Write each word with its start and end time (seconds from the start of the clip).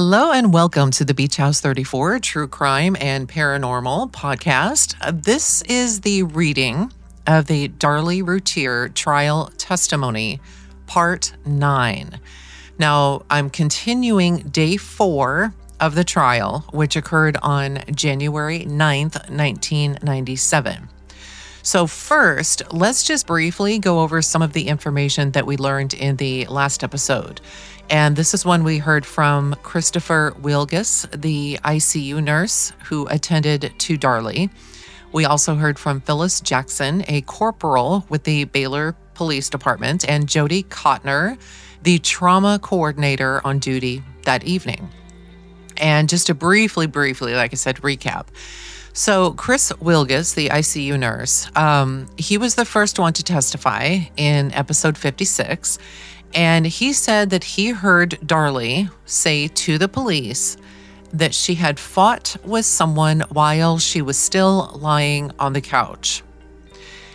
Hello 0.00 0.30
and 0.30 0.52
welcome 0.52 0.92
to 0.92 1.04
the 1.04 1.12
Beach 1.12 1.38
House 1.38 1.60
34 1.60 2.20
True 2.20 2.46
Crime 2.46 2.96
and 3.00 3.28
Paranormal 3.28 4.12
podcast. 4.12 4.94
Uh, 5.00 5.10
This 5.12 5.60
is 5.62 6.02
the 6.02 6.22
reading 6.22 6.92
of 7.26 7.46
the 7.46 7.66
Darlie 7.66 8.24
Routier 8.24 8.90
trial 8.90 9.50
testimony, 9.58 10.40
part 10.86 11.32
nine. 11.44 12.20
Now, 12.78 13.22
I'm 13.28 13.50
continuing 13.50 14.42
day 14.42 14.76
four 14.76 15.52
of 15.80 15.96
the 15.96 16.04
trial, 16.04 16.64
which 16.70 16.94
occurred 16.94 17.36
on 17.42 17.80
January 17.92 18.60
9th, 18.60 19.28
1997. 19.28 20.88
So, 21.64 21.88
first, 21.88 22.62
let's 22.72 23.02
just 23.02 23.26
briefly 23.26 23.80
go 23.80 24.00
over 24.00 24.22
some 24.22 24.42
of 24.42 24.52
the 24.52 24.68
information 24.68 25.32
that 25.32 25.44
we 25.44 25.56
learned 25.56 25.92
in 25.92 26.16
the 26.16 26.46
last 26.46 26.84
episode. 26.84 27.40
And 27.90 28.16
this 28.16 28.34
is 28.34 28.44
one 28.44 28.64
we 28.64 28.78
heard 28.78 29.06
from 29.06 29.54
Christopher 29.62 30.34
Wilgus, 30.42 31.08
the 31.18 31.58
ICU 31.64 32.22
nurse 32.22 32.72
who 32.84 33.06
attended 33.06 33.72
to 33.78 33.96
Darlie. 33.96 34.50
We 35.12 35.24
also 35.24 35.54
heard 35.54 35.78
from 35.78 36.02
Phyllis 36.02 36.40
Jackson, 36.42 37.02
a 37.08 37.22
corporal 37.22 38.04
with 38.10 38.24
the 38.24 38.44
Baylor 38.44 38.94
Police 39.14 39.48
Department, 39.48 40.06
and 40.06 40.28
Jody 40.28 40.64
Kotner, 40.64 41.38
the 41.82 41.98
trauma 42.00 42.58
coordinator 42.58 43.40
on 43.46 43.58
duty 43.58 44.02
that 44.24 44.44
evening. 44.44 44.90
And 45.78 46.10
just 46.10 46.26
to 46.26 46.34
briefly, 46.34 46.86
briefly, 46.86 47.34
like 47.34 47.54
I 47.54 47.56
said, 47.56 47.76
recap. 47.76 48.26
So, 48.92 49.32
Chris 49.32 49.72
Wilgus, 49.80 50.34
the 50.34 50.48
ICU 50.48 50.98
nurse, 50.98 51.48
um, 51.56 52.08
he 52.18 52.36
was 52.36 52.56
the 52.56 52.64
first 52.64 52.98
one 52.98 53.12
to 53.12 53.22
testify 53.22 54.00
in 54.16 54.52
episode 54.52 54.98
56. 54.98 55.78
And 56.34 56.66
he 56.66 56.92
said 56.92 57.30
that 57.30 57.44
he 57.44 57.70
heard 57.70 58.18
Darlie 58.24 58.90
say 59.06 59.48
to 59.48 59.78
the 59.78 59.88
police 59.88 60.56
that 61.12 61.34
she 61.34 61.54
had 61.54 61.78
fought 61.78 62.36
with 62.44 62.66
someone 62.66 63.20
while 63.30 63.78
she 63.78 64.02
was 64.02 64.18
still 64.18 64.70
lying 64.78 65.32
on 65.38 65.52
the 65.54 65.60
couch. 65.60 66.22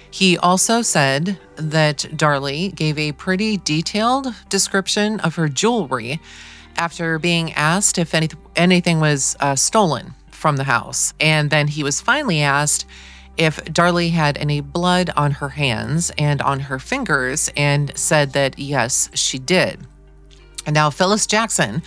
He 0.10 0.38
also 0.38 0.82
said 0.82 1.40
that 1.56 2.00
Darlie 2.16 2.74
gave 2.76 2.98
a 2.98 3.14
pretty 3.14 3.58
detailed 3.58 4.34
description 4.50 5.20
of 5.22 5.36
her 5.36 5.48
jewelry 5.48 6.20
after 6.76 7.20
being 7.20 7.54
asked 7.54 7.98
if 7.98 8.14
any, 8.14 8.30
anything 8.56 9.00
was 9.00 9.36
uh, 9.40 9.56
stolen 9.56 10.14
from 10.32 10.58
the 10.58 10.66
house. 10.66 11.14
And 11.20 11.50
then 11.50 11.68
he 11.68 11.84
was 11.84 12.02
finally 12.02 12.42
asked 12.42 12.86
if 13.38 13.58
Darlie 13.66 14.12
had 14.12 14.38
any 14.38 14.62
blood 14.62 15.10
on 15.16 15.32
her 15.32 15.50
hands 15.50 16.12
and 16.18 16.42
on 16.42 16.60
her 16.62 16.80
fingers, 16.80 17.52
and 17.58 17.96
said 17.98 18.34
that 18.34 18.60
yes, 18.60 19.10
she 19.14 19.40
did. 19.40 19.80
And 20.66 20.74
now, 20.74 20.90
Phyllis 20.90 21.26
Jackson, 21.26 21.82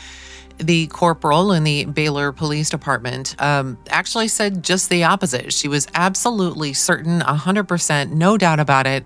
the 0.59 0.87
corporal 0.89 1.53
in 1.53 1.65
the 1.65 1.85
Baylor 1.85 2.33
Police 2.33 2.71
Department, 2.71 3.41
um, 3.41 3.79
actually 3.89 4.29
said 4.29 4.63
just 4.63 4.91
the 4.91 5.05
opposite. 5.05 5.53
She 5.53 5.69
was 5.69 5.87
absolutely 5.95 6.73
certain, 6.73 7.21
100%, 7.21 8.11
no 8.11 8.37
doubt 8.37 8.61
about 8.61 8.87
it, 8.87 9.05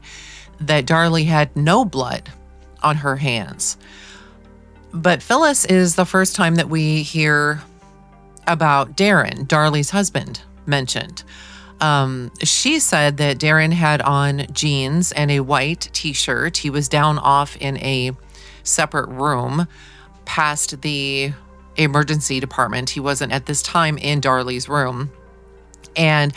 that 0.61 0.87
Darlie 0.87 1.27
had 1.27 1.55
no 1.57 1.85
blood 1.85 2.31
on 2.83 2.97
her 2.97 3.17
hands. 3.17 3.77
But 4.93 5.23
Phyllis 5.23 5.65
is 5.65 5.95
the 5.95 6.05
first 6.05 6.35
time 6.35 6.57
that 6.57 6.69
we 6.69 7.03
hear 7.03 7.63
about 8.47 8.97
Darren, 8.97 9.47
Darlie's 9.47 9.91
husband, 9.91 10.41
mentioned. 10.67 11.23
Um, 11.81 12.31
she 12.43 12.79
said 12.79 13.17
that 13.19 13.39
Darren 13.39 13.73
had 13.73 14.03
on 14.03 14.47
jeans 14.53 15.13
and 15.13 15.31
a 15.31 15.41
white 15.41 15.89
t 15.93 16.13
shirt. 16.13 16.59
He 16.59 16.71
was 16.71 16.89
down 16.89 17.19
off 17.19 17.57
in 17.57 17.77
a 17.79 18.13
separate 18.63 19.09
room 19.09 19.67
past 20.25 20.83
the 20.83 21.33
emergency 21.77 22.41
department. 22.41 22.91
He 22.91 23.01
wasn't 23.01 23.33
at 23.33 23.47
this 23.47 23.63
time 23.63 23.97
in 23.99 24.21
Darlie's 24.21 24.69
room. 24.69 25.11
And 25.97 26.33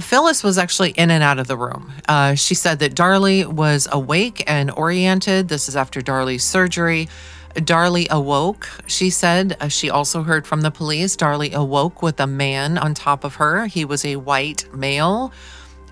Phyllis 0.00 0.42
was 0.42 0.58
actually 0.58 0.90
in 0.90 1.10
and 1.10 1.22
out 1.22 1.38
of 1.38 1.46
the 1.46 1.56
room. 1.56 1.92
Uh, 2.08 2.34
she 2.34 2.54
said 2.54 2.80
that 2.80 2.94
Darlie 2.94 3.46
was 3.46 3.88
awake 3.90 4.44
and 4.46 4.70
oriented. 4.70 5.48
This 5.48 5.68
is 5.68 5.76
after 5.76 6.00
Darlie's 6.00 6.44
surgery. 6.44 7.08
Darlie 7.56 8.06
awoke, 8.10 8.68
she 8.86 9.10
said. 9.10 9.56
Uh, 9.60 9.68
she 9.68 9.90
also 9.90 10.22
heard 10.22 10.46
from 10.46 10.60
the 10.60 10.70
police. 10.70 11.16
Darlie 11.16 11.52
awoke 11.52 12.02
with 12.02 12.20
a 12.20 12.26
man 12.26 12.76
on 12.78 12.94
top 12.94 13.24
of 13.24 13.36
her. 13.36 13.66
He 13.66 13.84
was 13.84 14.04
a 14.04 14.16
white 14.16 14.72
male, 14.74 15.32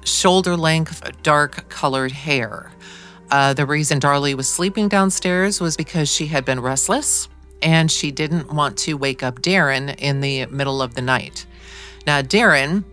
shoulder 0.05 0.57
length, 0.57 1.03
dark 1.23 1.69
colored 1.69 2.13
hair. 2.13 2.71
Uh, 3.31 3.55
the 3.55 3.67
reason 3.67 3.99
Darlie 3.99 4.35
was 4.35 4.49
sleeping 4.49 4.89
downstairs 4.89 5.61
was 5.61 5.77
because 5.77 6.09
she 6.11 6.27
had 6.27 6.45
been 6.45 6.61
restless 6.61 7.29
and 7.63 7.91
she 7.91 8.11
didn't 8.11 8.53
want 8.53 8.77
to 8.77 8.95
wake 8.95 9.23
up 9.23 9.41
Darren 9.41 9.97
in 9.99 10.21
the 10.21 10.47
middle 10.47 10.83
of 10.83 10.95
the 10.95 11.03
night. 11.03 11.47
Now, 12.07 12.21
Darren, 12.21 12.85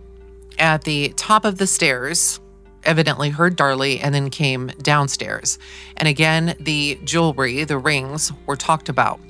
at 0.58 0.84
the 0.84 1.10
top 1.10 1.44
of 1.44 1.58
the 1.58 1.66
stairs, 1.66 2.40
evidently 2.84 3.30
heard 3.30 3.56
Darlie 3.56 4.00
and 4.02 4.14
then 4.14 4.30
came 4.30 4.68
downstairs. 4.82 5.58
And 5.96 6.08
again, 6.08 6.54
the 6.60 6.98
jewelry, 7.04 7.64
the 7.64 7.78
rings, 7.78 8.32
were 8.46 8.56
talked 8.56 8.88
about. 8.88 9.20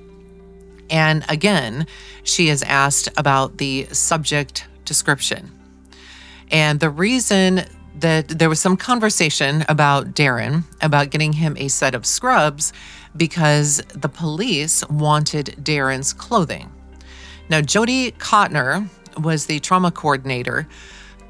And 0.90 1.24
again, 1.28 1.86
she 2.22 2.48
is 2.48 2.62
asked 2.62 3.08
about 3.16 3.58
the 3.58 3.86
subject 3.92 4.66
description. 4.84 5.50
And 6.50 6.80
the 6.80 6.90
reason 6.90 7.64
that 7.94 8.28
there 8.28 8.48
was 8.48 8.60
some 8.60 8.76
conversation 8.76 9.64
about 9.68 10.14
Darren, 10.14 10.64
about 10.80 11.10
getting 11.10 11.32
him 11.32 11.56
a 11.58 11.68
set 11.68 11.94
of 11.94 12.04
scrubs, 12.04 12.72
because 13.16 13.82
the 13.94 14.08
police 14.08 14.86
wanted 14.88 15.56
Darren's 15.62 16.12
clothing. 16.12 16.70
Now, 17.48 17.60
Jody 17.60 18.12
Kotner 18.12 18.88
was 19.22 19.46
the 19.46 19.60
trauma 19.60 19.90
coordinator. 19.90 20.66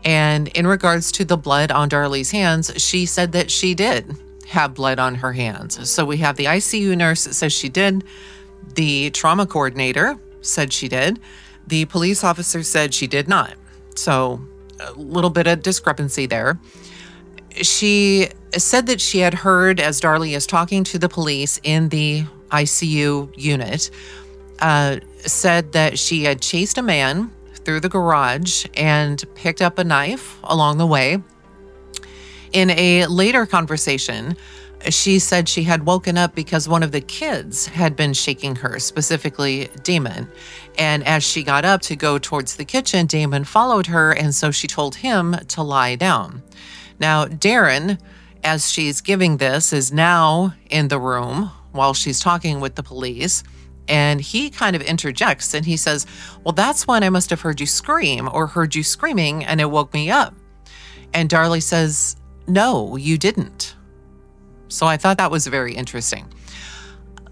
And 0.05 0.49
in 0.49 0.67
regards 0.67 1.13
to 1.13 1.25
the 1.25 1.37
blood 1.37 1.71
on 1.71 1.89
Darlie's 1.89 2.31
hands, 2.31 2.73
she 2.77 3.07
said 3.07 3.33
that 3.33 3.51
she 3.51 3.75
did 3.75 4.17
have 4.49 4.75
blood 4.75 4.99
on 4.99 5.15
her 5.17 5.33
hands. 5.33 5.89
So 5.89 6.05
we 6.05 6.19
have 6.19 6.37
the 6.37 6.47
ICU 6.47 6.97
nurse 6.97 7.23
says 7.23 7.53
she 7.53 7.69
did. 7.69 8.05
The 8.75 9.11
trauma 9.11 9.47
coordinator 9.47 10.19
said 10.41 10.73
she 10.73 10.89
did. 10.89 11.21
The 11.67 11.85
police 11.87 12.25
officer 12.25 12.63
said 12.63 12.93
she 12.93 13.07
did 13.07 13.29
not. 13.29 13.55
So 13.95 14.41
a 14.81 14.93
little 14.93 15.31
bit 15.31 15.47
of 15.47 15.63
discrepancy 15.63 16.27
there. 16.27 16.59
She 17.51 18.29
said 18.57 18.87
that 18.87 19.01
she 19.01 19.19
had 19.19 19.35
heard 19.35 19.79
as 19.79 20.01
Darlie 20.01 20.35
is 20.35 20.47
talking 20.47 20.85
to 20.85 20.99
the 20.99 21.09
police 21.09 21.61
in 21.63 21.89
the 21.91 22.25
ICU 22.51 23.33
unit, 23.37 23.91
uh, 24.61 24.99
said 25.19 25.73
that 25.73 25.99
she 25.99 26.25
had 26.25 26.41
chased 26.41 26.79
a 26.79 26.83
man 26.83 27.31
through 27.65 27.81
the 27.81 27.89
garage 27.89 28.67
and 28.75 29.23
picked 29.35 29.63
up 29.63 29.79
a 29.79 29.85
knife 29.85 30.39
along 30.45 30.79
the 30.79 30.87
way. 30.87 31.19
In 32.53 32.71
a 32.71 33.07
later 33.07 33.47
conversation, 33.47 34.37
she 34.91 35.19
said 35.19 35.49
she 35.49 35.63
had 35.63 35.87
woken 35.87 36.19
up 36.19 36.35
because 36.35 36.69
one 36.69 36.83
of 36.83 36.93
the 36.93 37.01
kids 37.01 37.67
had 37.67 37.97
been 37.97 38.13
shaking 38.13 38.57
her, 38.57 38.79
specifically 38.79 39.71
Damon. 39.83 40.29
And 40.79 41.07
as 41.07 41.23
she 41.23 41.43
got 41.43 41.65
up 41.65 41.83
to 41.83 41.97
go 41.97 42.19
towards 42.19 42.57
the 42.57 42.65
kitchen, 42.65 43.07
Damon 43.07 43.45
followed 43.45 43.87
her, 43.87 44.13
and 44.13 44.35
so 44.35 44.51
she 44.51 44.67
told 44.67 44.97
him 44.97 45.37
to 45.49 45.63
lie 45.63 45.95
down. 45.95 46.43
Now, 46.99 47.27
Darren, 47.27 47.99
as 48.45 48.71
she's 48.71 49.01
giving 49.01 49.37
this, 49.37 49.73
is 49.73 49.93
now 49.93 50.55
in 50.69 50.89
the 50.89 50.99
room 50.99 51.51
while 51.73 51.95
she's 51.95 52.21
talking 52.21 52.61
with 52.61 52.75
the 52.75 52.83
police. 52.83 53.45
And 53.89 54.21
he 54.21 54.51
kind 54.51 54.77
of 54.77 54.83
interjects 54.83 55.55
and 55.55 55.67
he 55.67 55.77
says, 55.77 56.07
Well, 56.45 56.53
that's 56.53 56.87
when 56.87 57.03
I 57.03 57.11
must 57.11 57.31
have 57.31 57.41
heard 57.41 57.61
you 57.61 57.67
scream 57.67 58.29
or 58.33 58.47
heard 58.47 58.75
you 58.75 58.83
screaming 58.83 59.45
and 59.45 59.61
it 59.61 59.71
woke 59.71 59.93
me 59.93 60.11
up. 60.11 60.35
And 61.13 61.29
Darlie 61.29 61.63
says, 61.63 62.17
No, 62.47 62.97
you 62.97 63.19
didn't. 63.19 63.75
So 64.69 64.87
I 64.87 64.97
thought 64.97 65.19
that 65.19 65.31
was 65.31 65.47
very 65.47 65.75
interesting. 65.75 66.33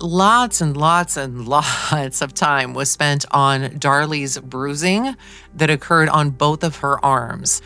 Lots 0.00 0.61
and 0.61 0.76
lots 0.76 1.17
and 1.17 1.47
lots 1.49 2.20
of 2.20 2.35
time 2.35 2.75
was 2.75 2.91
spent 2.91 3.25
on 3.31 3.62
Darlie's 3.79 4.38
bruising 4.38 5.17
that 5.55 5.70
occurred 5.70 6.08
on 6.08 6.31
both 6.31 6.64
of 6.64 6.76
her 6.76 7.03
arms. 7.05 7.62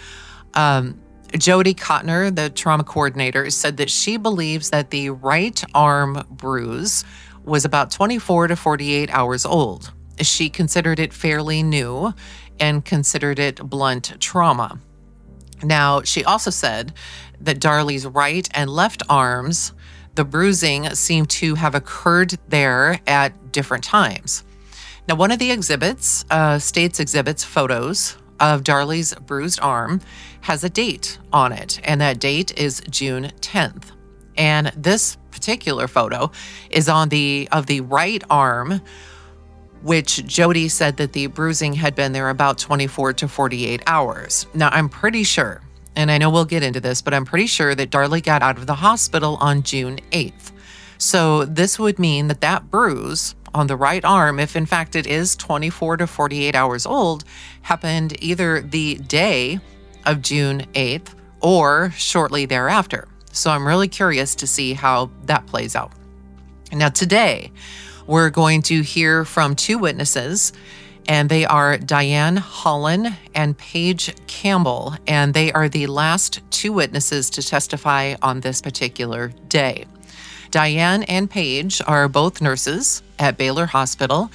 Um, 0.55 1.01
Jody 1.37 1.75
Kotner, 1.75 2.35
the 2.35 2.51
trauma 2.51 2.85
coordinator, 2.85 3.51
said 3.51 3.77
that 3.79 3.91
she 3.91 4.17
believes 4.17 4.71
that 4.71 4.91
the 4.91 5.11
right 5.11 5.63
arm 5.75 6.25
bruise 6.31 7.05
was 7.45 7.65
about 7.65 7.91
24 7.91 8.49
to 8.49 8.57
48 8.57 9.11
hours 9.11 9.45
old. 9.45 9.93
She 10.21 10.49
considered 10.49 10.99
it 10.99 11.13
fairly 11.13 11.63
new 11.63 12.15
and 12.61 12.85
considered 12.85 13.39
it 13.39 13.57
blunt 13.57 14.21
trauma. 14.21 14.79
Now, 15.63 16.03
she 16.03 16.25
also 16.25 16.51
said 16.51 16.93
that 17.41 17.61
Darlie's 17.61 18.07
right 18.07 18.49
and 18.55 18.71
left 18.71 19.03
arms, 19.09 19.73
the 20.15 20.25
bruising 20.25 20.95
seemed 20.95 21.31
to 21.31 21.55
have 21.57 21.75
occurred 21.75 22.39
there 22.49 23.01
at 23.07 23.53
different 23.53 23.85
times. 23.85 24.45
Now, 25.09 25.17
one 25.17 25.31
of 25.31 25.39
the 25.39 25.51
exhibits, 25.51 26.25
uh, 26.31 26.59
States 26.59 27.01
exhibits 27.01 27.45
photos 27.45 28.17
of 28.41 28.65
Darlie's 28.65 29.15
bruised 29.15 29.61
arm, 29.61 30.01
has 30.43 30.65
a 30.65 30.71
date 30.71 31.19
on 31.33 31.53
it, 31.53 31.81
and 31.85 32.01
that 32.01 32.21
date 32.21 32.57
is 32.59 32.83
June 32.91 33.31
10th. 33.41 33.91
And 34.37 34.69
this 34.77 35.17
particular 35.35 35.89
photo 35.89 36.31
is 36.71 36.89
on 36.89 37.09
the 37.11 37.49
of 37.53 37.67
the 37.67 37.81
right 37.83 38.23
arm 38.31 38.81
which 39.83 40.25
Jody 40.25 40.69
said 40.69 40.97
that 40.97 41.13
the 41.13 41.27
bruising 41.27 41.75
had 41.75 41.95
been 41.95 42.13
there 42.13 42.31
about 42.31 42.57
24 42.57 43.13
to 43.15 43.29
48 43.29 43.83
hours. 43.87 44.47
Now, 44.55 44.71
I'm 44.71 44.89
pretty 44.89 45.25
sure, 45.25 45.61
and 45.95 46.11
I 46.11 46.17
know 46.17 46.31
we'll 46.31 46.47
get 46.47 46.63
into 46.63 46.81
this, 46.81 47.03
but 47.03 47.13
I'm 47.13 47.27
pretty 47.27 47.47
sure 47.47 47.75
that 47.75 47.91
Darlie 47.91 48.23
got 48.23 48.41
out 48.41 48.57
of 48.57 48.67
the 48.67 48.77
hospital 48.77 49.37
on 49.43 49.63
June 49.63 49.99
8th. 50.11 50.53
So 50.97 51.45
this 51.45 51.79
would 51.79 51.99
mean 51.99 52.29
that 52.29 52.41
that 52.41 52.71
bruise 52.71 53.35
on 53.53 53.67
the 53.67 53.77
right 53.77 54.03
arm, 54.07 54.41
if 54.41 54.57
in 54.57 54.65
fact 54.65 54.97
it 54.97 55.07
is 55.07 55.37
24 55.37 55.99
to 55.99 56.07
48 56.07 56.55
hours 56.55 56.87
old, 56.87 57.25
happened 57.61 58.17
either 58.25 58.63
the 58.63 58.95
day 58.95 59.61
of 60.07 60.23
June 60.23 60.63
8th 60.73 61.15
or 61.43 61.91
shortly 61.91 62.47
thereafter. 62.47 63.07
So 63.35 63.51
I'm 63.51 63.67
really 63.67 63.89
curious 63.89 64.37
to 64.37 64.47
see 64.47 64.75
how 64.75 65.11
that 65.25 65.47
plays 65.47 65.75
out. 65.75 65.91
Now, 66.73 66.89
today, 66.89 67.51
we're 68.07 68.31
going 68.31 68.63
to 68.63 68.83
hear 68.83 69.25
from 69.25 69.57
two 69.57 69.77
witnesses, 69.77 70.53
and 71.09 71.29
they 71.29 71.45
are 71.45 71.77
Diane 71.77 72.37
Hollon 72.37 73.17
and 73.35 73.59
Paige 73.59 74.15
Campbell, 74.29 74.95
and 75.07 75.35
they 75.35 75.53
are 75.53 75.69
the 75.69 75.89
last 75.89 76.41
two 76.51 76.73
witnesses 76.73 77.29
to 77.31 77.43
testify 77.43 78.15
on 78.23 78.41
this 78.41 78.63
particular 78.63 79.33
day. 79.49 79.85
Diane 80.53 81.03
and 81.03 81.29
Paige 81.29 81.83
are 81.89 82.09
both 82.09 82.41
nurses 82.41 83.03
at 83.19 83.37
Baylor 83.37 83.67
Hospital. 83.67 84.31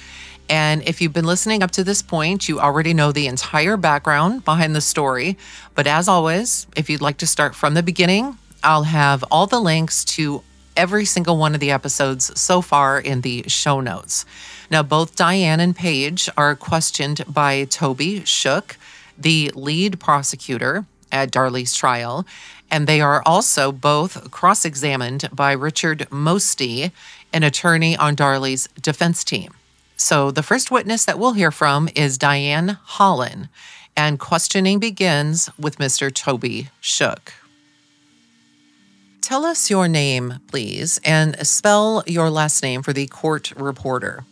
And 0.50 0.82
if 0.86 1.00
you've 1.00 1.14
been 1.14 1.24
listening 1.24 1.62
up 1.62 1.70
to 1.72 1.84
this 1.84 2.02
point, 2.02 2.50
you 2.50 2.60
already 2.60 2.92
know 2.92 3.12
the 3.12 3.28
entire 3.28 3.78
background 3.78 4.44
behind 4.44 4.76
the 4.76 4.82
story. 4.82 5.38
But 5.74 5.86
as 5.86 6.06
always, 6.06 6.66
if 6.76 6.90
you'd 6.90 7.00
like 7.00 7.16
to 7.18 7.26
start 7.26 7.54
from 7.54 7.72
the 7.72 7.82
beginning, 7.82 8.36
I'll 8.62 8.84
have 8.84 9.24
all 9.30 9.46
the 9.46 9.60
links 9.60 10.04
to 10.16 10.42
every 10.76 11.04
single 11.04 11.36
one 11.36 11.54
of 11.54 11.60
the 11.60 11.70
episodes 11.70 12.38
so 12.38 12.60
far 12.60 12.98
in 12.98 13.22
the 13.22 13.44
show 13.48 13.80
notes. 13.80 14.24
Now, 14.70 14.82
both 14.82 15.16
Diane 15.16 15.60
and 15.60 15.74
Paige 15.74 16.28
are 16.36 16.54
questioned 16.54 17.24
by 17.26 17.64
Toby 17.64 18.24
Shook, 18.24 18.76
the 19.18 19.50
lead 19.54 19.98
prosecutor 19.98 20.84
at 21.10 21.30
Darlie's 21.30 21.74
trial, 21.74 22.24
and 22.70 22.86
they 22.86 23.00
are 23.00 23.22
also 23.26 23.72
both 23.72 24.30
cross 24.30 24.64
examined 24.64 25.28
by 25.32 25.52
Richard 25.52 26.06
Mosty, 26.10 26.92
an 27.32 27.42
attorney 27.42 27.96
on 27.96 28.14
Darlie's 28.14 28.68
defense 28.80 29.24
team. 29.24 29.54
So, 29.96 30.30
the 30.30 30.42
first 30.42 30.70
witness 30.70 31.04
that 31.04 31.18
we'll 31.18 31.34
hear 31.34 31.50
from 31.50 31.88
is 31.94 32.16
Diane 32.16 32.78
Hollon, 32.84 33.48
and 33.96 34.18
questioning 34.18 34.78
begins 34.78 35.50
with 35.58 35.76
Mr. 35.76 36.14
Toby 36.14 36.70
Shook. 36.80 37.34
Tell 39.20 39.44
us 39.44 39.70
your 39.70 39.86
name, 39.86 40.40
please, 40.48 40.98
and 41.04 41.46
spell 41.46 42.02
your 42.06 42.30
last 42.30 42.62
name 42.62 42.82
for 42.82 42.92
the 42.92 43.06
court 43.06 43.52
reporter. 43.52 44.24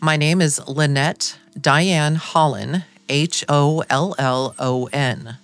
My 0.00 0.16
name 0.16 0.40
is 0.40 0.60
Lynette 0.68 1.38
Diane 1.58 2.16
Hollon, 2.16 2.84
H 3.08 3.44
O 3.48 3.82
L 3.88 4.14
L 4.18 4.54
O 4.58 4.86
N. 4.92 5.38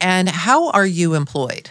And 0.00 0.28
how 0.28 0.70
are 0.70 0.86
you 0.86 1.14
employed? 1.14 1.70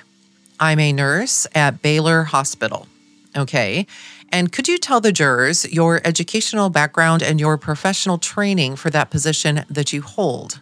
I'm 0.59 0.79
a 0.79 0.91
nurse 0.91 1.47
at 1.55 1.81
Baylor 1.81 2.23
Hospital. 2.23 2.87
Okay. 3.35 3.87
And 4.29 4.51
could 4.51 4.67
you 4.67 4.77
tell 4.77 4.99
the 4.99 5.11
jurors 5.11 5.71
your 5.71 6.01
educational 6.03 6.69
background 6.69 7.23
and 7.23 7.39
your 7.39 7.57
professional 7.57 8.17
training 8.17 8.75
for 8.75 8.89
that 8.89 9.09
position 9.09 9.63
that 9.69 9.93
you 9.93 10.01
hold? 10.01 10.59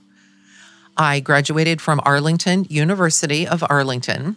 I 0.98 1.20
graduated 1.20 1.82
from 1.82 2.00
Arlington 2.04 2.66
University 2.70 3.48
of 3.48 3.64
Arlington. 3.70 4.36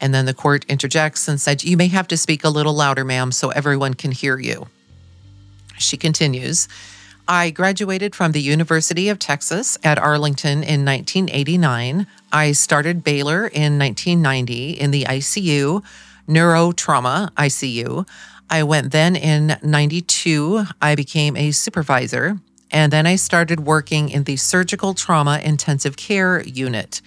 And 0.00 0.14
then 0.14 0.26
the 0.26 0.34
court 0.34 0.64
interjects 0.68 1.28
and 1.28 1.40
said, 1.40 1.64
You 1.64 1.76
may 1.76 1.88
have 1.88 2.08
to 2.08 2.16
speak 2.16 2.44
a 2.44 2.50
little 2.50 2.74
louder, 2.74 3.04
ma'am, 3.04 3.32
so 3.32 3.50
everyone 3.50 3.94
can 3.94 4.12
hear 4.12 4.38
you. 4.38 4.66
She 5.78 5.96
continues, 5.96 6.68
I 7.28 7.50
graduated 7.50 8.14
from 8.14 8.32
the 8.32 8.40
University 8.40 9.08
of 9.08 9.18
Texas 9.18 9.76
at 9.82 9.98
Arlington 9.98 10.62
in 10.62 10.84
1989. 10.84 12.06
I 12.32 12.52
started 12.52 13.02
Baylor 13.02 13.48
in 13.48 13.78
1990 13.78 14.70
in 14.70 14.92
the 14.92 15.04
ICU, 15.04 15.82
neurotrauma 16.28 17.32
ICU. 17.32 18.06
I 18.48 18.62
went 18.62 18.92
then 18.92 19.16
in 19.16 19.56
92, 19.60 20.66
I 20.80 20.94
became 20.94 21.36
a 21.36 21.50
supervisor, 21.50 22.38
and 22.70 22.92
then 22.92 23.06
I 23.06 23.16
started 23.16 23.60
working 23.60 24.08
in 24.08 24.22
the 24.22 24.36
surgical 24.36 24.94
trauma 24.94 25.40
intensive 25.42 25.96
care 25.96 26.42
unit. 26.42 27.00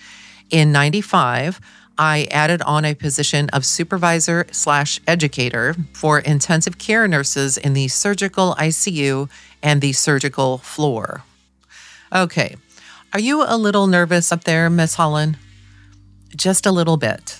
In 0.49 0.73
95, 0.73 1.61
I 1.99 2.29
added 2.31 2.61
on 2.61 2.85
a 2.85 2.95
position 2.95 3.49
of 3.49 3.65
supervisor 3.65 4.47
slash 4.51 5.01
educator 5.05 5.75
for 5.91 6.19
intensive 6.19 6.77
care 6.77 7.09
nurses 7.09 7.57
in 7.57 7.73
the 7.73 7.89
surgical 7.89 8.55
ICU 8.57 9.29
and 9.61 9.81
the 9.81 9.91
surgical 9.91 10.59
floor. 10.59 11.23
Okay, 12.15 12.55
are 13.11 13.19
you 13.19 13.43
a 13.45 13.57
little 13.57 13.85
nervous 13.85 14.31
up 14.31 14.45
there, 14.45 14.69
Miss 14.69 14.95
Hollon? 14.95 15.35
Just 16.33 16.65
a 16.65 16.71
little 16.71 16.95
bit. 16.95 17.37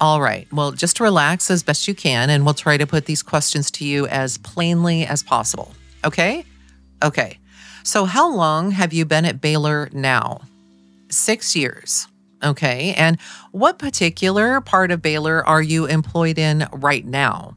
All 0.00 0.22
right, 0.22 0.50
well, 0.50 0.72
just 0.72 0.98
relax 0.98 1.50
as 1.50 1.62
best 1.62 1.86
you 1.86 1.94
can, 1.94 2.30
and 2.30 2.46
we'll 2.46 2.54
try 2.54 2.78
to 2.78 2.86
put 2.86 3.04
these 3.04 3.22
questions 3.22 3.70
to 3.72 3.84
you 3.84 4.06
as 4.06 4.38
plainly 4.38 5.04
as 5.04 5.22
possible. 5.22 5.74
Okay? 6.06 6.46
Okay. 7.04 7.38
So, 7.82 8.06
how 8.06 8.34
long 8.34 8.70
have 8.70 8.94
you 8.94 9.04
been 9.04 9.26
at 9.26 9.42
Baylor 9.42 9.90
now? 9.92 10.40
Six 11.10 11.54
years. 11.54 12.06
Okay. 12.42 12.94
And 12.96 13.20
what 13.52 13.78
particular 13.78 14.60
part 14.60 14.90
of 14.90 15.02
Baylor 15.02 15.46
are 15.46 15.62
you 15.62 15.86
employed 15.86 16.38
in 16.38 16.66
right 16.72 17.04
now? 17.04 17.56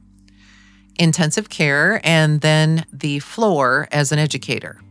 Intensive 0.99 1.49
care 1.49 2.01
and 2.03 2.41
then 2.41 2.85
the 2.91 3.19
floor 3.19 3.87
as 3.91 4.11
an 4.11 4.19
educator. 4.19 4.81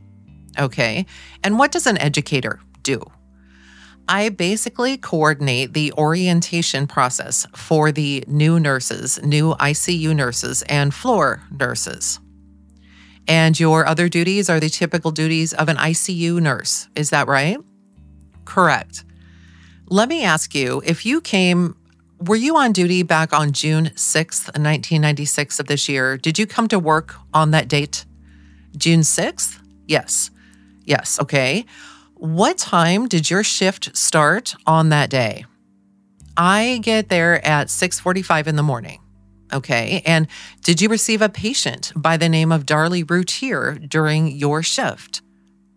Okay. 0.59 1.07
And 1.45 1.59
what 1.59 1.73
does 1.73 1.87
an 1.87 1.99
educator 1.99 2.61
do? 2.83 3.03
I 4.09 4.31
basically 4.31 4.97
coordinate 4.97 5.75
the 5.75 5.93
orientation 5.93 6.87
process 6.87 7.47
for 7.55 7.93
the 7.93 8.25
new 8.27 8.59
nurses, 8.59 9.23
new 9.23 9.55
ICU 9.55 10.15
nurses, 10.15 10.63
and 10.63 10.93
floor 10.93 11.43
nurses. 11.51 12.19
And 13.29 13.59
your 13.59 13.87
other 13.87 14.09
duties 14.09 14.51
are 14.51 14.59
the 14.59 14.69
typical 14.69 15.13
duties 15.13 15.53
of 15.53 15.69
an 15.69 15.77
ICU 15.77 16.41
nurse. 16.41 16.89
Is 16.97 17.11
that 17.11 17.29
right? 17.29 17.59
Correct. 18.45 19.05
Let 19.93 20.09
me 20.09 20.25
ask 20.25 20.55
you 20.55 20.81
if 20.87 21.05
you 21.05 21.21
came, 21.21 21.77
were 22.19 22.35
you 22.35 22.57
on 22.57 22.73
duty 22.73 23.03
back 23.03 23.35
on 23.35 23.53
June 23.53 23.91
6th, 23.95 24.47
1996 24.47 25.61
of 25.61 25.67
this 25.67 25.87
year? 25.87 26.17
Did 26.17 26.39
you 26.39 26.47
come 26.47 26.67
to 26.69 26.79
work 26.79 27.15
on 27.35 27.51
that 27.51 27.69
date? 27.69 28.07
June 28.75 29.01
6th? 29.01 29.61
Yes. 29.87 30.31
Yes. 30.87 31.21
Okay. 31.21 31.67
What 32.15 32.57
time 32.57 33.07
did 33.07 33.29
your 33.29 33.45
shift 33.45 33.95
start 33.95 34.55
on 34.67 34.89
that 34.89 35.11
day? 35.11 35.45
I 36.39 36.81
get 36.83 37.11
there 37.11 37.45
at 37.47 37.69
6:45 37.69 38.47
in 38.47 38.57
the 38.57 38.63
morning. 38.63 38.99
Okay. 39.53 40.01
And 40.07 40.27
did 40.63 40.81
you 40.81 40.89
receive 40.89 41.21
a 41.21 41.29
patient 41.29 41.93
by 41.95 42.17
the 42.17 42.31
name 42.31 42.51
of 42.51 42.65
Darlie 42.65 43.05
Routier 43.05 43.75
during 43.75 44.29
your 44.29 44.63
shift? 44.63 45.21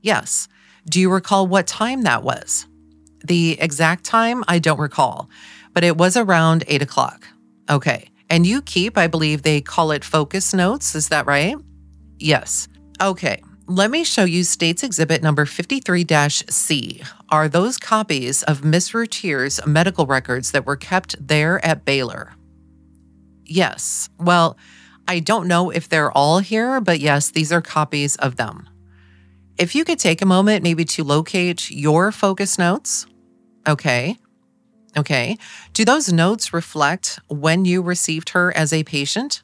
Yes. 0.01 0.47
Do 0.89 1.01
you 1.01 1.11
recall 1.11 1.47
what 1.47 1.67
time 1.67 2.03
that 2.03 2.23
was? 2.23 2.65
The 3.25 3.57
exact 3.59 4.03
time, 4.03 4.43
I 4.47 4.59
don't 4.59 4.79
recall, 4.79 5.29
but 5.73 5.83
it 5.83 5.97
was 5.97 6.15
around 6.15 6.63
eight 6.67 6.83
o'clock. 6.83 7.27
Okay. 7.69 8.09
And 8.29 8.45
you 8.45 8.61
keep, 8.61 8.97
I 8.97 9.07
believe 9.07 9.41
they 9.41 9.61
call 9.61 9.91
it 9.91 10.03
focus 10.03 10.53
notes. 10.53 10.93
Is 10.93 11.09
that 11.09 11.25
right? 11.25 11.55
Yes. 12.19 12.67
Okay. 13.01 13.41
Let 13.67 13.89
me 13.89 14.03
show 14.03 14.25
you 14.25 14.43
State's 14.43 14.83
Exhibit 14.83 15.23
number 15.23 15.47
53 15.47 16.05
C. 16.29 17.01
Are 17.29 17.49
those 17.49 17.77
copies 17.79 18.43
of 18.43 18.63
Miss 18.63 18.93
Routier's 18.93 19.65
medical 19.65 20.05
records 20.05 20.51
that 20.51 20.67
were 20.67 20.75
kept 20.75 21.15
there 21.27 21.63
at 21.65 21.83
Baylor? 21.83 22.33
Yes. 23.43 24.07
Well, 24.19 24.55
I 25.07 25.19
don't 25.19 25.47
know 25.47 25.71
if 25.71 25.89
they're 25.89 26.11
all 26.11 26.39
here, 26.39 26.79
but 26.79 26.99
yes, 26.99 27.31
these 27.31 27.51
are 27.51 27.61
copies 27.61 28.15
of 28.17 28.35
them. 28.35 28.69
If 29.57 29.73
you 29.73 29.85
could 29.85 29.99
take 29.99 30.21
a 30.21 30.25
moment 30.25 30.63
maybe 30.63 30.83
to 30.85 31.03
locate 31.03 31.71
your 31.71 32.11
focus 32.11 32.57
notes. 32.57 33.07
Okay. 33.67 34.17
Okay. 34.97 35.37
Do 35.73 35.83
those 35.83 36.11
notes 36.11 36.53
reflect 36.53 37.19
when 37.27 37.65
you 37.65 37.81
received 37.81 38.29
her 38.29 38.55
as 38.55 38.71
a 38.71 38.83
patient? 38.83 39.43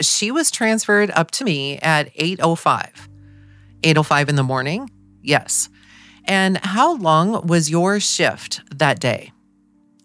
She 0.00 0.30
was 0.30 0.50
transferred 0.50 1.10
up 1.12 1.30
to 1.32 1.44
me 1.44 1.78
at 1.78 2.10
8:05. 2.16 3.08
8:05 3.82 4.28
in 4.28 4.36
the 4.36 4.42
morning? 4.42 4.90
Yes. 5.22 5.68
And 6.24 6.58
how 6.58 6.96
long 6.96 7.46
was 7.46 7.70
your 7.70 8.00
shift 8.00 8.62
that 8.74 8.98
day? 8.98 9.32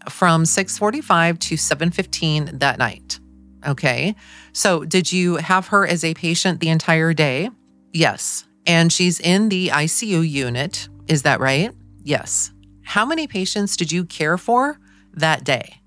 From 0.10 0.46
6:45 0.46 1.40
to 1.40 1.58
7:15 1.58 2.60
that 2.60 2.78
night. 2.78 3.20
Okay. 3.66 4.16
So, 4.54 4.86
did 4.86 5.12
you 5.12 5.38
have 5.38 5.68
her 5.68 5.86
as 5.86 6.04
a 6.04 6.14
patient 6.14 6.60
the 6.60 6.70
entire 6.70 7.14
day? 7.14 7.50
Yes. 7.92 8.46
And 8.66 8.94
she's 8.94 9.20
in 9.20 9.50
the 9.50 9.70
ICU 9.70 10.22
unit. 10.22 10.88
Is 11.08 11.24
that 11.24 11.40
right? 11.40 11.72
Yes. 12.04 12.52
How 12.90 13.06
many 13.06 13.28
patients 13.28 13.78
did 13.78 13.92
you 13.92 14.04
care 14.04 14.36
for 14.36 14.80
that 15.14 15.44
day? 15.44 15.80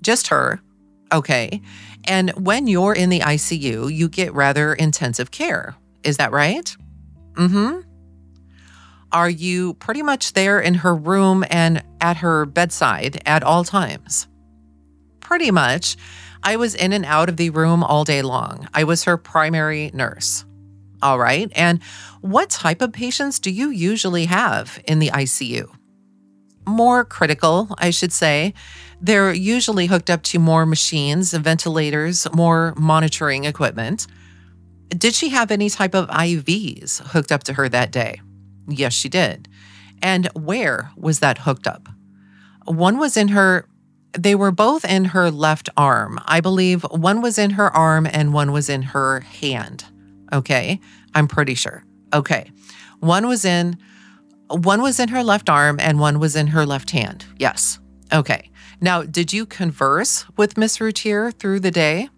Just 0.00 0.28
her. 0.28 0.62
Okay. 1.12 1.60
And 2.04 2.30
when 2.30 2.66
you're 2.66 2.94
in 2.94 3.10
the 3.10 3.20
ICU, 3.20 3.94
you 3.94 4.08
get 4.08 4.32
rather 4.32 4.72
intensive 4.72 5.30
care. 5.30 5.76
Is 6.02 6.16
that 6.16 6.32
right? 6.32 6.74
Mm 7.34 7.50
hmm. 7.50 7.80
Are 9.12 9.28
you 9.28 9.74
pretty 9.74 10.00
much 10.00 10.32
there 10.32 10.58
in 10.58 10.72
her 10.72 10.94
room 10.94 11.44
and 11.50 11.82
at 12.00 12.16
her 12.16 12.46
bedside 12.46 13.20
at 13.26 13.42
all 13.42 13.62
times? 13.62 14.26
Pretty 15.20 15.50
much. 15.50 15.98
I 16.42 16.56
was 16.56 16.74
in 16.74 16.94
and 16.94 17.04
out 17.04 17.28
of 17.28 17.36
the 17.36 17.50
room 17.50 17.84
all 17.84 18.04
day 18.04 18.22
long. 18.22 18.68
I 18.72 18.84
was 18.84 19.04
her 19.04 19.18
primary 19.18 19.90
nurse. 19.92 20.46
All 21.02 21.18
right. 21.18 21.52
And 21.54 21.82
what 22.22 22.48
type 22.48 22.80
of 22.80 22.90
patients 22.90 23.38
do 23.38 23.50
you 23.50 23.68
usually 23.68 24.24
have 24.24 24.82
in 24.88 24.98
the 24.98 25.10
ICU? 25.10 25.68
More 26.66 27.04
critical, 27.04 27.74
I 27.78 27.90
should 27.90 28.12
say. 28.12 28.54
They're 29.00 29.32
usually 29.32 29.86
hooked 29.86 30.10
up 30.10 30.22
to 30.24 30.38
more 30.38 30.64
machines, 30.64 31.32
ventilators, 31.32 32.26
more 32.32 32.74
monitoring 32.76 33.44
equipment. 33.44 34.06
Did 34.90 35.14
she 35.14 35.30
have 35.30 35.50
any 35.50 35.70
type 35.70 35.94
of 35.94 36.08
IVs 36.08 37.00
hooked 37.08 37.32
up 37.32 37.42
to 37.44 37.54
her 37.54 37.68
that 37.68 37.90
day? 37.90 38.20
Yes, 38.68 38.92
she 38.92 39.08
did. 39.08 39.48
And 40.00 40.28
where 40.34 40.90
was 40.96 41.20
that 41.20 41.38
hooked 41.38 41.66
up? 41.66 41.88
One 42.64 42.98
was 42.98 43.16
in 43.16 43.28
her, 43.28 43.66
they 44.12 44.34
were 44.34 44.52
both 44.52 44.84
in 44.84 45.06
her 45.06 45.30
left 45.30 45.68
arm. 45.76 46.20
I 46.26 46.40
believe 46.40 46.82
one 46.82 47.22
was 47.22 47.38
in 47.38 47.50
her 47.50 47.74
arm 47.74 48.06
and 48.10 48.32
one 48.32 48.52
was 48.52 48.68
in 48.68 48.82
her 48.82 49.20
hand. 49.20 49.84
Okay. 50.32 50.80
I'm 51.14 51.28
pretty 51.28 51.54
sure. 51.54 51.84
Okay. 52.12 52.50
One 53.00 53.26
was 53.26 53.44
in 53.44 53.78
one 54.52 54.82
was 54.82 55.00
in 55.00 55.08
her 55.08 55.22
left 55.22 55.48
arm 55.48 55.78
and 55.80 55.98
one 55.98 56.18
was 56.18 56.36
in 56.36 56.48
her 56.48 56.66
left 56.66 56.90
hand. 56.90 57.24
Yes. 57.38 57.78
Okay. 58.12 58.50
Now, 58.80 59.02
did 59.02 59.32
you 59.32 59.46
converse 59.46 60.26
with 60.36 60.58
Miss 60.58 60.80
Routier 60.80 61.30
through 61.30 61.60
the 61.60 61.70
day? 61.70 62.08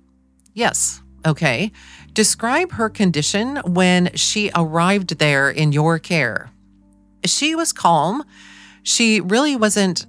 Yes. 0.55 1.03
Okay. 1.26 1.73
Describe 2.12 2.73
her 2.73 2.88
condition 2.88 3.57
when 3.67 4.14
she 4.14 4.50
arrived 4.55 5.19
there 5.19 5.50
in 5.50 5.73
your 5.73 5.99
care. 5.99 6.50
She 7.25 7.55
was 7.55 7.73
calm. 7.73 8.25
She 8.83 9.21
really 9.21 9.57
wasn't, 9.57 10.07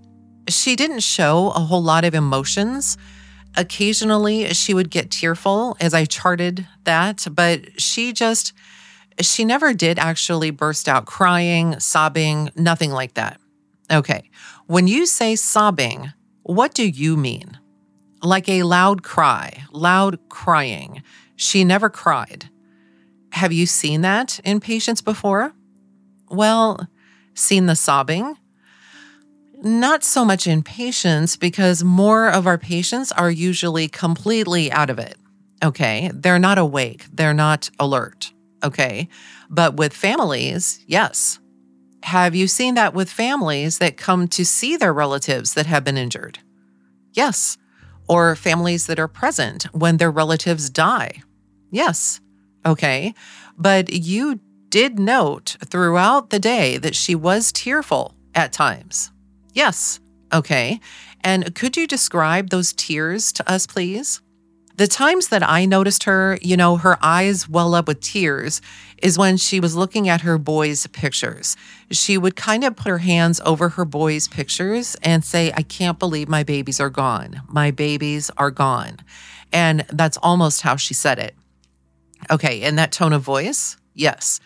she 0.49 0.75
didn't 0.75 1.01
show 1.01 1.51
a 1.51 1.59
whole 1.59 1.83
lot 1.83 2.05
of 2.05 2.13
emotions. 2.13 2.97
Occasionally, 3.57 4.53
she 4.53 4.73
would 4.73 4.89
get 4.89 5.11
tearful 5.11 5.77
as 5.79 5.93
I 5.93 6.05
charted 6.05 6.67
that, 6.83 7.25
but 7.31 7.79
she 7.81 8.11
just, 8.11 8.53
she 9.21 9.45
never 9.45 9.73
did 9.73 9.97
actually 9.99 10.51
burst 10.51 10.89
out 10.89 11.05
crying, 11.05 11.79
sobbing, 11.79 12.49
nothing 12.55 12.91
like 12.91 13.13
that. 13.13 13.39
Okay. 13.91 14.29
When 14.67 14.87
you 14.87 15.05
say 15.05 15.35
sobbing, 15.35 16.11
what 16.43 16.73
do 16.73 16.87
you 16.87 17.15
mean? 17.15 17.57
Like 18.21 18.49
a 18.49 18.63
loud 18.63 19.03
cry, 19.03 19.63
loud 19.71 20.19
crying. 20.29 21.03
She 21.35 21.63
never 21.63 21.89
cried. 21.89 22.49
Have 23.31 23.53
you 23.53 23.65
seen 23.65 24.01
that 24.01 24.39
in 24.43 24.59
patients 24.59 25.01
before? 25.01 25.53
Well, 26.29 26.87
seen 27.33 27.65
the 27.65 27.75
sobbing? 27.75 28.37
Not 29.61 30.03
so 30.03 30.25
much 30.25 30.47
in 30.47 30.63
patients 30.63 31.37
because 31.37 31.83
more 31.83 32.27
of 32.29 32.47
our 32.47 32.57
patients 32.57 33.11
are 33.11 33.31
usually 33.31 33.87
completely 33.87 34.71
out 34.71 34.89
of 34.89 34.99
it. 34.99 35.17
Okay. 35.63 36.11
They're 36.13 36.39
not 36.39 36.57
awake, 36.57 37.05
they're 37.13 37.33
not 37.33 37.69
alert. 37.79 38.31
Okay. 38.63 39.07
But 39.49 39.75
with 39.75 39.93
families, 39.93 40.83
yes. 40.87 41.39
Have 42.03 42.35
you 42.35 42.47
seen 42.47 42.75
that 42.75 42.93
with 42.93 43.09
families 43.09 43.79
that 43.79 43.97
come 43.97 44.27
to 44.29 44.45
see 44.45 44.77
their 44.77 44.93
relatives 44.93 45.53
that 45.55 45.65
have 45.65 45.83
been 45.83 45.97
injured? 45.97 46.39
Yes. 47.13 47.57
Or 48.07 48.35
families 48.35 48.87
that 48.87 48.99
are 48.99 49.07
present 49.07 49.63
when 49.73 49.97
their 49.97 50.11
relatives 50.11 50.69
die? 50.69 51.23
Yes. 51.71 52.21
Okay. 52.65 53.13
But 53.57 53.91
you 53.91 54.39
did 54.69 54.99
note 54.99 55.57
throughout 55.65 56.29
the 56.29 56.39
day 56.39 56.77
that 56.77 56.95
she 56.95 57.15
was 57.15 57.51
tearful 57.51 58.13
at 58.35 58.53
times. 58.53 59.11
Yes. 59.53 59.99
Okay. 60.33 60.79
And 61.23 61.55
could 61.55 61.77
you 61.77 61.87
describe 61.87 62.49
those 62.49 62.73
tears 62.73 63.31
to 63.33 63.51
us, 63.51 63.65
please? 63.65 64.21
The 64.77 64.87
times 64.87 65.29
that 65.29 65.41
I 65.41 65.65
noticed 65.65 66.03
her, 66.03 66.37
you 66.41 66.57
know, 66.57 66.75
her 66.75 66.97
eyes 67.01 67.47
well 67.47 67.75
up 67.75 67.87
with 67.87 68.01
tears 68.01 68.61
is 69.01 69.17
when 69.17 69.37
she 69.37 69.61
was 69.61 69.73
looking 69.73 70.09
at 70.09 70.21
her 70.21 70.37
boys' 70.37 70.85
pictures. 70.87 71.55
She 71.91 72.17
would 72.17 72.35
kind 72.35 72.65
of 72.65 72.75
put 72.75 72.89
her 72.89 72.97
hands 72.97 73.39
over 73.45 73.69
her 73.69 73.85
boys' 73.85 74.27
pictures 74.27 74.97
and 75.01 75.23
say, 75.23 75.53
I 75.55 75.61
can't 75.61 75.97
believe 75.97 76.27
my 76.27 76.43
babies 76.43 76.81
are 76.81 76.89
gone. 76.89 77.41
My 77.47 77.71
babies 77.71 78.29
are 78.37 78.51
gone. 78.51 78.97
And 79.53 79.85
that's 79.93 80.17
almost 80.17 80.61
how 80.63 80.75
she 80.75 80.93
said 80.93 81.19
it. 81.19 81.35
Okay, 82.29 82.61
in 82.61 82.75
that 82.75 82.91
tone 82.91 83.13
of 83.13 83.21
voice? 83.21 83.77
Yes. 83.93 84.41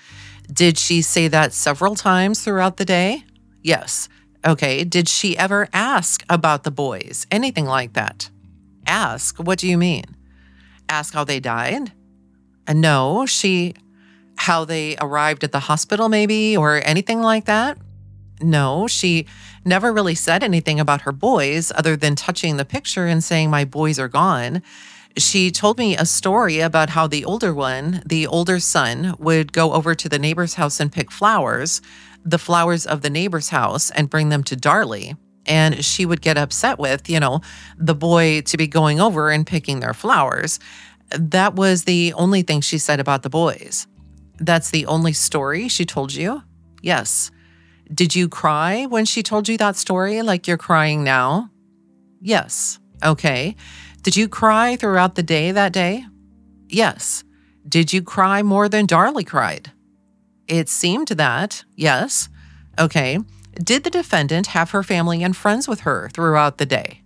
Did 0.51 0.77
she 0.77 1.01
say 1.01 1.27
that 1.27 1.53
several 1.53 1.95
times 1.95 2.43
throughout 2.43 2.77
the 2.77 2.85
day? 2.85 3.23
Yes. 3.63 4.09
Okay, 4.45 4.83
did 4.83 5.07
she 5.07 5.35
ever 5.37 5.67
ask 5.73 6.23
about 6.29 6.63
the 6.63 6.71
boys? 6.71 7.25
Anything 7.31 7.65
like 7.65 7.93
that? 7.93 8.29
Ask? 8.85 9.37
What 9.37 9.57
do 9.57 9.67
you 9.67 9.77
mean? 9.77 10.05
Ask 10.89 11.13
how 11.13 11.23
they 11.23 11.39
died? 11.39 11.91
And 12.67 12.81
no, 12.81 13.25
she, 13.25 13.75
how 14.37 14.65
they 14.65 14.97
arrived 14.99 15.43
at 15.43 15.51
the 15.51 15.59
hospital, 15.59 16.09
maybe, 16.09 16.57
or 16.57 16.81
anything 16.85 17.21
like 17.21 17.45
that? 17.45 17.77
No, 18.41 18.87
she 18.87 19.25
never 19.65 19.91
really 19.91 20.15
said 20.15 20.43
anything 20.43 20.79
about 20.79 21.01
her 21.01 21.11
boys 21.11 21.71
other 21.75 21.95
than 21.95 22.15
touching 22.15 22.57
the 22.57 22.65
picture 22.65 23.05
and 23.05 23.23
saying, 23.23 23.49
My 23.49 23.65
boys 23.65 23.99
are 23.99 24.07
gone. 24.07 24.61
She 25.17 25.51
told 25.51 25.77
me 25.77 25.97
a 25.97 26.05
story 26.05 26.59
about 26.59 26.91
how 26.91 27.07
the 27.07 27.25
older 27.25 27.53
one, 27.53 28.01
the 28.05 28.27
older 28.27 28.59
son, 28.59 29.15
would 29.19 29.51
go 29.51 29.73
over 29.73 29.95
to 29.95 30.07
the 30.07 30.19
neighbor's 30.19 30.53
house 30.53 30.79
and 30.79 30.91
pick 30.91 31.11
flowers, 31.11 31.81
the 32.23 32.37
flowers 32.37 32.85
of 32.85 33.01
the 33.01 33.09
neighbor's 33.09 33.49
house, 33.49 33.89
and 33.91 34.09
bring 34.09 34.29
them 34.29 34.43
to 34.43 34.55
Darlie. 34.55 35.17
And 35.49 35.83
she 35.83 36.05
would 36.05 36.21
get 36.21 36.37
upset 36.37 36.79
with, 36.79 37.09
you 37.09 37.19
know, 37.19 37.41
the 37.77 37.95
boy 37.95 38.41
to 38.41 38.55
be 38.55 38.67
going 38.67 39.01
over 39.01 39.31
and 39.31 39.45
picking 39.45 39.79
their 39.79 39.95
flowers. 39.95 40.59
That 41.09 41.55
was 41.55 41.83
the 41.83 42.13
only 42.13 42.43
thing 42.43 42.61
she 42.61 42.77
said 42.77 42.99
about 42.99 43.23
the 43.23 43.29
boys. 43.29 43.87
That's 44.37 44.69
the 44.69 44.85
only 44.85 45.11
story 45.11 45.67
she 45.67 45.85
told 45.85 46.13
you? 46.13 46.43
Yes. 46.81 47.31
Did 47.91 48.15
you 48.15 48.29
cry 48.29 48.85
when 48.85 49.05
she 49.05 49.23
told 49.23 49.49
you 49.49 49.57
that 49.57 49.75
story 49.75 50.21
like 50.21 50.47
you're 50.47 50.57
crying 50.57 51.03
now? 51.03 51.49
Yes. 52.21 52.79
Okay. 53.03 53.55
Did 54.03 54.15
you 54.15 54.29
cry 54.29 54.75
throughout 54.75 55.15
the 55.15 55.23
day 55.23 55.51
that 55.51 55.73
day? 55.73 56.05
Yes. 56.67 57.23
Did 57.67 57.91
you 57.91 58.01
cry 58.01 58.43
more 58.43 58.69
than 58.69 58.87
Darlie 58.87 59.25
cried? 59.25 59.71
It 60.47 60.69
seemed 60.69 61.09
that, 61.09 61.63
yes. 61.75 62.29
Okay. 62.79 63.19
Did 63.61 63.83
the 63.83 63.89
defendant 63.89 64.47
have 64.47 64.71
her 64.71 64.83
family 64.83 65.21
and 65.23 65.35
friends 65.35 65.67
with 65.67 65.81
her 65.81 66.09
throughout 66.13 66.57
the 66.57 66.65
day? 66.65 67.01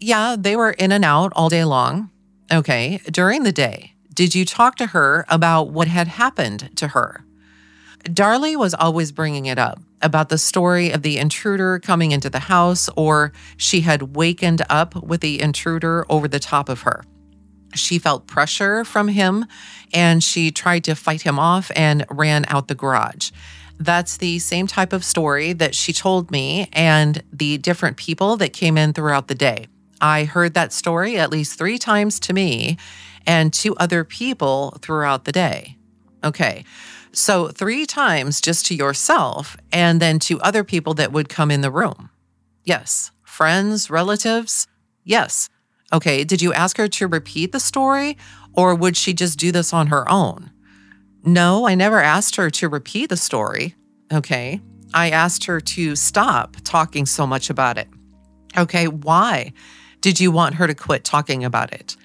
Yeah, 0.00 0.36
they 0.38 0.56
were 0.56 0.72
in 0.72 0.92
and 0.92 1.04
out 1.04 1.32
all 1.34 1.48
day 1.48 1.64
long. 1.64 2.10
Okay. 2.52 3.00
During 3.10 3.44
the 3.44 3.52
day, 3.52 3.94
did 4.12 4.34
you 4.34 4.44
talk 4.44 4.76
to 4.76 4.86
her 4.88 5.24
about 5.28 5.70
what 5.70 5.88
had 5.88 6.08
happened 6.08 6.70
to 6.76 6.88
her? 6.88 7.24
Darlie 8.04 8.56
was 8.56 8.74
always 8.74 9.12
bringing 9.12 9.46
it 9.46 9.58
up 9.58 9.80
about 10.02 10.28
the 10.28 10.36
story 10.36 10.90
of 10.90 11.00
the 11.00 11.16
intruder 11.16 11.78
coming 11.78 12.12
into 12.12 12.28
the 12.28 12.40
house, 12.40 12.90
or 12.96 13.32
she 13.56 13.80
had 13.80 14.14
wakened 14.14 14.60
up 14.68 15.02
with 15.02 15.22
the 15.22 15.40
intruder 15.40 16.04
over 16.10 16.28
the 16.28 16.38
top 16.38 16.68
of 16.68 16.82
her. 16.82 17.02
She 17.74 17.98
felt 17.98 18.26
pressure 18.26 18.84
from 18.84 19.08
him 19.08 19.46
and 19.92 20.22
she 20.22 20.50
tried 20.50 20.84
to 20.84 20.94
fight 20.94 21.22
him 21.22 21.38
off 21.38 21.72
and 21.74 22.04
ran 22.10 22.44
out 22.48 22.68
the 22.68 22.74
garage. 22.74 23.30
That's 23.78 24.16
the 24.16 24.38
same 24.38 24.66
type 24.66 24.92
of 24.92 25.04
story 25.04 25.52
that 25.54 25.74
she 25.74 25.92
told 25.92 26.30
me 26.30 26.68
and 26.72 27.22
the 27.32 27.58
different 27.58 27.96
people 27.96 28.36
that 28.36 28.52
came 28.52 28.78
in 28.78 28.92
throughout 28.92 29.28
the 29.28 29.34
day. 29.34 29.66
I 30.00 30.24
heard 30.24 30.54
that 30.54 30.72
story 30.72 31.16
at 31.16 31.30
least 31.30 31.58
three 31.58 31.78
times 31.78 32.20
to 32.20 32.32
me 32.32 32.76
and 33.26 33.52
to 33.54 33.74
other 33.76 34.04
people 34.04 34.76
throughout 34.80 35.24
the 35.24 35.32
day. 35.32 35.76
Okay. 36.22 36.64
So, 37.12 37.48
three 37.48 37.86
times 37.86 38.40
just 38.40 38.66
to 38.66 38.74
yourself 38.74 39.56
and 39.72 40.00
then 40.00 40.18
to 40.20 40.40
other 40.40 40.64
people 40.64 40.94
that 40.94 41.12
would 41.12 41.28
come 41.28 41.50
in 41.50 41.60
the 41.60 41.70
room. 41.70 42.10
Yes. 42.64 43.12
Friends, 43.22 43.88
relatives? 43.88 44.66
Yes. 45.04 45.48
Okay. 45.92 46.24
Did 46.24 46.42
you 46.42 46.52
ask 46.52 46.76
her 46.76 46.88
to 46.88 47.06
repeat 47.06 47.52
the 47.52 47.60
story 47.60 48.16
or 48.52 48.74
would 48.74 48.96
she 48.96 49.12
just 49.12 49.38
do 49.38 49.52
this 49.52 49.72
on 49.72 49.88
her 49.88 50.10
own? 50.10 50.50
No, 51.24 51.66
I 51.66 51.74
never 51.74 52.00
asked 52.00 52.36
her 52.36 52.50
to 52.50 52.68
repeat 52.68 53.08
the 53.08 53.16
story. 53.16 53.74
Okay. 54.12 54.60
I 54.92 55.10
asked 55.10 55.44
her 55.46 55.60
to 55.60 55.96
stop 55.96 56.56
talking 56.64 57.06
so 57.06 57.26
much 57.26 57.50
about 57.50 57.78
it. 57.78 57.88
Okay. 58.56 58.86
Why 58.86 59.52
did 60.00 60.20
you 60.20 60.30
want 60.30 60.56
her 60.56 60.66
to 60.66 60.74
quit 60.74 61.02
talking 61.02 61.44
about 61.44 61.72
it? 61.72 61.96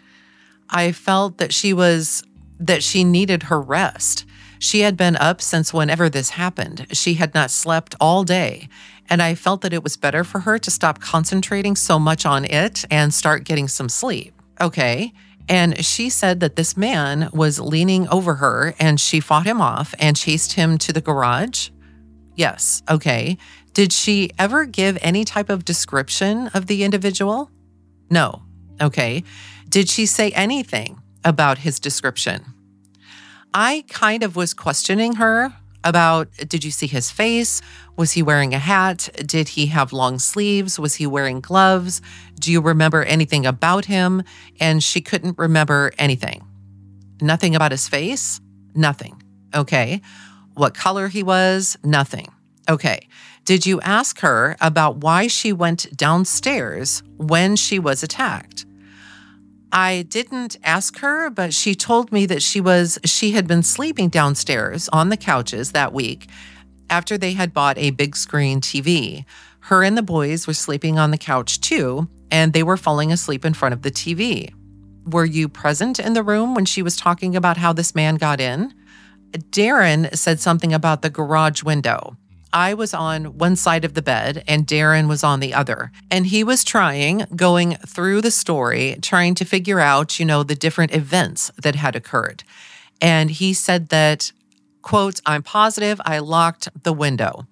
I 0.70 0.92
felt 0.94 1.38
that 1.38 1.54
she 1.54 1.74
was, 1.74 2.24
that 2.60 2.82
she 2.82 3.04
needed 3.04 3.44
her 3.44 3.60
rest. 3.60 4.26
She 4.58 4.82
had 4.82 4.98
been 4.98 5.16
up 5.18 5.42
since 5.42 5.74
whenever 5.74 6.10
this 6.10 6.32
happened. 6.32 6.88
She 6.92 7.16
had 7.16 7.34
not 7.34 7.52
slept 7.52 7.96
all 8.00 8.24
day. 8.24 8.70
And 9.10 9.22
I 9.22 9.36
felt 9.36 9.62
that 9.62 9.74
it 9.74 9.84
was 9.84 9.98
better 9.98 10.24
for 10.24 10.40
her 10.42 10.60
to 10.60 10.72
stop 10.72 11.00
concentrating 11.00 11.76
so 11.76 11.98
much 12.00 12.26
on 12.26 12.46
it 12.46 12.86
and 12.92 13.14
start 13.14 13.44
getting 13.44 13.68
some 13.68 13.90
sleep. 13.90 14.34
Okay. 14.62 15.14
And 15.50 15.84
she 15.84 16.10
said 16.10 16.40
that 16.42 16.56
this 16.56 16.78
man 16.78 17.30
was 17.34 17.60
leaning 17.60 18.08
over 18.10 18.36
her 18.36 18.76
and 18.80 19.00
she 19.00 19.20
fought 19.20 19.48
him 19.48 19.60
off 19.60 19.96
and 19.98 20.16
chased 20.16 20.54
him 20.54 20.78
to 20.78 20.94
the 20.94 21.02
garage. 21.02 21.72
Yes, 22.36 22.84
okay. 22.90 23.38
Did 23.74 23.92
she 23.92 24.30
ever 24.38 24.66
give 24.66 24.98
any 25.02 25.26
type 25.26 25.50
of 25.50 25.66
description 25.66 26.48
of 26.54 26.68
the 26.68 26.84
individual? 26.84 27.50
No. 28.12 28.44
Okay. 28.80 29.24
Did 29.68 29.90
she 29.90 30.06
say 30.06 30.30
anything 30.32 31.02
about 31.26 31.60
his 31.60 31.80
description? 31.80 32.46
I 33.54 33.84
kind 33.90 34.22
of 34.22 34.36
was 34.36 34.54
questioning 34.54 35.16
her 35.16 35.54
about 35.84 36.32
did 36.48 36.64
you 36.64 36.72
see 36.72 36.88
his 36.88 37.12
face? 37.12 37.62
Was 37.96 38.12
he 38.12 38.24
wearing 38.24 38.54
a 38.54 38.60
hat? 38.60 39.10
Did 39.26 39.50
he 39.50 39.68
have 39.68 39.94
long 39.94 40.20
sleeves? 40.20 40.80
Was 40.80 40.96
he 40.96 41.08
wearing 41.08 41.40
gloves? 41.42 42.02
Do 42.40 42.52
you 42.52 42.62
remember 42.62 43.04
anything 43.04 43.46
about 43.46 43.86
him? 43.86 44.24
And 44.60 44.84
she 44.84 45.02
couldn't 45.02 45.38
remember 45.38 45.92
anything. 45.98 46.46
Nothing 47.22 47.56
about 47.56 47.72
his 47.72 47.88
face? 47.88 48.40
Nothing. 48.76 49.22
Okay. 49.54 50.02
What 50.54 50.74
color 50.74 51.08
he 51.08 51.24
was? 51.24 51.78
Nothing. 51.84 52.28
Okay. 52.70 53.08
Did 53.46 53.66
you 53.66 53.82
ask 53.82 54.20
her 54.20 54.56
about 54.62 54.98
why 54.98 55.28
she 55.28 55.52
went 55.52 55.96
downstairs 55.98 57.02
when 57.18 57.56
she 57.56 57.80
was 57.80 58.04
attacked? 58.04 58.66
I 59.72 60.04
didn't 60.10 60.58
ask 60.64 60.98
her, 61.00 61.30
but 61.30 61.54
she 61.54 61.76
told 61.76 62.12
me 62.12 62.26
that 62.26 62.42
she 62.42 62.60
was 62.60 62.98
she 63.06 63.32
had 63.32 63.48
been 63.48 63.64
sleeping 63.64 64.10
downstairs 64.10 64.90
on 64.90 65.10
the 65.10 65.18
couches 65.18 65.72
that 65.74 65.94
week 65.94 66.28
after 66.90 67.18
they 67.18 67.34
had 67.34 67.54
bought 67.54 67.78
a 67.78 67.92
big 67.92 68.16
screen 68.16 68.62
TV. 68.62 69.26
Her 69.62 69.84
and 69.84 69.98
the 69.98 70.02
boys 70.02 70.48
were 70.48 70.54
sleeping 70.54 70.98
on 70.98 71.12
the 71.12 71.18
couch 71.18 71.62
too, 71.62 72.10
and 72.32 72.54
they 72.54 72.64
were 72.64 72.78
falling 72.78 73.12
asleep 73.12 73.46
in 73.46 73.54
front 73.54 73.74
of 73.74 73.84
the 73.84 73.92
TV. 73.92 74.52
Were 75.06 75.26
you 75.26 75.48
present 75.48 76.00
in 76.00 76.14
the 76.14 76.24
room 76.24 76.56
when 76.56 76.66
she 76.66 76.82
was 76.82 76.96
talking 76.96 77.36
about 77.36 77.58
how 77.58 77.74
this 77.74 77.94
man 77.94 78.16
got 78.16 78.42
in? 78.42 78.74
Darren 79.32 80.16
said 80.16 80.40
something 80.40 80.74
about 80.74 81.04
the 81.04 81.10
garage 81.10 81.62
window. 81.64 82.18
I 82.52 82.74
was 82.74 82.94
on 82.94 83.38
one 83.38 83.56
side 83.56 83.86
of 83.86 83.94
the 83.94 84.02
bed 84.02 84.44
and 84.48 84.66
Darren 84.66 85.08
was 85.08 85.24
on 85.24 85.40
the 85.40 85.54
other. 85.54 85.92
And 86.10 86.26
he 86.28 86.44
was 86.44 86.64
trying, 86.64 87.26
going 87.36 87.76
through 87.76 88.22
the 88.22 88.32
story, 88.32 88.98
trying 89.02 89.36
to 89.36 89.46
figure 89.46 89.80
out, 89.80 90.20
you 90.20 90.26
know, 90.26 90.44
the 90.44 90.56
different 90.56 90.94
events 90.94 91.52
that 91.62 91.76
had 91.76 91.96
occurred. 91.96 92.44
And 93.02 93.30
he 93.30 93.54
said 93.54 93.90
that, 93.90 94.32
quote, 94.82 95.22
I'm 95.26 95.44
positive 95.44 96.02
I 96.06 96.20
locked 96.20 96.70
the 96.84 96.94
window. 96.94 97.48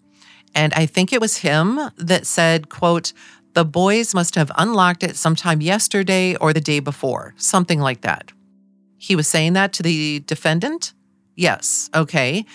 And 0.56 0.74
I 0.74 0.86
think 0.86 1.14
it 1.14 1.22
was 1.22 1.38
him 1.38 1.80
that 1.98 2.26
said, 2.26 2.70
quote, 2.70 3.14
the 3.54 3.66
boys 3.66 4.14
must 4.14 4.36
have 4.36 4.52
unlocked 4.56 5.04
it 5.04 5.16
sometime 5.16 5.62
yesterday 5.62 6.36
or 6.36 6.54
the 6.54 6.62
day 6.62 6.80
before, 6.80 7.34
something 7.38 7.80
like 7.80 8.02
that. 8.02 8.32
He 8.98 9.16
was 9.16 9.28
saying 9.28 9.54
that 9.54 9.74
to 9.74 9.84
the 9.84 10.20
defendant? 10.22 10.94
Yes. 11.36 11.90
Okay. 11.94 12.46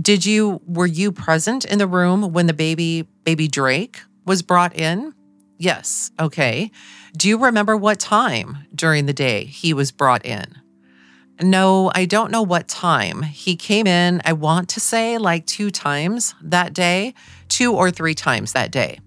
Did 0.00 0.26
you 0.26 0.60
were 0.66 0.86
you 0.86 1.12
present 1.12 1.64
in 1.64 1.78
the 1.78 1.86
room 1.86 2.32
when 2.32 2.46
the 2.46 2.52
baby 2.52 3.06
baby 3.24 3.48
Drake 3.48 4.00
was 4.24 4.42
brought 4.42 4.74
in? 4.74 5.14
Yes. 5.58 6.10
Okay. 6.18 6.70
Do 7.16 7.28
you 7.28 7.38
remember 7.38 7.76
what 7.76 8.00
time 8.00 8.58
during 8.74 9.06
the 9.06 9.12
day 9.12 9.44
he 9.44 9.72
was 9.72 9.92
brought 9.92 10.26
in? 10.26 10.44
No, 11.40 11.90
I 11.94 12.04
don't 12.04 12.30
know 12.30 12.42
what 12.42 12.68
time. 12.68 13.22
He 13.22 13.56
came 13.56 13.86
in, 13.86 14.20
I 14.24 14.32
want 14.32 14.68
to 14.70 14.80
say 14.80 15.18
like 15.18 15.46
two 15.46 15.70
times 15.70 16.34
that 16.42 16.72
day, 16.72 17.14
two 17.48 17.72
or 17.74 17.90
three 17.90 18.14
times 18.14 18.52
that 18.52 18.70
day. 18.70 19.00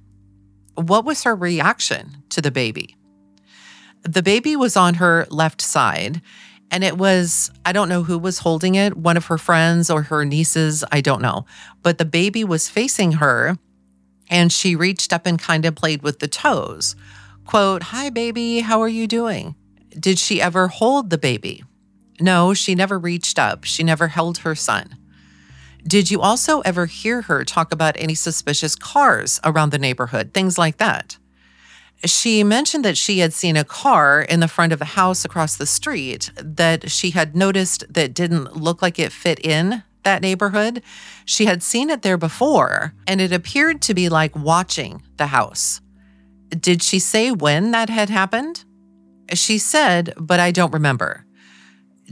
What 0.75 1.05
was 1.05 1.23
her 1.23 1.35
reaction 1.35 2.23
to 2.29 2.41
the 2.41 2.51
baby? 2.51 2.95
The 4.03 4.23
baby 4.23 4.55
was 4.55 4.77
on 4.77 4.95
her 4.95 5.25
left 5.29 5.61
side 5.61 6.21
and 6.71 6.83
it 6.83 6.97
was, 6.97 7.49
I 7.65 7.71
don't 7.71 7.89
know 7.89 8.03
who 8.03 8.17
was 8.17 8.39
holding 8.39 8.75
it, 8.75 8.97
one 8.97 9.17
of 9.17 9.27
her 9.27 9.37
friends 9.37 9.89
or 9.89 10.03
her 10.03 10.25
nieces, 10.25 10.83
I 10.91 11.01
don't 11.01 11.21
know. 11.21 11.45
But 11.81 11.97
the 11.97 12.05
baby 12.05 12.43
was 12.43 12.69
facing 12.69 13.13
her 13.13 13.57
and 14.29 14.51
she 14.51 14.75
reached 14.75 15.13
up 15.13 15.25
and 15.25 15.39
kind 15.39 15.65
of 15.65 15.75
played 15.75 16.01
with 16.01 16.19
the 16.19 16.27
toes. 16.27 16.95
Quote, 17.45 17.83
Hi, 17.83 18.09
baby, 18.09 18.59
how 18.59 18.81
are 18.81 18.89
you 18.89 19.07
doing? 19.07 19.55
Did 19.97 20.19
she 20.19 20.41
ever 20.41 20.67
hold 20.67 21.09
the 21.09 21.17
baby? 21.17 21.63
No, 22.19 22.53
she 22.53 22.75
never 22.75 22.99
reached 22.99 23.39
up. 23.39 23.63
She 23.63 23.83
never 23.83 24.09
held 24.09 24.39
her 24.39 24.55
son. 24.55 24.97
Did 25.85 26.11
you 26.11 26.19
also 26.19 26.59
ever 26.61 26.85
hear 26.85 27.21
her 27.23 27.45
talk 27.45 27.71
about 27.71 27.95
any 27.97 28.15
suspicious 28.15 28.75
cars 28.75 29.39
around 29.45 29.71
the 29.71 29.79
neighborhood, 29.79 30.33
things 30.33 30.57
like 30.57 30.77
that? 30.77 31.17
She 32.05 32.43
mentioned 32.43 32.85
that 32.85 32.97
she 32.97 33.19
had 33.19 33.33
seen 33.33 33.57
a 33.57 33.63
car 33.63 34.21
in 34.21 34.39
the 34.39 34.47
front 34.47 34.71
of 34.71 34.81
a 34.81 34.85
house 34.85 35.25
across 35.25 35.55
the 35.55 35.65
street 35.65 36.29
that 36.35 36.91
she 36.91 37.11
had 37.11 37.35
noticed 37.35 37.83
that 37.91 38.13
didn't 38.13 38.55
look 38.55 38.81
like 38.81 38.99
it 38.99 39.11
fit 39.11 39.39
in 39.43 39.83
that 40.03 40.21
neighborhood. 40.21 40.81
She 41.25 41.45
had 41.45 41.63
seen 41.63 41.89
it 41.89 42.01
there 42.01 42.17
before, 42.17 42.93
and 43.07 43.19
it 43.19 43.33
appeared 43.33 43.81
to 43.83 43.93
be 43.93 44.09
like 44.09 44.35
watching 44.35 45.01
the 45.17 45.27
house. 45.27 45.81
Did 46.49 46.81
she 46.81 46.99
say 46.99 47.31
when 47.31 47.71
that 47.71 47.89
had 47.89 48.09
happened? 48.09 48.63
She 49.33 49.57
said, 49.57 50.13
but 50.17 50.39
I 50.39 50.51
don't 50.51 50.73
remember. 50.73 51.25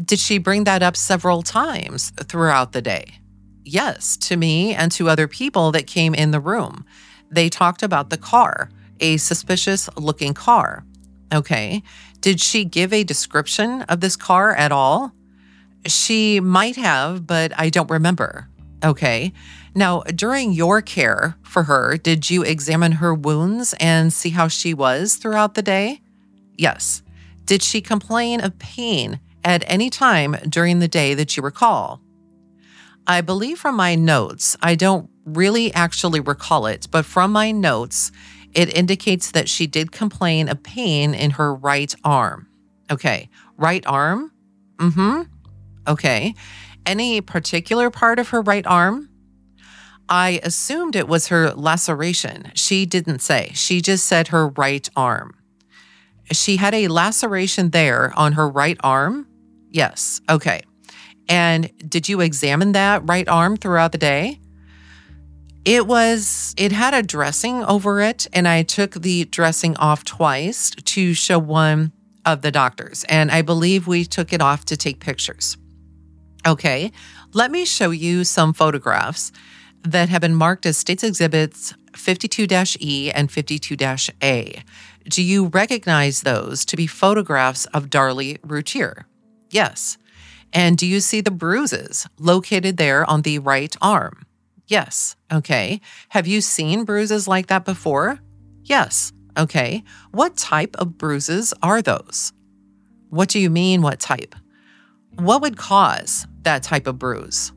Did 0.03 0.19
she 0.19 0.39
bring 0.39 0.65
that 0.65 0.83
up 0.83 0.97
several 0.97 1.41
times 1.41 2.11
throughout 2.23 2.73
the 2.73 2.81
day? 2.81 3.19
Yes, 3.63 4.17
to 4.17 4.35
me 4.35 4.73
and 4.73 4.91
to 4.91 5.09
other 5.09 5.27
people 5.27 5.71
that 5.71 5.87
came 5.87 6.13
in 6.13 6.31
the 6.31 6.41
room. 6.41 6.83
They 7.31 7.49
talked 7.49 7.81
about 7.81 8.09
the 8.09 8.17
car 8.17 8.69
a 8.99 9.17
suspicious 9.17 9.89
looking 9.97 10.33
car. 10.33 10.85
Okay. 11.33 11.83
Did 12.21 12.39
she 12.39 12.65
give 12.65 12.93
a 12.93 13.03
description 13.03 13.83
of 13.83 13.99
this 13.99 14.15
car 14.15 14.55
at 14.55 14.71
all? 14.71 15.13
She 15.85 16.39
might 16.39 16.75
have, 16.75 17.27
but 17.27 17.51
I 17.57 17.69
don't 17.69 17.89
remember. 17.89 18.49
Okay. 18.83 19.33
Now, 19.73 20.01
during 20.01 20.53
your 20.53 20.81
care 20.81 21.35
for 21.43 21.63
her, 21.63 21.97
did 21.97 22.29
you 22.29 22.43
examine 22.43 22.93
her 22.93 23.13
wounds 23.13 23.73
and 23.79 24.11
see 24.13 24.29
how 24.29 24.47
she 24.47 24.73
was 24.73 25.15
throughout 25.15 25.53
the 25.53 25.61
day? 25.61 26.01
Yes. 26.57 27.03
Did 27.45 27.61
she 27.61 27.81
complain 27.81 28.41
of 28.41 28.57
pain 28.57 29.19
at 29.43 29.63
any 29.67 29.89
time 29.89 30.35
during 30.47 30.79
the 30.79 30.87
day 30.87 31.13
that 31.13 31.35
you 31.35 31.43
recall? 31.43 32.01
I 33.05 33.21
believe 33.21 33.59
from 33.59 33.75
my 33.75 33.93
notes, 33.95 34.57
I 34.63 34.75
don't 34.75 35.09
really 35.25 35.73
actually 35.73 36.19
recall 36.19 36.65
it, 36.65 36.87
but 36.89 37.05
from 37.05 37.31
my 37.31 37.51
notes, 37.51 38.11
it 38.55 38.75
indicates 38.75 39.31
that 39.31 39.49
she 39.49 39.67
did 39.67 39.91
complain 39.91 40.49
of 40.49 40.63
pain 40.63 41.13
in 41.13 41.31
her 41.31 41.53
right 41.53 41.93
arm. 42.03 42.47
Okay, 42.89 43.29
right 43.57 43.85
arm? 43.85 44.31
Mm 44.77 44.93
hmm. 44.93 45.21
Okay. 45.87 46.33
Any 46.85 47.21
particular 47.21 47.89
part 47.89 48.17
of 48.17 48.29
her 48.29 48.41
right 48.41 48.65
arm? 48.65 49.09
I 50.07 50.39
assumed 50.43 50.95
it 50.95 51.07
was 51.07 51.27
her 51.27 51.51
laceration. 51.51 52.51
She 52.53 52.85
didn't 52.85 53.19
say. 53.19 53.51
She 53.53 53.81
just 53.81 54.05
said 54.05 54.29
her 54.29 54.49
right 54.49 54.87
arm. 54.95 55.35
She 56.31 56.57
had 56.57 56.73
a 56.73 56.87
laceration 56.87 57.71
there 57.71 58.13
on 58.15 58.33
her 58.33 58.47
right 58.47 58.77
arm? 58.83 59.27
Yes. 59.69 60.21
Okay. 60.29 60.61
And 61.27 61.71
did 61.89 62.07
you 62.07 62.21
examine 62.21 62.71
that 62.73 63.01
right 63.05 63.27
arm 63.27 63.57
throughout 63.57 63.91
the 63.91 63.97
day? 63.97 64.39
It 65.65 65.87
was, 65.87 66.53
it 66.57 66.71
had 66.71 66.93
a 66.93 67.01
dressing 67.01 67.63
over 67.63 67.99
it, 67.99 68.27
and 68.31 68.47
I 68.47 68.61
took 68.61 68.93
the 68.93 69.25
dressing 69.25 69.75
off 69.77 70.05
twice 70.05 70.69
to 70.69 71.15
show 71.15 71.39
one 71.39 71.91
of 72.23 72.43
the 72.43 72.51
doctors. 72.51 73.03
And 73.09 73.31
I 73.31 73.41
believe 73.41 73.87
we 73.87 74.05
took 74.05 74.31
it 74.31 74.41
off 74.41 74.65
to 74.65 74.77
take 74.77 74.99
pictures. 74.99 75.57
Okay, 76.45 76.91
let 77.33 77.49
me 77.49 77.65
show 77.65 77.89
you 77.89 78.23
some 78.23 78.53
photographs 78.53 79.31
that 79.81 80.09
have 80.09 80.21
been 80.21 80.35
marked 80.35 80.67
as 80.67 80.77
States 80.77 81.03
Exhibits 81.03 81.73
52 81.95 82.45
E 82.79 83.11
and 83.11 83.31
52 83.31 83.75
A. 84.21 84.63
Do 85.09 85.23
you 85.23 85.47
recognize 85.47 86.21
those 86.21 86.63
to 86.65 86.77
be 86.77 86.85
photographs 86.85 87.65
of 87.67 87.89
Darlie 87.89 88.37
Routier? 88.43 89.07
Yes. 89.49 89.97
And 90.53 90.77
do 90.77 90.85
you 90.85 90.99
see 90.99 91.21
the 91.21 91.31
bruises 91.31 92.07
located 92.19 92.77
there 92.77 93.07
on 93.09 93.23
the 93.23 93.39
right 93.39 93.75
arm? 93.81 94.24
Yes. 94.67 95.15
Okay. 95.31 95.81
Have 96.09 96.27
you 96.27 96.41
seen 96.41 96.85
bruises 96.85 97.27
like 97.27 97.47
that 97.47 97.65
before? 97.65 98.19
Yes. 98.63 99.13
Okay. 99.37 99.83
What 100.11 100.37
type 100.37 100.75
of 100.77 100.97
bruises 100.97 101.53
are 101.61 101.81
those? 101.81 102.33
What 103.09 103.29
do 103.29 103.39
you 103.39 103.49
mean, 103.49 103.81
what 103.81 103.99
type? 103.99 104.35
What 105.15 105.41
would 105.41 105.57
cause 105.57 106.25
that 106.41 106.63
type 106.63 106.87
of 106.87 106.99
bruise? 106.99 107.51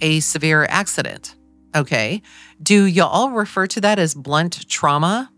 A 0.00 0.20
severe 0.20 0.64
accident. 0.68 1.36
Okay. 1.74 2.22
Do 2.62 2.84
y'all 2.86 3.30
refer 3.30 3.66
to 3.68 3.80
that 3.80 3.98
as 3.98 4.14
blunt 4.14 4.68
trauma? 4.68 5.30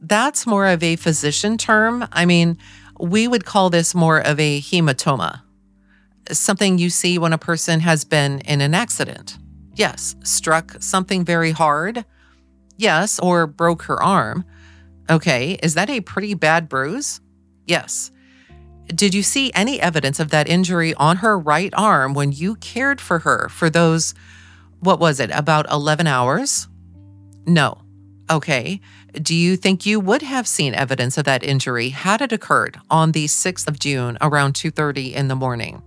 That's 0.00 0.46
more 0.46 0.66
of 0.66 0.82
a 0.82 0.96
physician 0.96 1.58
term. 1.58 2.06
I 2.12 2.24
mean, 2.24 2.58
we 3.00 3.28
would 3.28 3.44
call 3.44 3.70
this 3.70 3.94
more 3.94 4.20
of 4.20 4.38
a 4.38 4.60
hematoma, 4.60 5.42
something 6.30 6.78
you 6.78 6.90
see 6.90 7.18
when 7.18 7.32
a 7.32 7.38
person 7.38 7.80
has 7.80 8.04
been 8.04 8.40
in 8.40 8.60
an 8.60 8.74
accident. 8.74 9.38
Yes, 9.78 10.16
struck 10.24 10.76
something 10.80 11.24
very 11.24 11.52
hard. 11.52 12.04
Yes, 12.76 13.20
or 13.20 13.46
broke 13.46 13.82
her 13.84 14.02
arm. 14.02 14.44
Okay, 15.08 15.52
is 15.62 15.74
that 15.74 15.88
a 15.88 16.00
pretty 16.00 16.34
bad 16.34 16.68
bruise? 16.68 17.20
Yes. 17.64 18.10
Did 18.86 19.14
you 19.14 19.22
see 19.22 19.52
any 19.54 19.80
evidence 19.80 20.18
of 20.18 20.30
that 20.30 20.48
injury 20.48 20.94
on 20.94 21.18
her 21.18 21.38
right 21.38 21.72
arm 21.76 22.12
when 22.12 22.32
you 22.32 22.56
cared 22.56 23.00
for 23.00 23.20
her 23.20 23.48
for 23.50 23.70
those, 23.70 24.14
what 24.80 24.98
was 24.98 25.20
it, 25.20 25.30
about 25.30 25.70
11 25.70 26.08
hours? 26.08 26.66
No. 27.46 27.78
Okay. 28.28 28.80
Do 29.12 29.34
you 29.34 29.56
think 29.56 29.86
you 29.86 30.00
would 30.00 30.22
have 30.22 30.48
seen 30.48 30.74
evidence 30.74 31.16
of 31.16 31.24
that 31.24 31.44
injury 31.44 31.90
had 31.90 32.20
it 32.20 32.32
occurred 32.32 32.80
on 32.90 33.12
the 33.12 33.26
6th 33.26 33.68
of 33.68 33.78
June 33.78 34.18
around 34.20 34.54
2:30 34.54 35.14
in 35.14 35.28
the 35.28 35.36
morning? 35.36 35.82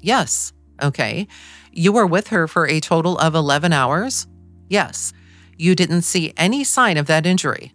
Yes. 0.00 0.52
Okay. 0.82 1.26
You 1.72 1.92
were 1.92 2.06
with 2.06 2.28
her 2.28 2.48
for 2.48 2.66
a 2.66 2.80
total 2.80 3.18
of 3.18 3.34
11 3.34 3.72
hours? 3.72 4.26
Yes. 4.68 5.12
You 5.56 5.74
didn't 5.74 6.02
see 6.02 6.32
any 6.36 6.64
sign 6.64 6.96
of 6.96 7.06
that 7.06 7.26
injury. 7.26 7.72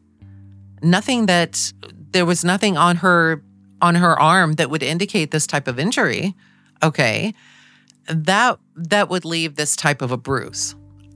Nothing 0.81 1.27
that 1.27 1.71
there 2.11 2.25
was 2.25 2.43
nothing 2.43 2.77
on 2.77 2.97
her 2.97 3.43
on 3.81 3.95
her 3.95 4.19
arm 4.19 4.53
that 4.53 4.69
would 4.69 4.81
indicate 4.81 5.31
this 5.31 5.45
type 5.45 5.67
of 5.67 5.79
injury. 5.79 6.33
Okay. 6.81 7.33
That 8.07 8.59
that 8.75 9.09
would 9.09 9.25
leave 9.25 9.55
this 9.55 9.75
type 9.75 10.01
of 10.01 10.11
a 10.11 10.17
bruise. 10.17 10.75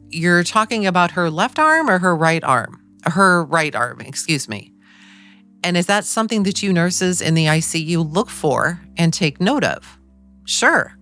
You're 0.09 0.43
talking 0.43 0.85
about 0.85 1.11
her 1.11 1.29
left 1.29 1.59
arm 1.59 1.89
or 1.89 1.99
her 1.99 2.15
right 2.15 2.43
arm? 2.43 2.83
Her 3.05 3.43
right 3.45 3.73
arm, 3.75 4.01
excuse 4.01 4.49
me. 4.49 4.73
And 5.63 5.77
is 5.77 5.85
that 5.87 6.05
something 6.05 6.43
that 6.43 6.63
you 6.63 6.73
nurses 6.73 7.21
in 7.21 7.33
the 7.33 7.45
ICU 7.45 8.13
look 8.13 8.29
for 8.29 8.81
and 8.97 9.13
take 9.13 9.41
note 9.41 9.63
of? 9.63 9.97
Sure. 10.45 10.97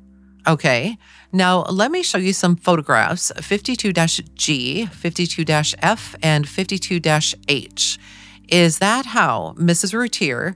Okay. 0.48 0.98
Now, 1.32 1.64
let 1.64 1.92
me 1.92 2.04
show 2.04 2.18
you 2.18 2.34
some 2.34 2.56
photographs 2.56 3.32
52 3.40 3.92
G, 4.36 4.86
52 4.86 5.44
F, 5.80 6.16
and 6.24 6.48
52 6.48 7.02
H. 7.48 8.00
Is 8.48 8.80
that 8.80 9.08
how, 9.08 9.54
Mrs. 9.58 9.94
Routier, 9.94 10.56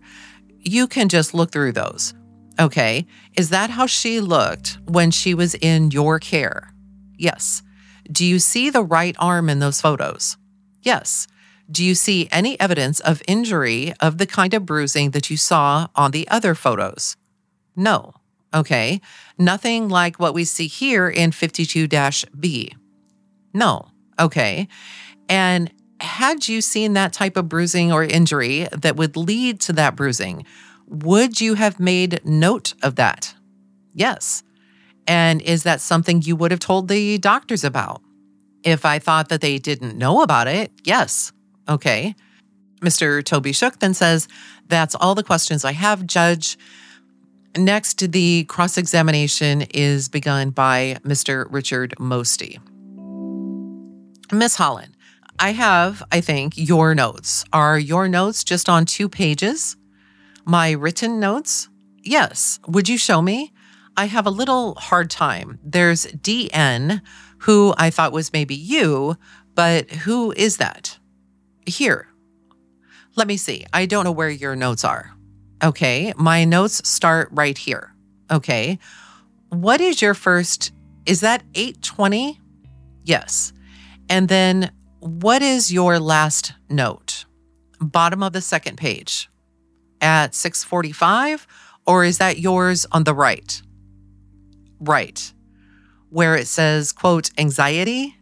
you 0.60 0.88
can 0.88 1.10
just 1.10 1.34
look 1.34 1.52
through 1.52 1.74
those? 1.74 2.14
Okay. 2.60 3.06
Is 3.36 3.50
that 3.50 3.72
how 3.72 3.86
she 3.86 4.20
looked 4.22 4.78
when 4.86 5.12
she 5.12 5.34
was 5.34 5.56
in 5.56 5.92
your 5.92 6.20
care? 6.20 6.74
Yes. 7.18 7.64
Do 8.12 8.26
you 8.26 8.40
see 8.40 8.70
the 8.70 8.84
right 8.84 9.16
arm 9.20 9.50
in 9.50 9.60
those 9.60 9.82
photos? 9.82 10.38
Yes. 10.82 11.28
Do 11.70 11.84
you 11.84 11.96
see 11.96 12.28
any 12.32 12.60
evidence 12.60 13.00
of 13.00 13.22
injury 13.28 13.94
of 14.00 14.18
the 14.18 14.26
kind 14.26 14.54
of 14.54 14.66
bruising 14.66 15.12
that 15.12 15.30
you 15.30 15.38
saw 15.38 15.88
on 15.96 16.12
the 16.12 16.28
other 16.30 16.56
photos? 16.56 17.16
No. 17.76 18.14
Okay. 18.54 19.02
Nothing 19.38 19.90
like 19.90 20.20
what 20.20 20.34
we 20.34 20.44
see 20.44 20.68
here 20.68 21.10
in 21.10 21.32
52 21.32 21.88
B. 22.40 22.74
No. 23.54 23.88
Okay. 24.20 24.68
And 25.30 25.72
had 26.02 26.48
you 26.48 26.62
seen 26.62 26.94
that 26.94 27.14
type 27.14 27.38
of 27.38 27.48
bruising 27.48 27.92
or 27.92 28.04
injury 28.04 28.68
that 28.72 28.96
would 28.96 29.16
lead 29.16 29.62
to 29.62 29.74
that 29.74 29.96
bruising, 29.96 30.46
would 30.88 31.40
you 31.40 31.54
have 31.54 31.80
made 31.80 32.20
note 32.26 32.74
of 32.84 32.96
that? 32.96 33.34
Yes. 33.94 34.44
And 35.08 35.42
is 35.42 35.64
that 35.64 35.82
something 35.82 36.22
you 36.22 36.36
would 36.36 36.52
have 36.52 36.60
told 36.60 36.88
the 36.88 37.18
doctors 37.18 37.64
about? 37.64 38.02
If 38.64 38.86
I 38.86 39.00
thought 39.00 39.30
that 39.30 39.42
they 39.42 39.58
didn't 39.58 39.98
know 39.98 40.22
about 40.22 40.48
it, 40.48 40.72
yes. 40.84 41.32
Okay. 41.68 42.16
Mr. 42.82 43.24
Toby 43.24 43.54
Shook 43.54 43.80
then 43.80 43.94
says, 43.94 44.28
That's 44.68 44.96
all 44.96 45.16
the 45.16 45.24
questions 45.24 45.64
I 45.64 45.72
have, 45.72 46.06
Judge. 46.06 46.58
Next, 47.58 48.12
the 48.12 48.46
cross 48.46 48.78
examination 48.78 49.64
is 49.74 50.08
begun 50.08 50.52
by 50.52 50.98
Mr. 51.04 51.48
Richard 51.50 51.94
Mosty. 52.00 52.60
Miss 54.32 54.56
Hollon, 54.56 54.96
I 55.38 55.52
have, 55.52 56.02
I 56.12 56.22
think, 56.22 56.54
your 56.56 56.96
notes. 56.96 57.44
Are 57.52 57.78
your 57.78 58.08
notes 58.08 58.46
just 58.46 58.70
on 58.70 58.86
two 58.86 59.10
pages? 59.10 59.76
My 60.46 60.72
written 60.72 61.20
notes? 61.20 61.68
Yes. 62.04 62.60
Would 62.68 62.88
you 62.88 62.98
show 62.98 63.22
me? 63.22 63.52
I 63.98 64.06
have 64.06 64.26
a 64.26 64.32
little 64.32 64.76
hard 64.76 65.10
time. 65.10 65.60
There's 65.62 66.06
DN, 66.06 67.02
who 67.40 67.74
I 67.78 67.90
thought 67.90 68.14
was 68.14 68.32
maybe 68.32 68.56
you, 68.56 69.18
but 69.56 69.92
who 69.92 70.32
is 70.32 70.58
that? 70.58 70.98
Here. 71.66 72.08
Let 73.16 73.28
me 73.28 73.36
see. 73.36 73.66
I 73.74 73.86
don't 73.86 74.06
know 74.06 74.12
where 74.12 74.30
your 74.30 74.56
notes 74.56 74.86
are. 74.86 75.14
Okay. 75.64 76.14
My 76.18 76.44
notes 76.46 76.88
start 76.88 77.30
right 77.32 77.58
here. 77.58 77.94
Okay. 78.30 78.80
What 79.50 79.82
is 79.82 80.02
your 80.02 80.14
first? 80.14 80.72
Is 81.06 81.22
that 81.22 81.44
820? 81.56 82.40
Yes. 83.04 83.54
And 84.10 84.28
then 84.28 84.72
what 85.00 85.42
is 85.42 85.72
your 85.72 86.00
last 86.00 86.54
note? 86.70 87.26
Bottom 87.80 88.24
of 88.24 88.34
the 88.34 88.42
second 88.42 88.78
page 88.78 89.30
at 90.00 90.36
645 90.36 91.48
or 91.86 92.04
is 92.04 92.20
that 92.20 92.40
yours 92.40 92.86
on 92.92 93.04
the 93.04 93.14
right? 93.14 93.62
Right. 94.80 95.34
Where 96.10 96.36
it 96.36 96.48
says 96.48 96.92
quote 96.92 97.32
anxiety 97.38 98.16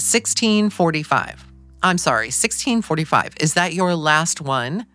1645. 0.00 1.46
I'm 1.82 1.98
sorry, 1.98 2.26
1645. 2.26 3.34
Is 3.40 3.54
that 3.54 3.74
your 3.74 3.94
last 3.94 4.40
one? 4.40 4.86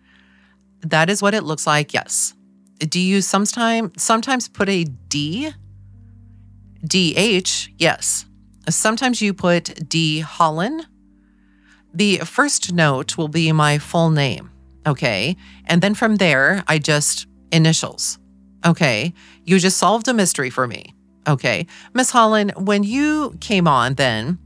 That 0.90 1.10
is 1.10 1.22
what 1.22 1.34
it 1.34 1.42
looks 1.42 1.66
like. 1.66 1.92
Yes. 1.92 2.34
Do 2.78 3.00
you 3.00 3.20
sometimes 3.20 4.02
sometimes 4.02 4.48
put 4.48 4.68
a 4.68 4.84
D? 4.84 5.52
DH? 6.86 7.68
Yes. 7.78 8.26
Sometimes 8.68 9.20
you 9.20 9.34
put 9.34 9.88
D 9.88 10.20
Hollon. 10.20 10.82
The 11.92 12.18
first 12.18 12.72
note 12.72 13.16
will 13.16 13.28
be 13.28 13.50
my 13.52 13.78
full 13.78 14.10
name. 14.10 14.50
Okay. 14.86 15.36
And 15.64 15.82
then 15.82 15.94
from 15.94 16.16
there, 16.16 16.62
I 16.68 16.78
just 16.78 17.26
initials. 17.50 18.18
Okay. 18.64 19.14
You 19.44 19.58
just 19.58 19.78
solved 19.78 20.06
a 20.08 20.14
mystery 20.14 20.50
for 20.50 20.66
me. 20.66 20.94
Okay. 21.26 21.66
Miss 21.94 22.10
Holland, 22.10 22.52
when 22.56 22.82
you 22.82 23.36
came 23.40 23.66
on 23.66 23.94
then 23.94 24.38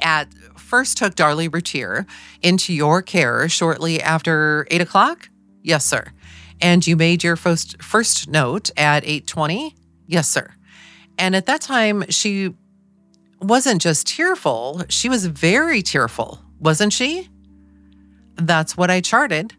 at 0.00 0.28
first 0.70 0.96
took 0.96 1.16
Darlie 1.16 1.52
Routier 1.52 2.06
into 2.42 2.72
your 2.72 3.02
care 3.02 3.48
shortly 3.48 4.00
after 4.00 4.66
eight 4.70 4.80
o'clock? 4.80 5.28
Yes, 5.62 5.84
sir. 5.84 6.12
And 6.60 6.86
you 6.86 6.96
made 6.96 7.24
your 7.24 7.34
first 7.36 7.82
first 7.82 8.28
note 8.28 8.70
at 8.76 9.02
820? 9.04 9.74
Yes, 10.06 10.28
sir. 10.28 10.54
And 11.18 11.34
at 11.34 11.46
that 11.46 11.60
time, 11.60 12.04
she 12.08 12.54
wasn't 13.40 13.82
just 13.82 14.06
tearful, 14.06 14.82
she 14.88 15.08
was 15.08 15.26
very 15.26 15.82
tearful, 15.82 16.40
wasn't 16.60 16.92
she? 16.92 17.28
That's 18.36 18.76
what 18.76 18.90
I 18.90 19.00
charted. 19.00 19.54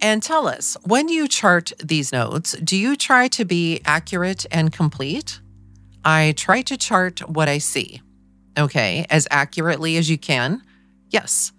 And 0.00 0.22
tell 0.22 0.48
us, 0.48 0.76
when 0.82 1.08
you 1.08 1.28
chart 1.28 1.72
these 1.78 2.12
notes, 2.12 2.52
do 2.64 2.76
you 2.76 2.96
try 2.96 3.28
to 3.28 3.44
be 3.44 3.80
accurate 3.84 4.44
and 4.50 4.72
complete? 4.72 5.40
I 6.04 6.34
try 6.36 6.62
to 6.62 6.76
chart 6.76 7.20
what 7.28 7.48
I 7.48 7.58
see, 7.58 8.02
okay, 8.58 9.06
as 9.10 9.26
accurately 9.30 9.96
as 9.96 10.10
you 10.10 10.18
can. 10.18 10.62
Yes. 11.10 11.52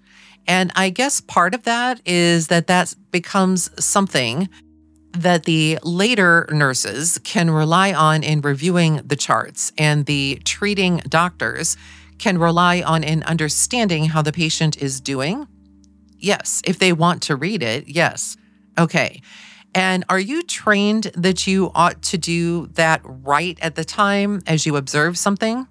And 0.47 0.71
I 0.75 0.89
guess 0.89 1.21
part 1.21 1.53
of 1.53 1.63
that 1.63 2.01
is 2.05 2.47
that 2.47 2.67
that 2.67 2.93
becomes 3.11 3.69
something 3.83 4.49
that 5.11 5.43
the 5.45 5.79
later 5.83 6.47
nurses 6.51 7.19
can 7.23 7.49
rely 7.49 7.93
on 7.93 8.23
in 8.23 8.41
reviewing 8.41 9.01
the 9.05 9.15
charts, 9.15 9.71
and 9.77 10.05
the 10.05 10.41
treating 10.43 10.97
doctors 11.07 11.77
can 12.17 12.37
rely 12.37 12.81
on 12.81 13.03
in 13.03 13.23
understanding 13.23 14.05
how 14.05 14.21
the 14.21 14.31
patient 14.31 14.81
is 14.81 14.99
doing. 14.99 15.47
Yes, 16.17 16.61
if 16.65 16.79
they 16.79 16.93
want 16.93 17.21
to 17.23 17.35
read 17.35 17.61
it, 17.61 17.87
yes. 17.87 18.37
Okay. 18.77 19.21
And 19.75 20.03
are 20.09 20.19
you 20.19 20.43
trained 20.43 21.11
that 21.15 21.47
you 21.47 21.71
ought 21.75 22.01
to 22.03 22.17
do 22.17 22.67
that 22.73 23.01
right 23.03 23.57
at 23.61 23.75
the 23.75 23.83
time 23.83 24.41
as 24.47 24.65
you 24.65 24.77
observe 24.77 25.17
something? 25.17 25.67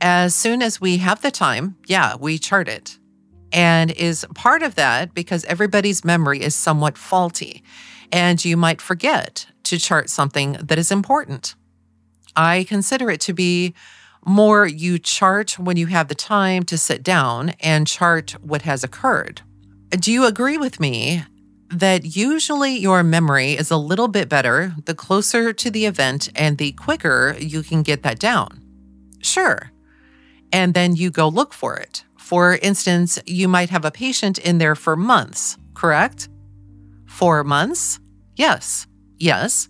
As 0.00 0.34
soon 0.34 0.62
as 0.62 0.80
we 0.80 0.98
have 0.98 1.22
the 1.22 1.30
time, 1.30 1.76
yeah, 1.86 2.16
we 2.16 2.38
chart 2.38 2.68
it. 2.68 2.98
And 3.52 3.90
is 3.92 4.26
part 4.34 4.62
of 4.62 4.74
that 4.74 5.14
because 5.14 5.44
everybody's 5.44 6.04
memory 6.04 6.40
is 6.42 6.54
somewhat 6.54 6.98
faulty 6.98 7.62
and 8.12 8.44
you 8.44 8.56
might 8.56 8.80
forget 8.80 9.46
to 9.64 9.78
chart 9.78 10.10
something 10.10 10.52
that 10.62 10.78
is 10.78 10.90
important. 10.90 11.54
I 12.36 12.64
consider 12.64 13.10
it 13.10 13.20
to 13.22 13.32
be 13.32 13.74
more 14.26 14.66
you 14.66 14.98
chart 14.98 15.58
when 15.58 15.76
you 15.76 15.86
have 15.86 16.08
the 16.08 16.14
time 16.14 16.62
to 16.64 16.78
sit 16.78 17.02
down 17.02 17.50
and 17.60 17.86
chart 17.86 18.32
what 18.40 18.62
has 18.62 18.82
occurred. 18.82 19.42
Do 19.90 20.12
you 20.12 20.24
agree 20.24 20.58
with 20.58 20.80
me 20.80 21.24
that 21.70 22.16
usually 22.16 22.76
your 22.76 23.02
memory 23.02 23.52
is 23.52 23.70
a 23.70 23.76
little 23.76 24.08
bit 24.08 24.28
better 24.28 24.74
the 24.84 24.94
closer 24.94 25.52
to 25.52 25.70
the 25.70 25.86
event 25.86 26.30
and 26.34 26.58
the 26.58 26.72
quicker 26.72 27.36
you 27.38 27.62
can 27.62 27.82
get 27.82 28.02
that 28.02 28.18
down? 28.18 28.62
Sure. 29.22 29.70
And 30.54 30.74
then 30.74 30.96
you 30.96 31.10
go 31.10 31.28
look 31.28 31.52
for 31.52 31.76
it. 31.76 32.04
For 32.16 32.56
instance, 32.62 33.18
you 33.26 33.48
might 33.48 33.70
have 33.70 33.84
a 33.84 33.90
patient 33.90 34.38
in 34.38 34.58
there 34.58 34.76
for 34.76 34.96
months, 34.96 35.58
correct? 35.74 36.28
Four 37.06 37.44
months? 37.44 37.98
Yes, 38.36 38.86
yes. 39.18 39.68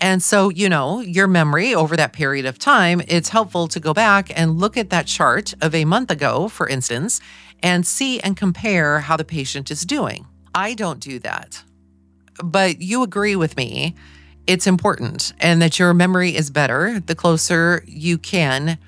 And 0.00 0.22
so, 0.22 0.48
you 0.48 0.68
know, 0.68 1.00
your 1.00 1.28
memory 1.28 1.74
over 1.74 1.96
that 1.96 2.12
period 2.14 2.46
of 2.46 2.58
time, 2.58 3.02
it's 3.06 3.28
helpful 3.28 3.68
to 3.68 3.80
go 3.80 3.94
back 3.94 4.32
and 4.36 4.58
look 4.58 4.76
at 4.78 4.90
that 4.90 5.06
chart 5.06 5.54
of 5.60 5.74
a 5.74 5.84
month 5.84 6.10
ago, 6.10 6.48
for 6.48 6.68
instance, 6.68 7.20
and 7.62 7.86
see 7.86 8.20
and 8.20 8.36
compare 8.36 9.00
how 9.00 9.16
the 9.16 9.24
patient 9.24 9.70
is 9.70 9.84
doing. 9.86 10.26
I 10.54 10.74
don't 10.74 11.00
do 11.00 11.18
that. 11.20 11.62
but 12.42 12.82
you 12.82 13.02
agree 13.02 13.36
with 13.36 13.56
me. 13.56 13.94
It's 14.46 14.66
important 14.66 15.32
and 15.40 15.62
that 15.62 15.78
your 15.78 15.94
memory 15.94 16.36
is 16.36 16.50
better 16.50 17.00
the 17.00 17.14
closer 17.14 17.84
you 17.86 18.18
can 18.18 18.78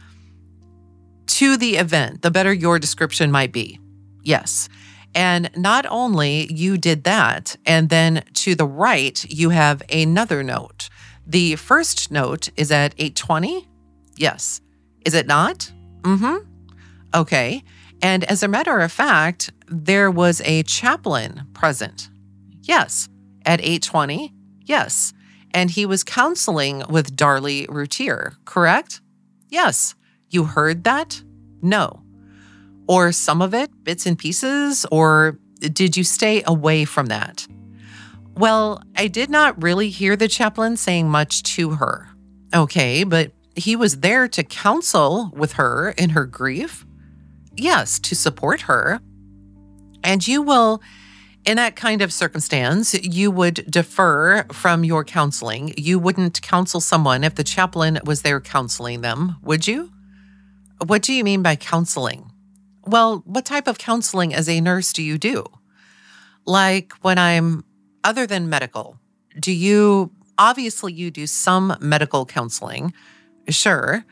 to 1.27 1.57
the 1.57 1.77
event, 1.77 2.23
the 2.23 2.31
better 2.31 2.53
your 2.53 2.79
description 2.79 3.31
might 3.31 3.53
be. 3.53 3.79
Yes. 4.23 4.69
And 5.15 5.51
not 5.57 5.87
only 5.87 6.53
you 6.53 6.77
did 6.77 7.05
that, 7.05 7.57
and 7.65 7.89
then 7.89 8.23
to 8.35 8.55
the 8.55 8.67
right, 8.67 9.25
you 9.31 9.51
have 9.51 9.83
another 9.91 10.43
note. 10.43 10.89
The 11.27 11.57
first 11.57 12.11
note 12.11 12.51
is 12.57 12.71
at 12.71 12.95
820. 12.99 13.67
Yes. 14.17 14.61
Is 15.05 15.15
it 15.15 15.27
not? 15.27 15.73
Mm-hmm. 16.03 16.49
Okay. 17.15 17.62
And 18.03 18.25
as 18.25 18.43
a 18.43 18.49
matter 18.49 18.79
of 18.81 18.93
fact, 18.93 19.51
there 19.69 20.11
was 20.11 20.43
a 20.45 20.62
chaplain 20.65 21.47
present. 21.55 22.11
Yes. 22.62 23.09
At 23.45 23.61
820. 23.61 24.35
Yes. 24.65 25.12
And 25.53 25.71
he 25.71 25.87
was 25.87 26.05
counseling 26.05 26.83
with 26.91 27.17
Darlie 27.17 27.67
Routier, 27.69 28.35
correct? 28.45 29.01
Yes. 29.49 29.95
You 30.31 30.45
heard 30.45 30.85
that? 30.85 31.23
No. 31.62 32.03
Or 32.89 33.12
some 33.12 33.43
of 33.43 33.55
it, 33.55 33.71
bits 33.85 34.07
and 34.07 34.19
pieces, 34.19 34.87
or 34.91 35.39
did 35.59 35.97
you 35.97 36.05
stay 36.05 36.43
away 36.47 36.85
from 36.85 37.07
that? 37.07 37.47
Well, 38.37 38.83
I 38.95 39.09
did 39.09 39.31
not 39.31 39.62
really 39.62 39.89
hear 39.89 40.15
the 40.15 40.29
chaplain 40.29 40.77
saying 40.77 41.09
much 41.09 41.43
to 41.55 41.71
her. 41.71 42.09
Okay, 42.55 43.03
but 43.05 43.33
he 43.55 43.75
was 43.75 44.01
there 44.01 44.29
to 44.29 44.45
counsel 44.45 45.31
with 45.35 45.55
her 45.55 45.91
in 45.91 46.11
her 46.11 46.27
grief. 46.27 46.85
Yes, 47.57 47.99
to 48.01 48.15
support 48.15 48.62
her. 48.62 49.01
And 50.05 50.27
you 50.29 50.43
will, 50.43 50.83
in 51.47 51.57
that 51.57 51.75
kind 51.75 52.03
of 52.03 52.12
circumstance, 52.12 52.93
you 52.93 53.31
would 53.31 53.69
defer 53.71 54.45
from 54.53 54.85
your 54.85 55.03
counseling. 55.03 55.73
You 55.79 55.99
wouldn't 55.99 56.43
counsel 56.43 56.81
someone 56.81 57.25
if 57.25 57.35
the 57.35 57.45
chaplain 57.45 57.99
was 58.05 58.23
there 58.23 58.41
counseling 58.41 59.01
them, 59.01 59.37
would 59.43 59.67
you? 59.67 59.91
What 60.85 61.03
do 61.03 61.12
you 61.12 61.25
mean 61.25 61.43
by 61.43 61.57
counseling? 61.57 62.31
Well, 62.85 63.23
what 63.25 63.45
type 63.45 63.67
of 63.67 63.79
counseling 63.79 64.35
as 64.35 64.49
a 64.49 64.61
nurse 64.61 64.93
do 64.93 65.03
you 65.03 65.19
do? 65.19 65.45
Like 66.45 66.93
when 67.03 67.19
I'm 67.19 67.65
other 68.05 68.27
than 68.27 68.49
medical, 68.49 68.99
do 69.41 69.53
you 69.53 70.12
obviously 70.39 70.93
you 70.93 71.11
do 71.11 71.27
some 71.27 71.77
medical 71.81 72.27
counseling? 72.27 72.93
Sure. 73.49 74.05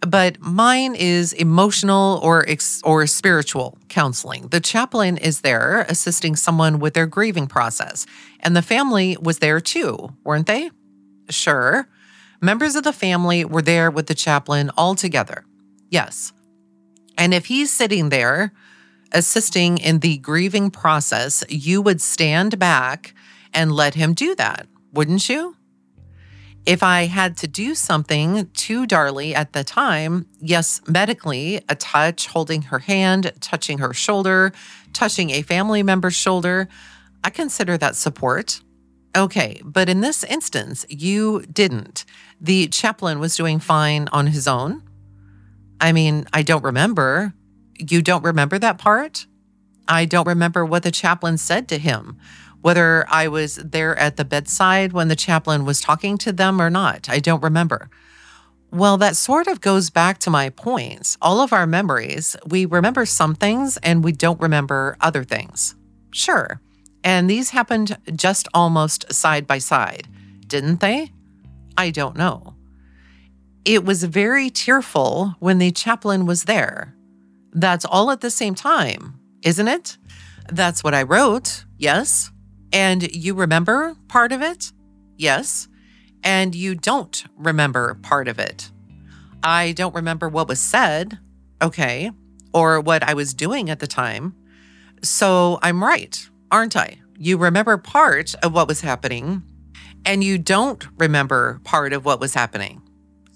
But 0.00 0.40
mine 0.40 0.94
is 0.94 1.32
emotional 1.34 2.20
or 2.22 2.48
ex- 2.48 2.80
or 2.84 3.06
spiritual 3.06 3.78
counseling. 3.88 4.48
The 4.48 4.60
chaplain 4.60 5.18
is 5.18 5.42
there 5.42 5.84
assisting 5.88 6.36
someone 6.36 6.78
with 6.78 6.94
their 6.94 7.06
grieving 7.06 7.46
process, 7.46 8.06
and 8.40 8.56
the 8.56 8.62
family 8.62 9.16
was 9.20 9.38
there 9.38 9.60
too, 9.60 10.14
weren't 10.24 10.46
they? 10.46 10.70
Sure. 11.28 11.86
Members 12.40 12.76
of 12.76 12.84
the 12.84 12.94
family 12.94 13.44
were 13.44 13.60
there 13.62 13.90
with 13.90 14.06
the 14.06 14.14
chaplain 14.14 14.70
all 14.76 14.94
together. 14.94 15.44
Yes. 15.90 16.32
And 17.18 17.34
if 17.34 17.46
he's 17.46 17.70
sitting 17.70 18.08
there 18.08 18.52
assisting 19.12 19.78
in 19.78 19.98
the 19.98 20.18
grieving 20.18 20.70
process, 20.70 21.44
you 21.48 21.82
would 21.82 22.00
stand 22.00 22.58
back 22.58 23.14
and 23.52 23.72
let 23.72 23.94
him 23.94 24.14
do 24.14 24.34
that, 24.36 24.66
wouldn't 24.92 25.28
you? 25.28 25.56
If 26.66 26.82
I 26.82 27.06
had 27.06 27.36
to 27.38 27.48
do 27.48 27.74
something 27.74 28.48
to 28.48 28.86
Darlie 28.86 29.34
at 29.34 29.54
the 29.54 29.64
time, 29.64 30.26
yes, 30.40 30.80
medically, 30.86 31.60
a 31.68 31.74
touch, 31.74 32.28
holding 32.28 32.62
her 32.62 32.80
hand, 32.80 33.32
touching 33.40 33.78
her 33.78 33.94
shoulder, 33.94 34.52
touching 34.92 35.30
a 35.30 35.42
family 35.42 35.82
member's 35.82 36.14
shoulder, 36.14 36.68
I 37.24 37.30
consider 37.30 37.76
that 37.78 37.96
support. 37.96 38.60
Okay, 39.16 39.60
but 39.64 39.88
in 39.88 40.02
this 40.02 40.22
instance, 40.22 40.86
you 40.88 41.42
didn't. 41.52 42.04
The 42.40 42.68
chaplain 42.68 43.18
was 43.18 43.36
doing 43.36 43.58
fine 43.58 44.08
on 44.12 44.28
his 44.28 44.46
own. 44.46 44.82
I 45.80 45.92
mean, 45.92 46.26
I 46.32 46.42
don't 46.42 46.64
remember. 46.64 47.32
You 47.78 48.02
don't 48.02 48.24
remember 48.24 48.58
that 48.58 48.78
part? 48.78 49.26
I 49.88 50.04
don't 50.04 50.28
remember 50.28 50.64
what 50.64 50.82
the 50.82 50.90
chaplain 50.90 51.38
said 51.38 51.68
to 51.68 51.78
him, 51.78 52.18
whether 52.60 53.04
I 53.08 53.28
was 53.28 53.56
there 53.56 53.96
at 53.98 54.16
the 54.16 54.24
bedside 54.24 54.92
when 54.92 55.08
the 55.08 55.16
chaplain 55.16 55.64
was 55.64 55.80
talking 55.80 56.18
to 56.18 56.32
them 56.32 56.60
or 56.60 56.70
not. 56.70 57.08
I 57.08 57.18
don't 57.18 57.42
remember. 57.42 57.90
Well, 58.70 58.98
that 58.98 59.16
sort 59.16 59.48
of 59.48 59.60
goes 59.60 59.90
back 59.90 60.18
to 60.18 60.30
my 60.30 60.50
points. 60.50 61.18
All 61.20 61.40
of 61.40 61.52
our 61.52 61.66
memories, 61.66 62.36
we 62.46 62.66
remember 62.66 63.04
some 63.04 63.34
things 63.34 63.78
and 63.78 64.04
we 64.04 64.12
don't 64.12 64.40
remember 64.40 64.96
other 65.00 65.24
things. 65.24 65.74
Sure. 66.12 66.60
And 67.02 67.28
these 67.28 67.50
happened 67.50 67.96
just 68.14 68.46
almost 68.54 69.12
side 69.12 69.46
by 69.46 69.58
side, 69.58 70.06
didn't 70.46 70.80
they? 70.80 71.10
I 71.76 71.90
don't 71.90 72.16
know. 72.16 72.54
It 73.64 73.84
was 73.84 74.04
very 74.04 74.48
tearful 74.48 75.34
when 75.38 75.58
the 75.58 75.70
chaplain 75.70 76.24
was 76.24 76.44
there. 76.44 76.94
That's 77.52 77.84
all 77.84 78.10
at 78.10 78.20
the 78.20 78.30
same 78.30 78.54
time, 78.54 79.20
isn't 79.42 79.68
it? 79.68 79.98
That's 80.48 80.82
what 80.82 80.94
I 80.94 81.02
wrote, 81.02 81.64
yes. 81.76 82.30
And 82.72 83.14
you 83.14 83.34
remember 83.34 83.96
part 84.08 84.32
of 84.32 84.40
it? 84.40 84.72
Yes. 85.16 85.68
And 86.22 86.54
you 86.54 86.74
don't 86.74 87.24
remember 87.36 87.94
part 87.94 88.28
of 88.28 88.38
it. 88.38 88.70
I 89.42 89.72
don't 89.72 89.94
remember 89.94 90.28
what 90.28 90.48
was 90.48 90.60
said, 90.60 91.18
okay, 91.62 92.10
or 92.54 92.80
what 92.80 93.02
I 93.02 93.14
was 93.14 93.34
doing 93.34 93.70
at 93.70 93.78
the 93.78 93.86
time. 93.86 94.34
So 95.02 95.58
I'm 95.62 95.82
right, 95.82 96.28
aren't 96.50 96.76
I? 96.76 97.00
You 97.18 97.36
remember 97.36 97.76
part 97.76 98.34
of 98.42 98.54
what 98.54 98.68
was 98.68 98.80
happening, 98.80 99.42
and 100.04 100.24
you 100.24 100.38
don't 100.38 100.86
remember 100.98 101.60
part 101.64 101.92
of 101.92 102.04
what 102.04 102.20
was 102.20 102.34
happening. 102.34 102.82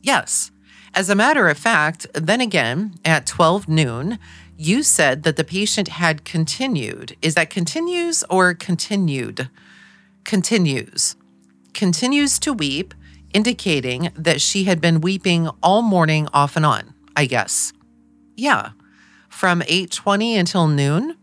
Yes. 0.04 0.50
As 0.92 1.08
a 1.08 1.14
matter 1.14 1.48
of 1.48 1.56
fact, 1.56 2.06
then 2.12 2.42
again, 2.42 2.96
at 3.06 3.26
12 3.26 3.68
noon, 3.68 4.18
you 4.56 4.82
said 4.82 5.22
that 5.22 5.36
the 5.36 5.44
patient 5.44 5.88
had 5.88 6.26
continued. 6.26 7.16
Is 7.22 7.34
that 7.34 7.48
continues 7.48 8.22
or 8.28 8.52
continued? 8.52 9.48
Continues. 10.24 11.16
Continues 11.72 12.38
to 12.40 12.52
weep, 12.52 12.92
indicating 13.32 14.10
that 14.14 14.42
she 14.42 14.64
had 14.64 14.78
been 14.78 15.00
weeping 15.00 15.48
all 15.62 15.80
morning 15.80 16.28
off 16.34 16.54
and 16.54 16.66
on, 16.66 16.92
I 17.16 17.24
guess. 17.24 17.72
Yeah. 18.36 18.72
From 19.30 19.62
8:20 19.62 20.38
until 20.38 20.68
noon? 20.68 21.16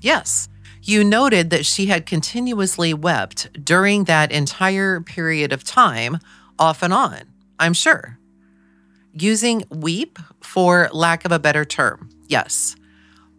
Yes. 0.00 0.48
You 0.82 1.04
noted 1.04 1.50
that 1.50 1.66
she 1.66 1.86
had 1.86 2.06
continuously 2.06 2.94
wept 2.94 3.62
during 3.62 4.04
that 4.04 4.32
entire 4.32 5.02
period 5.02 5.52
of 5.52 5.64
time, 5.64 6.18
off 6.58 6.82
and 6.82 6.94
on, 6.94 7.20
I'm 7.58 7.74
sure 7.74 8.18
using 9.12 9.64
weep 9.70 10.18
for 10.40 10.88
lack 10.92 11.24
of 11.24 11.32
a 11.32 11.38
better 11.38 11.64
term. 11.64 12.08
Yes. 12.28 12.76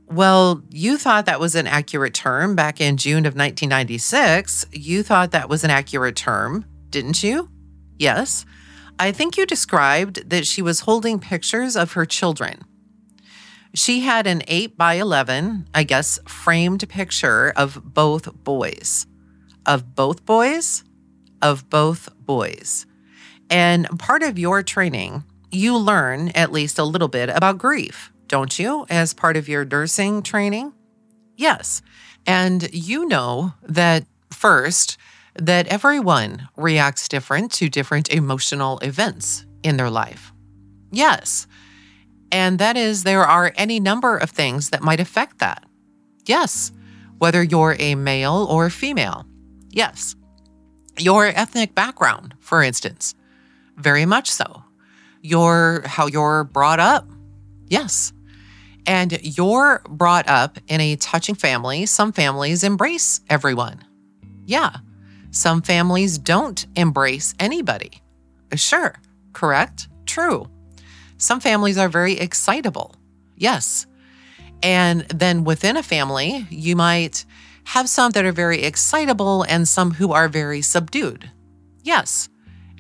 Well, 0.08 0.62
you 0.70 0.98
thought 0.98 1.26
that 1.26 1.40
was 1.40 1.56
an 1.56 1.66
accurate 1.66 2.14
term 2.14 2.56
back 2.56 2.80
in 2.80 2.98
June 2.98 3.26
of 3.26 3.36
1996. 3.36 4.66
You 4.72 5.02
thought 5.02 5.32
that 5.32 5.50
was 5.50 5.64
an 5.64 5.72
accurate 5.72 6.16
term, 6.16 6.66
didn't 6.90 7.24
you? 7.24 7.50
Yes. 7.98 8.46
I 9.00 9.12
think 9.12 9.38
you 9.38 9.46
described 9.46 10.30
that 10.30 10.46
she 10.46 10.62
was 10.62 10.82
holding 10.82 11.20
pictures 11.20 11.76
of 11.76 11.94
her 11.94 12.06
children. 12.06 12.64
She 13.74 14.02
had 14.02 14.28
an 14.28 14.44
8 14.48 14.78
by 14.78 14.96
11, 14.96 15.68
I 15.74 15.84
guess, 15.84 16.20
framed 16.28 16.88
picture 16.90 17.52
of 17.56 17.94
both 17.94 18.32
boys. 18.44 19.08
Of 19.66 19.96
both 19.96 20.26
boys? 20.26 20.84
Of 21.42 21.70
both 21.70 22.10
boys. 22.20 22.86
And 23.50 23.88
part 23.98 24.22
of 24.22 24.38
your 24.38 24.62
training 24.62 25.24
you 25.54 25.78
learn 25.78 26.30
at 26.30 26.52
least 26.52 26.80
a 26.80 26.84
little 26.84 27.08
bit 27.08 27.30
about 27.30 27.58
grief, 27.58 28.12
don't 28.28 28.58
you, 28.58 28.86
as 28.90 29.14
part 29.14 29.38
of 29.38 29.48
your 29.48 29.66
nursing 29.66 30.24
training? 30.24 30.74
Yes. 31.36 31.82
And 32.26 32.74
you 32.74 33.08
know 33.08 33.54
that 33.64 34.06
first, 34.32 34.98
that 35.36 35.68
everyone 35.68 36.48
reacts 36.56 37.08
different 37.08 37.52
to 37.54 37.70
different 37.70 38.12
emotional 38.12 38.80
events 38.80 39.46
in 39.64 39.78
their 39.78 39.90
life. 39.90 40.32
Yes. 40.92 41.48
And 42.32 42.60
that 42.60 42.78
is, 42.78 43.04
there 43.04 43.24
are 43.24 43.54
any 43.56 43.80
number 43.80 44.18
of 44.18 44.30
things 44.30 44.70
that 44.72 44.82
might 44.82 45.00
affect 45.00 45.40
that. 45.40 45.64
Yes. 46.26 46.72
Whether 47.18 47.44
you're 47.44 47.76
a 47.80 47.96
male 47.96 48.48
or 48.50 48.70
female. 48.70 49.26
Yes. 49.70 50.16
Your 50.98 51.28
ethnic 51.28 51.76
background, 51.76 52.36
for 52.40 52.64
instance. 52.64 53.16
Very 53.78 54.06
much 54.06 54.30
so 54.30 54.63
your 55.24 55.82
how 55.88 56.06
you're 56.06 56.44
brought 56.44 56.80
up. 56.80 57.10
Yes. 57.68 58.14
And 58.86 59.18
you're 59.24 59.82
brought 59.90 60.28
up 60.28 60.60
in 60.68 60.82
a 60.82 60.98
touching 60.98 61.36
family. 61.36 61.86
Some 61.88 62.12
families 62.12 62.64
embrace 62.64 63.22
everyone. 63.30 63.84
Yeah. 64.46 64.78
Some 65.32 65.62
families 65.62 66.18
don't 66.18 66.68
embrace 66.76 67.34
anybody. 67.40 68.02
Sure. 68.54 68.94
Correct. 69.32 69.88
True. 70.06 70.48
Some 71.18 71.40
families 71.40 71.78
are 71.78 71.90
very 71.90 72.20
excitable. 72.20 72.94
Yes. 73.38 73.88
And 74.62 75.02
then 75.04 75.46
within 75.46 75.78
a 75.78 75.84
family, 75.84 76.46
you 76.50 76.76
might 76.76 77.26
have 77.64 77.88
some 77.88 78.12
that 78.12 78.26
are 78.26 78.34
very 78.34 78.64
excitable 78.64 79.44
and 79.44 79.68
some 79.68 79.92
who 79.92 80.12
are 80.12 80.28
very 80.28 80.62
subdued. 80.62 81.32
Yes. 81.82 82.30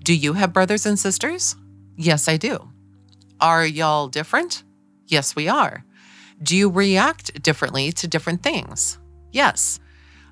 Do 0.03 0.13
you 0.13 0.33
have 0.33 0.51
brothers 0.53 0.85
and 0.85 0.99
sisters? 0.99 1.55
Yes, 1.95 2.27
I 2.27 2.37
do. 2.37 2.69
Are 3.39 3.65
y'all 3.65 4.07
different? 4.07 4.63
Yes, 5.07 5.35
we 5.35 5.47
are. 5.47 5.83
Do 6.41 6.55
you 6.55 6.69
react 6.69 7.41
differently 7.41 7.91
to 7.93 8.07
different 8.07 8.43
things? 8.43 8.97
Yes. 9.31 9.79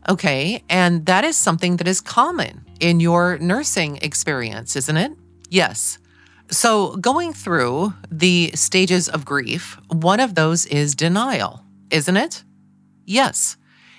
Okay, 0.09 0.63
and 0.69 1.05
that 1.05 1.23
is 1.23 1.37
something 1.37 1.77
that 1.77 1.87
is 1.87 2.01
common 2.01 2.65
in 2.79 2.99
your 2.99 3.37
nursing 3.37 3.97
experience, 4.01 4.75
isn't 4.75 4.97
it? 4.97 5.11
Yes. 5.49 5.99
So, 6.49 6.95
going 6.97 7.33
through 7.33 7.93
the 8.09 8.51
stages 8.55 9.07
of 9.07 9.23
grief, 9.23 9.79
one 9.87 10.19
of 10.19 10.35
those 10.35 10.65
is 10.65 10.95
denial, 10.95 11.63
isn't 11.91 12.17
it? 12.17 12.43
Yes. 13.05 13.57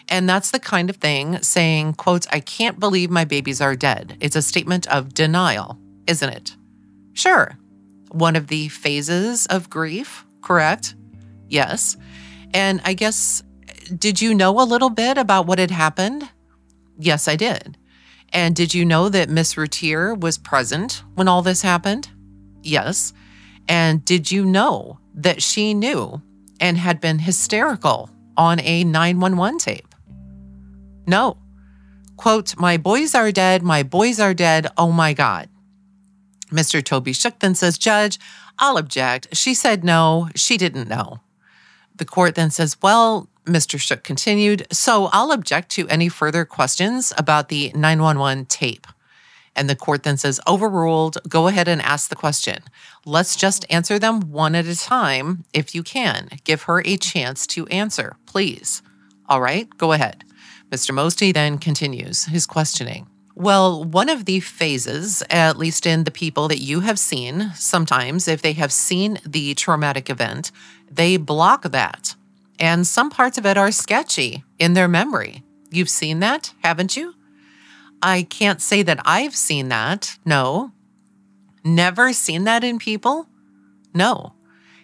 And 0.08 0.28
that's 0.28 0.50
the 0.50 0.58
kind 0.58 0.90
of 0.90 0.96
thing 0.96 1.40
saying, 1.42 1.94
quote, 1.94 2.26
I 2.30 2.40
can't 2.40 2.80
believe 2.80 3.10
my 3.10 3.24
babies 3.24 3.60
are 3.60 3.76
dead. 3.76 4.16
It's 4.20 4.36
a 4.36 4.42
statement 4.42 4.86
of 4.88 5.14
denial, 5.14 5.78
isn't 6.06 6.28
it? 6.28 6.56
Sure. 7.12 7.56
One 8.10 8.36
of 8.36 8.48
the 8.48 8.68
phases 8.68 9.46
of 9.46 9.70
grief, 9.70 10.24
correct? 10.42 10.94
Yes. 11.48 11.96
And 12.54 12.80
I 12.84 12.94
guess, 12.94 13.42
did 13.96 14.20
you 14.20 14.34
know 14.34 14.60
a 14.60 14.64
little 14.64 14.90
bit 14.90 15.18
about 15.18 15.46
what 15.46 15.58
had 15.58 15.70
happened? 15.70 16.28
Yes, 16.98 17.28
I 17.28 17.36
did. 17.36 17.78
And 18.32 18.56
did 18.56 18.74
you 18.74 18.84
know 18.84 19.08
that 19.08 19.28
Miss 19.28 19.56
Routier 19.56 20.14
was 20.14 20.38
present 20.38 21.02
when 21.14 21.28
all 21.28 21.42
this 21.42 21.62
happened? 21.62 22.08
Yes. 22.62 23.12
And 23.68 24.04
did 24.04 24.30
you 24.30 24.44
know 24.44 24.98
that 25.14 25.42
she 25.42 25.74
knew 25.74 26.22
and 26.60 26.78
had 26.78 27.00
been 27.00 27.18
hysterical 27.18 28.10
on 28.36 28.60
a 28.60 28.84
911 28.84 29.58
tape? 29.58 29.94
No. 31.06 31.36
Quote, 32.16 32.56
My 32.56 32.76
boys 32.76 33.14
are 33.14 33.32
dead. 33.32 33.62
My 33.62 33.82
boys 33.82 34.20
are 34.20 34.34
dead. 34.34 34.68
Oh 34.78 34.92
my 34.92 35.12
God. 35.12 35.48
Mr. 36.52 36.84
Toby 36.84 37.12
Shook 37.12 37.38
then 37.38 37.54
says, 37.54 37.78
Judge, 37.78 38.18
I'll 38.58 38.76
object. 38.76 39.34
She 39.34 39.54
said 39.54 39.82
no. 39.82 40.28
She 40.34 40.56
didn't 40.56 40.88
know. 40.88 41.20
The 41.96 42.04
court 42.04 42.34
then 42.34 42.50
says, 42.50 42.76
Well, 42.82 43.28
Mr. 43.44 43.80
Shook 43.80 44.04
continued, 44.04 44.66
so 44.70 45.08
I'll 45.12 45.32
object 45.32 45.70
to 45.70 45.88
any 45.88 46.08
further 46.08 46.44
questions 46.44 47.12
about 47.18 47.48
the 47.48 47.72
911 47.74 48.46
tape. 48.46 48.86
And 49.54 49.68
the 49.68 49.76
court 49.76 50.02
then 50.02 50.16
says, 50.16 50.40
overruled, 50.46 51.18
go 51.28 51.46
ahead 51.48 51.68
and 51.68 51.82
ask 51.82 52.08
the 52.08 52.16
question. 52.16 52.60
Let's 53.04 53.36
just 53.36 53.66
answer 53.68 53.98
them 53.98 54.32
one 54.32 54.54
at 54.54 54.66
a 54.66 54.78
time 54.78 55.44
if 55.52 55.74
you 55.74 55.82
can. 55.82 56.28
Give 56.44 56.62
her 56.62 56.80
a 56.86 56.96
chance 56.96 57.46
to 57.48 57.66
answer, 57.66 58.16
please. 58.26 58.82
All 59.28 59.40
right, 59.40 59.68
go 59.76 59.92
ahead. 59.92 60.24
Mr. 60.70 60.94
Mosty 60.94 61.32
then 61.34 61.58
continues 61.58 62.24
his 62.24 62.46
questioning. 62.46 63.06
Well, 63.34 63.82
one 63.82 64.10
of 64.10 64.26
the 64.26 64.40
phases, 64.40 65.22
at 65.30 65.56
least 65.56 65.86
in 65.86 66.04
the 66.04 66.10
people 66.10 66.48
that 66.48 66.60
you 66.60 66.80
have 66.80 66.98
seen, 66.98 67.52
sometimes 67.54 68.28
if 68.28 68.42
they 68.42 68.52
have 68.52 68.72
seen 68.72 69.18
the 69.26 69.54
traumatic 69.54 70.10
event, 70.10 70.52
they 70.90 71.16
block 71.16 71.62
that. 71.62 72.14
And 72.58 72.86
some 72.86 73.08
parts 73.08 73.38
of 73.38 73.46
it 73.46 73.56
are 73.56 73.72
sketchy 73.72 74.44
in 74.58 74.74
their 74.74 74.88
memory. 74.88 75.42
You've 75.70 75.88
seen 75.88 76.20
that, 76.20 76.52
haven't 76.62 76.96
you? 76.96 77.14
I 78.02 78.24
can't 78.24 78.60
say 78.60 78.82
that 78.82 79.00
I've 79.06 79.34
seen 79.34 79.68
that. 79.68 80.18
No. 80.24 80.72
Never 81.64 82.12
seen 82.12 82.44
that 82.44 82.62
in 82.62 82.78
people? 82.78 83.28
No. 83.94 84.34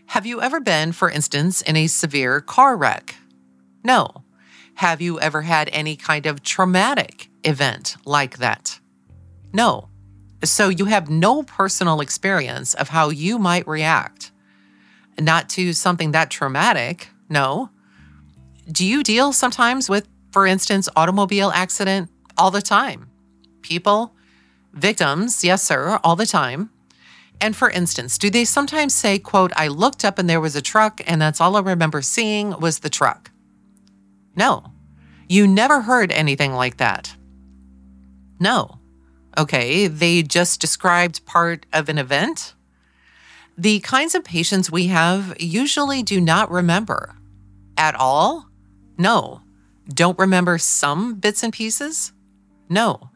Have 0.06 0.24
you 0.24 0.40
ever 0.40 0.58
been, 0.58 0.92
for 0.92 1.10
instance, 1.10 1.60
in 1.60 1.76
a 1.76 1.86
severe 1.86 2.40
car 2.40 2.76
wreck? 2.76 3.16
No. 3.84 4.22
Have 4.76 5.02
you 5.02 5.20
ever 5.20 5.42
had 5.42 5.68
any 5.72 5.96
kind 5.96 6.24
of 6.24 6.42
traumatic 6.42 7.27
event 7.44 7.96
like 8.04 8.38
that? 8.38 8.78
No. 9.52 9.88
So 10.44 10.68
you 10.68 10.86
have 10.86 11.10
no 11.10 11.42
personal 11.42 12.00
experience 12.00 12.74
of 12.74 12.88
how 12.88 13.10
you 13.10 13.38
might 13.38 13.66
react. 13.66 14.30
Not 15.18 15.48
to 15.50 15.72
something 15.72 16.12
that 16.12 16.30
traumatic, 16.30 17.08
no. 17.28 17.70
Do 18.70 18.84
you 18.84 19.02
deal 19.02 19.32
sometimes 19.32 19.88
with, 19.88 20.06
for 20.30 20.46
instance, 20.46 20.88
automobile 20.94 21.50
accident 21.50 22.10
all 22.36 22.50
the 22.50 22.62
time? 22.62 23.10
People, 23.62 24.14
victims, 24.72 25.42
yes, 25.42 25.62
sir, 25.62 25.98
all 26.04 26.14
the 26.14 26.26
time. 26.26 26.70
And 27.40 27.54
for 27.54 27.70
instance, 27.70 28.18
do 28.18 28.30
they 28.30 28.44
sometimes 28.44 28.94
say, 28.94 29.18
quote, 29.18 29.52
I 29.56 29.68
looked 29.68 30.04
up 30.04 30.18
and 30.18 30.28
there 30.28 30.40
was 30.40 30.56
a 30.56 30.62
truck 30.62 31.00
and 31.06 31.20
that's 31.20 31.40
all 31.40 31.56
I 31.56 31.60
remember 31.60 32.02
seeing 32.02 32.58
was 32.60 32.80
the 32.80 32.90
truck? 32.90 33.30
No. 34.34 34.72
You 35.28 35.46
never 35.46 35.82
heard 35.82 36.10
anything 36.12 36.54
like 36.54 36.78
that. 36.78 37.14
No. 38.38 38.78
Okay, 39.36 39.86
they 39.86 40.22
just 40.22 40.60
described 40.60 41.24
part 41.26 41.66
of 41.72 41.88
an 41.88 41.98
event. 41.98 42.54
The 43.56 43.80
kinds 43.80 44.14
of 44.14 44.24
patients 44.24 44.70
we 44.70 44.86
have 44.88 45.34
usually 45.40 46.02
do 46.02 46.20
not 46.20 46.50
remember 46.50 47.16
at 47.76 47.94
all. 47.94 48.48
No. 48.96 49.42
Don't 49.88 50.18
remember 50.18 50.58
some 50.58 51.14
bits 51.14 51.42
and 51.42 51.52
pieces? 51.52 52.12
No. 52.68 53.10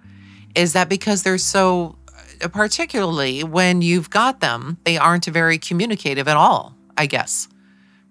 Is 0.54 0.72
that 0.72 0.88
because 0.88 1.22
they're 1.22 1.38
so, 1.38 1.96
uh, 2.42 2.48
particularly 2.48 3.44
when 3.44 3.82
you've 3.82 4.10
got 4.10 4.40
them, 4.40 4.78
they 4.84 4.96
aren't 4.96 5.26
very 5.26 5.58
communicative 5.58 6.28
at 6.28 6.36
all, 6.36 6.74
I 6.96 7.06
guess? 7.06 7.48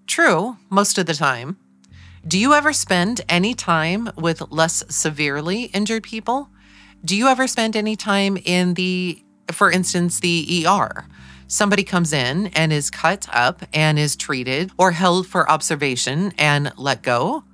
True, 0.06 0.56
most 0.70 0.98
of 0.98 1.06
the 1.06 1.14
time. 1.14 1.56
Do 2.26 2.38
you 2.38 2.54
ever 2.54 2.72
spend 2.72 3.20
any 3.28 3.54
time 3.54 4.10
with 4.16 4.42
less 4.50 4.84
severely 4.88 5.64
injured 5.64 6.04
people? 6.04 6.48
Do 7.04 7.16
you 7.16 7.26
ever 7.28 7.46
spend 7.46 7.76
any 7.76 7.96
time 7.96 8.36
in 8.36 8.74
the, 8.74 9.22
for 9.50 9.70
instance, 9.70 10.20
the 10.20 10.64
ER? 10.66 11.06
Somebody 11.48 11.82
comes 11.82 12.12
in 12.12 12.46
and 12.48 12.72
is 12.72 12.90
cut 12.90 13.26
up 13.32 13.62
and 13.72 13.98
is 13.98 14.16
treated 14.16 14.70
or 14.78 14.92
held 14.92 15.26
for 15.26 15.50
observation 15.50 16.32
and 16.38 16.72
let 16.76 17.02
go. 17.02 17.44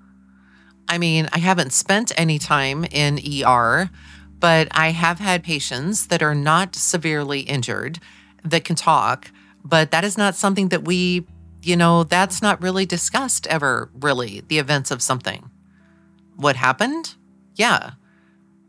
I 0.89 0.99
mean, 0.99 1.29
I 1.33 1.39
haven't 1.39 1.73
spent 1.73 2.13
any 2.17 2.39
time 2.39 2.85
in 2.85 3.19
ER, 3.19 3.91
but 4.39 4.69
I 4.71 4.91
have 4.91 5.19
had 5.19 5.43
patients 5.43 6.07
that 6.09 6.23
are 6.23 6.35
not 6.35 6.75
severely 6.75 7.41
injured 7.41 7.99
that 8.45 8.65
can 8.65 8.77
talk, 8.77 9.31
but 9.65 9.91
that 9.91 10.05
is 10.05 10.17
not 10.17 10.35
something 10.35 10.69
that 10.69 10.85
we 10.85 11.27
you 11.63 11.77
know, 11.77 12.05
that's 12.05 12.41
not 12.41 12.63
really 12.63 12.87
discussed 12.87 13.47
ever, 13.49 13.91
really, 14.01 14.43
the 14.49 14.59
events 14.59 14.91
of 14.91 15.03
something. 15.03 15.51
What 16.37 16.57
happened? 16.57 17.15
Yeah. 17.57 17.93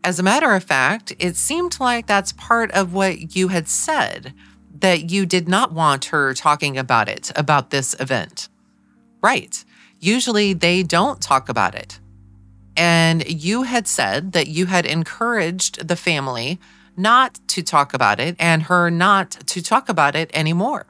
As 0.04 0.20
a 0.20 0.24
matter 0.24 0.54
of 0.54 0.64
fact, 0.64 1.14
it 1.20 1.36
seemed 1.36 1.80
like 1.80 2.08
that's 2.08 2.32
part 2.32 2.72
of 2.72 2.94
what 2.94 3.36
you 3.36 3.50
had 3.50 3.68
said, 3.68 4.34
that 4.80 5.12
you 5.12 5.26
did 5.26 5.48
not 5.48 5.74
want 5.74 6.06
her 6.06 6.34
talking 6.34 6.78
about 6.78 7.10
it, 7.10 7.32
about 7.36 7.70
this 7.70 7.96
event. 8.00 8.48
Right. 9.22 9.64
Usually 10.00 10.54
they 10.54 10.84
don't 10.84 11.22
talk 11.22 11.50
about 11.50 11.76
it. 11.76 12.00
And 12.78 13.30
you 13.30 13.64
had 13.64 13.88
said 13.88 14.32
that 14.32 14.48
you 14.48 14.68
had 14.68 14.86
encouraged 14.86 15.88
the 15.88 15.98
family 15.98 16.60
not 16.96 17.40
to 17.50 17.62
talk 17.62 17.94
about 17.94 18.20
it 18.20 18.36
and 18.40 18.64
her 18.64 18.90
not 18.90 19.32
to 19.32 19.62
talk 19.62 19.90
about 19.90 20.16
it 20.16 20.32
anymore. 20.34 20.86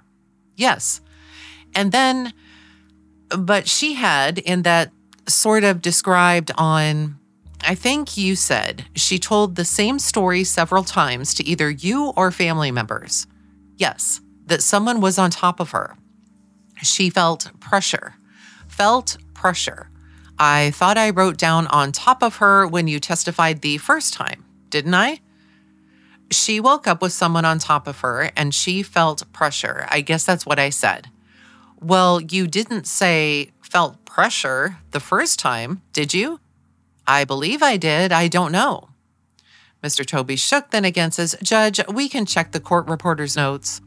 Yes. 0.55 1.01
And 1.73 1.91
then, 1.91 2.33
but 3.29 3.67
she 3.67 3.93
had 3.93 4.37
in 4.37 4.61
that 4.63 4.91
sort 5.27 5.63
of 5.63 5.81
described 5.81 6.51
on, 6.57 7.18
I 7.61 7.75
think 7.75 8.17
you 8.17 8.35
said 8.35 8.85
she 8.95 9.19
told 9.19 9.55
the 9.55 9.65
same 9.65 9.99
story 9.99 10.43
several 10.43 10.83
times 10.83 11.33
to 11.35 11.45
either 11.45 11.69
you 11.69 12.13
or 12.15 12.31
family 12.31 12.71
members. 12.71 13.27
Yes, 13.77 14.21
that 14.45 14.63
someone 14.63 15.01
was 15.01 15.17
on 15.17 15.29
top 15.29 15.59
of 15.59 15.71
her. 15.71 15.97
She 16.81 17.09
felt 17.09 17.51
pressure, 17.59 18.15
felt 18.67 19.17
pressure. 19.33 19.89
I 20.37 20.71
thought 20.71 20.97
I 20.97 21.09
wrote 21.09 21.37
down 21.37 21.67
on 21.67 21.91
top 21.91 22.23
of 22.23 22.37
her 22.37 22.65
when 22.65 22.87
you 22.87 22.99
testified 22.99 23.61
the 23.61 23.77
first 23.77 24.13
time, 24.13 24.45
didn't 24.69 24.93
I? 24.93 25.19
She 26.31 26.59
woke 26.59 26.87
up 26.87 27.01
with 27.01 27.11
someone 27.11 27.45
on 27.45 27.59
top 27.59 27.87
of 27.87 27.99
her 27.99 28.31
and 28.37 28.53
she 28.53 28.83
felt 28.83 29.31
pressure. 29.33 29.85
I 29.89 30.01
guess 30.01 30.25
that's 30.25 30.45
what 30.45 30.59
I 30.59 30.69
said. 30.69 31.09
Well, 31.81 32.21
you 32.21 32.47
didn't 32.47 32.87
say 32.87 33.51
felt 33.61 34.05
pressure 34.05 34.77
the 34.91 34.99
first 34.99 35.39
time, 35.39 35.81
did 35.93 36.13
you? 36.13 36.39
I 37.09 37.25
believe 37.25 37.63
I 37.63 37.75
did. 37.75 38.11
I 38.11 38.27
don't 38.27 38.51
know. 38.51 38.89
Mr. 39.83 40.05
Toby 40.05 40.35
Shook 40.35 40.69
then 40.69 40.85
again 40.85 41.11
says, 41.11 41.35
Judge, 41.41 41.81
we 41.87 42.07
can 42.07 42.23
check 42.23 42.51
the 42.51 42.59
court 42.59 42.87
reporter's 42.87 43.35
notes. 43.35 43.81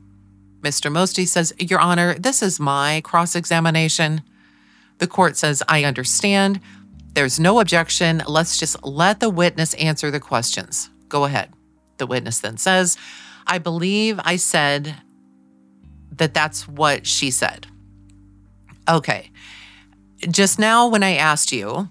Mr. 0.61 0.91
Mosty 0.91 1.25
says, 1.29 1.55
Your 1.57 1.79
Honor, 1.79 2.19
this 2.19 2.43
is 2.43 2.59
my 2.59 3.01
cross 3.05 3.37
examination. 3.37 4.23
The 4.99 5.07
court 5.07 5.37
says, 5.37 5.63
I 5.69 5.85
understand. 5.85 6.61
There's 7.15 7.39
no 7.39 7.61
objection. 7.61 8.23
Let's 8.27 8.59
just 8.59 8.83
let 8.83 9.21
the 9.21 9.31
witness 9.31 9.75
answer 9.75 10.11
the 10.11 10.19
questions. 10.19 10.91
Go 11.09 11.25
ahead. 11.25 11.53
The 11.99 12.09
witness 12.09 12.41
then 12.41 12.57
says, 12.57 12.97
I 13.47 13.59
believe 13.59 14.19
I 14.25 14.35
said 14.35 14.97
that 16.11 16.35
that's 16.35 16.67
what 16.67 17.07
she 17.07 17.31
said. 17.31 17.69
Okay. 18.89 19.31
Just 20.29 20.59
now, 20.59 20.89
when 20.89 21.05
I 21.05 21.15
asked 21.15 21.53
you 21.53 21.89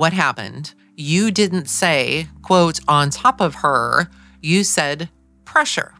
what 0.00 0.14
happened, 0.14 0.72
you 0.96 1.30
didn't 1.30 1.68
say, 1.68 2.26
quote, 2.40 2.80
on 2.88 3.10
top 3.10 3.38
of 3.38 3.56
her, 3.56 4.08
you 4.40 4.64
said 4.64 5.10
pressure. 5.44 5.92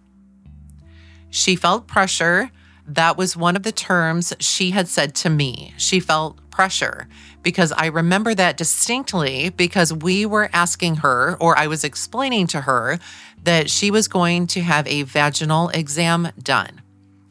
She 1.28 1.54
felt 1.54 1.86
pressure. 1.86 2.50
That 2.86 3.18
was 3.18 3.36
one 3.36 3.56
of 3.56 3.62
the 3.62 3.72
terms 3.72 4.32
she 4.40 4.70
had 4.70 4.88
said 4.88 5.14
to 5.16 5.28
me. 5.28 5.74
She 5.76 6.00
felt 6.00 6.38
pressure 6.50 7.08
because 7.42 7.72
I 7.72 7.88
remember 7.88 8.34
that 8.34 8.56
distinctly 8.56 9.50
because 9.50 9.92
we 9.92 10.24
were 10.24 10.48
asking 10.54 10.96
her, 10.96 11.36
or 11.38 11.58
I 11.58 11.66
was 11.66 11.84
explaining 11.84 12.46
to 12.46 12.62
her, 12.62 12.98
that 13.44 13.68
she 13.68 13.90
was 13.90 14.08
going 14.08 14.46
to 14.46 14.62
have 14.62 14.86
a 14.86 15.02
vaginal 15.02 15.68
exam 15.68 16.32
done. 16.42 16.80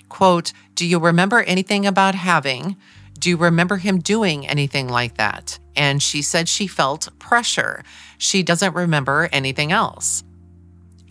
Quote, 0.08 0.54
Do 0.76 0.86
you 0.86 1.00
remember 1.00 1.42
anything 1.42 1.88
about 1.88 2.14
having? 2.14 2.78
Do 3.20 3.30
you 3.30 3.38
remember 3.38 3.78
him 3.78 4.00
doing 4.00 4.48
anything 4.48 4.88
like 4.88 5.18
that? 5.18 5.60
And 5.76 6.02
she 6.02 6.22
said 6.22 6.48
she 6.48 6.68
felt 6.68 7.10
pressure. 7.20 7.84
She 8.18 8.44
doesn't 8.44 8.76
remember 8.76 9.28
anything 9.32 9.72
else. 9.72 10.24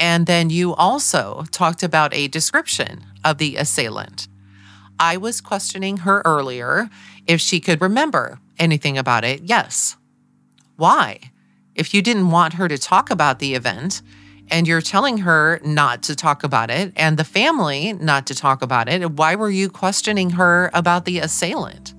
And 0.01 0.27
then 0.27 0.49
you 0.49 0.75
also 0.75 1.45
talked 1.51 1.83
about 1.83 2.15
a 2.15 2.29
description 2.29 3.05
of 3.25 3.39
the 3.39 3.57
assailant. 3.57 4.27
I 4.99 5.17
was 5.17 5.41
questioning 5.41 5.99
her 5.99 6.23
earlier 6.25 6.89
if 7.27 7.41
she 7.41 7.61
could 7.61 7.81
remember 7.81 8.41
anything 8.59 8.97
about 8.97 9.25
it. 9.25 9.43
Yes. 9.43 9.97
Why? 10.77 11.21
If 11.75 11.93
you 11.93 12.01
didn't 12.01 12.31
want 12.31 12.55
her 12.55 12.69
to 12.69 12.79
talk 12.79 13.11
about 13.11 13.39
the 13.39 13.55
event 13.55 14.03
and 14.51 14.67
you're 14.67 14.81
telling 14.81 15.19
her 15.19 15.61
not 15.65 16.03
to 16.05 16.17
talk 16.17 16.43
about 16.43 16.71
it 16.71 16.93
and 16.97 17.17
the 17.17 17.25
family 17.25 17.93
not 17.93 18.27
to 18.29 18.35
talk 18.35 18.63
about 18.63 18.89
it, 18.89 19.13
why 19.13 19.35
were 19.35 19.51
you 19.51 19.69
questioning 19.69 20.31
her 20.31 20.71
about 20.73 21.05
the 21.05 21.19
assailant? 21.19 21.95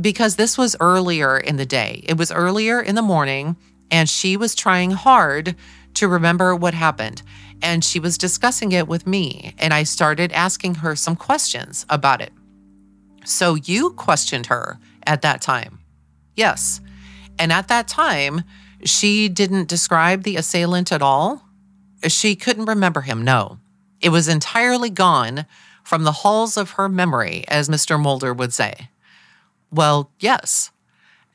Because 0.00 0.36
this 0.36 0.58
was 0.58 0.76
earlier 0.80 1.38
in 1.38 1.56
the 1.56 1.66
day. 1.66 2.02
It 2.06 2.16
was 2.16 2.32
earlier 2.32 2.80
in 2.80 2.94
the 2.94 3.02
morning 3.02 3.56
and 3.90 4.08
she 4.08 4.36
was 4.36 4.54
trying 4.54 4.90
hard 4.90 5.54
to 5.94 6.08
remember 6.08 6.54
what 6.54 6.74
happened. 6.74 7.22
And 7.62 7.84
she 7.84 8.00
was 8.00 8.18
discussing 8.18 8.72
it 8.72 8.88
with 8.88 9.06
me, 9.06 9.54
and 9.58 9.72
I 9.72 9.84
started 9.84 10.32
asking 10.32 10.76
her 10.76 10.96
some 10.96 11.16
questions 11.16 11.86
about 11.88 12.20
it. 12.20 12.32
So 13.24 13.54
you 13.54 13.90
questioned 13.90 14.46
her 14.46 14.78
at 15.06 15.22
that 15.22 15.40
time. 15.40 15.78
Yes. 16.34 16.80
And 17.38 17.52
at 17.52 17.68
that 17.68 17.88
time, 17.88 18.42
she 18.84 19.28
didn't 19.28 19.68
describe 19.68 20.24
the 20.24 20.36
assailant 20.36 20.92
at 20.92 21.00
all. 21.00 21.48
She 22.06 22.36
couldn't 22.36 22.66
remember 22.66 23.02
him, 23.02 23.22
no. 23.22 23.58
It 24.00 24.10
was 24.10 24.28
entirely 24.28 24.90
gone 24.90 25.46
from 25.82 26.04
the 26.04 26.12
halls 26.12 26.56
of 26.56 26.72
her 26.72 26.88
memory, 26.88 27.44
as 27.48 27.68
Mr. 27.68 28.00
Mulder 28.00 28.34
would 28.34 28.52
say. 28.52 28.90
Well, 29.74 30.12
yes. 30.20 30.70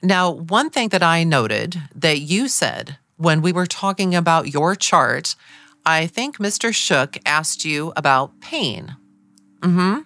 Now, 0.02 0.32
one 0.32 0.70
thing 0.70 0.90
that 0.90 1.04
I 1.04 1.26
noted 1.26 1.82
that 1.94 2.22
you 2.22 2.48
said 2.48 2.98
when 3.18 3.42
we 3.42 3.52
were 3.52 3.66
talking 3.66 4.16
about 4.16 4.54
your 4.54 4.76
chart, 4.76 5.36
I 5.86 6.08
think 6.08 6.38
Mr. 6.38 6.74
Shook 6.74 7.18
asked 7.26 7.66
you 7.66 7.92
about 7.98 8.40
pain. 8.40 8.96
Mm-hmm. 9.60 10.00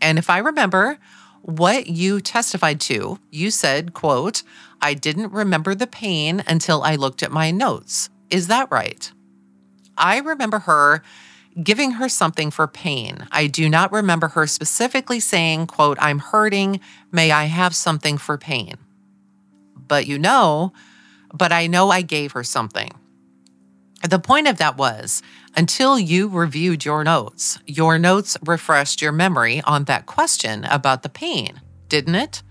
And 0.00 0.18
if 0.18 0.30
I 0.30 0.38
remember 0.38 0.98
what 1.42 1.88
you 1.88 2.20
testified 2.20 2.80
to, 2.82 3.18
you 3.30 3.50
said, 3.50 3.92
quote, 3.92 4.44
I 4.80 4.94
didn't 4.94 5.32
remember 5.32 5.74
the 5.74 5.88
pain 5.88 6.44
until 6.46 6.84
I 6.84 6.94
looked 6.94 7.24
at 7.24 7.32
my 7.32 7.50
notes. 7.50 8.08
Is 8.30 8.46
that 8.46 8.70
right? 8.70 9.10
I 9.98 10.20
remember 10.20 10.60
her 10.60 11.02
giving 11.62 11.92
her 11.92 12.08
something 12.08 12.50
for 12.50 12.66
pain. 12.66 13.26
I 13.30 13.46
do 13.46 13.68
not 13.68 13.92
remember 13.92 14.28
her 14.28 14.46
specifically 14.46 15.20
saying, 15.20 15.66
quote, 15.66 15.98
I'm 16.00 16.18
hurting. 16.18 16.80
May 17.10 17.30
I 17.30 17.44
have 17.44 17.74
something 17.74 18.18
for 18.18 18.38
pain? 18.38 18.76
But 19.76 20.06
you 20.06 20.18
know, 20.18 20.72
but 21.32 21.52
I 21.52 21.66
know 21.66 21.90
I 21.90 22.02
gave 22.02 22.32
her 22.32 22.44
something. 22.44 22.92
The 24.08 24.18
point 24.18 24.48
of 24.48 24.56
that 24.58 24.78
was 24.78 25.22
until 25.56 25.98
you 25.98 26.28
reviewed 26.28 26.84
your 26.84 27.04
notes, 27.04 27.58
your 27.66 27.98
notes 27.98 28.36
refreshed 28.46 29.02
your 29.02 29.12
memory 29.12 29.60
on 29.62 29.84
that 29.84 30.06
question 30.06 30.64
about 30.64 31.02
the 31.02 31.08
pain, 31.08 31.60
didn't 31.88 32.14
it? 32.14 32.42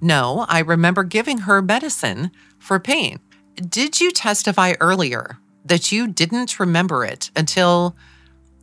No, 0.00 0.44
I 0.48 0.60
remember 0.60 1.02
giving 1.02 1.38
her 1.38 1.60
medicine 1.60 2.30
for 2.58 2.78
pain. 2.78 3.18
Did 3.56 4.00
you 4.00 4.10
testify 4.12 4.74
earlier 4.78 5.38
that 5.64 5.90
you 5.90 6.06
didn't 6.06 6.60
remember 6.60 7.04
it 7.04 7.30
until 7.34 7.96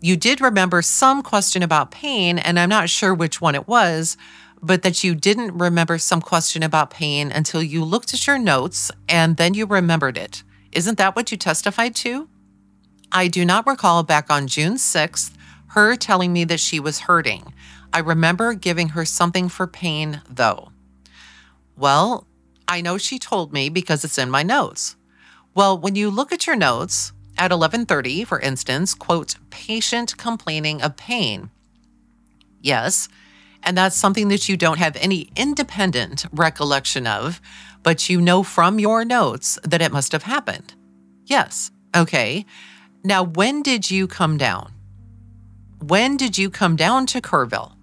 you 0.04 0.18
did 0.18 0.42
remember 0.42 0.82
some 0.82 1.24
question 1.24 1.64
about 1.64 1.90
pain, 1.90 2.38
and 2.38 2.60
I'm 2.60 2.68
not 2.68 2.90
sure 2.90 3.14
which 3.14 3.40
one 3.40 3.56
it 3.56 3.70
was, 3.70 4.18
but 4.62 4.82
that 4.82 5.02
you 5.02 5.16
didn't 5.16 5.58
remember 5.58 5.98
some 5.98 6.20
question 6.20 6.62
about 6.62 6.90
pain 6.90 7.32
until 7.32 7.64
you 7.64 7.86
looked 7.86 8.14
at 8.14 8.28
your 8.28 8.38
notes 8.38 8.92
and 9.08 9.38
then 9.38 9.54
you 9.54 9.66
remembered 9.66 10.18
it. 10.18 10.44
Isn't 10.74 10.98
that 10.98 11.16
what 11.16 11.32
you 11.32 11.38
testified 11.38 11.96
to? 11.96 12.28
I 13.14 13.30
do 13.30 13.46
not 13.46 13.66
recall 13.66 14.04
back 14.04 14.30
on 14.30 14.48
June 14.48 14.74
6th 14.74 15.32
her 15.68 15.96
telling 15.96 16.34
me 16.34 16.44
that 16.44 16.60
she 16.60 16.82
was 16.82 17.00
hurting. 17.00 17.54
I 17.94 18.00
remember 18.00 18.56
giving 18.56 18.90
her 18.90 19.06
something 19.06 19.48
for 19.48 19.68
pain, 19.68 20.22
though. 20.30 20.74
Well, 21.78 22.28
I 22.68 22.82
know 22.82 22.98
she 22.98 23.18
told 23.18 23.54
me 23.54 23.70
because 23.70 24.04
it's 24.04 24.18
in 24.18 24.30
my 24.30 24.44
notes. 24.44 24.98
Well, 25.56 25.78
when 25.78 25.96
you 25.96 26.12
look 26.12 26.34
at 26.34 26.46
your 26.46 26.58
notes 26.58 27.14
at 27.38 27.52
11:30, 27.52 28.26
for 28.26 28.40
instance, 28.40 28.94
quote, 28.94 29.36
patient 29.50 30.18
complaining 30.18 30.82
of 30.82 30.96
pain. 30.98 31.50
Yes, 32.62 33.10
and 33.64 33.78
that's 33.78 33.96
something 33.96 34.28
that 34.28 34.48
you 34.50 34.58
don't 34.58 34.80
have 34.80 34.96
any 34.98 35.30
independent 35.36 36.26
recollection 36.32 37.08
of, 37.08 37.42
but 37.82 38.10
you 38.10 38.22
know 38.22 38.44
from 38.44 38.80
your 38.80 39.06
notes 39.06 39.58
that 39.64 39.82
it 39.82 39.92
must 39.92 40.12
have 40.12 40.24
happened. 40.24 40.74
Yes. 41.26 41.72
Okay. 41.96 42.46
Now, 43.04 43.24
when 43.24 43.62
did 43.62 43.92
you 43.92 44.08
come 44.08 44.38
down? 44.38 44.72
When 45.80 46.18
did 46.18 46.38
you 46.38 46.50
come 46.50 46.76
down 46.76 47.06
to 47.08 47.22
Kerrville? 47.22 47.74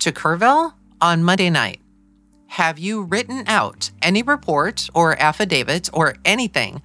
To 0.00 0.12
Kerrville 0.12 0.74
on 1.00 1.24
Monday 1.24 1.50
night. 1.50 1.80
Have 2.48 2.78
you 2.78 3.02
written 3.02 3.44
out 3.46 3.90
any 4.02 4.22
report 4.22 4.90
or 4.92 5.18
affidavit 5.18 5.88
or 5.92 6.16
anything 6.24 6.82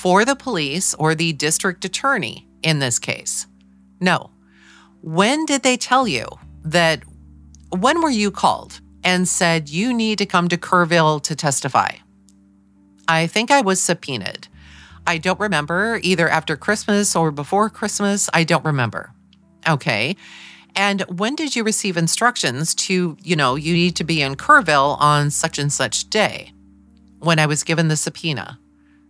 for 0.00 0.24
the 0.24 0.34
police 0.34 0.94
or 0.94 1.14
the 1.14 1.34
district 1.34 1.84
attorney 1.84 2.48
in 2.62 2.78
this 2.78 2.98
case? 2.98 3.46
No. 4.00 4.30
When 5.02 5.44
did 5.44 5.62
they 5.62 5.76
tell 5.76 6.08
you 6.08 6.26
that 6.62 7.02
when 7.68 8.00
were 8.00 8.08
you 8.08 8.30
called 8.30 8.80
and 9.04 9.28
said 9.28 9.68
you 9.68 9.92
need 9.92 10.16
to 10.16 10.24
come 10.24 10.48
to 10.48 10.56
Kerrville 10.56 11.22
to 11.24 11.36
testify? 11.36 11.96
I 13.08 13.26
think 13.26 13.50
I 13.50 13.60
was 13.60 13.78
subpoenaed. 13.78 14.48
I 15.06 15.18
don't 15.18 15.38
remember 15.38 16.00
either 16.02 16.30
after 16.30 16.56
Christmas 16.56 17.14
or 17.14 17.30
before 17.30 17.68
Christmas. 17.68 18.30
I 18.32 18.44
don't 18.44 18.64
remember. 18.64 19.12
Okay. 19.68 20.16
And 20.76 21.02
when 21.02 21.34
did 21.34 21.54
you 21.54 21.62
receive 21.62 21.98
instructions 21.98 22.74
to, 22.86 23.18
you 23.22 23.36
know, 23.36 23.54
you 23.54 23.74
need 23.74 23.96
to 23.96 24.04
be 24.04 24.22
in 24.22 24.36
Kerrville 24.36 24.98
on 24.98 25.30
such 25.30 25.58
and 25.58 25.70
such 25.70 26.08
day? 26.08 26.52
When 27.18 27.38
I 27.38 27.44
was 27.44 27.64
given 27.64 27.88
the 27.88 27.96
subpoena. 27.96 28.59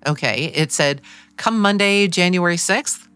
Okay. 0.07 0.53
It 0.55 0.73
said, 0.73 1.01
come 1.37 1.61
Monday, 1.61 2.09
January 2.09 2.57
6th. 2.57 3.07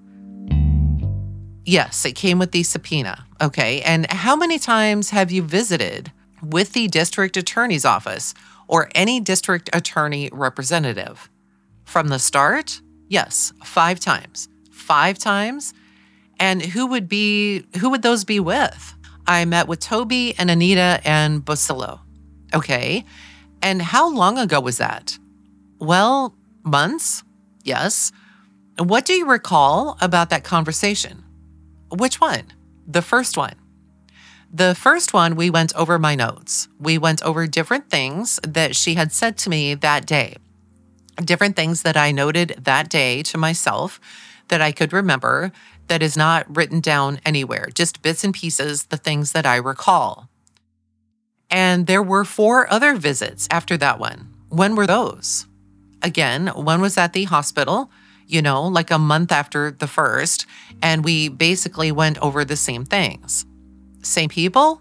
Yes, 1.66 2.04
it 2.04 2.12
came 2.12 2.38
with 2.38 2.52
the 2.52 2.62
subpoena. 2.62 3.24
Okay. 3.40 3.80
And 3.82 4.10
how 4.10 4.36
many 4.36 4.58
times 4.58 5.10
have 5.10 5.30
you 5.32 5.42
visited 5.42 6.12
with 6.42 6.72
the 6.72 6.88
district 6.88 7.36
attorney's 7.36 7.84
office 7.84 8.34
or 8.68 8.90
any 8.94 9.20
district 9.20 9.70
attorney 9.72 10.28
representative? 10.32 11.30
From 11.84 12.08
the 12.08 12.18
start? 12.18 12.80
Yes, 13.08 13.52
five 13.62 14.00
times. 14.00 14.48
Five 14.70 15.18
times? 15.18 15.72
And 16.40 16.62
who 16.62 16.86
would 16.86 17.08
be 17.08 17.64
who 17.78 17.90
would 17.90 18.02
those 18.02 18.24
be 18.24 18.40
with? 18.40 18.94
I 19.26 19.44
met 19.44 19.68
with 19.68 19.80
Toby 19.80 20.34
and 20.38 20.50
Anita 20.50 21.00
and 21.04 21.44
Basillo. 21.44 22.00
Okay. 22.52 23.04
And 23.62 23.80
how 23.80 24.10
long 24.12 24.38
ago 24.38 24.60
was 24.60 24.78
that? 24.78 25.18
Well, 25.78 26.34
months? 26.64 27.22
Yes. 27.62 28.12
What 28.78 29.04
do 29.04 29.12
you 29.12 29.26
recall 29.26 29.96
about 30.00 30.30
that 30.30 30.44
conversation? 30.44 31.24
Which 31.90 32.20
one? 32.20 32.52
The 32.86 33.02
first 33.02 33.36
one. 33.36 33.54
The 34.52 34.74
first 34.74 35.12
one, 35.12 35.34
we 35.34 35.50
went 35.50 35.74
over 35.74 35.98
my 35.98 36.14
notes. 36.14 36.68
We 36.78 36.96
went 36.98 37.22
over 37.22 37.46
different 37.46 37.90
things 37.90 38.38
that 38.46 38.76
she 38.76 38.94
had 38.94 39.12
said 39.12 39.36
to 39.38 39.50
me 39.50 39.74
that 39.74 40.06
day, 40.06 40.36
different 41.16 41.56
things 41.56 41.82
that 41.82 41.96
I 41.96 42.12
noted 42.12 42.60
that 42.62 42.88
day 42.88 43.22
to 43.24 43.38
myself 43.38 44.00
that 44.48 44.60
I 44.60 44.72
could 44.72 44.92
remember 44.92 45.52
that 45.88 46.02
is 46.02 46.16
not 46.16 46.56
written 46.56 46.80
down 46.80 47.20
anywhere, 47.26 47.68
just 47.74 48.02
bits 48.02 48.24
and 48.24 48.32
pieces, 48.32 48.84
the 48.84 48.96
things 48.96 49.32
that 49.32 49.46
I 49.46 49.56
recall. 49.56 50.28
And 51.50 51.86
there 51.86 52.02
were 52.02 52.24
four 52.24 52.72
other 52.72 52.94
visits 52.94 53.46
after 53.50 53.76
that 53.76 53.98
one. 53.98 54.34
When 54.48 54.76
were 54.76 54.86
those? 54.86 55.46
Again, 56.04 56.46
one 56.48 56.80
was 56.80 56.96
at 56.96 57.14
the 57.14 57.24
hospital 57.24 57.90
you 58.26 58.40
know, 58.40 58.62
like 58.62 58.90
a 58.90 58.98
month 58.98 59.30
after 59.30 59.70
the 59.70 59.86
first, 59.86 60.46
and 60.82 61.04
we 61.04 61.28
basically 61.28 61.92
went 61.92 62.18
over 62.18 62.44
the 62.44 62.56
same 62.56 62.84
things. 62.84 63.44
Same 64.02 64.28
people? 64.28 64.80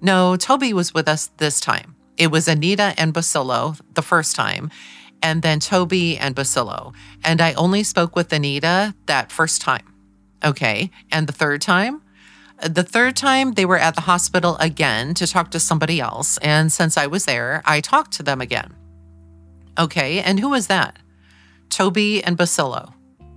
No, 0.00 0.36
Toby 0.36 0.72
was 0.72 0.94
with 0.94 1.08
us 1.08 1.30
this 1.36 1.60
time. 1.60 1.94
It 2.16 2.30
was 2.30 2.48
Anita 2.48 2.94
and 2.98 3.14
Basillo 3.14 3.80
the 3.94 4.02
first 4.02 4.34
time. 4.34 4.70
and 5.22 5.42
then 5.42 5.60
Toby 5.60 6.16
and 6.16 6.34
Basillo. 6.34 6.94
And 7.22 7.42
I 7.42 7.52
only 7.52 7.82
spoke 7.82 8.16
with 8.16 8.32
Anita 8.32 8.94
that 9.04 9.30
first 9.30 9.60
time. 9.60 9.84
Okay. 10.42 10.90
And 11.12 11.26
the 11.26 11.32
third 11.32 11.60
time? 11.60 12.00
The 12.66 12.82
third 12.82 13.16
time 13.16 13.52
they 13.52 13.66
were 13.66 13.78
at 13.78 13.94
the 13.94 14.02
hospital 14.02 14.56
again 14.60 15.12
to 15.14 15.26
talk 15.26 15.50
to 15.50 15.60
somebody 15.60 16.00
else. 16.00 16.38
And 16.38 16.72
since 16.72 16.96
I 16.96 17.06
was 17.06 17.26
there, 17.26 17.62
I 17.66 17.80
talked 17.80 18.12
to 18.12 18.22
them 18.22 18.40
again. 18.40 18.74
Okay. 19.78 20.20
And 20.20 20.40
who 20.40 20.50
was 20.50 20.66
that? 20.66 20.98
Toby 21.68 22.22
and 22.22 22.36
Basillo. 22.36 22.92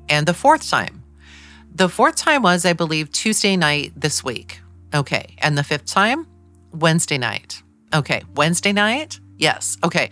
And 0.10 0.28
the 0.28 0.34
fourth 0.34 0.70
time? 0.70 1.04
The 1.74 1.90
fourth 1.90 2.16
time 2.16 2.44
was, 2.44 2.66
I 2.66 2.74
believe, 2.74 3.12
Tuesday 3.12 3.56
night 3.56 3.94
this 3.96 4.24
week. 4.24 4.62
Okay. 4.94 5.36
And 5.40 5.58
the 5.58 5.64
fifth 5.64 5.86
time? 5.86 6.28
Wednesday 6.72 7.18
night. 7.18 7.64
Okay. 7.94 8.24
Wednesday 8.36 8.74
night? 8.74 9.20
Yes. 9.38 9.78
Okay. 9.84 10.10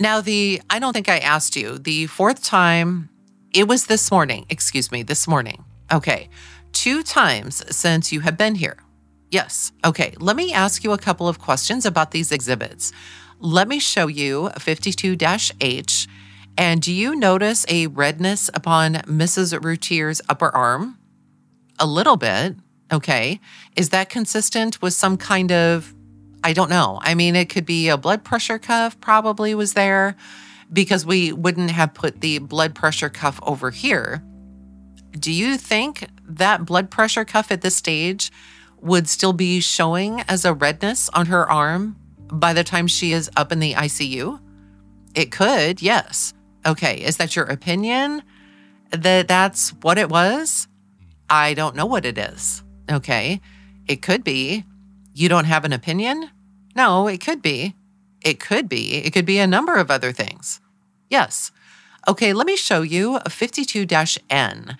Now, 0.00 0.20
the, 0.20 0.60
I 0.68 0.78
don't 0.78 0.92
think 0.92 1.08
I 1.08 1.18
asked 1.18 1.56
you, 1.56 1.78
the 1.78 2.06
fourth 2.06 2.42
time, 2.42 3.08
it 3.52 3.68
was 3.68 3.86
this 3.86 4.10
morning, 4.10 4.44
excuse 4.50 4.90
me, 4.90 5.02
this 5.02 5.28
morning. 5.28 5.64
Okay. 5.92 6.28
Two 6.72 7.02
times 7.02 7.64
since 7.74 8.10
you 8.12 8.20
have 8.20 8.36
been 8.36 8.56
here. 8.56 8.76
Yes. 9.30 9.72
Okay. 9.84 10.14
Let 10.18 10.36
me 10.36 10.52
ask 10.52 10.84
you 10.84 10.92
a 10.92 10.98
couple 10.98 11.28
of 11.28 11.38
questions 11.38 11.86
about 11.86 12.10
these 12.10 12.32
exhibits. 12.32 12.92
Let 13.40 13.68
me 13.68 13.78
show 13.78 14.06
you 14.06 14.50
52 14.58 15.16
H. 15.60 16.08
And 16.56 16.80
do 16.80 16.92
you 16.92 17.16
notice 17.16 17.66
a 17.68 17.88
redness 17.88 18.48
upon 18.54 18.94
Mrs. 18.94 19.62
Routier's 19.62 20.20
upper 20.28 20.54
arm? 20.54 20.98
A 21.78 21.86
little 21.86 22.16
bit. 22.16 22.56
Okay. 22.92 23.40
Is 23.76 23.90
that 23.90 24.08
consistent 24.08 24.80
with 24.80 24.94
some 24.94 25.16
kind 25.16 25.50
of 25.50 25.94
I 26.46 26.52
don't 26.52 26.68
know. 26.68 26.98
I 27.00 27.14
mean, 27.14 27.36
it 27.36 27.48
could 27.48 27.64
be 27.64 27.88
a 27.88 27.96
blood 27.96 28.22
pressure 28.22 28.58
cuff, 28.58 29.00
probably 29.00 29.54
was 29.54 29.72
there 29.72 30.14
because 30.70 31.06
we 31.06 31.32
wouldn't 31.32 31.70
have 31.70 31.94
put 31.94 32.20
the 32.20 32.38
blood 32.38 32.74
pressure 32.74 33.08
cuff 33.08 33.40
over 33.42 33.70
here. 33.70 34.22
Do 35.12 35.32
you 35.32 35.56
think 35.56 36.08
that 36.22 36.66
blood 36.66 36.90
pressure 36.90 37.24
cuff 37.24 37.50
at 37.50 37.62
this 37.62 37.76
stage 37.76 38.30
would 38.82 39.08
still 39.08 39.32
be 39.32 39.60
showing 39.60 40.20
as 40.28 40.44
a 40.44 40.52
redness 40.52 41.08
on 41.14 41.26
her 41.26 41.50
arm 41.50 41.96
by 42.32 42.52
the 42.52 42.64
time 42.64 42.86
she 42.86 43.12
is 43.12 43.30
up 43.36 43.52
in 43.52 43.60
the 43.60 43.74
ICU? 43.74 44.40
It 45.14 45.30
could, 45.30 45.80
yes. 45.82 46.34
Okay, 46.66 46.96
is 47.02 47.18
that 47.18 47.36
your 47.36 47.44
opinion 47.44 48.22
that 48.90 49.28
that's 49.28 49.70
what 49.82 49.98
it 49.98 50.08
was? 50.08 50.66
I 51.28 51.54
don't 51.54 51.76
know 51.76 51.86
what 51.86 52.04
it 52.04 52.18
is. 52.18 52.62
Okay, 52.90 53.40
it 53.86 54.02
could 54.02 54.24
be. 54.24 54.64
You 55.14 55.28
don't 55.28 55.44
have 55.44 55.64
an 55.64 55.72
opinion? 55.72 56.30
No, 56.74 57.06
it 57.06 57.20
could 57.20 57.40
be. 57.40 57.74
It 58.20 58.40
could 58.40 58.68
be. 58.68 58.94
It 58.94 59.12
could 59.12 59.26
be 59.26 59.38
a 59.38 59.46
number 59.46 59.76
of 59.76 59.90
other 59.90 60.12
things. 60.12 60.60
Yes. 61.08 61.52
Okay, 62.08 62.32
let 62.32 62.46
me 62.46 62.56
show 62.56 62.82
you 62.82 63.16
a 63.16 63.30
52 63.30 63.86
N. 64.28 64.76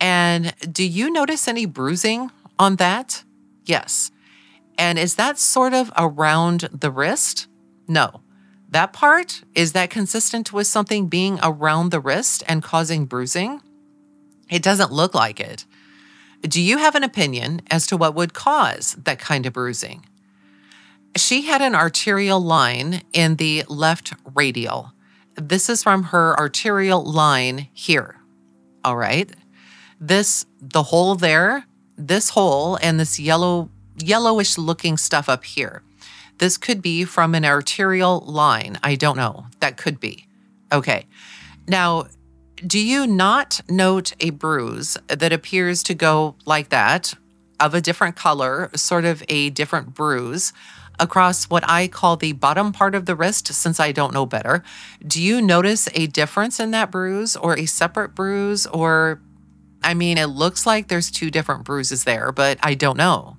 And 0.00 0.54
do 0.70 0.84
you 0.84 1.10
notice 1.10 1.48
any 1.48 1.66
bruising 1.66 2.30
on 2.58 2.76
that? 2.76 3.24
Yes. 3.64 4.10
And 4.80 4.98
is 4.98 5.16
that 5.16 5.38
sort 5.38 5.74
of 5.74 5.92
around 5.94 6.70
the 6.72 6.90
wrist? 6.90 7.48
No. 7.86 8.22
That 8.70 8.94
part, 8.94 9.42
is 9.54 9.72
that 9.72 9.90
consistent 9.90 10.54
with 10.54 10.66
something 10.66 11.08
being 11.08 11.38
around 11.42 11.90
the 11.90 12.00
wrist 12.00 12.42
and 12.48 12.62
causing 12.62 13.04
bruising? 13.04 13.60
It 14.48 14.62
doesn't 14.62 14.90
look 14.90 15.14
like 15.14 15.38
it. 15.38 15.66
Do 16.40 16.62
you 16.62 16.78
have 16.78 16.94
an 16.94 17.04
opinion 17.04 17.60
as 17.70 17.86
to 17.88 17.98
what 17.98 18.14
would 18.14 18.32
cause 18.32 18.96
that 19.04 19.18
kind 19.18 19.44
of 19.44 19.52
bruising? 19.52 20.06
She 21.14 21.42
had 21.42 21.60
an 21.60 21.74
arterial 21.74 22.40
line 22.40 23.02
in 23.12 23.36
the 23.36 23.64
left 23.68 24.14
radial. 24.34 24.92
This 25.34 25.68
is 25.68 25.82
from 25.82 26.04
her 26.04 26.34
arterial 26.38 27.04
line 27.04 27.68
here. 27.74 28.16
All 28.82 28.96
right. 28.96 29.30
This, 30.00 30.46
the 30.58 30.84
hole 30.84 31.16
there, 31.16 31.66
this 31.98 32.30
hole 32.30 32.78
and 32.80 32.98
this 32.98 33.20
yellow, 33.20 33.68
yellowish 34.02 34.58
looking 34.58 34.96
stuff 34.96 35.28
up 35.28 35.44
here. 35.44 35.82
This 36.38 36.56
could 36.56 36.80
be 36.80 37.04
from 37.04 37.34
an 37.34 37.44
arterial 37.44 38.20
line. 38.20 38.78
I 38.82 38.94
don't 38.94 39.16
know. 39.16 39.46
That 39.60 39.76
could 39.76 40.00
be. 40.00 40.26
Okay. 40.72 41.06
Now, 41.68 42.06
do 42.66 42.78
you 42.78 43.06
not 43.06 43.60
note 43.68 44.12
a 44.20 44.30
bruise 44.30 44.96
that 45.08 45.32
appears 45.32 45.82
to 45.84 45.94
go 45.94 46.36
like 46.46 46.70
that, 46.70 47.14
of 47.58 47.74
a 47.74 47.80
different 47.80 48.16
color, 48.16 48.70
sort 48.74 49.04
of 49.04 49.22
a 49.28 49.50
different 49.50 49.94
bruise 49.94 50.52
across 50.98 51.44
what 51.44 51.62
I 51.66 51.88
call 51.88 52.16
the 52.16 52.32
bottom 52.32 52.72
part 52.72 52.94
of 52.94 53.06
the 53.06 53.16
wrist, 53.16 53.48
since 53.48 53.80
I 53.80 53.92
don't 53.92 54.14
know 54.14 54.26
better? 54.26 54.62
Do 55.06 55.22
you 55.22 55.40
notice 55.40 55.88
a 55.94 56.06
difference 56.06 56.60
in 56.60 56.70
that 56.72 56.90
bruise 56.90 57.36
or 57.36 57.58
a 57.58 57.66
separate 57.66 58.14
bruise? 58.14 58.66
Or, 58.66 59.20
I 59.82 59.94
mean, 59.94 60.18
it 60.18 60.26
looks 60.26 60.66
like 60.66 60.88
there's 60.88 61.10
two 61.10 61.30
different 61.30 61.64
bruises 61.64 62.04
there, 62.04 62.32
but 62.32 62.58
I 62.62 62.74
don't 62.74 62.96
know. 62.96 63.36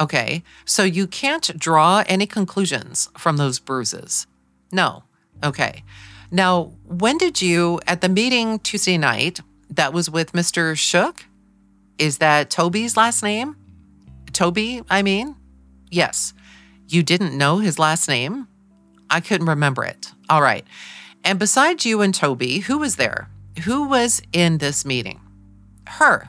Okay, 0.00 0.44
so 0.64 0.84
you 0.84 1.06
can't 1.06 1.58
draw 1.58 2.04
any 2.06 2.26
conclusions 2.26 3.10
from 3.16 3.36
those 3.36 3.58
bruises. 3.58 4.26
No. 4.70 5.02
Okay. 5.42 5.82
Now, 6.30 6.72
when 6.84 7.18
did 7.18 7.40
you, 7.42 7.80
at 7.86 8.00
the 8.00 8.08
meeting 8.08 8.58
Tuesday 8.60 8.98
night, 8.98 9.40
that 9.70 9.92
was 9.92 10.10
with 10.10 10.32
Mr. 10.32 10.76
Shook? 10.76 11.24
Is 11.98 12.18
that 12.18 12.50
Toby's 12.50 12.96
last 12.96 13.22
name? 13.22 13.56
Toby, 14.32 14.82
I 14.88 15.02
mean? 15.02 15.36
Yes. 15.90 16.34
You 16.86 17.02
didn't 17.02 17.36
know 17.36 17.58
his 17.58 17.78
last 17.78 18.08
name? 18.08 18.46
I 19.10 19.20
couldn't 19.20 19.48
remember 19.48 19.84
it. 19.84 20.12
All 20.28 20.42
right. 20.42 20.64
And 21.24 21.38
besides 21.38 21.84
you 21.84 22.02
and 22.02 22.14
Toby, 22.14 22.60
who 22.60 22.78
was 22.78 22.96
there? 22.96 23.28
Who 23.64 23.88
was 23.88 24.22
in 24.32 24.58
this 24.58 24.84
meeting? 24.84 25.20
Her. 25.86 26.28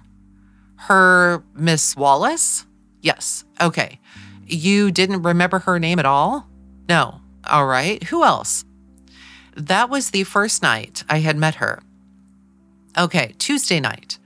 Her 0.75 1.43
Miss 1.53 1.95
Wallace? 1.95 2.65
Yes. 3.01 3.45
Okay. 3.61 3.99
You 4.45 4.91
didn't 4.91 5.23
remember 5.23 5.59
her 5.59 5.79
name 5.79 5.99
at 5.99 6.05
all? 6.05 6.47
No. 6.87 7.21
All 7.47 7.67
right. 7.67 8.01
Who 8.05 8.23
else? 8.23 8.65
That 9.55 9.89
was 9.89 10.11
the 10.11 10.23
first 10.23 10.61
night 10.61 11.03
I 11.09 11.19
had 11.19 11.37
met 11.37 11.55
her. 11.55 11.81
Okay, 12.97 13.33
Tuesday 13.37 13.79
night. 13.79 14.17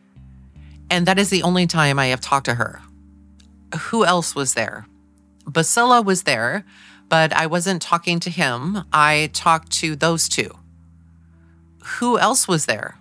And 0.90 1.06
that 1.06 1.20
is 1.20 1.30
the 1.30 1.44
only 1.44 1.68
time 1.68 2.00
I 2.00 2.08
have 2.08 2.22
talked 2.22 2.46
to 2.46 2.56
her. 2.56 2.82
Who 3.78 4.06
else 4.06 4.36
was 4.36 4.54
there? 4.54 4.86
Basila 5.46 6.04
was 6.04 6.24
there, 6.24 6.64
but 7.10 7.34
I 7.34 7.48
wasn't 7.48 7.82
talking 7.82 8.20
to 8.22 8.30
him. 8.30 8.84
I 8.94 9.30
talked 9.34 9.72
to 9.74 9.96
those 9.96 10.30
two. 10.30 10.56
Who 11.84 12.18
else 12.18 12.48
was 12.48 12.66
there? 12.66 12.96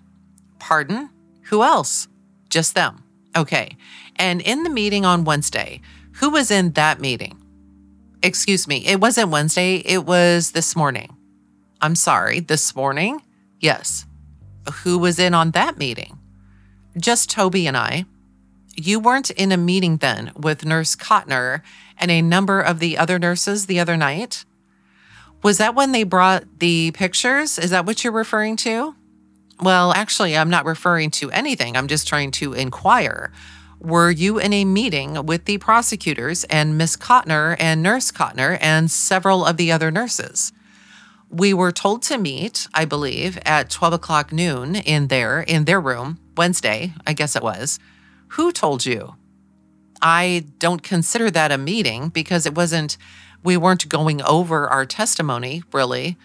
Pardon? 0.58 1.10
Who 1.44 1.62
else? 1.62 2.08
Just 2.50 2.74
them. 2.74 3.04
Okay. 3.36 3.76
And 4.16 4.40
in 4.40 4.62
the 4.62 4.70
meeting 4.70 5.04
on 5.04 5.24
Wednesday, 5.24 5.80
who 6.14 6.30
was 6.30 6.50
in 6.50 6.72
that 6.72 7.00
meeting? 7.00 7.38
Excuse 8.22 8.68
me, 8.68 8.86
it 8.86 9.00
wasn't 9.00 9.30
Wednesday, 9.30 9.76
it 9.76 10.04
was 10.06 10.52
this 10.52 10.76
morning. 10.76 11.16
I'm 11.80 11.96
sorry, 11.96 12.40
this 12.40 12.76
morning? 12.76 13.22
Yes. 13.58 14.06
Who 14.82 14.98
was 14.98 15.18
in 15.18 15.34
on 15.34 15.50
that 15.52 15.78
meeting? 15.78 16.18
Just 16.96 17.30
Toby 17.30 17.66
and 17.66 17.76
I. 17.76 18.04
You 18.76 19.00
weren't 19.00 19.30
in 19.30 19.52
a 19.52 19.56
meeting 19.56 19.96
then 19.96 20.32
with 20.36 20.64
Nurse 20.64 20.94
Cotner 20.94 21.62
and 21.98 22.10
a 22.10 22.22
number 22.22 22.60
of 22.60 22.78
the 22.78 22.96
other 22.96 23.18
nurses 23.18 23.66
the 23.66 23.80
other 23.80 23.96
night? 23.96 24.44
Was 25.42 25.58
that 25.58 25.74
when 25.74 25.92
they 25.92 26.04
brought 26.04 26.44
the 26.60 26.92
pictures? 26.92 27.58
Is 27.58 27.70
that 27.70 27.84
what 27.84 28.04
you're 28.04 28.12
referring 28.12 28.56
to? 28.58 28.94
Well, 29.60 29.92
actually, 29.92 30.36
I'm 30.36 30.50
not 30.50 30.64
referring 30.64 31.10
to 31.12 31.30
anything. 31.30 31.76
I'm 31.76 31.88
just 31.88 32.06
trying 32.06 32.30
to 32.32 32.52
inquire. 32.52 33.32
Were 33.82 34.10
you 34.10 34.38
in 34.38 34.52
a 34.52 34.64
meeting 34.64 35.26
with 35.26 35.44
the 35.44 35.58
prosecutors 35.58 36.44
and 36.44 36.78
Miss 36.78 36.96
Cotner 36.96 37.56
and 37.58 37.82
Nurse 37.82 38.10
Cotner 38.10 38.56
and 38.60 38.90
several 38.90 39.44
of 39.44 39.56
the 39.56 39.72
other 39.72 39.90
nurses? 39.90 40.52
we 41.32 41.54
were 41.54 41.72
told 41.72 42.02
to 42.02 42.18
meet, 42.18 42.68
I 42.74 42.84
believe, 42.84 43.38
at 43.46 43.70
12 43.70 43.94
o'clock 43.94 44.32
noon 44.32 44.76
in 44.76 45.08
there, 45.08 45.40
in 45.40 45.64
their 45.64 45.80
room, 45.80 46.18
Wednesday, 46.36 46.92
I 47.06 47.14
guess 47.14 47.34
it 47.34 47.42
was. 47.42 47.80
Who 48.28 48.52
told 48.52 48.84
you? 48.84 49.16
I 50.02 50.44
don't 50.58 50.82
consider 50.82 51.30
that 51.30 51.50
a 51.50 51.56
meeting 51.56 52.10
because 52.10 52.44
it 52.44 52.54
wasn't, 52.54 52.98
we 53.42 53.56
weren't 53.56 53.88
going 53.88 54.20
over 54.22 54.68
our 54.68 54.84
testimony, 54.84 55.62
really. 55.72 56.18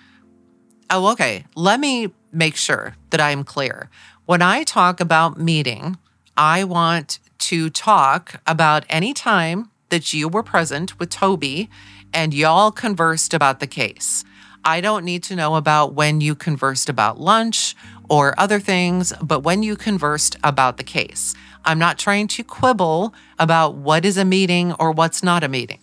Oh, 0.89 1.07
okay. 1.13 1.45
Let 1.55 1.79
me 1.79 2.11
make 2.33 2.57
sure 2.57 2.95
that 3.11 3.21
I'm 3.21 3.45
clear. 3.45 3.89
When 4.25 4.41
I 4.41 4.63
talk 4.63 4.99
about 4.99 5.39
meeting, 5.39 5.97
I 6.35 6.65
want 6.65 7.19
to 7.39 7.69
talk 7.69 8.41
about 8.45 8.85
any 8.89 9.13
time 9.13 9.69
that 9.89 10.13
you 10.13 10.27
were 10.27 10.43
present 10.43 10.99
with 10.99 11.09
Toby 11.09 11.69
and 12.13 12.33
y'all 12.33 12.71
conversed 12.71 13.33
about 13.33 13.59
the 13.59 13.67
case. 13.67 14.23
I 14.63 14.81
don't 14.81 15.05
need 15.05 15.23
to 15.23 15.35
know 15.35 15.55
about 15.55 15.93
when 15.93 16.19
you 16.19 16.35
conversed 16.35 16.89
about 16.89 17.19
lunch 17.19 17.75
or 18.09 18.37
other 18.37 18.59
things, 18.59 19.13
but 19.21 19.41
when 19.41 19.63
you 19.63 19.75
conversed 19.75 20.35
about 20.43 20.77
the 20.77 20.83
case. 20.83 21.35
I'm 21.63 21.79
not 21.79 21.97
trying 21.97 22.27
to 22.29 22.43
quibble 22.43 23.13
about 23.39 23.75
what 23.75 24.05
is 24.05 24.17
a 24.17 24.25
meeting 24.25 24.73
or 24.73 24.91
what's 24.91 25.23
not 25.23 25.43
a 25.43 25.47
meeting. 25.47 25.79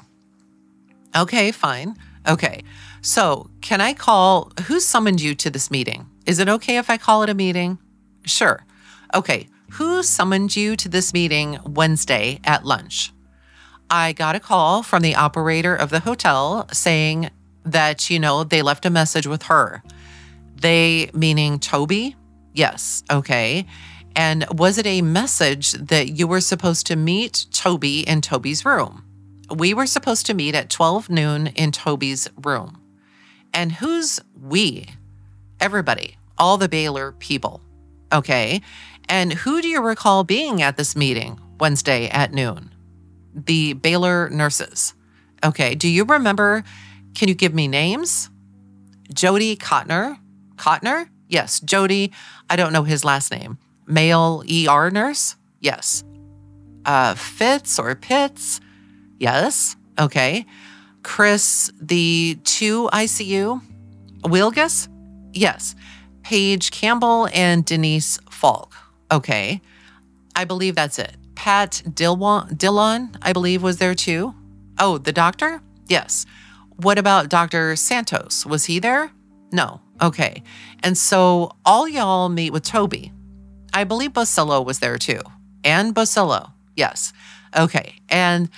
Okay, 1.14 1.52
fine. 1.52 1.96
Okay. 2.26 2.62
So, 3.02 3.50
can 3.60 3.80
I 3.80 3.92
call 3.92 4.50
who 4.66 4.80
summoned 4.80 5.20
you 5.20 5.34
to 5.34 5.50
this 5.50 5.70
meeting? 5.70 6.06
Is 6.26 6.38
it 6.38 6.48
okay 6.48 6.78
if 6.78 6.88
I 6.88 6.96
call 6.96 7.22
it 7.22 7.28
a 7.28 7.34
meeting? 7.34 7.78
Sure. 8.24 8.64
Okay, 9.12 9.46
who 9.74 10.04
summoned 10.04 10.54
you 10.54 10.76
to 10.76 10.88
this 10.88 11.12
meeting 11.12 11.58
Wednesday 11.66 12.38
at 12.44 12.64
lunch? 12.64 13.12
I 13.90 14.12
got 14.12 14.36
a 14.36 14.40
call 14.40 14.84
from 14.84 15.02
the 15.02 15.16
operator 15.16 15.74
of 15.74 15.90
the 15.90 15.98
hotel 15.98 16.68
saying 16.72 17.30
that, 17.64 18.08
you 18.08 18.20
know, 18.20 18.44
they 18.44 18.62
left 18.62 18.86
a 18.86 18.90
message 18.90 19.26
with 19.26 19.44
her. 19.44 19.82
They, 20.54 21.10
meaning 21.12 21.58
Toby? 21.58 22.14
Yes, 22.52 23.02
okay. 23.10 23.66
And 24.14 24.46
was 24.48 24.78
it 24.78 24.86
a 24.86 25.02
message 25.02 25.72
that 25.72 26.10
you 26.10 26.28
were 26.28 26.40
supposed 26.40 26.86
to 26.86 26.96
meet 26.96 27.46
Toby 27.50 28.06
in 28.08 28.20
Toby's 28.20 28.64
room? 28.64 29.02
We 29.52 29.74
were 29.74 29.86
supposed 29.86 30.26
to 30.26 30.34
meet 30.34 30.54
at 30.54 30.70
12 30.70 31.10
noon 31.10 31.48
in 31.48 31.72
Toby's 31.72 32.28
room. 32.44 32.80
And 33.52 33.72
who's 33.72 34.20
we? 34.40 34.86
Everybody, 35.58 36.16
all 36.38 36.58
the 36.58 36.68
Baylor 36.68 37.10
people. 37.10 37.60
Okay. 38.12 38.62
And 39.08 39.32
who 39.32 39.60
do 39.60 39.68
you 39.68 39.80
recall 39.80 40.24
being 40.24 40.62
at 40.62 40.76
this 40.76 40.96
meeting 40.96 41.38
Wednesday 41.58 42.08
at 42.08 42.32
noon? 42.32 42.74
The 43.34 43.74
Baylor 43.74 44.28
nurses. 44.30 44.94
Okay. 45.44 45.74
Do 45.74 45.88
you 45.88 46.04
remember? 46.04 46.64
Can 47.14 47.28
you 47.28 47.34
give 47.34 47.54
me 47.54 47.68
names? 47.68 48.30
Jody 49.12 49.56
Cotner. 49.56 50.18
Cotner? 50.56 51.08
Yes, 51.28 51.60
Jody. 51.60 52.12
I 52.48 52.56
don't 52.56 52.72
know 52.72 52.84
his 52.84 53.04
last 53.04 53.30
name. 53.30 53.58
Male 53.86 54.42
ER 54.48 54.90
nurse? 54.90 55.36
Yes. 55.60 56.04
Uh, 56.84 57.14
Fitz 57.14 57.78
or 57.78 57.94
Pitts? 57.94 58.60
Yes. 59.18 59.76
Okay. 59.98 60.46
Chris, 61.02 61.72
the 61.80 62.38
two 62.44 62.88
ICU? 62.92 63.60
Wilgus? 64.22 64.88
Yes. 65.32 65.74
Paige 66.22 66.70
Campbell 66.70 67.28
and 67.32 67.64
Denise 67.64 68.18
Falk. 68.30 68.74
Okay. 69.14 69.60
I 70.34 70.44
believe 70.44 70.74
that's 70.74 70.98
it. 70.98 71.16
Pat 71.36 71.82
Dillon, 71.94 72.54
Dillon, 72.56 73.16
I 73.22 73.32
believe, 73.32 73.62
was 73.62 73.78
there 73.78 73.94
too. 73.94 74.34
Oh, 74.76 74.98
the 74.98 75.12
doctor? 75.12 75.62
Yes. 75.88 76.26
What 76.76 76.98
about 76.98 77.28
Dr. 77.28 77.76
Santos? 77.76 78.44
Was 78.44 78.64
he 78.64 78.80
there? 78.80 79.12
No. 79.52 79.80
Okay. 80.02 80.42
And 80.82 80.98
so 80.98 81.52
all 81.64 81.88
y'all 81.88 82.28
meet 82.28 82.52
with 82.52 82.64
Toby. 82.64 83.12
I 83.72 83.84
believe 83.84 84.12
Bosillo 84.14 84.64
was 84.64 84.80
there 84.80 84.98
too. 84.98 85.20
And 85.62 85.94
Bosillo. 85.94 86.50
Yes. 86.74 87.12
Okay. 87.56 87.94
And 88.08 88.50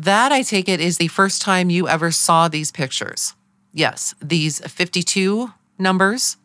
that, 0.00 0.30
I 0.30 0.42
take 0.42 0.68
it, 0.68 0.80
is 0.80 0.98
the 0.98 1.08
first 1.08 1.42
time 1.42 1.70
you 1.70 1.88
ever 1.88 2.12
saw 2.12 2.46
these 2.46 2.70
pictures. 2.70 3.34
Yes. 3.72 4.14
These 4.22 4.60
52 4.60 5.52
numbers. 5.78 6.36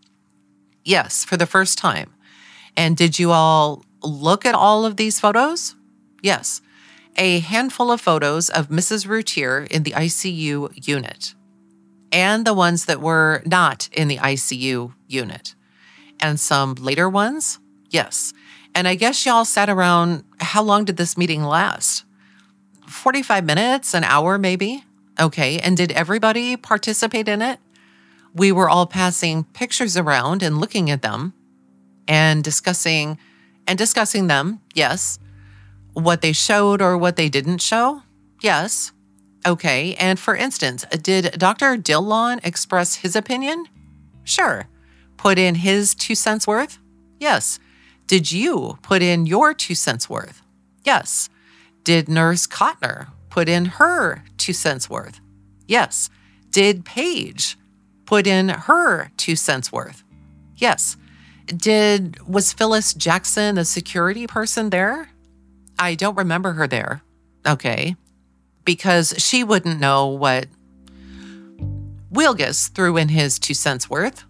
Yes, 0.83 1.23
for 1.23 1.37
the 1.37 1.45
first 1.45 1.77
time. 1.77 2.11
And 2.75 2.95
did 2.95 3.19
you 3.19 3.31
all 3.31 3.83
look 4.03 4.45
at 4.45 4.55
all 4.55 4.85
of 4.85 4.97
these 4.97 5.19
photos? 5.19 5.75
Yes. 6.21 6.61
A 7.17 7.39
handful 7.39 7.91
of 7.91 8.01
photos 8.01 8.49
of 8.49 8.69
Mrs. 8.69 9.07
Routier 9.07 9.67
in 9.69 9.83
the 9.83 9.91
ICU 9.91 10.87
unit 10.87 11.35
and 12.11 12.45
the 12.45 12.53
ones 12.53 12.85
that 12.85 13.01
were 13.01 13.41
not 13.45 13.89
in 13.91 14.07
the 14.07 14.17
ICU 14.17 14.93
unit. 15.07 15.55
And 16.19 16.39
some 16.39 16.75
later 16.75 17.09
ones? 17.09 17.59
Yes. 17.89 18.33
And 18.75 18.87
I 18.87 18.95
guess 18.95 19.25
y'all 19.25 19.45
sat 19.45 19.69
around. 19.69 20.23
How 20.39 20.61
long 20.61 20.85
did 20.85 20.97
this 20.97 21.17
meeting 21.17 21.43
last? 21.43 22.05
45 22.87 23.45
minutes, 23.45 23.93
an 23.93 24.03
hour 24.03 24.37
maybe? 24.37 24.83
Okay. 25.19 25.59
And 25.59 25.75
did 25.75 25.91
everybody 25.91 26.57
participate 26.57 27.27
in 27.27 27.41
it? 27.41 27.59
We 28.33 28.51
were 28.51 28.69
all 28.69 28.85
passing 28.85 29.43
pictures 29.43 29.97
around 29.97 30.41
and 30.41 30.59
looking 30.59 30.89
at 30.89 31.01
them 31.01 31.33
and 32.11 32.43
discussing 32.43 33.17
and 33.65 33.77
discussing 33.77 34.27
them. 34.27 34.59
Yes. 34.73 35.17
What 35.93 36.21
they 36.21 36.33
showed 36.33 36.81
or 36.81 36.97
what 36.97 37.15
they 37.15 37.29
didn't 37.29 37.59
show? 37.59 38.03
Yes. 38.41 38.91
Okay. 39.47 39.95
And 39.95 40.19
for 40.19 40.35
instance, 40.35 40.83
did 41.01 41.35
Dr. 41.37 41.77
Dillon 41.77 42.41
express 42.43 42.95
his 42.95 43.15
opinion? 43.15 43.65
Sure. 44.25 44.67
Put 45.15 45.39
in 45.39 45.55
his 45.55 45.95
two 45.95 46.15
cents 46.15 46.45
worth? 46.45 46.79
Yes. 47.17 47.59
Did 48.07 48.29
you 48.29 48.77
put 48.81 49.01
in 49.01 49.25
your 49.25 49.53
two 49.53 49.75
cents 49.75 50.09
worth? 50.09 50.41
Yes. 50.83 51.29
Did 51.85 52.09
Nurse 52.09 52.45
Cotner 52.45 53.07
put 53.29 53.47
in 53.47 53.65
her 53.79 54.25
two 54.37 54.53
cents 54.53 54.89
worth? 54.89 55.21
Yes. 55.65 56.09
Did 56.49 56.83
Paige 56.83 57.57
put 58.05 58.27
in 58.27 58.49
her 58.49 59.11
two 59.15 59.37
cents 59.37 59.71
worth? 59.71 60.03
Yes. 60.57 60.97
Did 61.55 62.19
was 62.27 62.53
Phyllis 62.53 62.93
Jackson 62.93 63.57
a 63.57 63.65
security 63.65 64.27
person 64.27 64.69
there? 64.69 65.09
I 65.77 65.95
don't 65.95 66.17
remember 66.17 66.53
her 66.53 66.67
there. 66.67 67.01
Okay 67.45 67.95
because 68.65 69.13
she 69.17 69.43
wouldn't 69.43 69.79
know 69.79 70.07
what 70.07 70.47
Wilgus 72.11 72.69
threw 72.69 72.97
in 72.97 73.09
his 73.09 73.39
two 73.39 73.53
cents 73.53 73.89
worth. 73.89 74.23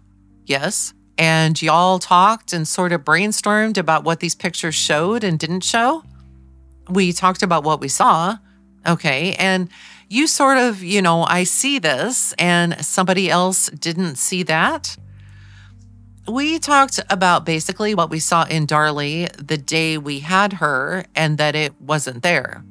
Yes. 0.46 0.94
And 1.18 1.60
y'all 1.60 1.98
talked 1.98 2.52
and 2.52 2.66
sort 2.66 2.92
of 2.92 3.04
brainstormed 3.04 3.76
about 3.76 4.04
what 4.04 4.20
these 4.20 4.34
pictures 4.34 4.74
showed 4.74 5.24
and 5.24 5.38
didn't 5.38 5.62
show. 5.62 6.02
We 6.88 7.12
talked 7.12 7.42
about 7.42 7.64
what 7.64 7.80
we 7.80 7.88
saw. 7.88 8.38
Okay. 8.86 9.34
And 9.34 9.68
you 10.08 10.26
sort 10.26 10.58
of, 10.58 10.82
you 10.82 11.02
know, 11.02 11.22
I 11.22 11.44
see 11.44 11.78
this 11.78 12.32
and 12.34 12.84
somebody 12.84 13.30
else 13.30 13.68
didn't 13.70 14.16
see 14.16 14.42
that. 14.44 14.96
We 16.28 16.58
talked 16.58 17.00
about 17.10 17.44
basically 17.44 17.94
what 17.94 18.10
we 18.10 18.20
saw 18.20 18.44
in 18.44 18.66
Darlie 18.66 19.30
the 19.44 19.58
day 19.58 19.98
we 19.98 20.20
had 20.20 20.54
her 20.54 21.04
and 21.14 21.38
that 21.38 21.54
it 21.54 21.80
wasn't 21.80 22.22
there. 22.22 22.64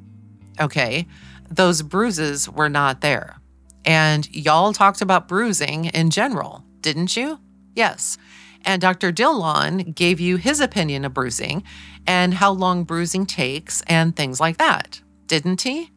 Okay 0.60 1.06
those 1.54 1.82
bruises 1.82 2.48
were 2.48 2.68
not 2.68 3.00
there. 3.00 3.38
And 3.84 4.28
y'all 4.34 4.72
talked 4.72 5.02
about 5.02 5.28
bruising 5.28 5.86
in 5.86 6.10
general, 6.10 6.64
didn't 6.80 7.16
you? 7.16 7.38
Yes. 7.74 8.16
And 8.64 8.80
Dr. 8.80 9.12
Dillon 9.12 9.92
gave 9.92 10.20
you 10.20 10.36
his 10.36 10.60
opinion 10.60 11.04
of 11.04 11.14
bruising 11.14 11.64
and 12.06 12.34
how 12.34 12.52
long 12.52 12.84
bruising 12.84 13.26
takes 13.26 13.82
and 13.82 14.14
things 14.14 14.40
like 14.40 14.58
that, 14.58 15.00
didn't 15.26 15.62
he? 15.62 15.90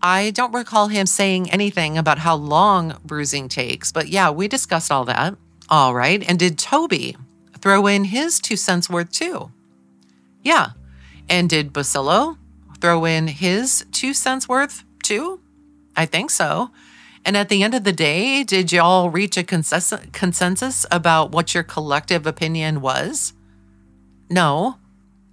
I 0.00 0.30
don't 0.30 0.54
recall 0.54 0.88
him 0.88 1.06
saying 1.06 1.50
anything 1.50 1.96
about 1.96 2.18
how 2.18 2.34
long 2.34 2.96
bruising 3.04 3.48
takes, 3.48 3.92
but 3.92 4.08
yeah, 4.08 4.30
we 4.30 4.48
discussed 4.48 4.90
all 4.90 5.04
that. 5.04 5.36
All 5.68 5.94
right. 5.94 6.22
And 6.28 6.38
did 6.38 6.58
Toby 6.58 7.16
throw 7.58 7.86
in 7.86 8.04
his 8.04 8.38
two 8.38 8.56
cents 8.56 8.90
worth 8.90 9.12
too? 9.12 9.50
Yeah. 10.42 10.70
And 11.28 11.48
did 11.48 11.72
Basillo 11.72 12.36
throw 12.80 13.04
in 13.04 13.28
his 13.28 13.86
two 13.92 14.12
cents 14.12 14.48
worth 14.48 14.84
too? 15.02 15.40
I 15.96 16.06
think 16.06 16.30
so. 16.30 16.70
And 17.24 17.36
at 17.36 17.48
the 17.48 17.62
end 17.62 17.74
of 17.74 17.84
the 17.84 17.92
day, 17.92 18.42
did 18.42 18.72
y'all 18.72 19.08
reach 19.08 19.36
a 19.36 19.44
consensus 19.44 20.84
about 20.90 21.30
what 21.30 21.54
your 21.54 21.62
collective 21.62 22.26
opinion 22.26 22.80
was? 22.80 23.32
No, 24.28 24.78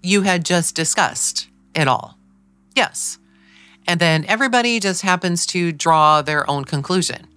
you 0.03 0.21
had 0.21 0.45
just 0.45 0.75
discussed 0.75 1.47
it 1.73 1.87
all. 1.87 2.17
Yes. 2.75 3.17
And 3.87 3.99
then 3.99 4.23
everybody 4.25 4.79
just 4.79 5.01
happens 5.01 5.47
to 5.47 5.71
draw 5.71 6.21
their 6.21 6.47
own 6.47 6.63
conclusion. 6.65 7.27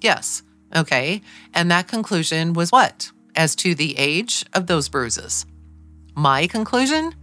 Yes. 0.00 0.42
Okay. 0.74 1.22
And 1.54 1.70
that 1.70 1.88
conclusion 1.88 2.52
was 2.52 2.72
what? 2.72 3.10
As 3.34 3.54
to 3.56 3.74
the 3.74 3.98
age 3.98 4.44
of 4.52 4.66
those 4.66 4.88
bruises. 4.88 5.46
My 6.14 6.46
conclusion? 6.46 7.14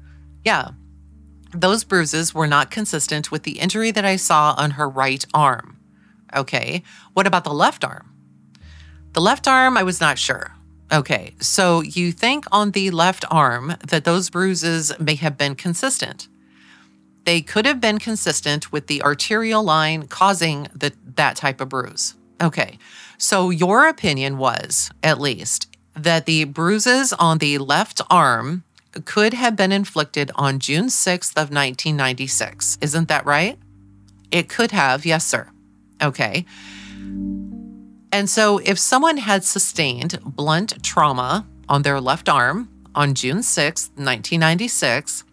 Yeah, 0.44 0.70
those 1.56 1.84
bruises 1.84 2.34
were 2.34 2.48
not 2.48 2.72
consistent 2.72 3.32
with 3.32 3.44
the 3.44 3.60
injury 3.60 3.92
that 3.92 4.06
I 4.06 4.16
saw 4.16 4.56
on 4.58 4.72
her 4.72 4.90
right 4.90 5.26
arm. 5.34 5.78
Okay, 6.36 6.84
what 7.14 7.28
about 7.28 7.44
the 7.44 7.54
left 7.54 7.84
arm? 7.84 8.12
The 9.14 9.22
left 9.22 9.48
arm, 9.48 9.78
I 9.78 9.84
was 9.84 10.02
not 10.02 10.18
sure. 10.20 10.54
Okay, 10.92 11.34
so 11.40 11.82
you 11.82 12.12
think 12.12 12.46
on 12.52 12.72
the 12.72 12.92
left 12.92 13.26
arm 13.32 13.76
that 13.88 14.04
those 14.04 14.30
bruises 14.30 14.92
may 15.00 15.16
have 15.16 15.38
been 15.38 15.56
consistent. 15.56 16.28
They 17.24 17.42
could 17.42 17.66
have 17.66 17.82
been 17.82 17.98
consistent 17.98 18.72
with 18.72 18.88
the 18.88 19.02
arterial 19.02 19.64
line 19.64 20.08
causing 20.08 20.68
the, 20.76 20.94
that 21.16 21.38
type 21.38 21.60
of 21.60 21.70
bruise. 21.70 22.16
Okay, 22.42 22.78
so 23.18 23.50
your 23.50 23.88
opinion 23.88 24.38
was, 24.38 24.92
at 25.04 25.20
least, 25.20 25.68
that 25.96 26.26
the 26.26 26.44
bruises 26.44 27.14
on 27.14 27.38
the 27.38 27.58
left 27.58 28.02
arm 28.10 28.64
could 29.04 29.34
have 29.34 29.56
been 29.56 29.72
inflicted 29.72 30.32
on 30.36 30.60
June 30.60 30.88
6th 30.88 31.32
of 31.32 31.50
1996. 31.50 32.78
Isn't 32.82 33.08
that 33.10 33.26
right? 33.26 33.58
It 34.32 34.50
could 34.50 34.72
have, 34.72 35.06
yes, 35.06 35.26
sir. 35.26 35.50
Okay. 36.02 36.46
And 38.12 38.30
so 38.30 38.60
if 38.60 38.80
someone 38.80 39.18
had 39.18 39.44
sustained 39.44 40.20
blunt 40.24 40.82
trauma 40.84 41.46
on 41.68 41.82
their 41.82 42.00
left 42.00 42.30
arm 42.30 42.70
on 42.94 43.14
June 43.14 43.40
6th, 43.40 43.90
1996, 43.96 45.24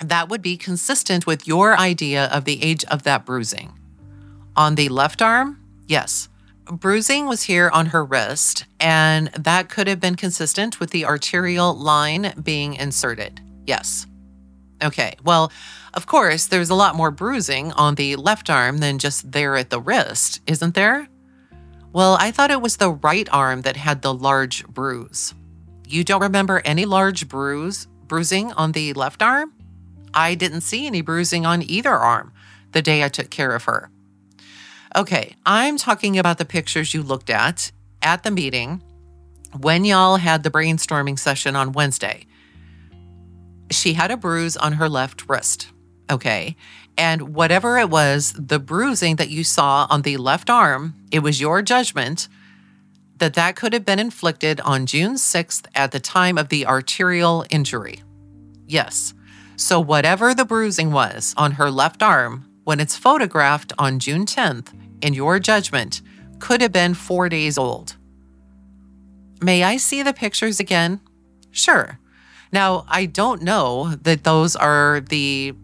that 0.00 0.28
would 0.28 0.42
be 0.42 0.56
consistent 0.56 1.26
with 1.26 1.46
your 1.46 1.76
idea 1.78 2.26
of 2.26 2.44
the 2.44 2.62
age 2.62 2.84
of 2.84 3.02
that 3.02 3.26
bruising. 3.26 3.72
On 4.56 4.74
the 4.74 4.88
left 4.88 5.20
arm, 5.20 5.60
yes. 5.86 6.27
Bruising 6.70 7.26
was 7.26 7.44
here 7.44 7.70
on 7.72 7.86
her 7.86 8.04
wrist, 8.04 8.64
and 8.78 9.28
that 9.28 9.68
could 9.68 9.86
have 9.86 10.00
been 10.00 10.16
consistent 10.16 10.80
with 10.80 10.90
the 10.90 11.04
arterial 11.04 11.74
line 11.74 12.32
being 12.42 12.74
inserted. 12.74 13.40
Yes. 13.66 14.06
Okay, 14.82 15.16
well, 15.24 15.50
of 15.94 16.06
course, 16.06 16.46
there's 16.46 16.70
a 16.70 16.74
lot 16.74 16.94
more 16.94 17.10
bruising 17.10 17.72
on 17.72 17.96
the 17.96 18.16
left 18.16 18.48
arm 18.48 18.78
than 18.78 18.98
just 18.98 19.32
there 19.32 19.56
at 19.56 19.70
the 19.70 19.80
wrist, 19.80 20.40
isn't 20.46 20.74
there? 20.74 21.08
Well, 21.92 22.16
I 22.20 22.30
thought 22.30 22.50
it 22.50 22.60
was 22.60 22.76
the 22.76 22.90
right 22.92 23.28
arm 23.32 23.62
that 23.62 23.76
had 23.76 24.02
the 24.02 24.14
large 24.14 24.66
bruise. 24.66 25.34
You 25.86 26.04
don't 26.04 26.22
remember 26.22 26.60
any 26.64 26.84
large 26.84 27.28
bruise 27.28 27.86
bruising 28.06 28.52
on 28.52 28.72
the 28.72 28.92
left 28.92 29.22
arm? 29.22 29.52
I 30.14 30.34
didn't 30.34 30.60
see 30.60 30.86
any 30.86 31.00
bruising 31.00 31.46
on 31.46 31.62
either 31.62 31.94
arm 31.94 32.32
the 32.72 32.82
day 32.82 33.02
I 33.02 33.08
took 33.08 33.30
care 33.30 33.54
of 33.54 33.64
her. 33.64 33.90
Okay, 34.98 35.36
I'm 35.46 35.76
talking 35.76 36.18
about 36.18 36.38
the 36.38 36.44
pictures 36.44 36.92
you 36.92 37.04
looked 37.04 37.30
at 37.30 37.70
at 38.02 38.24
the 38.24 38.32
meeting 38.32 38.82
when 39.56 39.84
y'all 39.84 40.16
had 40.16 40.42
the 40.42 40.50
brainstorming 40.50 41.16
session 41.16 41.54
on 41.54 41.70
Wednesday. 41.70 42.26
She 43.70 43.92
had 43.92 44.10
a 44.10 44.16
bruise 44.16 44.56
on 44.56 44.72
her 44.72 44.88
left 44.88 45.28
wrist. 45.28 45.68
Okay. 46.10 46.56
And 46.96 47.32
whatever 47.32 47.78
it 47.78 47.90
was, 47.90 48.34
the 48.36 48.58
bruising 48.58 49.14
that 49.16 49.28
you 49.28 49.44
saw 49.44 49.86
on 49.88 50.02
the 50.02 50.16
left 50.16 50.50
arm, 50.50 50.94
it 51.12 51.20
was 51.20 51.40
your 51.40 51.62
judgment 51.62 52.26
that 53.18 53.34
that 53.34 53.54
could 53.54 53.74
have 53.74 53.84
been 53.84 54.00
inflicted 54.00 54.60
on 54.62 54.84
June 54.84 55.14
6th 55.14 55.66
at 55.76 55.92
the 55.92 56.00
time 56.00 56.36
of 56.36 56.48
the 56.48 56.66
arterial 56.66 57.44
injury. 57.50 58.02
Yes. 58.66 59.14
So, 59.54 59.78
whatever 59.78 60.34
the 60.34 60.44
bruising 60.44 60.90
was 60.90 61.34
on 61.36 61.52
her 61.52 61.70
left 61.70 62.02
arm 62.02 62.46
when 62.64 62.80
it's 62.80 62.96
photographed 62.96 63.72
on 63.78 64.00
June 64.00 64.26
10th, 64.26 64.74
in 65.02 65.14
your 65.14 65.38
judgment, 65.38 66.02
could 66.38 66.60
have 66.60 66.72
been 66.72 66.94
four 66.94 67.28
days 67.28 67.58
old. 67.58 67.96
May 69.40 69.62
I 69.62 69.76
see 69.76 70.02
the 70.02 70.12
pictures 70.12 70.60
again? 70.60 71.00
Sure. 71.50 71.98
Now, 72.52 72.84
I 72.88 73.06
don't 73.06 73.42
know 73.42 73.94
that 74.02 74.24
those 74.24 74.56
are 74.56 75.00
the 75.00 75.54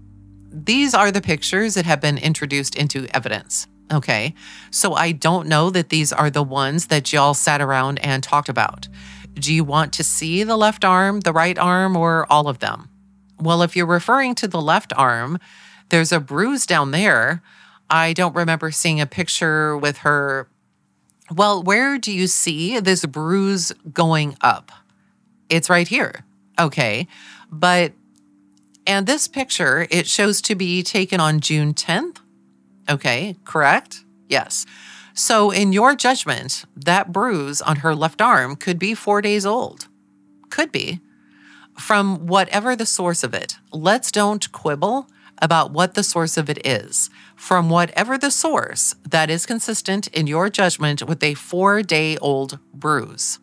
these 0.50 0.94
are 0.94 1.10
the 1.10 1.20
pictures 1.20 1.74
that 1.74 1.84
have 1.84 2.00
been 2.00 2.16
introduced 2.16 2.76
into 2.76 3.08
evidence. 3.12 3.66
Okay. 3.92 4.34
So 4.70 4.94
I 4.94 5.12
don't 5.12 5.48
know 5.48 5.70
that 5.70 5.88
these 5.88 6.12
are 6.12 6.30
the 6.30 6.44
ones 6.44 6.86
that 6.86 7.12
y'all 7.12 7.34
sat 7.34 7.60
around 7.60 7.98
and 7.98 8.22
talked 8.22 8.48
about. 8.48 8.88
Do 9.34 9.52
you 9.52 9.64
want 9.64 9.92
to 9.94 10.04
see 10.04 10.44
the 10.44 10.56
left 10.56 10.84
arm, 10.84 11.20
the 11.20 11.32
right 11.32 11.58
arm, 11.58 11.96
or 11.96 12.30
all 12.30 12.48
of 12.48 12.60
them? 12.60 12.88
Well, 13.40 13.62
if 13.62 13.74
you're 13.74 13.86
referring 13.86 14.36
to 14.36 14.48
the 14.48 14.60
left 14.60 14.92
arm, 14.96 15.38
there's 15.88 16.12
a 16.12 16.20
bruise 16.20 16.66
down 16.66 16.92
there. 16.92 17.42
I 17.94 18.12
don't 18.12 18.34
remember 18.34 18.72
seeing 18.72 19.00
a 19.00 19.06
picture 19.06 19.78
with 19.78 19.98
her. 19.98 20.48
Well, 21.32 21.62
where 21.62 21.96
do 21.96 22.10
you 22.10 22.26
see 22.26 22.80
this 22.80 23.06
bruise 23.06 23.70
going 23.92 24.36
up? 24.40 24.72
It's 25.48 25.70
right 25.70 25.86
here. 25.86 26.24
Okay. 26.58 27.06
But, 27.52 27.92
and 28.84 29.06
this 29.06 29.28
picture, 29.28 29.86
it 29.90 30.08
shows 30.08 30.42
to 30.42 30.56
be 30.56 30.82
taken 30.82 31.20
on 31.20 31.38
June 31.38 31.72
10th. 31.72 32.16
Okay. 32.90 33.36
Correct? 33.44 34.00
Yes. 34.28 34.66
So, 35.14 35.52
in 35.52 35.72
your 35.72 35.94
judgment, 35.94 36.64
that 36.74 37.12
bruise 37.12 37.62
on 37.62 37.76
her 37.76 37.94
left 37.94 38.20
arm 38.20 38.56
could 38.56 38.80
be 38.80 38.94
four 38.94 39.22
days 39.22 39.46
old. 39.46 39.86
Could 40.50 40.72
be. 40.72 40.98
From 41.78 42.26
whatever 42.26 42.74
the 42.74 42.86
source 42.86 43.22
of 43.22 43.34
it, 43.34 43.54
let's 43.70 44.10
don't 44.10 44.50
quibble 44.50 45.06
about 45.38 45.72
what 45.72 45.94
the 45.94 46.02
source 46.02 46.36
of 46.36 46.48
it 46.48 46.64
is. 46.66 47.10
From 47.36 47.68
whatever 47.68 48.16
the 48.16 48.30
source, 48.30 48.94
that 49.08 49.30
is 49.30 49.46
consistent 49.46 50.08
in 50.08 50.26
your 50.26 50.48
judgment 50.48 51.02
with 51.02 51.22
a 51.22 51.34
four 51.34 51.82
day 51.82 52.16
old 52.18 52.58
bruise. 52.72 53.38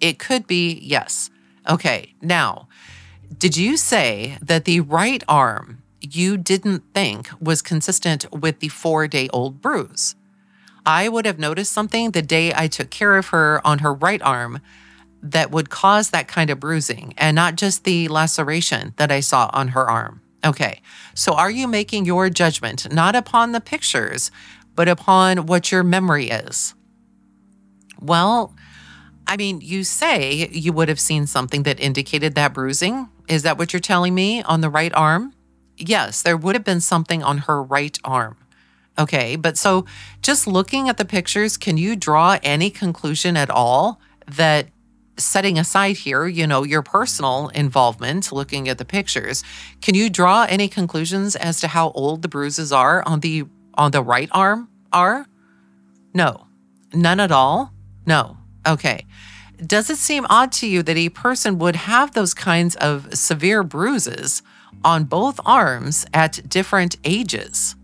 It 0.00 0.18
could 0.18 0.46
be 0.46 0.78
yes. 0.82 1.30
Okay, 1.68 2.14
now, 2.22 2.68
did 3.36 3.56
you 3.56 3.76
say 3.76 4.38
that 4.40 4.64
the 4.64 4.80
right 4.80 5.22
arm 5.28 5.82
you 6.00 6.36
didn't 6.36 6.82
think 6.94 7.28
was 7.40 7.60
consistent 7.60 8.30
with 8.32 8.60
the 8.60 8.68
four 8.68 9.06
day 9.06 9.28
old 9.30 9.60
bruise? 9.60 10.14
I 10.86 11.08
would 11.08 11.26
have 11.26 11.38
noticed 11.38 11.72
something 11.72 12.12
the 12.12 12.22
day 12.22 12.52
I 12.54 12.66
took 12.66 12.88
care 12.88 13.16
of 13.16 13.28
her 13.28 13.60
on 13.66 13.80
her 13.80 13.92
right 13.92 14.22
arm 14.22 14.60
that 15.22 15.50
would 15.50 15.68
cause 15.68 16.10
that 16.10 16.28
kind 16.28 16.48
of 16.48 16.60
bruising 16.60 17.12
and 17.18 17.34
not 17.34 17.56
just 17.56 17.84
the 17.84 18.08
laceration 18.08 18.94
that 18.96 19.12
I 19.12 19.20
saw 19.20 19.50
on 19.52 19.68
her 19.68 19.88
arm. 19.88 20.22
Okay, 20.44 20.80
so 21.14 21.34
are 21.34 21.50
you 21.50 21.66
making 21.66 22.04
your 22.04 22.30
judgment 22.30 22.92
not 22.92 23.16
upon 23.16 23.52
the 23.52 23.60
pictures, 23.60 24.30
but 24.74 24.88
upon 24.88 25.46
what 25.46 25.72
your 25.72 25.82
memory 25.82 26.30
is? 26.30 26.74
Well, 28.00 28.54
I 29.26 29.36
mean, 29.36 29.60
you 29.60 29.84
say 29.84 30.48
you 30.52 30.72
would 30.72 30.88
have 30.88 31.00
seen 31.00 31.26
something 31.26 31.64
that 31.64 31.80
indicated 31.80 32.34
that 32.36 32.54
bruising. 32.54 33.08
Is 33.28 33.42
that 33.42 33.58
what 33.58 33.72
you're 33.72 33.80
telling 33.80 34.14
me 34.14 34.42
on 34.42 34.60
the 34.60 34.70
right 34.70 34.94
arm? 34.94 35.34
Yes, 35.76 36.22
there 36.22 36.36
would 36.36 36.54
have 36.54 36.64
been 36.64 36.80
something 36.80 37.22
on 37.22 37.38
her 37.38 37.62
right 37.62 37.98
arm. 38.04 38.36
Okay, 38.98 39.36
but 39.36 39.56
so 39.56 39.84
just 40.22 40.46
looking 40.46 40.88
at 40.88 40.96
the 40.96 41.04
pictures, 41.04 41.56
can 41.56 41.76
you 41.76 41.94
draw 41.94 42.38
any 42.42 42.70
conclusion 42.70 43.36
at 43.36 43.50
all 43.50 44.00
that 44.26 44.68
setting 45.18 45.58
aside 45.58 45.98
here, 45.98 46.26
you 46.26 46.46
know, 46.46 46.62
your 46.64 46.82
personal 46.82 47.48
involvement 47.48 48.32
looking 48.32 48.68
at 48.68 48.78
the 48.78 48.84
pictures, 48.84 49.44
can 49.80 49.94
you 49.94 50.08
draw 50.08 50.46
any 50.48 50.68
conclusions 50.68 51.36
as 51.36 51.60
to 51.60 51.68
how 51.68 51.90
old 51.90 52.22
the 52.22 52.28
bruises 52.28 52.72
are 52.72 53.02
on 53.06 53.20
the 53.20 53.44
on 53.74 53.90
the 53.90 54.02
right 54.02 54.28
arm 54.32 54.68
are? 54.92 55.26
No. 56.14 56.46
None 56.92 57.20
at 57.20 57.30
all? 57.30 57.72
No. 58.06 58.38
Okay. 58.66 59.06
Does 59.64 59.90
it 59.90 59.98
seem 59.98 60.26
odd 60.30 60.52
to 60.52 60.66
you 60.66 60.82
that 60.82 60.96
a 60.96 61.08
person 61.08 61.58
would 61.58 61.76
have 61.76 62.12
those 62.12 62.34
kinds 62.34 62.76
of 62.76 63.14
severe 63.16 63.62
bruises 63.62 64.42
on 64.84 65.04
both 65.04 65.40
arms 65.44 66.06
at 66.14 66.48
different 66.48 66.96
ages? 67.04 67.74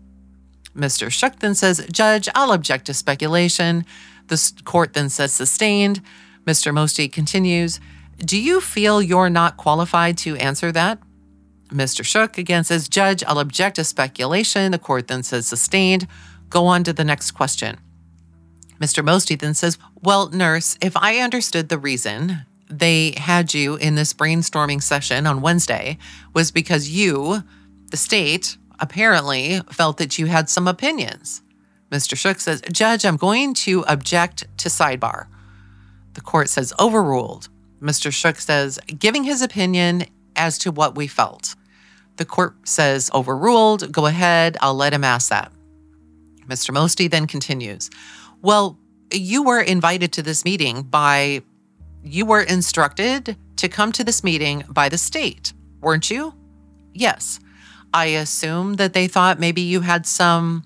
Mr. 0.75 1.09
Shook 1.09 1.39
then 1.39 1.55
says, 1.55 1.85
Judge, 1.91 2.27
I'll 2.35 2.51
object 2.51 2.85
to 2.85 2.93
speculation. 2.93 3.85
The 4.27 4.51
court 4.63 4.93
then 4.93 5.09
says 5.09 5.33
sustained. 5.33 6.01
Mr. 6.45 6.73
Mosty 6.73 7.11
continues, 7.11 7.79
Do 8.17 8.39
you 8.39 8.61
feel 8.61 9.01
you're 9.01 9.29
not 9.29 9.57
qualified 9.57 10.17
to 10.19 10.35
answer 10.37 10.71
that? 10.71 10.99
Mr. 11.69 12.05
Shook 12.05 12.37
again 12.37 12.63
says, 12.63 12.87
Judge, 12.87 13.23
I'll 13.23 13.39
object 13.39 13.77
to 13.77 13.83
speculation. 13.83 14.71
The 14.71 14.79
court 14.79 15.07
then 15.07 15.23
says 15.23 15.47
sustained. 15.47 16.07
Go 16.49 16.67
on 16.67 16.83
to 16.83 16.93
the 16.93 17.03
next 17.03 17.31
question. 17.31 17.77
Mr. 18.79 19.03
Mosty 19.03 19.35
then 19.35 19.53
says, 19.53 19.77
Well, 20.01 20.29
nurse, 20.29 20.77
if 20.81 20.95
I 20.95 21.17
understood 21.17 21.69
the 21.69 21.79
reason 21.79 22.45
they 22.69 23.13
had 23.17 23.53
you 23.53 23.75
in 23.75 23.95
this 23.95 24.13
brainstorming 24.13 24.81
session 24.81 25.27
on 25.27 25.41
Wednesday 25.41 25.97
was 26.33 26.51
because 26.51 26.89
you, 26.89 27.43
the 27.91 27.97
state, 27.97 28.57
apparently 28.79 29.61
felt 29.71 29.97
that 29.97 30.19
you 30.19 30.25
had 30.25 30.49
some 30.49 30.67
opinions. 30.67 31.41
Mr. 31.91 32.17
Shook 32.17 32.39
says, 32.39 32.61
Judge, 32.71 33.05
I'm 33.05 33.17
going 33.17 33.53
to 33.55 33.85
object 33.87 34.45
to 34.57 34.69
sidebar. 34.69 35.27
The 36.15 36.21
court 36.21 36.49
says 36.49 36.73
overruled. 36.79 37.49
Mr. 37.81 38.11
Shook 38.11 38.39
says 38.39 38.79
giving 38.99 39.23
his 39.23 39.41
opinion 39.41 40.05
as 40.35 40.57
to 40.59 40.71
what 40.71 40.95
we 40.95 41.07
felt. 41.07 41.55
The 42.17 42.25
court 42.25 42.67
says 42.67 43.11
overruled. 43.13 43.91
Go 43.91 44.07
ahead. 44.07 44.57
I'll 44.61 44.73
let 44.73 44.93
him 44.93 45.03
ask 45.03 45.29
that. 45.29 45.51
Mr. 46.47 46.73
Mosty 46.73 47.09
then 47.09 47.27
continues 47.27 47.89
Well, 48.41 48.79
you 49.11 49.43
were 49.43 49.61
invited 49.61 50.11
to 50.13 50.23
this 50.23 50.45
meeting 50.45 50.83
by, 50.83 51.41
you 52.03 52.25
were 52.25 52.41
instructed 52.41 53.37
to 53.57 53.69
come 53.69 53.91
to 53.93 54.03
this 54.03 54.23
meeting 54.23 54.63
by 54.69 54.89
the 54.89 54.97
state, 54.97 55.53
weren't 55.81 56.09
you? 56.09 56.33
Yes. 56.93 57.39
I 57.93 58.07
assume 58.07 58.75
that 58.75 58.93
they 58.93 59.07
thought 59.07 59.39
maybe 59.39 59.61
you 59.61 59.81
had 59.81 60.05
some. 60.05 60.63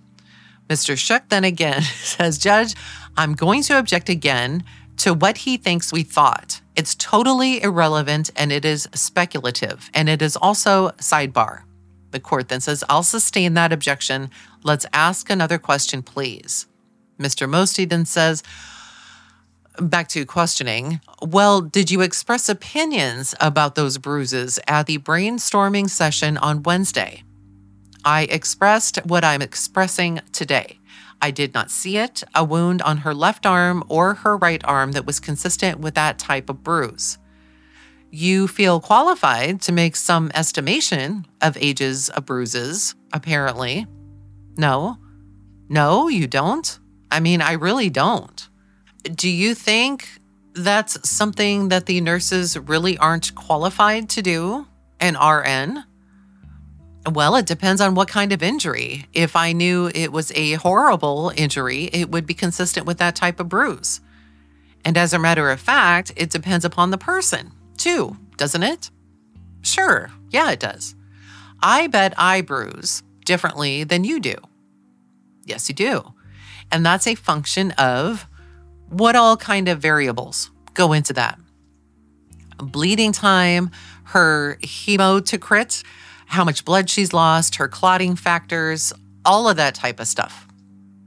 Mr. 0.68 0.97
Shook 0.97 1.30
then 1.30 1.43
again 1.43 1.82
says, 2.04 2.38
Judge, 2.38 2.76
I'm 3.18 3.34
going 3.34 3.64
to 3.64 3.78
object 3.78 4.10
again 4.10 4.64
to 5.00 5.14
what 5.14 5.39
he 5.39 5.58
thinks 5.58 5.91
we 5.91 6.04
thought. 6.04 6.62
It's 6.76 6.95
totally 6.95 7.62
irrelevant 7.62 8.30
and 8.36 8.52
it 8.52 8.66
is 8.66 8.88
speculative. 8.93 9.89
And 9.93 10.08
it 10.08 10.22
is 10.22 10.36
also 10.36 10.89
sidebar. 10.97 11.64
The 12.12 12.20
court 12.20 12.50
then 12.50 12.62
says, 12.62 12.84
I'll 12.89 13.04
sustain 13.04 13.54
that 13.54 13.74
objection. 13.74 14.30
Let's 14.64 14.86
ask 14.93 15.30
another 15.30 15.58
question, 15.58 16.02
please. 16.02 16.68
Mr. 17.20 17.50
Mosty 17.50 17.88
then 17.88 18.06
says, 18.06 18.43
back 19.80 20.08
to 20.10 20.26
questioning, 20.26 21.02
well, 21.22 21.62
did 21.62 21.91
you 21.91 22.02
express 22.02 22.50
opinions 22.50 23.36
about 23.39 23.76
those 23.76 23.97
bruises 23.97 24.60
at 24.68 24.86
the 24.86 24.97
brainstorming 24.97 25.89
session 25.89 26.38
on 26.38 26.64
Wednesday? 26.64 27.24
I 28.04 28.24
expressed 28.24 28.97
what 29.06 29.24
I'm 29.24 29.41
expressing 29.41 30.22
today. 30.32 30.78
I 31.22 31.32
did 31.32 31.53
not 31.53 31.72
see 31.72 31.97
it, 31.97 32.24
a 32.34 32.43
wound 32.43 32.82
on 32.82 32.97
her 32.97 33.13
left 33.13 33.45
arm 33.45 33.84
or 33.89 34.15
her 34.15 34.38
right 34.38 34.61
arm 34.65 34.93
that 34.93 35.05
was 35.05 35.20
consistent 35.20 35.80
with 35.80 35.95
that 35.95 36.17
type 36.17 36.49
of 36.49 36.63
bruise. 36.63 37.17
You 38.11 38.47
feel 38.47 38.80
qualified 38.80 39.61
to 39.61 39.72
make 39.72 39.95
some 39.95 40.32
estimation 40.34 41.26
of 41.41 41.57
ages 41.57 42.09
of 42.09 42.26
bruises, 42.26 42.95
apparently. 43.13 43.86
No. 44.57 44.97
No, 45.67 46.07
you 46.07 46.26
don't? 46.26 46.80
I 47.11 47.20
mean, 47.20 47.41
I 47.41 47.53
really 47.53 47.89
don't. 47.89 48.49
Do 49.03 49.30
you 49.30 49.53
think 49.53 50.07
that's 50.53 51.07
something 51.07 51.70
that 51.70 51.86
the 51.86 52.01
nurses 52.01 52.57
really 52.57 52.97
aren't 52.97 53.36
qualified 53.36 54.09
to 54.09 54.22
do? 54.22 54.65
An 54.99 55.15
RN? 55.15 55.84
Well, 57.08 57.36
it 57.36 57.45
depends 57.45 57.82
on 57.82 57.95
what 57.95 58.08
kind 58.08 58.34
of 58.34 58.43
injury. 58.43 59.06
If 59.14 59.36
I 59.36 59.54
knew 59.54 59.89
it 59.95 60.12
was 60.12 60.32
a 60.36 60.54
horrible 60.54 61.32
injury, 61.36 61.86
it 61.86 62.12
would 62.12 62.26
be 62.26 62.34
consistent 62.34 62.86
with 62.86 62.97
that 62.97 63.16
type 63.16 63.39
of 63.39 63.50
bruise. 63.50 64.02
And 64.84 64.97
as 64.97 65.14
a 65.14 65.20
matter 65.20 65.50
of 65.50 65.60
fact, 65.60 66.12
it 66.16 66.30
depends 66.30 66.66
upon 66.66 66.91
the 66.91 66.97
person, 66.97 67.52
too, 67.78 68.18
doesn't 68.38 68.64
it? 68.64 68.91
Sure, 69.62 70.12
yeah, 70.30 70.52
it 70.52 70.60
does. 70.60 70.95
I 71.62 71.88
bet 71.88 72.14
I 72.18 72.41
bruise 72.41 73.04
differently 73.26 73.84
than 73.84 74.04
you 74.04 74.20
do. 74.20 74.36
Yes, 75.45 75.70
you 75.70 75.76
do. 75.76 76.14
And 76.72 76.86
that's 76.86 77.08
a 77.08 77.16
function 77.16 77.72
of 77.72 78.28
what 78.89 79.16
all 79.16 79.38
kind 79.38 79.68
of 79.68 79.80
variables 79.80 80.52
go 80.74 80.93
into 80.93 81.14
that. 81.14 81.39
Bleeding 82.58 83.12
time, 83.12 83.72
her 84.06 84.58
hematocrit, 84.62 85.84
how 86.30 86.45
much 86.45 86.63
blood 86.63 86.88
she's 86.88 87.11
lost, 87.11 87.55
her 87.55 87.67
clotting 87.67 88.15
factors, 88.15 88.93
all 89.25 89.49
of 89.49 89.57
that 89.57 89.73
type 89.73 89.99
of 89.99 90.07
stuff. 90.07 90.47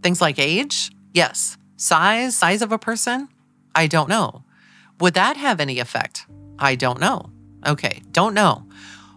Things 0.02 0.20
like 0.20 0.36
age, 0.36 0.90
yes. 1.14 1.56
Size, 1.76 2.36
size 2.36 2.60
of 2.60 2.72
a 2.72 2.78
person, 2.78 3.28
I 3.72 3.86
don't 3.86 4.08
know. 4.08 4.42
Would 4.98 5.14
that 5.14 5.36
have 5.36 5.60
any 5.60 5.78
effect? 5.78 6.26
I 6.58 6.74
don't 6.74 6.98
know. 6.98 7.30
Okay, 7.64 8.02
don't 8.10 8.34
know. 8.34 8.66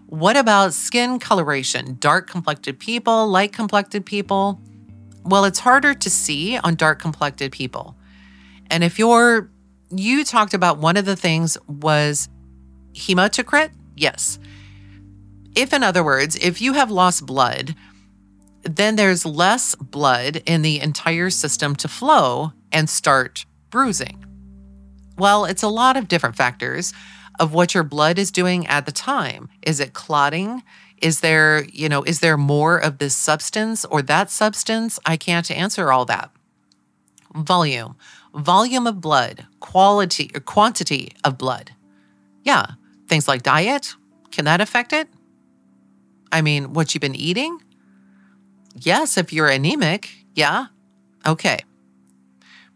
What 0.06 0.38
about 0.38 0.76
skin 0.76 1.18
coloration? 1.18 1.98
Dark 2.00 2.30
complected 2.30 2.80
people, 2.80 3.28
light 3.28 3.52
complected 3.52 4.06
people? 4.06 4.62
Well, 5.24 5.44
it's 5.44 5.60
harder 5.60 5.96
to 5.96 6.10
see 6.10 6.56
on 6.60 6.76
dark 6.76 7.02
complected 7.02 7.52
people. 7.52 7.96
And 8.70 8.84
if 8.84 9.00
you're, 9.00 9.50
you 9.90 10.24
talked 10.24 10.54
about 10.54 10.78
one 10.78 10.98
of 10.98 11.06
the 11.06 11.16
things 11.16 11.58
was 11.68 12.30
hematocrit? 12.94 13.72
Yes. 13.96 14.38
If, 15.56 15.74
in 15.74 15.84
other 15.84 16.04
words, 16.04 16.36
if 16.36 16.62
you 16.62 16.74
have 16.74 16.92
lost 16.92 17.26
blood, 17.26 17.76
then 18.64 18.96
there's 18.96 19.26
less 19.26 19.76
blood 19.76 20.42
in 20.46 20.62
the 20.62 20.80
entire 20.80 21.30
system 21.30 21.76
to 21.78 21.88
flow 21.88 22.52
and 22.72 22.90
start 22.90 23.46
bruising. 23.70 24.26
Well, 25.18 25.46
it's 25.46 25.64
a 25.64 25.70
lot 25.70 25.96
of 25.96 26.08
different 26.08 26.36
factors 26.36 26.94
of 27.40 27.54
what 27.54 27.74
your 27.74 27.84
blood 27.84 28.18
is 28.18 28.32
doing 28.32 28.68
at 28.68 28.86
the 28.86 28.92
time. 28.92 29.50
Is 29.62 29.80
it 29.80 29.94
clotting? 29.94 30.64
Is 31.02 31.20
there, 31.20 31.66
you 31.66 31.90
know, 31.90 32.04
is 32.04 32.20
there 32.20 32.38
more 32.38 32.78
of 32.78 32.98
this 32.98 33.16
substance 33.16 33.86
or 33.86 34.02
that 34.04 34.30
substance? 34.30 35.00
I 35.06 35.18
can't 35.18 35.50
answer 35.52 35.92
all 35.92 36.06
that. 36.06 36.32
Volume, 37.34 37.96
volume 38.34 38.88
of 38.88 39.02
blood, 39.02 39.46
quality 39.60 40.32
or 40.34 40.40
quantity 40.40 41.14
of 41.24 41.38
blood. 41.38 41.72
Yeah, 42.44 42.72
things 43.08 43.28
like 43.28 43.44
diet, 43.44 43.96
can 44.32 44.46
that 44.46 44.62
affect 44.62 44.94
it? 44.94 45.10
I 46.32 46.42
mean, 46.42 46.74
what 46.74 46.94
you've 46.94 47.02
been 47.02 47.16
eating? 47.16 47.62
Yes, 48.76 49.18
if 49.18 49.32
you're 49.32 49.48
anemic, 49.48 50.10
yeah. 50.34 50.68
Okay. 51.26 51.60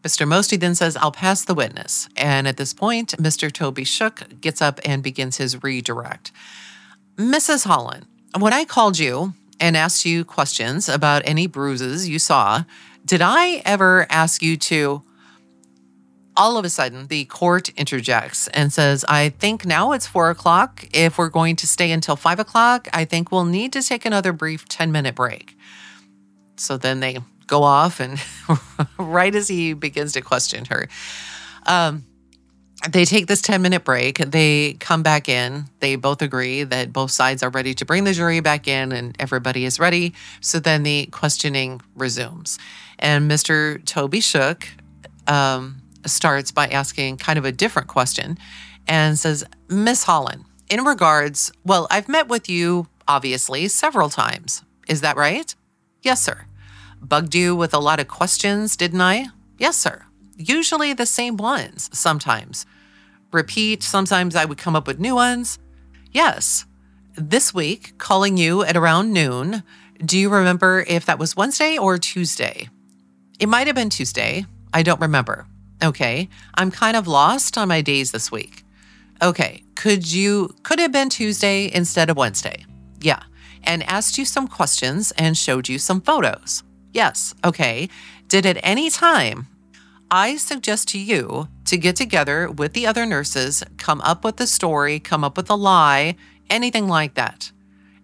Mr. 0.02 0.26
Mosty 0.26 0.58
then 0.58 0.76
says, 0.76 0.96
I'll 0.96 1.12
pass 1.12 1.44
the 1.44 1.54
witness. 1.54 2.08
And 2.16 2.48
at 2.48 2.58
this 2.58 2.74
point, 2.74 3.18
Mr. 3.18 3.52
Toby 3.52 3.84
Shook 3.84 4.40
gets 4.40 4.62
up 4.62 4.80
and 4.86 5.04
begins 5.04 5.38
his 5.38 5.62
redirect. 5.62 6.32
Mrs. 7.18 7.66
Hollon, 7.66 8.06
when 8.38 8.54
I 8.54 8.64
called 8.64 8.98
you 8.98 9.34
and 9.60 9.76
asked 9.76 10.06
you 10.06 10.24
questions 10.24 10.88
about 10.88 11.22
any 11.26 11.48
bruises 11.48 12.08
you 12.08 12.18
saw, 12.18 12.64
did 13.04 13.22
I 13.22 13.62
ever 13.66 14.08
ask 14.10 14.42
you 14.42 14.56
to? 14.56 15.04
All 16.40 16.58
of 16.58 16.64
a 16.64 16.70
sudden, 16.70 17.08
the 17.08 17.26
court 17.26 17.68
interjects 17.78 18.48
and 18.48 18.72
says, 18.72 19.04
I 19.10 19.28
think 19.28 19.66
now 19.66 19.92
it's 19.92 20.08
four 20.08 20.30
o'clock. 20.30 20.88
If 20.94 21.18
we're 21.18 21.28
going 21.28 21.58
to 21.58 21.68
stay 21.68 21.92
until 21.92 22.16
five 22.16 22.40
o'clock, 22.40 22.88
I 22.94 23.04
think 23.04 23.30
we'll 23.30 23.44
need 23.44 23.74
to 23.74 23.84
take 23.84 24.06
another 24.06 24.32
brief 24.32 24.66
10 24.70 24.90
minute 24.90 25.16
break. 25.16 25.58
So 26.56 26.78
then 26.78 27.02
they 27.02 27.18
go 27.46 27.64
off, 27.64 28.00
and 28.00 28.22
right 28.98 29.36
as 29.36 29.50
he 29.50 29.74
begins 29.74 30.14
to 30.14 30.22
question 30.22 30.64
her, 30.66 30.88
um, 31.66 32.06
they 32.90 33.04
take 33.04 33.28
this 33.28 33.42
10 33.42 33.62
minute 33.62 33.84
break. 33.84 34.20
They 34.20 34.78
come 34.80 35.04
back 35.04 35.28
in. 35.28 35.66
They 35.82 35.98
both 35.98 36.22
agree 36.22 36.64
that 36.64 36.94
both 36.94 37.12
sides 37.12 37.44
are 37.44 37.50
ready 37.50 37.74
to 37.74 37.84
bring 37.84 38.06
the 38.06 38.14
jury 38.14 38.40
back 38.40 38.66
in 38.66 38.94
and 38.94 39.14
everybody 39.20 39.66
is 39.66 39.78
ready. 39.78 40.14
So 40.40 40.60
then 40.60 40.84
the 40.84 41.08
questioning 41.08 41.82
resumes. 41.96 42.58
And 42.98 43.30
Mr. 43.30 43.84
Toby 43.84 44.22
Shook 44.22 44.70
um, 45.28 45.79
starts 46.06 46.52
by 46.52 46.68
asking 46.68 47.18
kind 47.18 47.38
of 47.38 47.46
a 47.46 47.52
different 47.52 47.88
question 47.88 48.38
and 48.88 49.18
says, 49.18 49.44
Miss 49.68 50.04
Hollon, 50.04 50.46
in 50.70 50.84
regards, 50.84 51.52
well, 51.66 51.88
I've 51.90 52.10
met 52.10 52.28
with 52.28 52.50
you 52.50 52.88
obviously 53.08 53.68
several 53.68 54.10
times. 54.10 54.64
Is 54.88 55.02
that 55.02 55.18
right? 55.18 55.54
Yes, 56.02 56.22
sir. 56.22 56.46
Bugged 57.02 57.36
you 57.36 57.56
with 57.56 57.74
a 57.74 57.80
lot 57.80 58.00
of 58.00 58.08
questions, 58.08 58.76
didn't 58.76 59.02
I? 59.02 59.28
Yes, 59.58 59.78
sir. 59.78 60.06
Usually 60.38 60.94
the 60.94 61.06
same 61.06 61.38
ones, 61.38 61.90
sometimes. 61.92 62.66
Repeat, 63.32 63.84
sometimes 63.84 64.36
I 64.36 64.46
would 64.46 64.58
come 64.58 64.76
up 64.76 64.88
with 64.88 65.00
new 65.00 65.16
ones. 65.16 65.60
Yes. 66.12 66.66
This 67.16 67.54
week, 67.54 67.98
calling 67.98 68.38
you 68.38 68.64
at 68.64 68.78
around 68.78 69.12
noon, 69.12 69.64
do 70.04 70.18
you 70.18 70.30
remember 70.30 70.86
if 70.88 71.06
that 71.06 71.20
was 71.20 71.36
Wednesday 71.36 71.78
or 71.78 71.98
Tuesday? 71.98 72.70
It 73.40 73.50
might 73.50 73.68
have 73.68 73.76
been 73.76 73.90
Tuesday. 73.90 74.46
I 74.74 74.84
don't 74.84 75.02
remember. 75.02 75.46
Okay. 75.84 76.30
I'm 76.56 76.72
kind 76.72 76.98
of 76.98 77.08
lost 77.08 77.58
on 77.58 77.68
my 77.68 77.82
days 77.82 78.12
this 78.12 78.32
week. 78.32 78.64
Okay. 79.22 79.64
Could 79.76 80.12
you, 80.12 80.56
could 80.64 80.80
it 80.80 80.84
have 80.84 80.92
been 80.92 81.10
Tuesday 81.10 81.70
instead 81.74 82.10
of 82.10 82.18
Wednesday? 82.18 82.66
Yeah. 83.02 83.24
And 83.64 83.84
asked 83.84 84.18
you 84.18 84.26
some 84.26 84.48
questions 84.48 85.12
and 85.18 85.38
showed 85.38 85.70
you 85.70 85.80
some 85.80 86.02
photos. 86.02 86.64
Yes. 86.94 87.34
Okay. 87.46 87.90
Did 88.28 88.46
at 88.46 88.60
any 88.64 88.90
time 88.90 89.48
I 90.12 90.38
suggest 90.38 90.88
to 90.90 91.00
you 91.00 91.48
to 91.66 91.78
get 91.78 91.96
together 91.96 92.50
with 92.50 92.74
the 92.74 92.88
other 92.88 93.06
nurses, 93.06 93.64
come 93.78 94.02
up 94.02 94.24
with 94.24 94.40
a 94.42 94.48
story, 94.48 95.00
come 95.00 95.24
up 95.24 95.38
with 95.38 95.50
a 95.50 95.56
lie, 95.56 96.16
anything 96.50 96.88
like 96.88 97.14
that? 97.14 97.52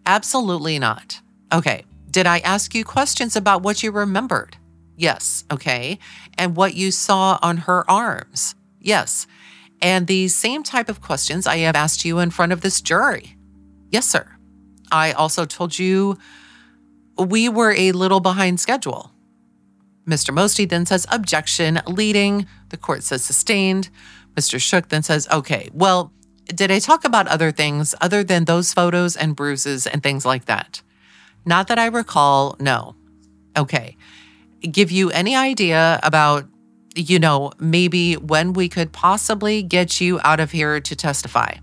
Absolutely 0.06 0.78
not. 0.80 1.20
Okay. 1.52 1.84
Did 2.12 2.28
I 2.28 2.40
ask 2.40 2.74
you 2.74 2.86
questions 2.86 3.36
about 3.36 3.64
what 3.64 3.84
you 3.84 3.92
remembered? 3.92 4.56
Yes. 4.96 5.44
Okay. 5.52 6.00
And 6.38 6.56
what 6.56 6.74
you 6.74 6.92
saw 6.92 7.40
on 7.42 7.58
her 7.58 7.90
arms? 7.90 8.56
Yes. 8.80 9.28
And 9.82 10.08
the 10.08 10.28
same 10.28 10.64
type 10.64 10.90
of 10.90 11.02
questions 11.02 11.46
I 11.46 11.58
have 11.58 11.76
asked 11.76 12.06
you 12.06 12.20
in 12.20 12.32
front 12.32 12.52
of 12.52 12.62
this 12.62 12.82
jury? 12.82 13.36
Yes, 13.90 14.08
sir. 14.08 14.36
I 14.92 15.12
also 15.12 15.46
told 15.46 15.78
you 15.78 16.18
we 17.18 17.50
were 17.50 17.74
a 17.74 17.92
little 17.92 18.20
behind 18.20 18.60
schedule. 18.60 19.12
Mr. 20.08 20.34
Mosty 20.34 20.66
then 20.66 20.86
says 20.86 21.08
objection, 21.12 21.82
leading. 21.88 22.46
The 22.70 22.78
court 22.78 23.04
says 23.04 23.24
sustained. 23.24 23.90
Mr. 24.36 24.62
Shook 24.62 24.90
then 24.90 25.02
says, 25.02 25.28
okay, 25.32 25.70
well, 25.74 26.12
did 26.46 26.70
I 26.70 26.80
talk 26.80 27.06
about 27.06 27.28
other 27.28 27.52
things 27.52 27.96
other 28.02 28.24
than 28.24 28.46
those 28.46 28.74
photos 28.74 29.16
and 29.16 29.36
bruises 29.36 29.88
and 29.88 30.04
things 30.04 30.26
like 30.26 30.46
that? 30.46 30.82
Not 31.46 31.68
that 31.68 31.80
I 31.80 31.88
recall, 31.88 32.56
no. 32.60 32.96
Okay. 33.58 33.98
Give 34.72 34.92
you 34.92 35.10
any 35.12 35.36
idea 35.36 36.00
about, 36.04 36.46
you 36.96 37.20
know, 37.20 37.52
maybe 37.60 38.16
when 38.16 38.54
we 38.54 38.70
could 38.70 38.92
possibly 38.92 39.62
get 39.62 40.00
you 40.02 40.20
out 40.24 40.40
of 40.40 40.52
here 40.52 40.80
to 40.80 40.96
testify? 40.96 41.56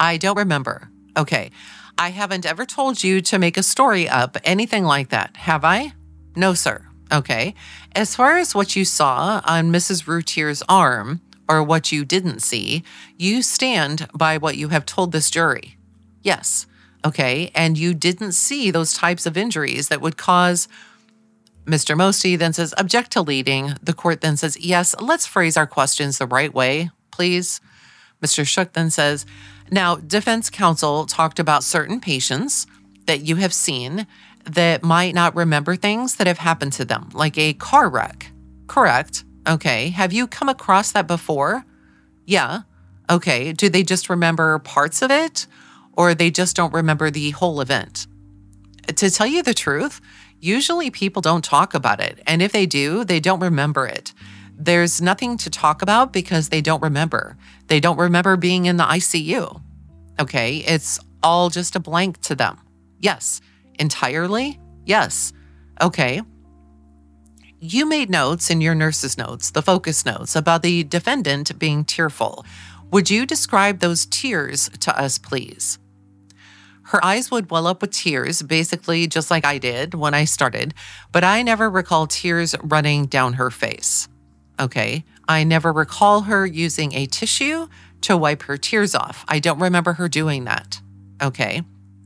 I 0.00 0.16
don't 0.16 0.36
remember. 0.36 0.90
Okay. 1.16 1.50
I 1.96 2.10
haven't 2.10 2.44
ever 2.44 2.66
told 2.66 3.04
you 3.04 3.20
to 3.22 3.38
make 3.38 3.56
a 3.56 3.62
story 3.62 4.08
up, 4.08 4.36
anything 4.44 4.84
like 4.84 5.10
that, 5.10 5.36
have 5.36 5.64
I? 5.64 5.92
No, 6.34 6.54
sir. 6.54 6.84
Okay. 7.12 7.54
As 7.94 8.16
far 8.16 8.38
as 8.38 8.54
what 8.54 8.74
you 8.74 8.84
saw 8.84 9.40
on 9.44 9.70
Mrs. 9.70 10.06
Routier's 10.06 10.62
arm, 10.68 11.20
or 11.48 11.62
what 11.62 11.92
you 11.92 12.04
didn't 12.04 12.40
see, 12.40 12.82
you 13.16 13.42
stand 13.42 14.08
by 14.14 14.38
what 14.38 14.56
you 14.56 14.68
have 14.68 14.86
told 14.86 15.12
this 15.12 15.30
jury. 15.30 15.76
Yes. 16.22 16.66
Okay. 17.04 17.50
And 17.54 17.76
you 17.76 17.94
didn't 17.94 18.32
see 18.32 18.70
those 18.70 18.94
types 18.94 19.26
of 19.26 19.36
injuries 19.36 19.88
that 19.88 20.00
would 20.00 20.16
cause. 20.16 20.68
Mr. 21.64 21.96
Mosty 21.96 22.36
then 22.36 22.52
says, 22.52 22.74
object 22.76 23.10
to 23.12 23.22
leading. 23.22 23.74
The 23.82 23.94
court 23.94 24.20
then 24.20 24.36
says, 24.36 24.58
yes, 24.58 24.94
let's 25.00 25.26
phrase 25.26 25.56
our 25.56 25.66
questions 25.66 26.18
the 26.18 26.26
right 26.26 26.52
way, 26.52 26.90
please. 27.10 27.60
Mr. 28.22 28.46
Shook 28.46 28.72
then 28.72 28.90
says, 28.90 29.24
now, 29.70 29.96
defense 29.96 30.50
counsel 30.50 31.06
talked 31.06 31.38
about 31.38 31.64
certain 31.64 32.00
patients 32.00 32.66
that 33.06 33.22
you 33.22 33.36
have 33.36 33.54
seen 33.54 34.06
that 34.44 34.82
might 34.82 35.14
not 35.14 35.34
remember 35.34 35.74
things 35.74 36.16
that 36.16 36.26
have 36.26 36.38
happened 36.38 36.72
to 36.74 36.84
them, 36.84 37.08
like 37.14 37.38
a 37.38 37.54
car 37.54 37.88
wreck. 37.88 38.30
Correct. 38.66 39.24
Okay. 39.48 39.88
Have 39.90 40.12
you 40.12 40.26
come 40.26 40.48
across 40.48 40.92
that 40.92 41.06
before? 41.06 41.64
Yeah. 42.26 42.62
Okay. 43.10 43.52
Do 43.52 43.68
they 43.68 43.82
just 43.82 44.10
remember 44.10 44.58
parts 44.58 45.02
of 45.02 45.10
it 45.10 45.46
or 45.96 46.14
they 46.14 46.30
just 46.30 46.56
don't 46.56 46.72
remember 46.72 47.10
the 47.10 47.30
whole 47.30 47.60
event? 47.60 48.06
To 48.86 49.10
tell 49.10 49.26
you 49.26 49.42
the 49.42 49.54
truth, 49.54 50.00
usually 50.40 50.90
people 50.90 51.22
don't 51.22 51.44
talk 51.44 51.74
about 51.74 52.00
it. 52.00 52.20
And 52.26 52.42
if 52.42 52.52
they 52.52 52.66
do, 52.66 53.04
they 53.04 53.20
don't 53.20 53.40
remember 53.40 53.86
it. 53.86 54.12
There's 54.56 55.00
nothing 55.00 55.36
to 55.38 55.50
talk 55.50 55.82
about 55.82 56.12
because 56.12 56.48
they 56.48 56.60
don't 56.60 56.82
remember. 56.82 57.36
They 57.66 57.80
don't 57.80 57.98
remember 57.98 58.36
being 58.36 58.66
in 58.66 58.76
the 58.76 58.84
ICU. 58.84 59.60
Okay. 60.20 60.58
It's 60.58 61.00
all 61.22 61.50
just 61.50 61.74
a 61.74 61.80
blank 61.80 62.20
to 62.22 62.34
them. 62.34 62.60
Yes. 63.00 63.40
Entirely? 63.78 64.60
Yes. 64.84 65.32
Okay. 65.80 66.22
You 67.58 67.86
made 67.86 68.10
notes 68.10 68.50
in 68.50 68.60
your 68.60 68.74
nurse's 68.74 69.16
notes, 69.16 69.50
the 69.50 69.62
focus 69.62 70.04
notes, 70.04 70.36
about 70.36 70.62
the 70.62 70.84
defendant 70.84 71.58
being 71.58 71.84
tearful. 71.84 72.44
Would 72.90 73.10
you 73.10 73.24
describe 73.24 73.78
those 73.80 74.06
tears 74.06 74.68
to 74.80 74.96
us, 74.96 75.16
please? 75.18 75.78
Her 76.84 77.04
eyes 77.04 77.30
would 77.30 77.50
well 77.50 77.66
up 77.66 77.80
with 77.80 77.92
tears, 77.92 78.42
basically 78.42 79.06
just 79.06 79.30
like 79.30 79.44
I 79.44 79.58
did 79.58 79.94
when 79.94 80.14
I 80.14 80.24
started, 80.24 80.74
but 81.12 81.24
I 81.24 81.42
never 81.42 81.70
recall 81.70 82.06
tears 82.06 82.54
running 82.62 83.06
down 83.06 83.34
her 83.34 83.50
face. 83.50 84.08
Okay. 84.60 85.04
I 85.26 85.44
never 85.44 85.72
recall 85.72 86.22
her 86.22 86.46
using 86.46 86.92
a 86.92 87.06
tissue 87.06 87.68
to 88.02 88.16
wipe 88.16 88.42
her 88.42 88.56
tears 88.56 88.94
off. 88.94 89.24
I 89.28 89.38
don't 89.38 89.58
remember 89.58 89.94
her 89.94 90.08
doing 90.08 90.44
that. 90.44 90.80
Okay. 91.22 91.62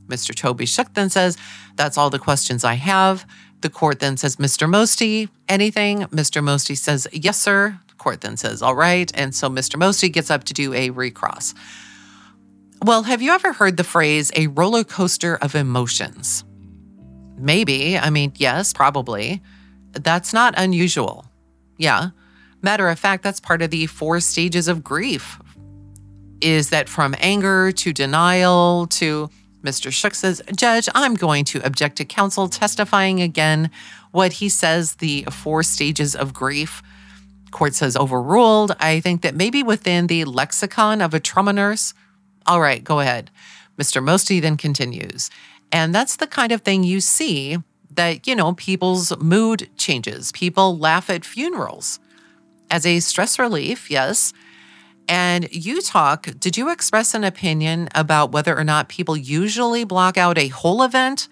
Mr. 0.07 0.33
Toby 0.33 0.65
Shook 0.65 0.93
then 0.93 1.09
says, 1.09 1.37
That's 1.75 1.97
all 1.97 2.09
the 2.09 2.19
questions 2.19 2.63
I 2.63 2.75
have. 2.75 3.27
The 3.61 3.69
court 3.69 3.99
then 3.99 4.15
says, 4.15 4.37
Mr. 4.37 4.69
Mosty, 4.69 5.29
anything? 5.49 6.03
Mr. 6.05 6.41
Mosty 6.41 6.77
says, 6.77 7.07
Yes, 7.11 7.39
sir. 7.39 7.77
The 7.87 7.95
court 7.95 8.21
then 8.21 8.37
says, 8.37 8.61
All 8.61 8.75
right. 8.75 9.11
And 9.13 9.35
so 9.35 9.49
Mr. 9.49 9.75
Mosty 9.77 10.11
gets 10.11 10.31
up 10.31 10.45
to 10.45 10.53
do 10.53 10.73
a 10.73 10.89
recross. 10.89 11.53
Well, 12.81 13.03
have 13.03 13.21
you 13.21 13.33
ever 13.33 13.51
heard 13.51 13.75
the 13.75 13.83
phrase 13.83 14.31
a 14.35 14.47
roller 14.47 14.85
coaster 14.85 15.35
of 15.35 15.53
emotions? 15.53 16.45
Maybe. 17.37 17.97
I 17.97 18.09
mean, 18.09 18.31
yes, 18.37 18.71
probably. 18.71 19.41
That's 19.91 20.33
not 20.33 20.53
unusual. 20.55 21.25
Yeah. 21.77 22.11
Matter 22.61 22.87
of 22.87 22.97
fact, 22.97 23.23
that's 23.23 23.41
part 23.41 23.61
of 23.61 23.71
the 23.71 23.85
four 23.87 24.21
stages 24.21 24.69
of 24.69 24.83
grief. 24.83 25.39
Is 26.39 26.69
that 26.69 26.87
from 26.87 27.15
anger 27.19 27.73
to 27.73 27.91
denial 27.91 28.87
to 28.87 29.29
Mr. 29.61 29.91
Shook 29.91 30.15
says, 30.15 30.41
Judge, 30.55 30.87
I'm 30.95 31.15
going 31.15 31.43
to 31.45 31.65
object 31.65 31.97
to 31.97 32.05
counsel 32.05 32.47
testifying 32.47 33.21
again 33.21 33.71
what 34.11 34.33
he 34.33 34.47
says 34.47 34.95
the 34.95 35.23
four 35.29 35.63
stages 35.63 36.15
of 36.15 36.33
grief. 36.33 36.81
Court 37.51 37.75
says 37.75 37.97
overruled. 37.97 38.73
I 38.79 39.01
think 39.01 39.21
that 39.21 39.35
maybe 39.35 39.63
within 39.63 40.07
the 40.07 40.23
lexicon 40.23 41.01
of 41.01 41.13
a 41.13 41.19
trauma 41.19 41.51
nurse, 41.51 41.93
all 42.49 42.59
right, 42.59 42.83
go 42.83 42.99
ahead. 42.99 43.29
Mr. 43.77 44.03
Mosty 44.03 44.41
then 44.41 44.57
continues. 44.57 45.29
And 45.71 45.93
that's 45.93 46.15
the 46.15 46.27
kind 46.27 46.51
of 46.51 46.63
thing 46.63 46.83
you 46.83 46.99
see 46.99 47.57
that, 47.91 48.27
you 48.27 48.35
know, 48.35 48.53
people's 48.53 49.15
mood 49.19 49.69
changes. 49.77 50.31
People 50.31 50.77
laugh 50.77 51.09
at 51.11 51.23
funerals 51.23 51.99
as 52.71 52.85
a 52.85 52.99
stress 52.99 53.37
relief, 53.37 53.91
yes. 53.91 54.33
And 55.07 55.47
you 55.53 55.81
talk, 55.81 56.27
did 56.39 56.57
you 56.57 56.69
express 56.71 57.13
an 57.13 57.23
opinion 57.23 57.89
about 57.93 58.31
whether 58.31 58.57
or 58.57 58.63
not 58.63 58.89
people 58.89 59.15
usually 59.15 59.83
block 59.83 60.17
out 60.17 60.37
a 60.37 60.47
whole 60.47 60.81
event 60.83 61.27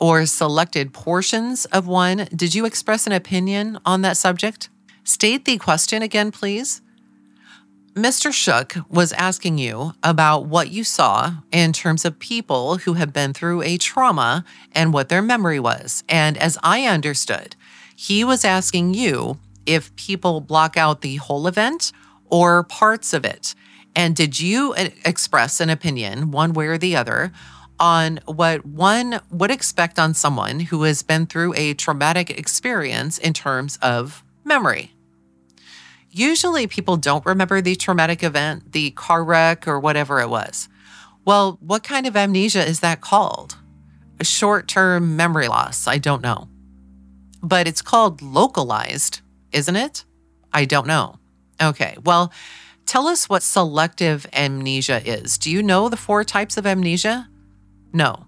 or 0.00 0.24
selected 0.24 0.94
portions 0.94 1.66
of 1.66 1.86
one? 1.86 2.28
Did 2.34 2.54
you 2.54 2.64
express 2.64 3.06
an 3.06 3.12
opinion 3.12 3.78
on 3.84 4.00
that 4.02 4.16
subject? 4.16 4.70
State 5.04 5.44
the 5.44 5.58
question 5.58 6.02
again, 6.02 6.30
please. 6.30 6.80
Mr. 7.94 8.32
Shook 8.32 8.76
was 8.88 9.12
asking 9.12 9.58
you 9.58 9.92
about 10.02 10.46
what 10.46 10.70
you 10.70 10.82
saw 10.82 11.34
in 11.52 11.74
terms 11.74 12.06
of 12.06 12.18
people 12.18 12.78
who 12.78 12.94
have 12.94 13.12
been 13.12 13.34
through 13.34 13.60
a 13.60 13.76
trauma 13.76 14.46
and 14.74 14.94
what 14.94 15.10
their 15.10 15.20
memory 15.20 15.60
was. 15.60 16.02
And 16.08 16.38
as 16.38 16.56
I 16.62 16.86
understood, 16.86 17.54
he 17.94 18.24
was 18.24 18.46
asking 18.46 18.94
you 18.94 19.38
if 19.66 19.94
people 19.96 20.40
block 20.40 20.78
out 20.78 21.02
the 21.02 21.16
whole 21.16 21.46
event 21.46 21.92
or 22.30 22.64
parts 22.64 23.12
of 23.12 23.26
it. 23.26 23.54
And 23.94 24.16
did 24.16 24.40
you 24.40 24.72
uh, 24.72 24.88
express 25.04 25.60
an 25.60 25.68
opinion, 25.68 26.30
one 26.30 26.54
way 26.54 26.68
or 26.68 26.78
the 26.78 26.96
other, 26.96 27.30
on 27.78 28.20
what 28.24 28.64
one 28.64 29.20
would 29.30 29.50
expect 29.50 29.98
on 29.98 30.14
someone 30.14 30.60
who 30.60 30.84
has 30.84 31.02
been 31.02 31.26
through 31.26 31.52
a 31.56 31.74
traumatic 31.74 32.30
experience 32.30 33.18
in 33.18 33.34
terms 33.34 33.78
of 33.82 34.24
memory? 34.44 34.92
Usually, 36.14 36.66
people 36.66 36.98
don't 36.98 37.24
remember 37.24 37.62
the 37.62 37.74
traumatic 37.74 38.22
event, 38.22 38.72
the 38.72 38.90
car 38.90 39.24
wreck, 39.24 39.66
or 39.66 39.80
whatever 39.80 40.20
it 40.20 40.28
was. 40.28 40.68
Well, 41.24 41.56
what 41.60 41.82
kind 41.82 42.06
of 42.06 42.16
amnesia 42.16 42.62
is 42.66 42.80
that 42.80 43.00
called? 43.00 43.56
A 44.20 44.24
short 44.24 44.68
term 44.68 45.16
memory 45.16 45.48
loss. 45.48 45.86
I 45.86 45.96
don't 45.96 46.22
know. 46.22 46.48
But 47.42 47.66
it's 47.66 47.80
called 47.80 48.20
localized, 48.20 49.20
isn't 49.52 49.74
it? 49.74 50.04
I 50.52 50.66
don't 50.66 50.86
know. 50.86 51.18
Okay, 51.60 51.96
well, 52.04 52.30
tell 52.84 53.06
us 53.06 53.28
what 53.28 53.42
selective 53.42 54.26
amnesia 54.34 55.00
is. 55.04 55.38
Do 55.38 55.50
you 55.50 55.62
know 55.62 55.88
the 55.88 55.96
four 55.96 56.24
types 56.24 56.58
of 56.58 56.66
amnesia? 56.66 57.30
No. 57.92 58.26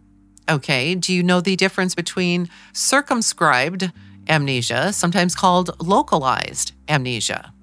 Okay, 0.48 0.94
do 0.94 1.12
you 1.12 1.22
know 1.22 1.40
the 1.40 1.56
difference 1.56 1.94
between 1.94 2.48
circumscribed 2.72 3.92
amnesia, 4.26 4.92
sometimes 4.92 5.34
called 5.34 5.78
localized 5.80 6.72
amnesia? 6.88 7.53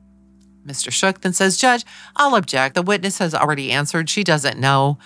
Mr. 0.65 0.91
Shook 0.91 1.21
then 1.21 1.33
says, 1.33 1.57
Judge, 1.57 1.85
I'll 2.15 2.35
object. 2.35 2.75
The 2.75 2.81
witness 2.81 3.17
has 3.17 3.33
already 3.33 3.71
answered. 3.71 4.09
She 4.09 4.23
doesn't 4.23 4.59
know. 4.59 4.97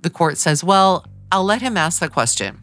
The 0.00 0.10
court 0.10 0.38
says, 0.38 0.64
Well, 0.64 1.06
I'll 1.30 1.44
let 1.44 1.62
him 1.62 1.76
ask 1.76 2.00
the 2.00 2.08
question. 2.08 2.60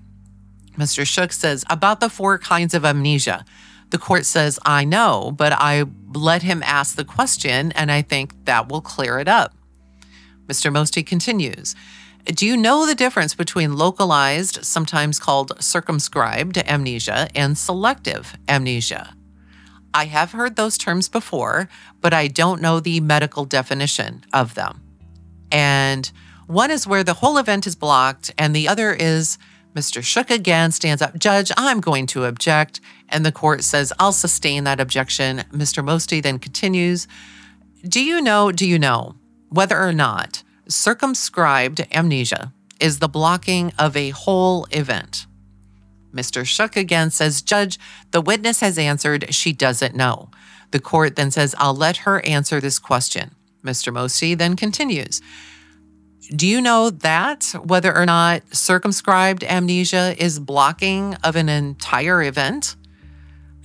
Mr. 0.78 1.06
Shook 1.06 1.34
says, 1.34 1.64
About 1.70 2.00
the 2.00 2.10
four 2.10 2.38
kinds 2.38 2.74
of 2.74 2.86
amnesia. 2.86 3.46
The 3.90 3.98
court 3.98 4.26
says, 4.26 4.58
I 4.66 4.86
know, 4.86 5.34
but 5.36 5.52
I 5.54 5.86
let 6.14 6.44
him 6.44 6.64
ask 6.64 6.96
the 6.96 7.06
question, 7.06 7.74
and 7.74 7.92
I 7.92 8.02
think 8.02 8.46
that 8.46 8.70
will 8.70 8.82
clear 8.82 9.20
it 9.20 9.28
up. 9.28 9.54
Mr. 10.48 10.72
Mosty 10.72 11.06
continues, 11.06 11.76
do 12.26 12.46
you 12.46 12.56
know 12.56 12.86
the 12.86 12.96
difference 12.96 13.34
between 13.34 13.76
localized, 13.76 14.64
sometimes 14.64 15.20
called 15.20 15.54
circumscribed 15.62 16.58
amnesia, 16.60 17.28
and 17.36 17.58
selective 17.58 18.38
amnesia? 18.48 19.16
I 19.94 20.06
have 20.06 20.32
heard 20.32 20.56
those 20.56 20.78
terms 20.78 21.10
before, 21.10 21.68
but 22.00 22.14
I 22.14 22.28
don't 22.28 22.62
know 22.62 22.80
the 22.80 23.00
medical 23.00 23.46
definition 23.46 24.24
of 24.34 24.56
them. 24.56 24.82
And 25.52 26.12
one 26.48 26.72
is 26.72 26.88
where 26.88 27.04
the 27.04 27.16
whole 27.16 27.38
event 27.38 27.68
is 27.68 27.76
blocked, 27.76 28.34
and 28.38 28.56
the 28.56 28.68
other 28.68 28.94
is 28.94 29.38
Mr. 29.74 30.04
Shook 30.04 30.30
again 30.30 30.72
stands 30.72 31.02
up. 31.02 31.18
Judge, 31.18 31.52
I'm 31.58 31.80
going 31.80 32.06
to 32.08 32.26
object. 32.26 32.82
And 33.10 33.26
the 33.26 33.32
court 33.32 33.64
says, 33.64 33.94
I'll 34.00 34.12
sustain 34.12 34.64
that 34.66 34.80
objection. 34.80 35.40
Mr. 35.52 35.84
Mosty 35.84 36.22
then 36.22 36.40
continues 36.40 37.08
Do 37.84 38.04
you 38.04 38.22
know, 38.22 38.52
do 38.52 38.68
you 38.68 38.78
know 38.78 39.16
whether 39.50 39.80
or 39.80 39.94
not 39.94 40.44
circumscribed 40.68 41.86
amnesia 41.92 42.54
is 42.80 43.00
the 43.00 43.08
blocking 43.08 43.72
of 43.78 43.96
a 43.96 44.10
whole 44.10 44.68
event? 44.72 45.26
Mr. 46.14 46.46
Shook 46.46 46.76
again 46.76 47.10
says, 47.10 47.42
Judge, 47.42 47.80
the 48.12 48.22
witness 48.22 48.60
has 48.60 48.78
answered 48.78 49.34
she 49.34 49.54
doesn't 49.54 49.96
know. 49.96 50.30
The 50.72 50.80
court 50.80 51.16
then 51.16 51.32
says, 51.32 51.56
I'll 51.58 51.76
let 51.76 51.98
her 51.98 52.26
answer 52.26 52.60
this 52.60 52.80
question. 52.80 53.36
Mr. 53.64 53.94
Mosty 53.94 54.36
then 54.36 54.56
continues, 54.56 55.22
Do 56.36 56.48
you 56.48 56.62
know 56.62 56.90
that 56.90 57.54
whether 57.64 57.96
or 57.96 58.06
not 58.06 58.44
circumscribed 58.56 59.44
amnesia 59.44 60.16
is 60.18 60.40
blocking 60.40 61.16
of 61.24 61.36
an 61.36 61.50
entire 61.50 62.24
event? 62.24 62.76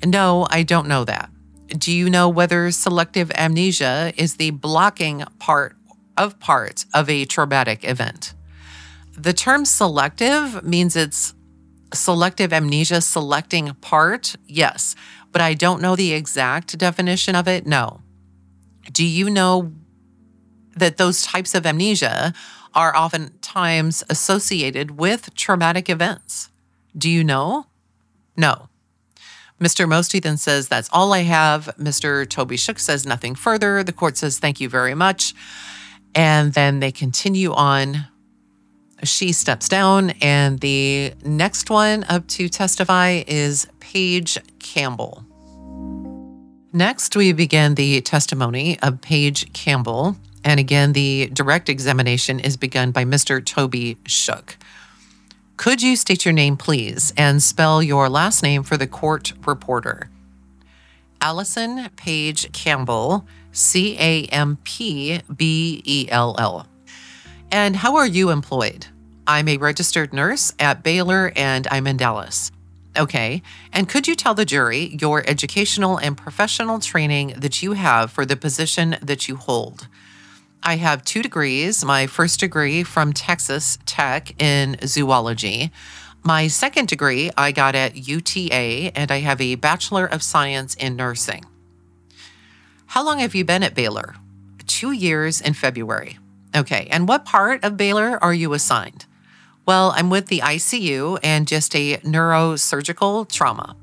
No, 0.05 0.47
I 0.51 0.63
don't 0.63 0.89
know 0.89 1.05
that. 1.05 1.31
Do 1.69 1.93
you 1.93 2.11
know 2.11 2.29
whether 2.29 2.71
selective 2.71 3.33
amnesia 3.35 4.13
is 4.17 4.37
the 4.37 4.51
blocking 4.51 5.25
part 5.39 5.77
of 6.17 6.39
part 6.39 6.85
of 6.95 7.09
a 7.09 7.25
traumatic 7.25 7.85
event? 7.85 8.35
The 9.17 9.33
term 9.33 9.65
selective 9.65 10.63
means 10.63 10.95
it's 10.95 11.35
selective 11.93 12.53
amnesia 12.53 13.01
selecting 13.01 13.75
part? 13.81 14.37
Yes, 14.47 14.95
but 15.33 15.41
I 15.41 15.55
don't 15.55 15.83
know 15.83 15.97
the 15.97 16.13
exact 16.13 16.77
definition 16.79 17.35
of 17.35 17.49
it. 17.49 17.67
No. 17.67 18.01
Do 18.91 19.05
you 19.05 19.29
know 19.31 19.73
that 20.77 20.97
those 20.97 21.23
types 21.23 21.55
of 21.55 21.67
amnesia 21.67 22.33
are 22.75 22.97
oftentimes 22.97 24.05
associated 24.11 24.99
with 24.99 25.35
traumatic 25.35 25.89
events? 25.89 26.51
Do 26.97 27.11
you 27.11 27.25
know? 27.25 27.67
No. 28.37 28.69
Mr. 29.61 29.89
Mosty 29.89 30.21
then 30.21 30.37
says, 30.37 30.69
That's 30.69 30.91
all 30.93 31.13
I 31.13 31.23
have. 31.23 31.75
Mr. 31.79 32.29
Toby 32.29 32.57
Shook 32.57 32.79
says 32.79 33.07
nothing 33.07 33.35
further. 33.35 33.83
The 33.83 33.93
court 33.93 34.19
says, 34.19 34.39
Thank 34.39 34.61
you 34.61 34.69
very 34.69 34.95
much. 34.95 35.35
And 36.15 36.53
then 36.53 36.81
they 36.81 36.93
continue 36.93 37.53
on 37.53 38.07
she 39.03 39.33
steps 39.33 39.69
down, 39.69 40.11
and 40.23 40.61
the 40.61 41.13
next 41.25 41.71
one 41.71 42.05
up 42.05 42.27
to 42.29 42.49
testify 42.49 43.23
is 43.27 43.67
Paige 43.81 44.39
Campbell. 44.59 45.25
Next, 46.73 47.17
we 47.17 47.33
begin 47.33 47.75
the 47.75 48.01
testimony 48.03 48.79
of 48.81 49.01
Paige 49.01 49.53
Campbell. 49.53 50.17
And 50.45 50.61
again, 50.61 50.93
the 50.93 51.31
direct 51.33 51.69
examination 51.69 52.39
is 52.39 52.57
begun 52.57 52.91
by 52.91 53.05
Mr. 53.05 53.45
Toby 53.45 53.97
Shook. 54.07 54.57
Could 55.57 55.83
you 55.83 55.97
state 55.97 56.25
your 56.25 56.35
name, 56.35 56.57
please, 56.57 57.15
and 57.17 57.43
spell 57.43 57.83
your 57.83 58.09
last 58.09 58.43
name 58.43 58.63
for 58.63 58.77
the 58.77 58.87
court 58.87 59.33
reporter? 59.47 60.11
Allison 61.21 61.89
Paige 61.97 62.53
Campbell, 62.53 63.27
C 63.53 63.97
A 63.99 64.25
M 64.27 64.59
P 64.65 65.21
B 65.35 65.83
E 65.85 66.07
L 66.11 66.37
L. 66.39 66.67
And 67.51 67.77
how 67.77 67.97
are 67.97 68.07
you 68.07 68.31
employed? 68.31 68.87
I'm 69.27 69.49
a 69.49 69.57
registered 69.57 70.13
nurse 70.13 70.53
at 70.59 70.83
Baylor 70.83 71.33
and 71.37 71.67
I'm 71.71 71.87
in 71.87 71.97
Dallas. 71.97 72.51
Okay. 72.97 73.43
And 73.73 73.89
could 73.89 74.09
you 74.09 74.15
tell 74.15 74.35
the 74.35 74.45
jury 74.45 74.97
your 75.01 75.23
educational 75.29 75.99
and 75.99 76.17
professional 76.17 76.79
training 76.79 77.35
that 77.37 77.63
you 77.63 77.73
have 77.73 78.11
for 78.11 78.25
the 78.25 78.37
position 78.37 78.97
that 79.03 79.29
you 79.29 79.37
hold? 79.37 79.89
I 80.63 80.77
have 80.77 81.05
two 81.05 81.23
degrees 81.23 81.85
my 81.85 82.07
first 82.07 82.41
degree 82.41 82.83
from 82.83 83.13
Texas 83.13 83.79
Tech 83.87 84.41
in 84.43 84.77
zoology. 84.85 85.71
My 86.25 86.49
second 86.49 86.89
degree 86.89 87.31
I 87.37 87.53
got 87.53 87.77
at 87.77 88.09
UTA, 88.09 88.91
and 88.97 89.13
I 89.13 89.21
have 89.21 89.41
a 89.41 89.55
Bachelor 89.55 90.07
of 90.07 90.25
Science 90.25 90.75
in 90.75 90.97
Nursing. 90.97 91.45
How 92.87 93.05
long 93.05 93.21
have 93.21 93.35
you 93.35 93.45
been 93.45 93.63
at 93.63 93.75
Baylor? 93.75 94.17
Two 94.67 94.91
years 94.91 95.41
in 95.41 95.55
February. 95.55 96.19
Okay. 96.57 96.89
And 96.91 97.07
what 97.07 97.27
part 97.27 97.63
of 97.63 97.77
Baylor 97.77 98.19
are 98.23 98.35
you 98.35 98.55
assigned? 98.55 99.05
Well, 99.67 99.93
I'm 99.95 100.09
with 100.11 100.29
the 100.29 100.41
ICU 100.41 101.19
and 101.23 101.47
just 101.47 101.77
a 101.77 101.99
neurosurgical 101.99 103.29
trauma. 103.31 103.77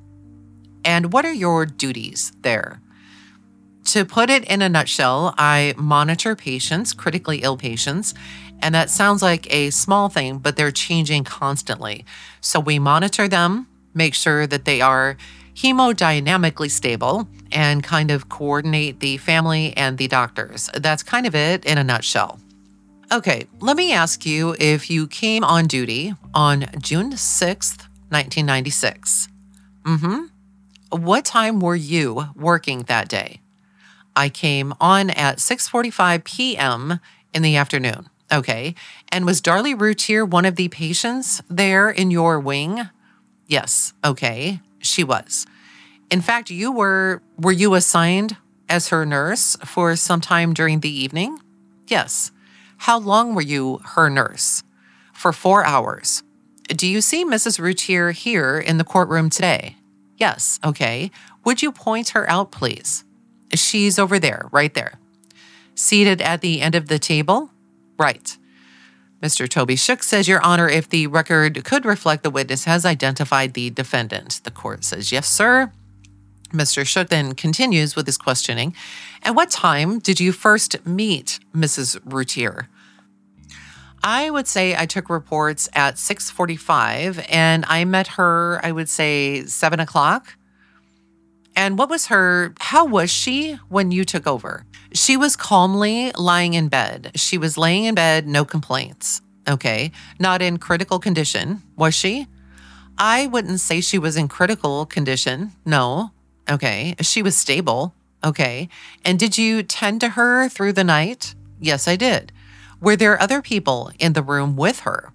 And 0.84 1.14
what 1.14 1.26
are 1.26 1.34
your 1.34 1.66
duties 1.66 2.32
there? 2.42 2.82
To 3.86 4.06
put 4.06 4.30
it 4.30 4.46
in 4.46 4.62
a 4.62 4.70
nutshell, 4.70 5.36
I 5.38 5.74
monitor 5.78 6.36
patients, 6.36 6.94
critically 6.94 7.40
ill 7.40 7.58
patients, 7.58 8.14
and 8.62 8.74
that 8.74 8.90
sounds 8.90 9.22
like 9.22 9.54
a 9.54 9.72
small 9.72 10.08
thing, 10.08 10.38
but 10.38 10.56
they're 10.56 10.72
changing 10.72 11.26
constantly. 11.26 12.06
So 12.40 12.62
we 12.62 12.80
monitor 12.80 13.28
them, 13.28 13.68
make 13.94 14.14
sure 14.14 14.48
that 14.48 14.64
they 14.64 14.80
are 14.80 15.18
hemodynamically 15.56 16.72
stable, 16.72 17.28
and 17.52 17.84
kind 17.84 18.10
of 18.10 18.30
coordinate 18.30 19.02
the 19.02 19.18
family 19.18 19.76
and 19.76 19.98
the 19.98 20.08
doctors. 20.08 20.70
That's 20.74 21.04
kind 21.04 21.28
of 21.28 21.36
it 21.36 21.66
in 21.66 21.78
a 21.78 21.84
nutshell. 21.84 22.40
Okay, 23.14 23.46
let 23.60 23.78
me 23.78 23.94
ask 23.94 24.26
you 24.26 24.56
if 24.60 24.90
you 24.90 25.06
came 25.06 25.44
on 25.44 25.68
duty 25.68 26.16
on 26.34 26.66
June 26.80 27.12
6th, 27.12 27.86
1996. 28.10 29.28
Mm 29.84 30.00
hmm. 30.00 30.98
What 30.98 31.24
time 31.24 31.60
were 31.60 31.76
you 31.76 32.30
working 32.36 32.84
that 32.84 33.08
day? 33.08 33.42
I 34.16 34.30
came 34.30 34.74
on 34.82 35.12
at 35.12 35.38
6:45 35.38 36.24
p.m. 36.24 37.00
in 37.36 37.44
the 37.44 37.56
afternoon. 37.56 38.10
Okay. 38.32 38.74
And 39.12 39.28
was 39.28 39.42
Darlie 39.42 39.80
Routier 39.80 40.26
one 40.26 40.46
of 40.46 40.56
the 40.56 40.70
patients 40.70 41.44
there 41.48 41.92
in 41.92 42.10
your 42.10 42.40
wing? 42.40 42.90
Yes. 43.46 43.94
Okay. 44.04 44.60
She 44.80 45.04
was. 45.04 45.46
In 46.10 46.22
fact, 46.22 46.50
you 46.50 46.72
were 46.72 47.22
were 47.38 47.52
you 47.52 47.76
assigned 47.76 48.38
as 48.68 48.88
her 48.88 49.06
nurse 49.06 49.56
for 49.64 49.96
some 49.96 50.20
time 50.20 50.52
during 50.56 50.80
the 50.80 51.04
evening? 51.04 51.38
Yes. 51.88 52.33
How 52.84 53.00
long 53.00 53.34
were 53.34 53.42
you 53.42 53.80
her 53.96 54.10
nurse? 54.10 54.62
For 55.14 55.32
four 55.32 55.64
hours. 55.64 56.22
Do 56.68 56.86
you 56.86 57.00
see 57.00 57.24
Mrs. 57.24 57.58
Routier 57.58 58.12
here 58.12 58.60
in 58.60 58.78
the 58.78 58.84
courtroom 58.84 59.30
today? 59.30 59.78
Yes. 60.18 60.60
Okay. 60.66 61.10
Would 61.46 61.62
you 61.62 61.72
point 61.72 62.10
her 62.10 62.30
out, 62.30 62.52
please? 62.52 63.06
She's 63.54 63.98
over 63.98 64.20
there, 64.20 64.50
right 64.52 64.74
there. 64.74 65.00
Seated 65.76 66.22
at 66.22 66.42
the 66.42 66.62
end 66.62 66.76
of 66.76 66.90
the 66.90 67.00
table? 67.00 67.52
Right. 67.98 68.38
Mr. 69.22 69.48
Toby 69.48 69.78
Shook 69.78 70.04
says, 70.04 70.28
Your 70.28 70.42
Honor, 70.42 70.68
if 70.68 70.90
the 70.90 71.08
record 71.08 71.64
could 71.64 71.86
reflect 71.86 72.22
the 72.22 72.30
witness 72.30 72.66
has 72.66 72.84
identified 72.84 73.54
the 73.54 73.70
defendant. 73.70 74.42
The 74.44 74.52
court 74.52 74.84
says, 74.84 75.10
Yes, 75.10 75.30
sir. 75.30 75.72
Mr. 76.52 76.86
Shook 76.86 77.08
then 77.08 77.34
continues 77.34 77.96
with 77.96 78.08
his 78.08 78.18
questioning. 78.18 78.76
At 79.24 79.36
what 79.36 79.50
time 79.50 80.00
did 80.00 80.20
you 80.20 80.34
first 80.34 80.86
meet 80.86 81.40
Mrs. 81.56 81.98
Routier? 82.04 82.68
I 84.04 84.30
would 84.30 84.48
say 84.48 84.76
I 84.76 84.86
took 84.86 85.10
reports 85.10 85.70
at 85.74 85.96
6:45, 85.96 87.26
and 87.30 87.66
I 87.68 87.86
met 87.86 88.08
her. 88.20 88.60
I 88.64 88.72
would 88.72 88.90
say 88.90 89.46
seven 89.46 89.80
o'clock. 89.80 90.36
And 91.56 91.78
what 91.78 91.90
was 91.90 92.08
her? 92.08 92.54
How 92.60 92.86
was 92.86 93.10
she 93.10 93.60
when 93.70 93.92
you 93.92 94.04
took 94.04 94.28
over? 94.28 94.66
She 94.94 95.16
was 95.16 95.36
calmly 95.36 96.12
lying 96.18 96.54
in 96.54 96.68
bed. 96.68 97.12
She 97.16 97.38
was 97.38 97.58
laying 97.58 97.86
in 97.86 97.96
bed, 97.96 98.28
no 98.28 98.44
complaints. 98.44 99.22
Okay, 99.48 99.92
not 100.20 100.42
in 100.42 100.58
critical 100.58 101.00
condition, 101.00 101.62
was 101.76 101.94
she? 101.94 102.28
I 102.98 103.28
wouldn't 103.28 103.60
say 103.60 103.82
she 103.82 103.98
was 103.98 104.16
in 104.16 104.28
critical 104.28 104.86
condition. 104.86 105.52
No. 105.66 106.12
Okay. 106.50 106.96
She 107.02 107.22
was 107.22 107.36
stable. 107.36 107.94
Okay. 108.24 108.70
And 109.04 109.18
did 109.18 109.38
you 109.38 109.64
tend 109.64 110.02
to 110.02 110.10
her 110.10 110.48
through 110.50 110.74
the 110.74 110.84
night? 110.84 111.36
Yes, 111.60 111.88
I 111.88 111.96
did. 111.96 112.32
Were 112.84 112.98
there 112.98 113.22
other 113.22 113.42
people 113.42 113.92
in 113.98 114.12
the 114.12 114.22
room 114.22 114.58
with 114.58 114.82
her? 114.82 115.14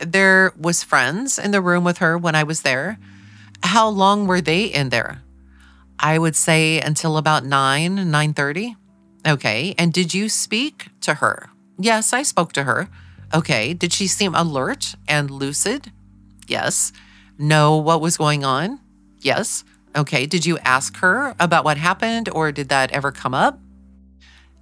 There 0.00 0.54
was 0.56 0.82
friends 0.82 1.38
in 1.38 1.50
the 1.50 1.60
room 1.60 1.84
with 1.84 1.98
her 1.98 2.16
when 2.16 2.34
I 2.34 2.42
was 2.42 2.62
there. 2.62 2.98
How 3.62 3.86
long 3.86 4.26
were 4.26 4.40
they 4.40 4.64
in 4.64 4.88
there? 4.88 5.20
I 6.00 6.18
would 6.18 6.34
say 6.34 6.80
until 6.80 7.18
about 7.18 7.44
9, 7.44 8.10
9:30. 8.10 8.76
Okay. 9.28 9.74
And 9.76 9.92
did 9.92 10.14
you 10.14 10.30
speak 10.30 10.88
to 11.02 11.20
her? 11.20 11.50
Yes, 11.78 12.14
I 12.14 12.22
spoke 12.22 12.54
to 12.54 12.64
her. 12.64 12.88
Okay. 13.34 13.74
Did 13.74 13.92
she 13.92 14.06
seem 14.06 14.34
alert 14.34 14.94
and 15.06 15.30
lucid? 15.30 15.92
Yes. 16.48 16.92
Know 17.36 17.76
what 17.76 18.00
was 18.00 18.16
going 18.16 18.42
on? 18.42 18.80
Yes. 19.20 19.64
Okay. 19.94 20.24
Did 20.24 20.46
you 20.46 20.56
ask 20.64 20.96
her 21.04 21.36
about 21.38 21.66
what 21.66 21.76
happened 21.76 22.30
or 22.32 22.52
did 22.52 22.70
that 22.70 22.90
ever 22.90 23.12
come 23.12 23.34
up? 23.34 23.60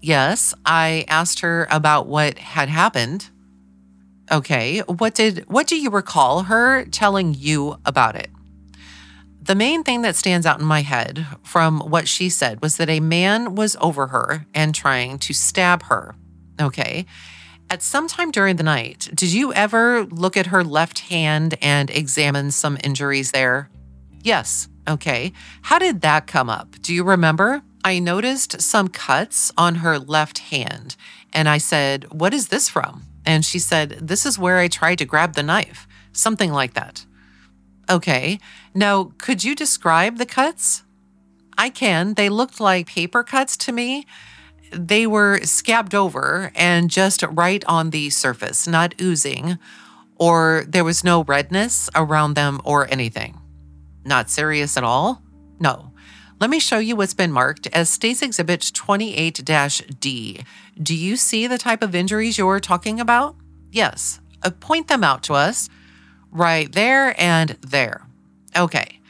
Yes, 0.01 0.55
I 0.65 1.05
asked 1.09 1.41
her 1.41 1.67
about 1.71 2.07
what 2.07 2.39
had 2.39 2.69
happened. 2.69 3.29
Okay. 4.31 4.81
What 4.81 5.15
did 5.15 5.45
what 5.49 5.67
do 5.67 5.77
you 5.77 5.91
recall 5.91 6.45
her 6.45 6.85
telling 6.85 7.35
you 7.35 7.77
about 7.85 8.17
it? 8.17 8.31
The 9.43 9.55
main 9.55 9.83
thing 9.83 10.03
that 10.03 10.17
stands 10.17 10.47
out 10.47 10.61
in 10.61 10.67
my 10.67 10.83
head 10.83 11.27
from 11.43 11.81
what 11.81 12.07
she 12.07 12.29
said 12.29 12.63
was 12.63 12.77
that 12.77 12.89
a 12.89 13.01
man 13.01 13.55
was 13.55 13.77
over 13.81 14.09
her 14.09 14.47
and 14.55 14.75
trying 14.75 15.19
to 15.21 15.33
stab 15.33 15.85
her. 15.85 16.15
Okay. 16.61 17.07
At 17.69 17.83
some 17.83 18.07
time 18.07 18.31
during 18.31 18.57
the 18.57 18.63
night, 18.63 19.09
did 19.15 19.33
you 19.33 19.53
ever 19.53 20.05
look 20.05 20.37
at 20.37 20.47
her 20.47 20.63
left 20.63 21.01
hand 21.01 21.57
and 21.63 21.91
examine 21.91 22.51
some 22.51 22.79
injuries 22.85 23.31
there? 23.33 23.71
Yes. 24.23 24.69
Okay. 24.89 25.33
How 25.63 25.79
did 25.79 26.01
that 26.03 26.27
come 26.27 26.51
up? 26.51 26.81
Do 26.83 26.95
you 26.95 27.05
remember? 27.05 27.63
I 27.85 27.99
noticed 27.99 28.61
some 28.61 28.89
cuts 28.89 29.51
on 29.57 29.77
her 29.77 29.99
left 29.99 30.39
hand 30.39 30.97
and 31.33 31.49
I 31.49 31.59
said, 31.59 32.13
What 32.13 32.35
is 32.35 32.49
this 32.49 32.69
from? 32.69 33.05
And 33.25 33.45
she 33.45 33.59
said, 33.59 33.91
This 34.01 34.27
is 34.27 34.39
where 34.39 34.59
I 34.59 34.69
tried 34.69 34.99
to 34.99 35.05
grab 35.05 35.35
the 35.35 35.43
knife, 35.43 35.87
something 36.13 36.53
like 36.53 36.75
that. 36.75 37.07
Okay. 37.89 38.39
Now, 38.75 39.13
could 39.19 39.43
you 39.43 39.55
describe 39.55 40.19
the 40.19 40.27
cuts? 40.27 40.85
I 41.59 41.71
can. 41.71 42.15
They 42.15 42.29
looked 42.29 42.61
like 42.61 42.87
paper 42.87 43.23
cuts 43.23 43.57
to 43.59 43.73
me. 43.73 44.07
They 44.73 45.07
were 45.07 45.41
scabbed 45.43 45.95
over 45.95 46.53
and 46.55 46.89
just 46.89 47.23
right 47.23 47.65
on 47.67 47.91
the 47.91 48.11
surface, 48.11 48.69
not 48.69 48.95
oozing, 49.01 49.59
or 50.17 50.65
there 50.69 50.85
was 50.85 51.03
no 51.03 51.25
redness 51.25 51.91
around 51.95 52.35
them 52.35 52.61
or 52.65 52.87
anything. 52.91 53.41
Not 54.05 54.31
serious 54.31 54.77
at 54.77 54.85
all? 54.85 55.23
No. 55.59 55.90
Let 56.41 56.49
me 56.49 56.59
show 56.59 56.79
you 56.79 56.97
what's 56.97 57.13
been 57.13 57.33
marked 57.33 57.67
as 57.67 57.91
State's 57.91 58.23
Exhibit 58.23 58.71
28 58.73 59.45
D. 60.01 60.41
Do 60.83 60.97
you 60.97 61.17
see 61.17 61.47
the 61.47 61.59
type 61.59 61.83
of 61.83 61.95
injuries 61.95 62.39
you're 62.39 62.61
talking 62.61 62.99
about? 62.99 63.37
Yes. 63.71 64.21
Uh, 64.43 64.49
point 64.49 64.89
them 64.89 65.05
out 65.05 65.23
to 65.25 65.35
us 65.35 65.69
right 66.31 66.73
there 66.73 67.15
and 67.21 67.59
there. 67.61 68.07
Okay. 68.57 69.01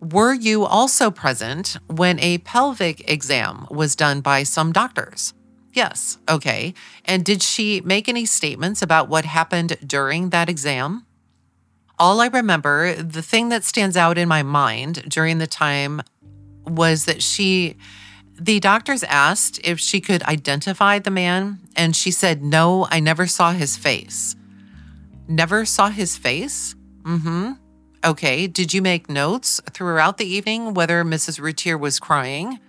Were 0.00 0.32
you 0.32 0.64
also 0.64 1.10
present 1.10 1.76
when 1.88 2.18
a 2.20 2.38
pelvic 2.38 3.06
exam 3.10 3.66
was 3.70 3.94
done 3.94 4.22
by 4.22 4.42
some 4.42 4.72
doctors? 4.72 5.34
Yes. 5.74 6.16
Okay. 6.26 6.72
And 7.04 7.22
did 7.22 7.42
she 7.42 7.82
make 7.82 8.08
any 8.08 8.24
statements 8.24 8.80
about 8.80 9.10
what 9.10 9.26
happened 9.26 9.76
during 9.86 10.30
that 10.30 10.48
exam? 10.48 11.04
All 11.98 12.22
I 12.22 12.28
remember, 12.28 12.94
the 12.94 13.22
thing 13.22 13.50
that 13.50 13.64
stands 13.64 13.96
out 13.96 14.16
in 14.16 14.26
my 14.26 14.42
mind 14.42 15.04
during 15.08 15.36
the 15.36 15.46
time 15.46 16.00
was 16.70 17.04
that 17.04 17.22
she, 17.22 17.76
the 18.38 18.60
doctors 18.60 19.02
asked 19.04 19.60
if 19.64 19.78
she 19.80 20.00
could 20.00 20.22
identify 20.24 20.98
the 20.98 21.10
man, 21.10 21.58
and 21.76 21.94
she 21.94 22.10
said, 22.10 22.42
No, 22.42 22.86
I 22.90 23.00
never 23.00 23.26
saw 23.26 23.52
his 23.52 23.76
face. 23.76 24.36
Never 25.26 25.64
saw 25.64 25.90
his 25.90 26.16
face? 26.16 26.74
Mm 27.02 27.20
hmm. 27.20 27.52
Okay. 28.04 28.46
Did 28.46 28.72
you 28.72 28.80
make 28.80 29.10
notes 29.10 29.60
throughout 29.70 30.18
the 30.18 30.26
evening 30.26 30.72
whether 30.72 31.04
Mrs. 31.04 31.40
Routier 31.40 31.76
was 31.76 31.98
crying? 31.98 32.60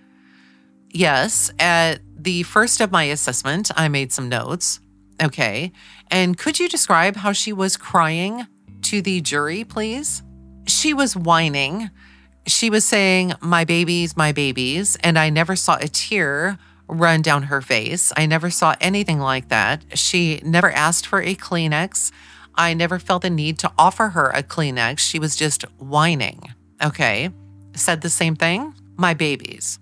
Yes. 0.90 1.52
At 1.58 2.00
the 2.16 2.42
first 2.42 2.80
of 2.80 2.90
my 2.90 3.04
assessment, 3.04 3.70
I 3.76 3.86
made 3.88 4.12
some 4.12 4.28
notes. 4.28 4.80
Okay. 5.22 5.70
And 6.10 6.36
could 6.36 6.58
you 6.58 6.68
describe 6.68 7.16
how 7.16 7.30
she 7.30 7.52
was 7.52 7.76
crying? 7.76 8.46
to 8.82 9.02
the 9.02 9.20
jury, 9.20 9.64
please? 9.64 10.22
She 10.66 10.92
was 10.94 11.16
whining. 11.16 11.90
She 12.46 12.70
was 12.70 12.84
saying, 12.84 13.34
My 13.40 13.64
babies, 13.64 14.16
my 14.16 14.32
babies. 14.32 14.96
And 15.02 15.18
I 15.18 15.30
never 15.30 15.56
saw 15.56 15.76
a 15.76 15.88
tear 15.88 16.58
run 16.88 17.22
down 17.22 17.44
her 17.44 17.60
face. 17.60 18.12
I 18.16 18.26
never 18.26 18.50
saw 18.50 18.74
anything 18.80 19.20
like 19.20 19.48
that. 19.48 19.84
She 19.98 20.40
never 20.44 20.70
asked 20.70 21.06
for 21.06 21.20
a 21.20 21.34
Kleenex. 21.34 22.10
I 22.54 22.74
never 22.74 22.98
felt 22.98 23.22
the 23.22 23.30
need 23.30 23.58
to 23.60 23.72
offer 23.78 24.08
her 24.08 24.30
a 24.30 24.42
Kleenex. 24.42 24.98
She 24.98 25.18
was 25.18 25.36
just 25.36 25.62
whining. 25.78 26.52
Okay. 26.82 27.30
Said 27.74 28.00
the 28.00 28.10
same 28.10 28.34
thing. 28.34 28.74
My 28.96 29.14
babies. 29.14 29.78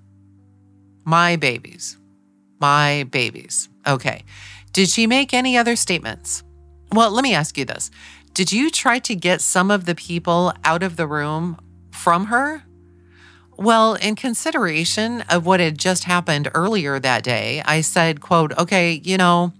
My 1.05 1.37
babies. 1.37 1.97
My 2.61 3.07
babies. 3.11 3.69
Okay. 3.87 4.23
Did 4.73 4.89
she 4.91 5.07
make 5.07 5.33
any 5.33 5.57
other 5.57 5.77
statements? 5.77 6.43
Well, 6.93 7.11
let 7.11 7.23
me 7.23 7.35
ask 7.35 7.57
you 7.57 7.65
this. 7.65 7.91
Did 8.35 8.53
you 8.53 8.71
try 8.71 8.99
to 9.01 9.15
get 9.15 9.41
some 9.41 9.71
of 9.71 9.87
the 9.87 9.95
people 9.95 10.53
out 10.65 10.83
of 10.83 10.97
the 10.97 11.07
room 11.07 11.59
from 11.99 12.27
her? 12.27 12.63
Well, 13.57 13.95
in 13.95 14.15
consideration 14.15 15.23
of 15.23 15.45
what 15.45 15.59
had 15.59 15.79
just 15.79 16.05
happened 16.05 16.49
earlier 16.55 17.01
that 17.01 17.25
day, 17.25 17.61
I 17.65 17.81
said, 17.81 18.21
quote, 18.21 18.57
okay, 18.57 19.01
you 19.05 19.17
know, 19.17 19.53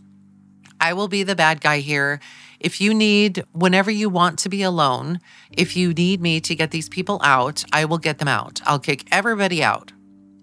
I 0.81 0.93
will 0.93 1.09
be 1.09 1.25
the 1.25 1.35
bad 1.35 1.61
guy 1.61 1.81
here. 1.81 2.21
If 2.61 2.81
you 2.81 2.95
need, 2.95 3.45
whenever 3.53 3.91
you 3.91 4.09
want 4.09 4.39
to 4.41 4.49
be 4.49 4.63
alone, 4.63 5.19
if 5.51 5.77
you 5.77 5.93
need 5.93 6.21
me 6.21 6.41
to 6.41 6.55
get 6.55 6.71
these 6.71 6.89
people 6.89 7.21
out, 7.25 7.65
I 7.73 7.85
will 7.85 7.99
get 7.99 8.19
them 8.19 8.29
out. 8.29 8.61
I'll 8.65 8.79
kick 8.79 9.07
everybody 9.11 9.63
out. 9.63 9.93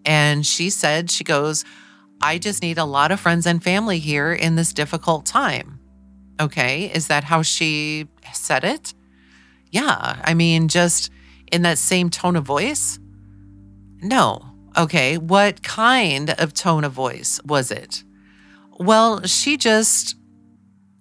And 0.05 0.45
she 0.45 0.69
said, 0.69 1.09
she 1.09 1.23
goes, 1.23 1.63
I 2.22 2.38
just 2.38 2.61
need 2.61 2.77
a 2.77 2.85
lot 2.85 3.11
of 3.11 3.19
friends 3.19 3.45
and 3.45 3.63
family 3.63 3.99
here 3.99 4.34
in 4.34 4.55
this 4.55 4.73
difficult 4.73 5.26
time. 5.26 5.80
Okay. 6.39 6.91
Is 6.93 7.07
that 7.07 7.23
how 7.23 7.41
she 7.41 8.07
said 8.34 8.63
it? 8.65 8.93
Yeah. 9.72 10.22
I 10.23 10.34
mean, 10.34 10.67
just 10.67 11.09
in 11.51 11.61
that 11.63 11.77
same 11.77 12.09
tone 12.09 12.35
of 12.35 12.43
voice? 12.43 12.99
No. 14.01 14.45
Okay. 14.77 15.17
What 15.17 15.63
kind 15.63 16.31
of 16.31 16.53
tone 16.53 16.84
of 16.84 16.91
voice 16.91 17.39
was 17.45 17.72
it? 17.72 18.03
Well, 18.77 19.23
she 19.26 19.57
just, 19.57 20.15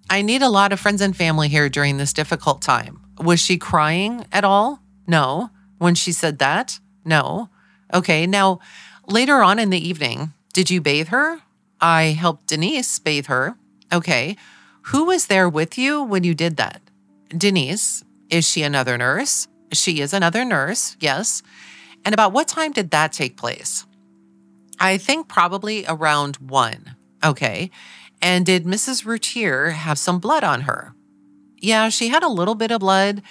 I 0.09 0.21
need 0.21 0.41
a 0.41 0.49
lot 0.49 0.71
of 0.71 0.79
friends 0.79 1.01
and 1.01 1.15
family 1.15 1.49
here 1.49 1.67
during 1.69 1.97
this 1.97 2.13
difficult 2.13 2.61
time. 2.61 3.01
Was 3.19 3.39
she 3.39 3.57
crying 3.57 4.25
at 4.31 4.43
all? 4.43 4.81
No. 5.07 5.49
When 5.77 5.95
she 5.95 6.11
said 6.11 6.39
that? 6.39 6.79
No. 7.03 7.49
Okay. 7.93 8.25
Now, 8.25 8.59
later 9.07 9.41
on 9.43 9.59
in 9.59 9.69
the 9.69 9.87
evening, 9.87 10.33
did 10.53 10.69
you 10.69 10.79
bathe 10.79 11.09
her? 11.09 11.41
I 11.81 12.15
helped 12.17 12.47
Denise 12.47 12.97
bathe 12.99 13.27
her. 13.27 13.57
Okay. 13.91 14.37
Who 14.83 15.05
was 15.05 15.27
there 15.27 15.49
with 15.49 15.77
you 15.77 16.01
when 16.01 16.23
you 16.23 16.33
did 16.33 16.57
that? 16.57 16.81
Denise. 17.29 18.03
Is 18.29 18.47
she 18.47 18.63
another 18.63 18.97
nurse? 18.97 19.47
She 19.71 20.01
is 20.01 20.13
another 20.13 20.45
nurse, 20.45 20.95
yes. 20.99 21.41
And 22.03 22.13
about 22.13 22.33
what 22.33 22.47
time 22.47 22.71
did 22.71 22.91
that 22.91 23.11
take 23.13 23.37
place? 23.37 23.85
I 24.79 24.97
think 24.97 25.27
probably 25.27 25.85
around 25.87 26.37
one. 26.37 26.95
Okay. 27.23 27.71
And 28.21 28.45
did 28.45 28.65
Mrs. 28.65 29.05
Routier 29.05 29.71
have 29.71 29.97
some 29.97 30.19
blood 30.19 30.43
on 30.43 30.61
her? 30.61 30.93
Yeah, 31.57 31.89
she 31.89 32.09
had 32.09 32.23
a 32.23 32.29
little 32.29 32.55
bit 32.55 32.71
of 32.71 32.79
blood. 32.79 33.21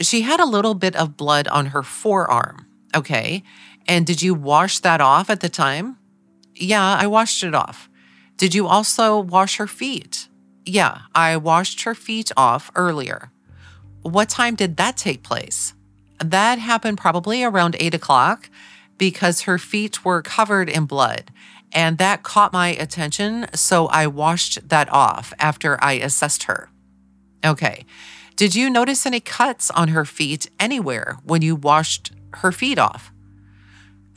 She 0.00 0.22
had 0.22 0.40
a 0.40 0.46
little 0.46 0.74
bit 0.74 0.96
of 0.96 1.16
blood 1.16 1.46
on 1.48 1.66
her 1.66 1.82
forearm. 1.82 2.66
Okay. 2.94 3.42
And 3.86 4.06
did 4.06 4.22
you 4.22 4.34
wash 4.34 4.80
that 4.80 5.00
off 5.00 5.30
at 5.30 5.40
the 5.40 5.48
time? 5.48 5.96
Yeah, 6.54 6.96
I 6.98 7.06
washed 7.06 7.44
it 7.44 7.54
off. 7.54 7.88
Did 8.36 8.54
you 8.54 8.66
also 8.66 9.18
wash 9.18 9.56
her 9.56 9.66
feet? 9.66 10.28
Yeah, 10.64 11.02
I 11.14 11.36
washed 11.36 11.82
her 11.82 11.94
feet 11.94 12.30
off 12.36 12.70
earlier. 12.74 13.30
What 14.08 14.28
time 14.28 14.54
did 14.54 14.76
that 14.76 14.96
take 14.96 15.22
place? 15.22 15.74
That 16.18 16.58
happened 16.58 16.98
probably 16.98 17.44
around 17.44 17.76
eight 17.78 17.94
o'clock 17.94 18.50
because 18.96 19.42
her 19.42 19.58
feet 19.58 20.04
were 20.04 20.22
covered 20.22 20.68
in 20.68 20.86
blood. 20.86 21.30
And 21.72 21.98
that 21.98 22.22
caught 22.22 22.52
my 22.52 22.68
attention. 22.68 23.46
So 23.54 23.86
I 23.86 24.06
washed 24.06 24.68
that 24.68 24.90
off 24.90 25.32
after 25.38 25.82
I 25.82 25.92
assessed 25.92 26.44
her. 26.44 26.70
Okay. 27.44 27.84
Did 28.36 28.54
you 28.54 28.70
notice 28.70 29.04
any 29.04 29.20
cuts 29.20 29.70
on 29.70 29.88
her 29.88 30.04
feet 30.04 30.48
anywhere 30.58 31.18
when 31.24 31.42
you 31.42 31.56
washed 31.56 32.12
her 32.34 32.52
feet 32.52 32.78
off? 32.78 33.12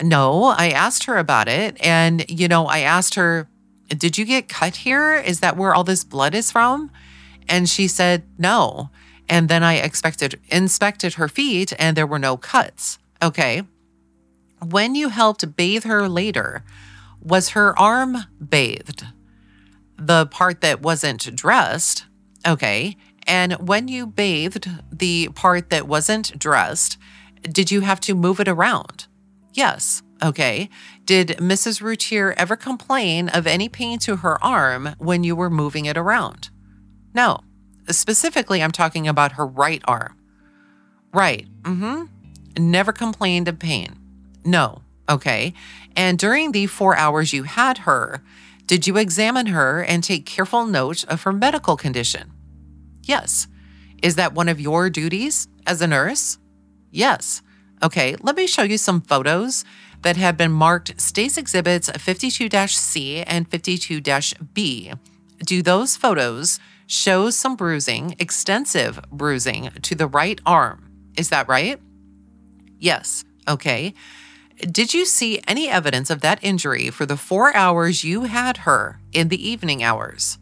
No, 0.02 0.46
I 0.46 0.70
asked 0.70 1.06
her 1.06 1.18
about 1.18 1.48
it. 1.48 1.78
And, 1.84 2.26
you 2.30 2.48
know, 2.48 2.66
I 2.66 2.80
asked 2.80 3.16
her, 3.16 3.48
Did 3.90 4.18
you 4.18 4.26
get 4.26 4.48
cut 4.48 4.78
here? 4.78 5.16
Is 5.16 5.42
that 5.42 5.58
where 5.58 5.76
all 5.76 5.84
this 5.84 6.04
blood 6.04 6.34
is 6.34 6.52
from? 6.52 6.92
And 7.50 7.68
she 7.68 7.88
said, 7.88 8.24
No. 8.38 8.90
And 9.32 9.48
then 9.48 9.64
I 9.64 9.76
expected 9.76 10.42
inspected 10.50 11.14
her 11.14 11.30
feet 11.30 11.72
and 11.80 11.96
there 11.96 12.06
were 12.06 12.20
no 12.20 12.36
cuts. 12.36 13.00
Okay. 13.24 13.64
When 14.60 14.94
you 14.94 15.08
helped 15.08 15.56
bathe 15.56 15.86
her 15.86 16.10
later, 16.10 16.66
was 17.22 17.50
her 17.50 17.78
arm 17.80 18.26
bathed? 18.46 19.06
The 19.98 20.26
part 20.26 20.60
that 20.60 20.82
wasn't 20.82 21.34
dressed. 21.34 22.06
Okay. 22.46 22.98
And 23.26 23.54
when 23.54 23.88
you 23.88 24.06
bathed 24.06 24.70
the 24.92 25.30
part 25.30 25.70
that 25.70 25.88
wasn't 25.88 26.38
dressed, 26.38 26.98
did 27.44 27.72
you 27.72 27.82
have 27.82 28.02
to 28.02 28.14
move 28.14 28.42
it 28.42 28.50
around? 28.50 29.08
Yes. 29.54 30.04
Okay. 30.22 30.70
Did 31.06 31.30
Mrs. 31.38 31.82
Routier 31.82 32.34
ever 32.36 32.58
complain 32.58 33.30
of 33.30 33.48
any 33.48 33.70
pain 33.70 33.98
to 34.00 34.18
her 34.18 34.44
arm 34.44 34.94
when 34.98 35.24
you 35.24 35.38
were 35.38 35.50
moving 35.50 35.86
it 35.86 35.98
around? 35.98 36.50
No. 37.14 37.40
Specifically, 37.90 38.62
I'm 38.62 38.72
talking 38.72 39.08
about 39.08 39.34
her 39.34 39.46
right 39.46 39.82
arm. 39.86 40.18
Right. 41.14 41.48
Mm 41.64 41.78
hmm. 41.78 42.06
Never 42.58 42.92
complained 42.92 43.48
of 43.48 43.60
pain. 43.60 43.98
No. 44.44 44.82
Okay. 45.10 45.54
And 45.96 46.18
during 46.18 46.52
the 46.52 46.68
four 46.68 46.96
hours 46.96 47.34
you 47.34 47.44
had 47.44 47.80
her, 47.80 48.22
did 48.66 48.88
you 48.88 48.98
examine 48.98 49.48
her 49.48 49.84
and 49.84 50.04
take 50.04 50.26
careful 50.26 50.66
note 50.66 51.04
of 51.06 51.24
her 51.24 51.34
medical 51.34 51.76
condition? 51.76 52.32
Yes. 53.04 53.48
Is 54.02 54.16
that 54.16 54.34
one 54.34 54.50
of 54.50 54.60
your 54.60 54.90
duties 54.90 55.48
as 55.68 55.82
a 55.82 55.88
nurse? 55.88 56.38
Yes. 56.92 57.42
Okay, 57.84 58.16
let 58.22 58.36
me 58.36 58.48
show 58.48 58.64
you 58.64 58.78
some 58.78 59.02
photos 59.02 59.66
that 60.04 60.18
have 60.18 60.38
been 60.38 60.52
marked 60.52 61.00
State's 61.00 61.38
Exhibits 61.38 61.90
52 61.90 62.50
C 62.68 63.24
and 63.24 63.48
52 63.48 64.02
B. 64.54 64.94
Do 65.40 65.62
those 65.62 65.96
photos 65.96 66.60
shows 66.92 67.38
some 67.38 67.56
bruising, 67.56 68.16
extensive 68.20 69.00
bruising 69.10 69.70
to 69.82 69.96
the 69.96 70.08
right 70.08 70.42
arm. 70.46 70.92
Is 71.16 71.30
that 71.30 71.48
right? 71.48 71.80
Yes. 72.80 73.24
Okay. 73.48 73.94
Did 74.60 74.94
you 74.94 75.06
see 75.06 75.42
any 75.48 75.70
evidence 75.70 76.10
of 76.10 76.20
that 76.22 76.44
injury 76.44 76.90
for 76.90 77.06
the 77.06 77.16
four 77.16 77.56
hours 77.56 78.04
you 78.04 78.24
had 78.24 78.58
her 78.58 79.00
in 79.14 79.30
the 79.30 79.50
evening 79.50 79.82
hours? 79.82 80.38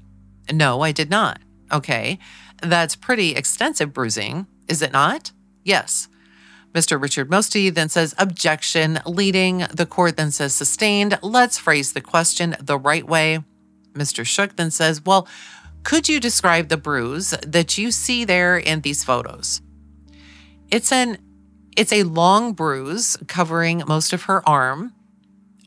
No, 0.52 0.82
I 0.82 0.92
did 0.92 1.10
not. 1.10 1.40
Okay. 1.72 2.18
That's 2.64 2.96
pretty 2.96 3.36
extensive 3.36 3.94
bruising, 3.94 4.48
is 4.68 4.82
it 4.82 4.92
not? 4.92 5.32
Yes. 5.64 6.08
Mr. 6.74 7.00
Richard 7.00 7.30
Mosty 7.30 7.70
then 7.70 7.90
says 7.90 8.16
objection, 8.18 9.00
leading. 9.06 9.66
The 9.72 9.86
court 9.86 10.18
then 10.18 10.32
says 10.32 10.56
sustained. 10.56 11.20
Let's 11.22 11.60
phrase 11.60 11.94
the 11.94 12.02
question 12.02 12.56
the 12.60 12.78
right 12.78 13.08
way. 13.08 13.44
Mr. 13.94 14.26
Shook 14.26 14.56
then 14.56 14.72
says, 14.72 15.06
well, 15.06 15.28
could 15.84 16.10
you 16.10 16.20
describe 16.20 16.70
the 16.70 16.78
bruise 16.78 17.34
that 17.46 17.78
you 17.78 17.92
see 17.92 18.26
there 18.26 18.58
in 18.58 18.82
these 18.82 19.04
photos? 19.04 19.62
It's 20.72 20.92
an 20.92 21.18
it's 21.76 21.94
a 21.94 22.04
long 22.04 22.54
bruise 22.54 23.18
covering 23.28 23.84
most 23.88 24.12
of 24.12 24.24
her 24.24 24.48
arm. 24.48 24.94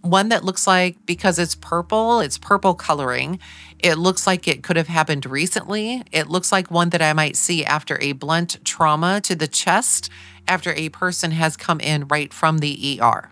One 0.02 0.28
that 0.28 0.44
looks 0.44 0.66
like 0.66 1.06
because 1.06 1.38
it's 1.38 1.54
purple, 1.54 2.20
it's 2.20 2.36
purple 2.36 2.74
coloring. 2.74 3.38
It 3.78 3.96
looks 3.96 4.26
like 4.26 4.46
it 4.46 4.62
could 4.62 4.76
have 4.76 4.88
happened 4.88 5.24
recently. 5.24 6.02
It 6.12 6.28
looks 6.28 6.52
like 6.52 6.70
one 6.70 6.90
that 6.90 7.00
I 7.00 7.12
might 7.12 7.36
see 7.36 7.64
after 7.64 7.98
a 8.00 8.12
blunt 8.12 8.64
trauma 8.64 9.20
to 9.22 9.34
the 9.34 9.48
chest 9.48 10.10
after 10.46 10.72
a 10.72 10.88
person 10.90 11.30
has 11.30 11.56
come 11.56 11.80
in 11.80 12.06
right 12.08 12.32
from 12.32 12.58
the 12.58 13.00
ER. 13.00 13.30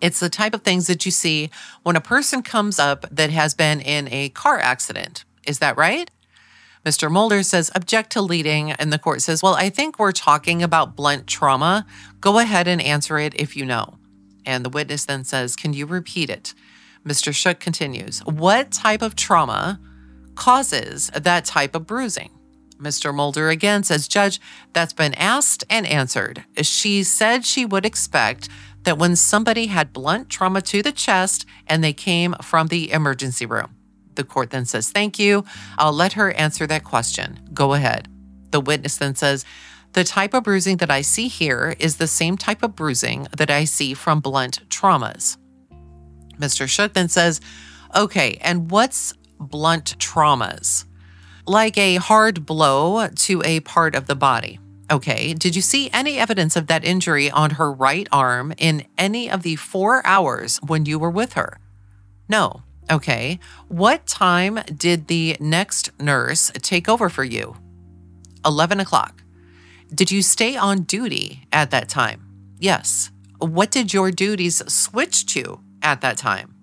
It's 0.00 0.20
the 0.20 0.28
type 0.28 0.52
of 0.52 0.62
things 0.62 0.88
that 0.88 1.06
you 1.06 1.12
see 1.12 1.48
when 1.84 1.94
a 1.94 2.00
person 2.00 2.42
comes 2.42 2.80
up 2.80 3.06
that 3.10 3.30
has 3.30 3.54
been 3.54 3.80
in 3.80 4.08
a 4.12 4.30
car 4.30 4.58
accident 4.58 5.24
is 5.46 5.58
that 5.58 5.76
right? 5.76 6.10
Mr. 6.84 7.10
Mulder 7.10 7.42
says, 7.42 7.70
object 7.74 8.10
to 8.12 8.20
leading. 8.20 8.72
And 8.72 8.92
the 8.92 8.98
court 8.98 9.22
says, 9.22 9.42
well, 9.42 9.54
I 9.54 9.70
think 9.70 9.98
we're 9.98 10.12
talking 10.12 10.62
about 10.62 10.96
blunt 10.96 11.26
trauma. 11.26 11.86
Go 12.20 12.38
ahead 12.38 12.66
and 12.66 12.82
answer 12.82 13.18
it 13.18 13.34
if 13.36 13.56
you 13.56 13.64
know. 13.64 13.98
And 14.44 14.64
the 14.64 14.70
witness 14.70 15.04
then 15.04 15.24
says, 15.24 15.54
can 15.54 15.72
you 15.72 15.86
repeat 15.86 16.28
it? 16.28 16.54
Mr. 17.06 17.32
Shook 17.32 17.60
continues, 17.60 18.20
what 18.20 18.72
type 18.72 19.02
of 19.02 19.16
trauma 19.16 19.80
causes 20.34 21.10
that 21.14 21.44
type 21.44 21.74
of 21.74 21.86
bruising? 21.86 22.30
Mr. 22.80 23.14
Mulder 23.14 23.48
again 23.48 23.84
says, 23.84 24.08
Judge, 24.08 24.40
that's 24.72 24.92
been 24.92 25.14
asked 25.14 25.62
and 25.70 25.86
answered. 25.86 26.44
She 26.62 27.04
said 27.04 27.44
she 27.44 27.64
would 27.64 27.86
expect 27.86 28.48
that 28.82 28.98
when 28.98 29.14
somebody 29.14 29.66
had 29.66 29.92
blunt 29.92 30.28
trauma 30.28 30.60
to 30.62 30.82
the 30.82 30.90
chest 30.90 31.46
and 31.68 31.84
they 31.84 31.92
came 31.92 32.34
from 32.42 32.66
the 32.66 32.90
emergency 32.90 33.46
room. 33.46 33.76
The 34.14 34.24
court 34.24 34.50
then 34.50 34.64
says, 34.64 34.90
Thank 34.90 35.18
you. 35.18 35.44
I'll 35.78 35.92
let 35.92 36.14
her 36.14 36.32
answer 36.32 36.66
that 36.66 36.84
question. 36.84 37.40
Go 37.52 37.74
ahead. 37.74 38.08
The 38.50 38.60
witness 38.60 38.96
then 38.96 39.14
says, 39.14 39.44
The 39.92 40.04
type 40.04 40.34
of 40.34 40.44
bruising 40.44 40.78
that 40.78 40.90
I 40.90 41.00
see 41.00 41.28
here 41.28 41.74
is 41.78 41.96
the 41.96 42.06
same 42.06 42.36
type 42.36 42.62
of 42.62 42.76
bruising 42.76 43.26
that 43.36 43.50
I 43.50 43.64
see 43.64 43.94
from 43.94 44.20
blunt 44.20 44.68
traumas. 44.68 45.36
Mr. 46.38 46.68
Shook 46.68 46.94
then 46.94 47.08
says, 47.08 47.40
Okay, 47.94 48.38
and 48.40 48.70
what's 48.70 49.14
blunt 49.38 49.98
traumas? 49.98 50.84
Like 51.46 51.76
a 51.76 51.96
hard 51.96 52.46
blow 52.46 53.08
to 53.08 53.42
a 53.44 53.60
part 53.60 53.94
of 53.94 54.06
the 54.06 54.14
body. 54.14 54.58
Okay, 54.90 55.32
did 55.32 55.56
you 55.56 55.62
see 55.62 55.88
any 55.90 56.18
evidence 56.18 56.54
of 56.54 56.66
that 56.66 56.84
injury 56.84 57.30
on 57.30 57.52
her 57.52 57.72
right 57.72 58.06
arm 58.12 58.52
in 58.58 58.84
any 58.98 59.30
of 59.30 59.42
the 59.42 59.56
four 59.56 60.04
hours 60.06 60.58
when 60.66 60.84
you 60.84 60.98
were 60.98 61.10
with 61.10 61.32
her? 61.32 61.58
No. 62.28 62.62
Okay, 62.90 63.38
what 63.68 64.06
time 64.06 64.60
did 64.76 65.06
the 65.06 65.36
next 65.40 65.90
nurse 66.00 66.50
take 66.60 66.88
over 66.88 67.08
for 67.08 67.24
you? 67.24 67.56
11 68.44 68.80
o'clock. 68.80 69.22
Did 69.94 70.10
you 70.10 70.22
stay 70.22 70.56
on 70.56 70.82
duty 70.82 71.46
at 71.52 71.70
that 71.70 71.88
time? 71.88 72.26
Yes. 72.58 73.10
What 73.38 73.70
did 73.70 73.92
your 73.92 74.10
duties 74.10 74.62
switch 74.72 75.26
to 75.26 75.60
at 75.82 76.00
that 76.00 76.16
time? 76.16 76.54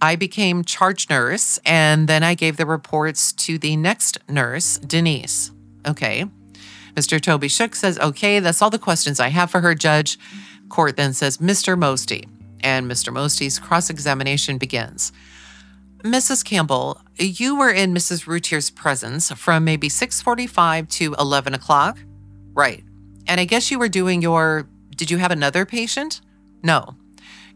I 0.00 0.16
became 0.16 0.62
charge 0.62 1.08
nurse 1.08 1.58
and 1.64 2.06
then 2.06 2.22
I 2.22 2.34
gave 2.34 2.58
the 2.58 2.66
reports 2.66 3.32
to 3.32 3.58
the 3.58 3.76
next 3.76 4.18
nurse, 4.28 4.78
Denise. 4.78 5.52
Okay. 5.86 6.26
Mr. 6.94 7.20
Toby 7.20 7.48
Shook 7.48 7.74
says, 7.74 7.98
Okay, 7.98 8.40
that's 8.40 8.60
all 8.60 8.70
the 8.70 8.78
questions 8.78 9.20
I 9.20 9.28
have 9.28 9.50
for 9.50 9.60
her, 9.60 9.74
Judge. 9.74 10.18
Court 10.68 10.96
then 10.96 11.12
says, 11.12 11.38
Mr. 11.38 11.78
Mosty. 11.78 12.28
And 12.62 12.90
Mr. 12.90 13.12
Mosty's 13.12 13.58
cross 13.58 13.90
examination 13.90 14.58
begins. 14.58 15.12
Mrs. 16.02 16.44
Campbell, 16.44 17.00
you 17.18 17.56
were 17.56 17.70
in 17.70 17.94
Mrs. 17.94 18.26
Routier's 18.26 18.70
presence 18.70 19.30
from 19.32 19.64
maybe 19.64 19.88
6:45 19.88 20.88
to 20.90 21.14
11 21.18 21.54
o'clock, 21.54 21.98
right? 22.54 22.84
And 23.26 23.40
I 23.40 23.44
guess 23.44 23.70
you 23.70 23.78
were 23.78 23.88
doing 23.88 24.22
your. 24.22 24.68
Did 24.94 25.10
you 25.10 25.18
have 25.18 25.30
another 25.30 25.66
patient? 25.66 26.20
No. 26.62 26.96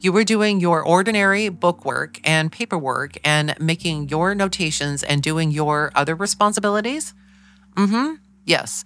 You 0.00 0.12
were 0.12 0.24
doing 0.24 0.60
your 0.60 0.82
ordinary 0.82 1.48
bookwork 1.50 2.20
and 2.24 2.50
paperwork 2.50 3.18
and 3.22 3.54
making 3.60 4.08
your 4.08 4.34
notations 4.34 5.02
and 5.02 5.22
doing 5.22 5.50
your 5.50 5.90
other 5.94 6.14
responsibilities? 6.14 7.12
Mm-hmm. 7.76 8.14
Yes. 8.46 8.84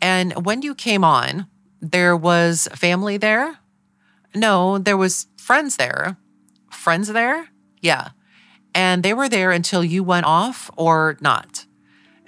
And 0.00 0.46
when 0.46 0.62
you 0.62 0.74
came 0.74 1.02
on, 1.02 1.46
there 1.80 2.16
was 2.16 2.68
family 2.74 3.16
there? 3.16 3.58
No, 4.34 4.78
there 4.78 4.96
was 4.96 5.26
friends 5.36 5.76
there. 5.76 6.16
Friends 6.70 7.08
there? 7.08 7.48
Yeah. 7.80 8.10
And 8.76 9.02
they 9.02 9.14
were 9.14 9.28
there 9.28 9.52
until 9.52 9.82
you 9.82 10.04
went 10.04 10.26
off 10.26 10.70
or 10.76 11.16
not? 11.22 11.64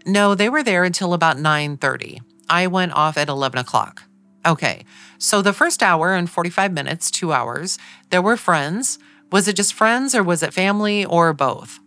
No, 0.06 0.34
they 0.34 0.48
were 0.48 0.62
there 0.62 0.82
until 0.82 1.12
about 1.12 1.36
9:30. 1.36 2.22
I 2.48 2.66
went 2.66 2.94
off 2.94 3.18
at 3.18 3.28
11 3.28 3.58
o'clock. 3.58 4.04
Okay. 4.46 4.86
So 5.18 5.42
the 5.42 5.52
first 5.52 5.82
hour 5.82 6.14
and 6.14 6.30
45 6.30 6.72
minutes, 6.72 7.10
two 7.10 7.34
hours, 7.34 7.76
there 8.08 8.22
were 8.22 8.38
friends. 8.38 8.98
Was 9.30 9.46
it 9.46 9.56
just 9.56 9.74
friends 9.74 10.14
or 10.14 10.22
was 10.22 10.42
it 10.42 10.54
family 10.54 11.04
or 11.04 11.34
both? 11.34 11.80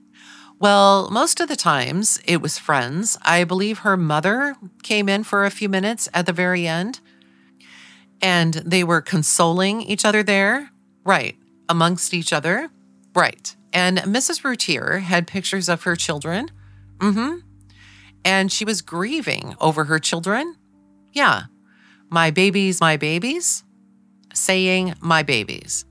Well, 0.59 1.09
most 1.09 1.39
of 1.39 1.47
the 1.47 1.55
times 1.55 2.21
it 2.25 2.39
was 2.39 2.59
friends. 2.59 3.17
I 3.23 3.43
believe 3.45 3.79
her 3.79 3.97
mother 3.97 4.55
came 4.83 5.09
in 5.09 5.23
for 5.23 5.43
a 5.43 5.49
few 5.49 5.69
minutes 5.69 6.07
at 6.13 6.27
the 6.27 6.33
very 6.33 6.67
end 6.67 6.99
and 8.21 8.53
they 8.53 8.83
were 8.83 9.01
consoling 9.01 9.81
each 9.81 10.05
other 10.05 10.21
there. 10.21 10.69
Right. 11.03 11.35
Amongst 11.67 12.13
each 12.13 12.31
other. 12.31 12.69
Right. 13.15 13.55
And 13.73 13.99
Mrs. 13.99 14.43
Routier 14.43 14.99
had 14.99 15.27
pictures 15.27 15.69
of 15.69 15.83
her 15.83 15.95
children. 15.95 16.49
Mm 16.99 17.13
hmm. 17.13 17.37
And 18.23 18.51
she 18.51 18.65
was 18.65 18.81
grieving 18.81 19.55
over 19.59 19.85
her 19.85 19.97
children. 19.97 20.55
Yeah. 21.11 21.43
My 22.09 22.29
babies, 22.29 22.79
my 22.79 22.97
babies. 22.97 23.63
Saying 24.33 24.93
my 25.01 25.23
babies. 25.23 25.85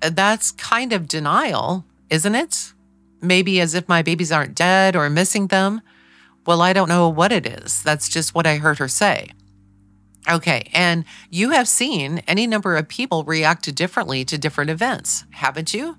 That's 0.00 0.50
kind 0.52 0.92
of 0.92 1.06
denial, 1.06 1.84
isn't 2.08 2.34
it? 2.34 2.72
maybe 3.22 3.60
as 3.60 3.74
if 3.74 3.88
my 3.88 4.02
babies 4.02 4.32
aren't 4.32 4.54
dead 4.54 4.96
or 4.96 5.08
missing 5.08 5.46
them. 5.46 5.80
Well, 6.44 6.60
I 6.60 6.72
don't 6.72 6.88
know 6.88 7.08
what 7.08 7.32
it 7.32 7.46
is. 7.46 7.82
That's 7.82 8.08
just 8.08 8.34
what 8.34 8.46
I 8.46 8.56
heard 8.56 8.78
her 8.78 8.88
say. 8.88 9.30
Okay, 10.30 10.68
and 10.72 11.04
you 11.30 11.50
have 11.50 11.66
seen 11.66 12.22
any 12.28 12.46
number 12.46 12.76
of 12.76 12.88
people 12.88 13.24
react 13.24 13.72
differently 13.74 14.24
to 14.26 14.38
different 14.38 14.70
events, 14.70 15.24
haven't 15.30 15.72
you? 15.72 15.96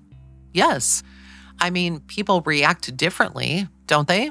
Yes. 0.54 1.02
I 1.58 1.68
mean, 1.68 2.00
people 2.00 2.40
react 2.40 2.96
differently, 2.96 3.68
don't 3.86 4.08
they? 4.08 4.30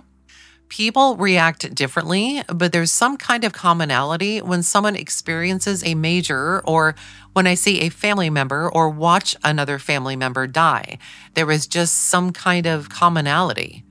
People 0.70 1.18
react 1.18 1.76
differently, 1.76 2.41
but 2.48 2.72
there's 2.72 2.91
some 2.91 3.18
kind 3.18 3.44
of 3.44 3.54
commonality 3.54 4.41
when 4.41 4.64
someone 4.64 4.95
experiences 4.95 5.84
a 5.84 5.94
major 5.94 6.62
or 6.62 6.95
when 7.34 7.45
I 7.45 7.54
see 7.54 7.82
a 7.82 7.90
family 7.90 8.32
member 8.32 8.72
or 8.72 8.90
watch 8.90 9.36
another 9.44 9.78
family 9.78 10.16
member 10.16 10.48
die. 10.48 10.98
There 11.36 11.52
is 11.52 11.68
just 11.68 11.94
some 11.94 12.32
kind 12.32 12.66
of 12.66 12.90
commonality. 12.90 13.84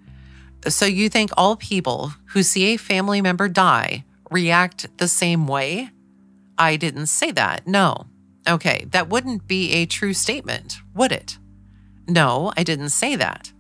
So 0.66 0.86
you 0.86 1.08
think 1.08 1.30
all 1.36 1.54
people 1.56 2.14
who 2.30 2.42
see 2.42 2.74
a 2.74 2.76
family 2.78 3.20
member 3.20 3.48
die 3.48 4.04
react 4.30 4.88
the 4.98 5.08
same 5.08 5.46
way? 5.46 5.90
I 6.58 6.76
didn't 6.76 7.06
say 7.06 7.30
that. 7.32 7.66
No. 7.66 8.06
Okay, 8.48 8.86
that 8.90 9.08
wouldn't 9.08 9.46
be 9.46 9.72
a 9.72 9.86
true 9.86 10.14
statement, 10.14 10.78
would 10.94 11.12
it? 11.12 11.38
No, 12.08 12.52
I 12.56 12.62
didn't 12.62 12.90
say 12.90 13.16
that 13.16 13.52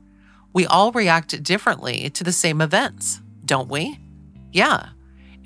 we 0.52 0.66
all 0.66 0.92
react 0.92 1.42
differently 1.42 2.10
to 2.10 2.24
the 2.24 2.32
same 2.32 2.60
events, 2.60 3.20
don't 3.44 3.68
we? 3.68 3.98
Yeah. 4.52 4.90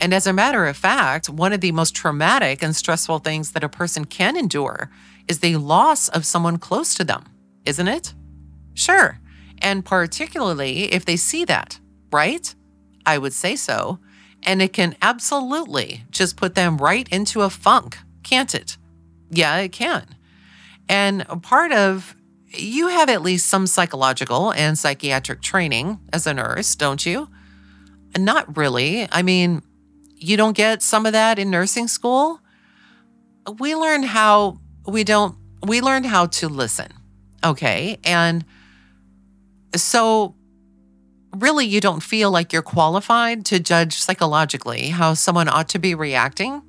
And 0.01 0.13
as 0.13 0.27
a 0.27 0.33
matter 0.33 0.67
of 0.67 0.77
fact, 0.77 1.29
one 1.29 1.53
of 1.53 1.61
the 1.61 1.73
most 1.73 1.95
traumatic 1.95 2.63
and 2.63 2.75
stressful 2.75 3.21
things 3.21 3.53
that 3.53 3.65
a 3.65 3.69
person 3.69 4.05
can 4.05 4.37
endure 4.37 4.91
is 5.29 5.39
the 5.39 5.57
loss 5.57 6.09
of 6.09 6.27
someone 6.27 6.59
close 6.59 6.95
to 6.95 7.05
them, 7.05 7.25
isn't 7.65 7.89
it? 7.89 8.15
Sure. 8.75 9.19
And 9.59 9.85
particularly 9.85 10.93
if 10.93 11.05
they 11.05 11.17
see 11.17 11.45
that, 11.47 11.79
right? 12.13 12.55
I 13.07 13.19
would 13.19 13.33
say 13.33 13.57
so. 13.57 14.01
And 14.43 14.61
it 14.61 14.73
can 14.73 14.97
absolutely 15.01 16.05
just 16.11 16.37
put 16.37 16.55
them 16.55 16.77
right 16.77 17.09
into 17.09 17.41
a 17.43 17.51
funk, 17.51 17.99
can't 18.23 18.55
it? 18.55 18.77
Yeah, 19.31 19.57
it 19.59 19.73
can. 19.73 20.15
And 20.89 21.25
a 21.29 21.37
part 21.37 21.73
of 21.73 22.15
you 22.49 22.89
have 22.89 23.09
at 23.09 23.23
least 23.23 23.47
some 23.47 23.67
psychological 23.67 24.53
and 24.53 24.79
psychiatric 24.79 25.43
training 25.43 25.99
as 26.13 26.27
a 26.27 26.35
nurse, 26.35 26.75
don't 26.75 27.05
you? 27.05 27.29
Not 28.17 28.57
really. 28.57 29.09
I 29.11 29.23
mean, 29.23 29.63
you 30.15 30.37
don't 30.37 30.57
get 30.57 30.83
some 30.83 31.07
of 31.07 31.13
that 31.13 31.39
in 31.39 31.51
nursing 31.51 31.89
school. 31.89 32.41
We 33.59 33.75
learn 33.75 34.03
how 34.03 34.61
we 34.87 35.05
don't, 35.05 35.37
we 35.67 35.81
learned 35.81 36.07
how 36.07 36.27
to 36.27 36.49
listen. 36.49 36.89
Okay. 37.45 37.99
And 38.05 38.45
so, 39.75 40.35
really, 41.35 41.67
you 41.67 41.81
don't 41.81 42.03
feel 42.03 42.31
like 42.31 42.53
you're 42.53 42.63
qualified 42.63 43.45
to 43.47 43.61
judge 43.61 43.95
psychologically 43.95 44.89
how 44.89 45.15
someone 45.15 45.49
ought 45.49 45.69
to 45.71 45.79
be 45.79 45.95
reacting. 45.95 46.63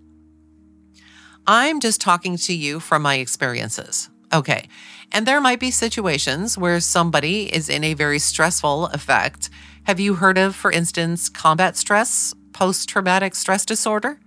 I'm 1.46 1.80
just 1.80 2.02
talking 2.02 2.38
to 2.38 2.54
you 2.54 2.80
from 2.80 3.02
my 3.02 3.16
experiences. 3.16 4.10
Okay. 4.34 4.68
And 5.12 5.26
there 5.26 5.42
might 5.42 5.60
be 5.60 5.72
situations 5.72 6.58
where 6.58 6.80
somebody 6.80 7.54
is 7.54 7.70
in 7.70 7.84
a 7.84 7.94
very 7.94 8.20
stressful 8.20 8.88
effect. 8.88 9.50
Have 9.84 10.00
you 10.00 10.16
heard 10.16 10.38
of, 10.38 10.56
for 10.56 10.72
instance, 10.72 11.30
combat 11.30 11.78
stress, 11.78 12.34
post 12.54 12.90
traumatic 12.90 13.36
stress 13.36 13.66
disorder? 13.66 14.20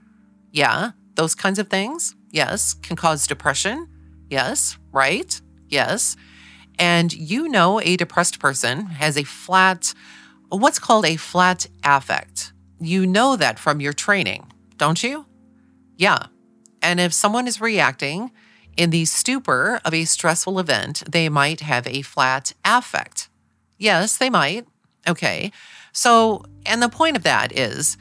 Yeah, 0.52 0.92
those 1.16 1.34
kinds 1.34 1.58
of 1.58 1.68
things. 1.68 2.14
Yes, 2.30 2.74
can 2.74 2.96
cause 2.96 3.26
depression. 3.26 3.88
Yes, 4.30 4.78
right? 4.92 5.40
Yes. 5.68 6.16
And 6.78 7.12
you 7.12 7.48
know, 7.48 7.80
a 7.80 7.96
depressed 7.96 8.38
person 8.38 8.86
has 8.86 9.18
a 9.18 9.24
flat, 9.24 9.92
what's 10.48 10.78
called 10.78 11.04
a 11.04 11.16
flat 11.16 11.66
affect. 11.84 12.52
You 12.80 13.06
know 13.06 13.36
that 13.36 13.58
from 13.58 13.80
your 13.80 13.92
training, 13.92 14.50
don't 14.78 15.02
you? 15.02 15.26
Yeah. 15.96 16.26
And 16.80 16.98
if 16.98 17.12
someone 17.12 17.46
is 17.46 17.60
reacting 17.60 18.30
in 18.80 18.88
the 18.88 19.04
stupor 19.04 19.78
of 19.84 19.92
a 19.92 20.06
stressful 20.06 20.58
event, 20.58 21.02
they 21.06 21.28
might 21.28 21.60
have 21.60 21.86
a 21.86 22.00
flat 22.00 22.54
affect. 22.64 23.28
Yes, 23.76 24.16
they 24.16 24.30
might. 24.30 24.66
Okay. 25.06 25.52
So, 25.92 26.46
and 26.64 26.82
the 26.82 26.88
point 26.88 27.14
of 27.14 27.22
that 27.24 27.56
is 27.56 27.98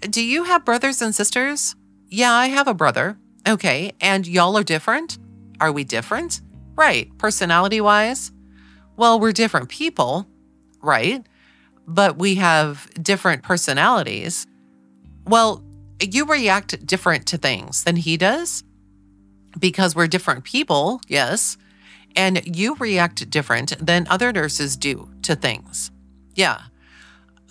do 0.00 0.20
you 0.20 0.42
have 0.42 0.64
brothers 0.64 1.00
and 1.00 1.14
sisters? 1.14 1.76
Yeah, 2.08 2.32
I 2.32 2.48
have 2.48 2.66
a 2.66 2.74
brother. 2.74 3.16
Okay. 3.46 3.92
And 4.00 4.26
y'all 4.26 4.58
are 4.58 4.64
different? 4.64 5.16
Are 5.60 5.70
we 5.70 5.84
different? 5.84 6.40
Right. 6.74 7.16
Personality 7.18 7.80
wise? 7.80 8.32
Well, 8.96 9.20
we're 9.20 9.32
different 9.32 9.68
people, 9.68 10.26
right? 10.82 11.24
But 11.86 12.18
we 12.18 12.34
have 12.34 12.90
different 13.00 13.44
personalities. 13.44 14.44
Well, 15.24 15.62
you 16.00 16.26
react 16.26 16.84
different 16.84 17.26
to 17.26 17.38
things 17.38 17.84
than 17.84 17.94
he 17.94 18.16
does 18.16 18.64
because 19.58 19.94
we're 19.94 20.06
different 20.06 20.44
people, 20.44 21.00
yes, 21.08 21.56
and 22.14 22.56
you 22.56 22.74
react 22.76 23.28
different 23.30 23.74
than 23.84 24.06
other 24.08 24.32
nurses 24.32 24.76
do 24.76 25.10
to 25.22 25.36
things. 25.36 25.90
Yeah. 26.34 26.62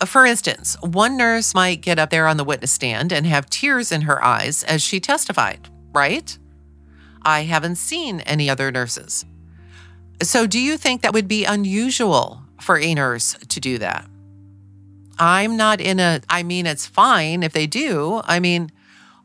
Uh, 0.00 0.06
for 0.06 0.26
instance, 0.26 0.76
one 0.82 1.16
nurse 1.16 1.54
might 1.54 1.80
get 1.80 1.98
up 1.98 2.10
there 2.10 2.26
on 2.26 2.36
the 2.36 2.44
witness 2.44 2.72
stand 2.72 3.12
and 3.12 3.26
have 3.26 3.48
tears 3.48 3.92
in 3.92 4.02
her 4.02 4.22
eyes 4.22 4.62
as 4.64 4.82
she 4.82 5.00
testified, 5.00 5.68
right? 5.92 6.36
I 7.22 7.42
haven't 7.42 7.76
seen 7.76 8.20
any 8.20 8.50
other 8.50 8.70
nurses. 8.70 9.24
So, 10.22 10.46
do 10.46 10.58
you 10.58 10.76
think 10.76 11.02
that 11.02 11.12
would 11.12 11.28
be 11.28 11.44
unusual 11.44 12.42
for 12.60 12.78
a 12.78 12.94
nurse 12.94 13.36
to 13.48 13.60
do 13.60 13.78
that? 13.78 14.06
I'm 15.18 15.56
not 15.56 15.80
in 15.80 15.98
a, 15.98 16.20
I 16.28 16.42
mean, 16.42 16.66
it's 16.66 16.86
fine 16.86 17.42
if 17.42 17.52
they 17.52 17.66
do. 17.66 18.20
I 18.24 18.38
mean, 18.38 18.70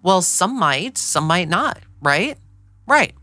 well, 0.02 0.22
some 0.22 0.58
might, 0.58 0.98
some 0.98 1.26
might 1.26 1.50
not, 1.50 1.80
right? 2.02 2.38
Right. 2.92 3.14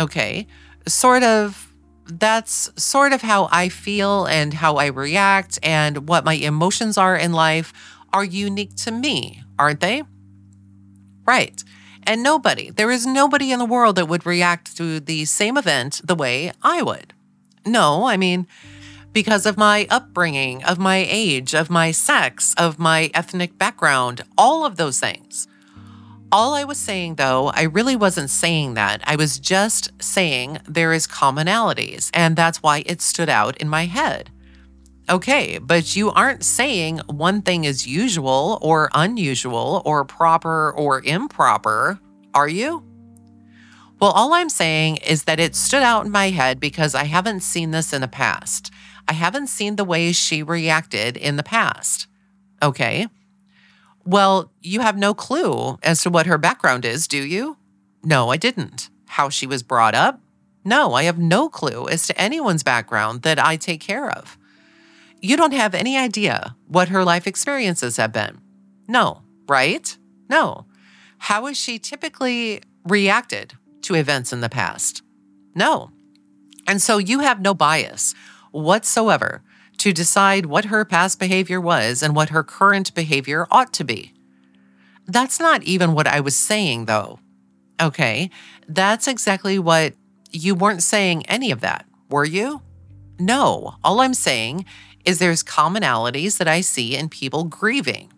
Okay. 0.00 0.46
Sort 0.86 1.22
of 1.22 1.70
that's 2.06 2.70
sort 2.82 3.12
of 3.12 3.20
how 3.20 3.50
I 3.52 3.68
feel 3.68 4.24
and 4.24 4.54
how 4.54 4.76
I 4.76 4.86
react 4.86 5.58
and 5.62 6.08
what 6.08 6.24
my 6.24 6.32
emotions 6.32 6.96
are 6.96 7.14
in 7.14 7.34
life 7.34 7.74
are 8.10 8.24
unique 8.24 8.74
to 8.76 8.90
me, 8.90 9.42
aren't 9.58 9.80
they? 9.80 10.02
Right. 11.26 11.62
And 12.04 12.22
nobody, 12.22 12.70
there 12.70 12.90
is 12.90 13.04
nobody 13.04 13.52
in 13.52 13.58
the 13.58 13.66
world 13.66 13.96
that 13.96 14.08
would 14.08 14.24
react 14.24 14.74
to 14.78 14.98
the 14.98 15.26
same 15.26 15.58
event 15.58 16.00
the 16.02 16.14
way 16.14 16.50
I 16.62 16.80
would. 16.80 17.12
No, 17.66 18.06
I 18.06 18.16
mean, 18.16 18.46
because 19.12 19.44
of 19.44 19.58
my 19.58 19.86
upbringing, 19.90 20.64
of 20.64 20.78
my 20.78 21.06
age, 21.06 21.54
of 21.54 21.68
my 21.68 21.90
sex, 21.90 22.54
of 22.56 22.78
my 22.78 23.10
ethnic 23.12 23.58
background, 23.58 24.22
all 24.38 24.64
of 24.64 24.76
those 24.76 24.98
things. 24.98 25.46
All 26.30 26.52
I 26.52 26.64
was 26.64 26.76
saying, 26.76 27.14
though, 27.14 27.48
I 27.54 27.62
really 27.62 27.96
wasn't 27.96 28.28
saying 28.28 28.74
that. 28.74 29.00
I 29.04 29.16
was 29.16 29.38
just 29.38 29.90
saying 30.02 30.58
there 30.68 30.92
is 30.92 31.06
commonalities, 31.06 32.10
and 32.12 32.36
that's 32.36 32.62
why 32.62 32.82
it 32.84 33.00
stood 33.00 33.30
out 33.30 33.56
in 33.56 33.68
my 33.68 33.86
head. 33.86 34.30
Okay, 35.08 35.56
but 35.56 35.96
you 35.96 36.10
aren't 36.10 36.44
saying 36.44 36.98
one 37.06 37.40
thing 37.40 37.64
is 37.64 37.86
usual 37.86 38.58
or 38.60 38.90
unusual 38.92 39.80
or 39.86 40.04
proper 40.04 40.70
or 40.72 41.02
improper, 41.02 41.98
are 42.34 42.48
you? 42.48 42.84
Well, 43.98 44.10
all 44.10 44.34
I'm 44.34 44.50
saying 44.50 44.98
is 44.98 45.24
that 45.24 45.40
it 45.40 45.56
stood 45.56 45.82
out 45.82 46.04
in 46.04 46.12
my 46.12 46.28
head 46.28 46.60
because 46.60 46.94
I 46.94 47.04
haven't 47.04 47.40
seen 47.40 47.70
this 47.70 47.94
in 47.94 48.02
the 48.02 48.08
past. 48.08 48.70
I 49.08 49.14
haven't 49.14 49.46
seen 49.46 49.76
the 49.76 49.84
way 49.84 50.12
she 50.12 50.42
reacted 50.42 51.16
in 51.16 51.36
the 51.36 51.42
past. 51.42 52.06
Okay. 52.62 53.06
Well, 54.08 54.50
you 54.62 54.80
have 54.80 54.96
no 54.96 55.12
clue 55.12 55.78
as 55.82 56.02
to 56.02 56.08
what 56.08 56.24
her 56.24 56.38
background 56.38 56.86
is, 56.86 57.06
do 57.06 57.18
you? 57.18 57.58
No, 58.02 58.30
I 58.30 58.38
didn't. 58.38 58.88
How 59.04 59.28
she 59.28 59.46
was 59.46 59.62
brought 59.62 59.94
up? 59.94 60.18
No, 60.64 60.94
I 60.94 61.02
have 61.02 61.18
no 61.18 61.50
clue 61.50 61.86
as 61.88 62.06
to 62.06 62.18
anyone's 62.18 62.62
background 62.62 63.20
that 63.20 63.38
I 63.38 63.56
take 63.56 63.82
care 63.82 64.10
of. 64.10 64.38
You 65.20 65.36
don't 65.36 65.52
have 65.52 65.74
any 65.74 65.98
idea 65.98 66.56
what 66.68 66.88
her 66.88 67.04
life 67.04 67.26
experiences 67.26 67.98
have 67.98 68.10
been. 68.10 68.40
No, 68.88 69.24
right? 69.46 69.94
No. 70.30 70.64
How 71.18 71.44
has 71.44 71.58
she 71.58 71.78
typically 71.78 72.62
reacted 72.84 73.58
to 73.82 73.94
events 73.94 74.32
in 74.32 74.40
the 74.40 74.48
past? 74.48 75.02
No. 75.54 75.90
And 76.66 76.80
so 76.80 76.96
you 76.96 77.18
have 77.20 77.42
no 77.42 77.52
bias 77.52 78.14
whatsoever 78.52 79.42
to 79.78 79.92
decide 79.92 80.46
what 80.46 80.66
her 80.66 80.84
past 80.84 81.18
behavior 81.18 81.60
was 81.60 82.02
and 82.02 82.14
what 82.14 82.30
her 82.30 82.42
current 82.42 82.94
behavior 82.94 83.46
ought 83.50 83.72
to 83.74 83.84
be. 83.84 84.12
That's 85.06 85.40
not 85.40 85.62
even 85.62 85.94
what 85.94 86.06
I 86.06 86.20
was 86.20 86.36
saying, 86.36 86.84
though. 86.84 87.20
Okay, 87.80 88.30
that's 88.68 89.06
exactly 89.06 89.58
what 89.58 89.94
you 90.30 90.54
weren't 90.54 90.82
saying 90.82 91.24
any 91.26 91.50
of 91.50 91.60
that, 91.60 91.86
were 92.10 92.24
you? 92.24 92.60
No, 93.18 93.76
all 93.82 94.00
I'm 94.00 94.14
saying 94.14 94.64
is 95.04 95.18
there's 95.18 95.42
commonalities 95.42 96.38
that 96.38 96.48
I 96.48 96.60
see 96.60 96.96
in 96.96 97.08
people 97.08 97.44
grieving. 97.44 98.12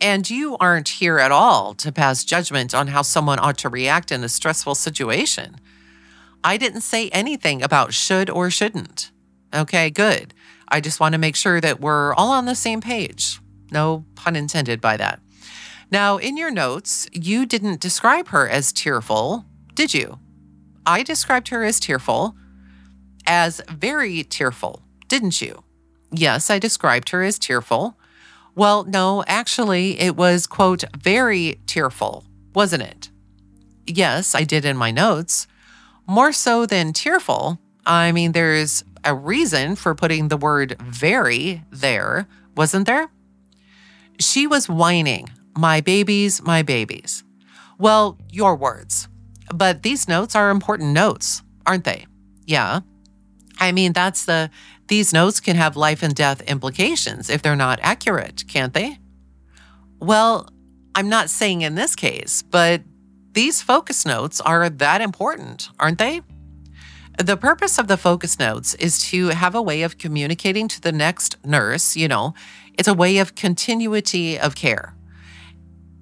And 0.00 0.28
you 0.28 0.56
aren't 0.58 0.88
here 0.88 1.18
at 1.18 1.30
all 1.30 1.74
to 1.74 1.92
pass 1.92 2.24
judgment 2.24 2.74
on 2.74 2.88
how 2.88 3.02
someone 3.02 3.38
ought 3.38 3.58
to 3.58 3.68
react 3.68 4.10
in 4.10 4.24
a 4.24 4.28
stressful 4.28 4.74
situation. 4.74 5.56
I 6.42 6.56
didn't 6.56 6.80
say 6.80 7.08
anything 7.10 7.62
about 7.62 7.92
should 7.92 8.28
or 8.28 8.50
shouldn't. 8.50 9.12
Okay, 9.54 9.90
good. 9.90 10.34
I 10.72 10.80
just 10.80 11.00
want 11.00 11.12
to 11.12 11.18
make 11.18 11.36
sure 11.36 11.60
that 11.60 11.80
we're 11.80 12.14
all 12.14 12.30
on 12.32 12.46
the 12.46 12.54
same 12.54 12.80
page. 12.80 13.38
No 13.70 14.06
pun 14.14 14.34
intended 14.34 14.80
by 14.80 14.96
that. 14.96 15.20
Now, 15.90 16.16
in 16.16 16.38
your 16.38 16.50
notes, 16.50 17.06
you 17.12 17.44
didn't 17.44 17.80
describe 17.80 18.28
her 18.28 18.48
as 18.48 18.72
tearful, 18.72 19.44
did 19.74 19.92
you? 19.92 20.18
I 20.86 21.02
described 21.02 21.48
her 21.48 21.62
as 21.62 21.78
tearful, 21.78 22.34
as 23.26 23.60
very 23.70 24.24
tearful, 24.24 24.82
didn't 25.08 25.42
you? 25.42 25.62
Yes, 26.10 26.48
I 26.48 26.58
described 26.58 27.10
her 27.10 27.22
as 27.22 27.38
tearful. 27.38 27.98
Well, 28.54 28.84
no, 28.84 29.22
actually, 29.26 30.00
it 30.00 30.16
was, 30.16 30.46
quote, 30.46 30.84
very 30.96 31.60
tearful, 31.66 32.24
wasn't 32.54 32.84
it? 32.84 33.10
Yes, 33.86 34.34
I 34.34 34.44
did 34.44 34.64
in 34.64 34.76
my 34.78 34.90
notes. 34.90 35.46
More 36.06 36.32
so 36.32 36.64
than 36.64 36.94
tearful. 36.94 37.60
I 37.84 38.12
mean, 38.12 38.32
there's 38.32 38.84
a 39.04 39.14
reason 39.14 39.76
for 39.76 39.94
putting 39.94 40.28
the 40.28 40.36
word 40.36 40.76
very 40.80 41.62
there, 41.70 42.26
wasn't 42.56 42.86
there? 42.86 43.10
She 44.18 44.46
was 44.46 44.68
whining, 44.68 45.30
My 45.56 45.80
babies, 45.80 46.42
my 46.42 46.62
babies. 46.62 47.24
Well, 47.78 48.18
your 48.30 48.54
words. 48.54 49.08
But 49.52 49.82
these 49.82 50.08
notes 50.08 50.34
are 50.36 50.50
important 50.50 50.92
notes, 50.92 51.42
aren't 51.66 51.84
they? 51.84 52.06
Yeah. 52.46 52.80
I 53.58 53.72
mean, 53.72 53.92
that's 53.92 54.24
the, 54.24 54.50
these 54.88 55.12
notes 55.12 55.40
can 55.40 55.56
have 55.56 55.76
life 55.76 56.02
and 56.02 56.14
death 56.14 56.40
implications 56.42 57.28
if 57.28 57.42
they're 57.42 57.56
not 57.56 57.80
accurate, 57.82 58.44
can't 58.48 58.72
they? 58.72 58.98
Well, 60.00 60.48
I'm 60.94 61.08
not 61.08 61.30
saying 61.30 61.62
in 61.62 61.74
this 61.74 61.94
case, 61.96 62.42
but 62.42 62.82
these 63.32 63.62
focus 63.62 64.04
notes 64.04 64.40
are 64.40 64.68
that 64.68 65.00
important, 65.00 65.70
aren't 65.78 65.98
they? 65.98 66.22
The 67.18 67.36
purpose 67.36 67.78
of 67.78 67.88
the 67.88 67.96
focus 67.96 68.38
notes 68.38 68.74
is 68.74 69.02
to 69.10 69.28
have 69.28 69.54
a 69.54 69.62
way 69.62 69.82
of 69.82 69.98
communicating 69.98 70.66
to 70.68 70.80
the 70.80 70.92
next 70.92 71.36
nurse, 71.44 71.94
you 71.96 72.08
know, 72.08 72.34
it's 72.78 72.88
a 72.88 72.94
way 72.94 73.18
of 73.18 73.34
continuity 73.34 74.38
of 74.38 74.54
care. 74.54 74.94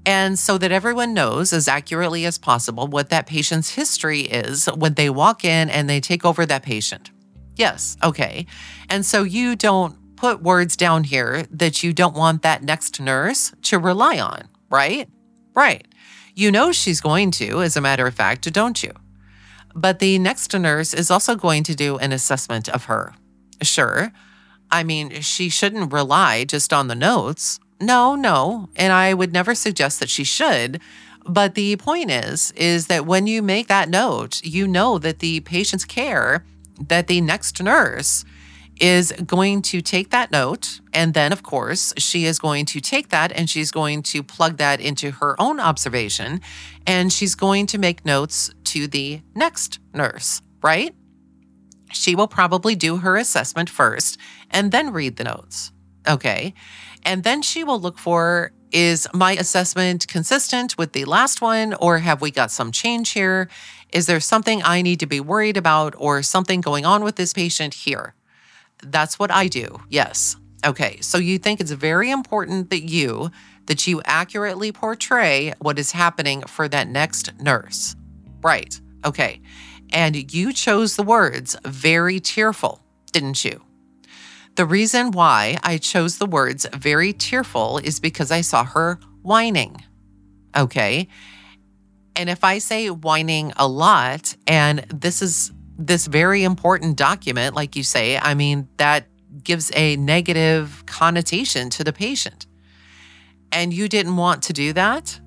And 0.07 0.39
so 0.39 0.57
that 0.57 0.73
everyone 0.73 1.12
knows 1.12 1.53
as 1.53 1.69
accurately 1.69 2.24
as 2.24 2.39
possible 2.39 2.87
what 2.87 3.11
that 3.11 3.27
patient's 3.27 3.74
history 3.74 4.20
is 4.20 4.66
when 4.66 4.95
they 4.95 5.11
walk 5.11 5.45
in 5.45 5.69
and 5.69 5.91
they 5.91 6.01
take 6.01 6.24
over 6.24 6.47
that 6.47 6.62
patient. 6.62 7.11
Yes, 7.57 7.97
okay. 8.03 8.47
And 8.89 9.05
so 9.05 9.23
you 9.23 9.57
don't 9.57 10.16
put 10.16 10.43
words 10.43 10.77
down 10.77 11.05
here 11.05 11.45
that 11.51 11.82
you 11.82 11.93
don't 11.93 12.16
want 12.16 12.43
that 12.43 12.62
next 12.62 13.01
nurse 13.01 13.53
to 13.62 13.78
rely 13.78 14.19
on, 14.19 14.49
right? 14.70 15.09
Right. 15.55 15.87
You 16.35 16.51
know 16.51 16.73
she's 16.73 17.01
going 17.01 17.31
to, 17.32 17.62
as 17.62 17.77
a 17.77 17.81
matter 17.81 18.07
of 18.07 18.15
fact, 18.15 18.51
don't 18.53 18.82
you? 18.82 18.93
But 19.75 19.99
the 19.99 20.19
next 20.19 20.53
nurse 20.53 20.95
is 20.95 21.11
also 21.11 21.35
going 21.35 21.63
to 21.65 21.75
do 21.75 21.99
an 21.99 22.13
assessment 22.13 22.69
of 22.69 22.85
her. 22.85 23.15
Sure. 23.63 24.13
I 24.71 24.85
mean, 24.85 25.21
she 25.21 25.49
shouldn't 25.49 25.93
rely 25.93 26.45
just 26.45 26.73
on 26.73 26.89
the 26.89 26.95
notes. 26.95 27.61
No, 27.81 28.15
no. 28.15 28.69
And 28.77 28.93
I 28.93 29.15
would 29.15 29.33
never 29.33 29.55
suggest 29.55 30.01
that 30.01 30.11
she 30.11 30.25
should. 30.25 30.81
But 31.27 31.55
the 31.55 31.77
point 31.77 32.11
is, 32.11 32.53
is 32.53 32.87
that 32.87 33.07
when 33.07 33.27
you 33.27 33.43
make 33.43 33.69
that 33.69 33.89
note, 33.89 34.43
you 34.45 34.67
know 34.67 34.99
that 34.99 35.19
the 35.19 35.41
patient's 35.41 35.85
care, 35.85 36.45
that 36.89 37.07
the 37.07 37.21
next 37.21 37.63
nurse 37.63 38.25
is 38.81 39.13
going 39.27 39.61
to 39.61 39.83
take 39.83 40.11
that 40.11 40.31
note. 40.31 40.81
And 40.93 41.13
then, 41.13 41.33
of 41.33 41.43
course, 41.43 41.93
she 41.99 42.25
is 42.25 42.39
going 42.39 42.65
to 42.67 42.81
take 42.81 43.11
that 43.11 43.31
and 43.33 43.49
she's 43.49 43.71
going 43.71 44.03
to 44.05 44.23
plug 44.23 44.57
that 44.57 44.81
into 44.81 45.11
her 45.13 45.41
own 45.41 45.61
observation. 45.61 46.41
And 46.87 47.13
she's 47.13 47.35
going 47.35 47.67
to 47.67 47.79
make 47.79 48.05
notes 48.05 48.51
to 48.71 48.87
the 48.87 49.23
next 49.35 49.79
nurse, 49.93 50.43
right? 50.63 50.95
She 51.93 52.15
will 52.15 52.29
probably 52.29 52.75
do 52.75 52.99
her 52.99 53.17
assessment 53.17 53.69
first 53.69 54.19
and 54.51 54.71
then 54.73 54.93
read 54.93 55.17
the 55.17 55.25
notes. 55.25 55.73
Okay. 56.09 56.55
And 57.05 57.25
then 57.25 57.43
she 57.43 57.65
will 57.65 57.81
look 57.81 57.99
for 57.99 58.53
is 58.73 59.09
my 59.13 59.33
assessment 59.33 60.07
consistent 60.07 60.79
with 60.79 60.93
the 60.93 61.05
last 61.05 61.43
one, 61.43 61.75
or 61.75 61.99
have 61.99 62.21
we 62.21 62.31
got 62.31 62.53
some 62.53 62.71
change 62.71 63.11
here? 63.11 63.49
Is 63.93 64.07
there 64.07 64.21
something 64.21 64.63
I 64.63 64.83
need 64.83 65.01
to 65.01 65.07
be 65.07 65.19
worried 65.19 65.57
about, 65.57 65.95
or 65.99 66.23
something 66.23 66.61
going 66.61 66.87
on 66.87 67.03
with 67.03 67.17
this 67.17 67.33
patient 67.33 67.75
here? 67.75 68.15
That's 68.81 69.19
what 69.19 69.33
I 69.33 69.49
do. 69.49 69.81
Yes. 69.89 70.37
Okay. 70.65 71.01
So 71.01 71.19
you 71.19 71.39
think 71.39 71.61
it's 71.61 71.73
very 71.73 72.11
important 72.11 72.71
that 72.71 72.85
you 72.85 73.31
that 73.67 73.87
you 73.87 74.03
accurately 74.05 74.73
portray 74.73 75.53
what 75.59 75.79
is 75.79 75.93
happening 75.93 76.43
for 76.43 76.69
that 76.69 76.89
next 76.89 77.33
nurse. 77.41 77.95
Right. 78.43 78.81
Okay. 79.05 79.41
And 79.93 80.33
you 80.33 80.53
chose 80.53 80.97
the 80.97 81.03
words 81.03 81.57
very 81.65 82.21
tearful, 82.21 82.81
didn't 83.12 83.45
you? 83.45 83.62
The 84.57 84.67
reason 84.67 85.11
why 85.11 85.57
I 85.62 85.79
chose 85.79 86.19
the 86.19 86.27
words 86.27 86.67
very 86.75 87.12
tearful 87.12 87.79
is 87.79 88.01
because 88.01 88.31
I 88.31 88.41
saw 88.41 88.65
her 88.65 88.99
whining. 89.23 89.83
Okay. 90.57 91.09
And 92.17 92.29
if 92.29 92.45
I 92.45 92.59
say 92.59 92.91
whining 92.91 93.53
a 93.57 93.67
lot, 93.67 94.37
and 94.47 94.81
this 94.93 95.23
is 95.23 95.53
this 95.79 96.07
very 96.07 96.45
important 96.45 96.97
document, 96.97 97.55
like 97.55 97.75
you 97.75 97.83
say, 97.83 98.19
I 98.19 98.35
mean, 98.35 98.69
that 98.77 99.07
gives 99.43 99.71
a 99.75 99.97
negative 99.97 100.85
connotation 100.87 101.71
to 101.71 101.85
the 101.85 101.93
patient. 101.93 102.47
And 103.53 103.73
you 103.73 103.89
didn't 103.89 104.17
want 104.17 104.43
to 104.45 104.53
do 104.53 104.73
that. 104.75 105.21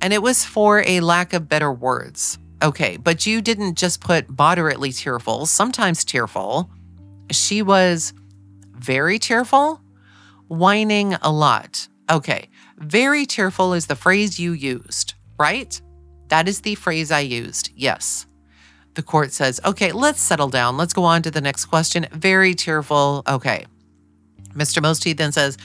And 0.00 0.12
it 0.12 0.22
was 0.22 0.44
for 0.44 0.82
a 0.86 1.00
lack 1.00 1.32
of 1.32 1.48
better 1.48 1.72
words. 1.72 2.38
Okay, 2.62 2.96
but 2.96 3.26
you 3.26 3.40
didn't 3.40 3.76
just 3.76 4.00
put 4.00 4.36
moderately 4.36 4.92
tearful, 4.92 5.46
sometimes 5.46 6.04
tearful. 6.04 6.70
She 7.30 7.62
was 7.62 8.12
very 8.72 9.18
tearful, 9.18 9.80
whining 10.48 11.14
a 11.14 11.30
lot. 11.30 11.88
Okay, 12.10 12.48
very 12.78 13.26
tearful 13.26 13.74
is 13.74 13.86
the 13.86 13.96
phrase 13.96 14.40
you 14.40 14.52
used, 14.52 15.14
right? 15.38 15.80
That 16.28 16.48
is 16.48 16.62
the 16.62 16.74
phrase 16.74 17.10
I 17.10 17.20
used, 17.20 17.70
yes. 17.74 18.26
The 18.94 19.02
court 19.02 19.32
says, 19.32 19.60
okay, 19.64 19.92
let's 19.92 20.20
settle 20.20 20.48
down. 20.48 20.76
Let's 20.76 20.92
go 20.92 21.04
on 21.04 21.22
to 21.22 21.30
the 21.30 21.40
next 21.40 21.66
question. 21.66 22.06
Very 22.10 22.54
tearful. 22.54 23.22
Okay. 23.28 23.66
Mr. 24.54 24.82
Mosty 24.82 25.16
then 25.16 25.30
says, 25.30 25.56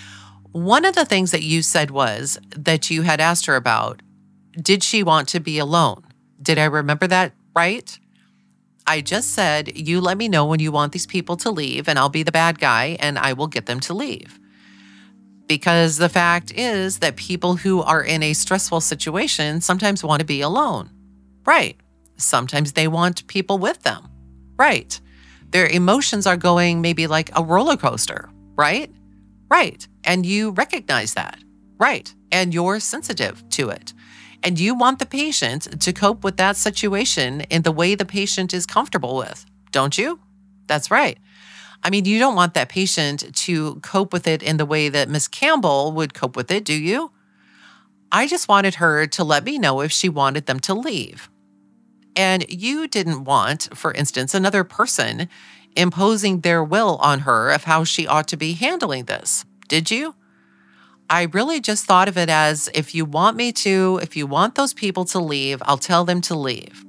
one 0.51 0.85
of 0.85 0.93
the 0.93 1.05
things 1.05 1.31
that 1.31 1.41
you 1.41 1.63
said 1.63 1.89
was 1.89 2.37
that 2.55 2.91
you 2.91 3.01
had 3.01 3.19
asked 3.19 3.47
her 3.47 3.55
about, 3.55 4.01
did 4.59 4.83
she 4.83 5.03
want 5.03 5.27
to 5.29 5.39
be 5.39 5.57
alone? 5.57 6.03
Did 6.41 6.57
I 6.57 6.65
remember 6.65 7.07
that 7.07 7.33
right? 7.55 7.97
I 8.85 9.01
just 9.01 9.31
said, 9.31 9.77
you 9.77 10.01
let 10.01 10.17
me 10.17 10.27
know 10.27 10.45
when 10.45 10.59
you 10.59 10.71
want 10.71 10.91
these 10.91 11.05
people 11.05 11.37
to 11.37 11.51
leave, 11.51 11.87
and 11.87 11.97
I'll 11.97 12.09
be 12.09 12.23
the 12.23 12.31
bad 12.31 12.59
guy 12.59 12.97
and 12.99 13.17
I 13.17 13.33
will 13.33 13.47
get 13.47 13.65
them 13.65 13.79
to 13.81 13.93
leave. 13.93 14.39
Because 15.47 15.97
the 15.97 16.09
fact 16.09 16.51
is 16.51 16.99
that 16.99 17.15
people 17.15 17.55
who 17.55 17.81
are 17.81 18.03
in 18.03 18.23
a 18.23 18.33
stressful 18.33 18.81
situation 18.81 19.61
sometimes 19.61 20.03
want 20.03 20.19
to 20.19 20.25
be 20.25 20.41
alone. 20.41 20.89
Right. 21.45 21.77
Sometimes 22.17 22.73
they 22.73 22.87
want 22.87 23.27
people 23.27 23.57
with 23.57 23.83
them. 23.83 24.09
Right. 24.57 24.99
Their 25.49 25.67
emotions 25.67 26.25
are 26.25 26.37
going 26.37 26.81
maybe 26.81 27.07
like 27.07 27.29
a 27.37 27.43
roller 27.43 27.77
coaster. 27.77 28.29
Right. 28.55 28.91
Right. 29.49 29.87
And 30.03 30.25
you 30.25 30.51
recognize 30.51 31.13
that. 31.13 31.39
Right. 31.77 32.13
And 32.31 32.53
you're 32.53 32.79
sensitive 32.79 33.47
to 33.49 33.69
it. 33.69 33.93
And 34.43 34.59
you 34.59 34.75
want 34.75 34.99
the 34.99 35.05
patient 35.05 35.81
to 35.81 35.93
cope 35.93 36.23
with 36.23 36.37
that 36.37 36.57
situation 36.57 37.41
in 37.41 37.61
the 37.61 37.71
way 37.71 37.95
the 37.95 38.05
patient 38.05 38.53
is 38.53 38.65
comfortable 38.65 39.15
with, 39.15 39.45
don't 39.71 39.97
you? 39.97 40.19
That's 40.67 40.91
right. 40.91 41.17
I 41.81 41.89
mean, 41.89 42.05
you 42.05 42.19
don't 42.19 42.35
want 42.35 42.53
that 42.53 42.69
patient 42.69 43.33
to 43.35 43.75
cope 43.75 44.11
with 44.13 44.27
it 44.27 44.43
in 44.43 44.57
the 44.57 44.65
way 44.65 44.89
that 44.89 45.09
Miss 45.09 45.27
Campbell 45.27 45.91
would 45.93 46.13
cope 46.13 46.35
with 46.35 46.51
it, 46.51 46.65
do 46.65 46.73
you? 46.73 47.11
I 48.11 48.27
just 48.27 48.47
wanted 48.47 48.75
her 48.75 49.07
to 49.07 49.23
let 49.23 49.43
me 49.43 49.57
know 49.57 49.81
if 49.81 49.91
she 49.91 50.07
wanted 50.07 50.45
them 50.45 50.59
to 50.61 50.73
leave. 50.73 51.29
And 52.15 52.45
you 52.47 52.87
didn't 52.87 53.23
want, 53.23 53.69
for 53.73 53.91
instance, 53.93 54.33
another 54.33 54.63
person 54.63 55.27
imposing 55.75 56.41
their 56.41 56.63
will 56.63 56.97
on 56.97 57.19
her 57.19 57.49
of 57.49 57.63
how 57.63 57.83
she 57.83 58.05
ought 58.05 58.27
to 58.27 58.37
be 58.37 58.53
handling 58.53 59.05
this, 59.05 59.45
did 59.67 59.89
you? 59.89 60.15
I 61.09 61.23
really 61.23 61.59
just 61.59 61.85
thought 61.85 62.07
of 62.07 62.17
it 62.17 62.29
as 62.29 62.69
if 62.73 62.95
you 62.95 63.05
want 63.05 63.37
me 63.37 63.51
to, 63.51 63.99
if 64.01 64.15
you 64.15 64.25
want 64.25 64.55
those 64.55 64.73
people 64.73 65.05
to 65.05 65.19
leave, 65.19 65.61
I'll 65.65 65.77
tell 65.77 66.05
them 66.05 66.21
to 66.21 66.35
leave. 66.35 66.83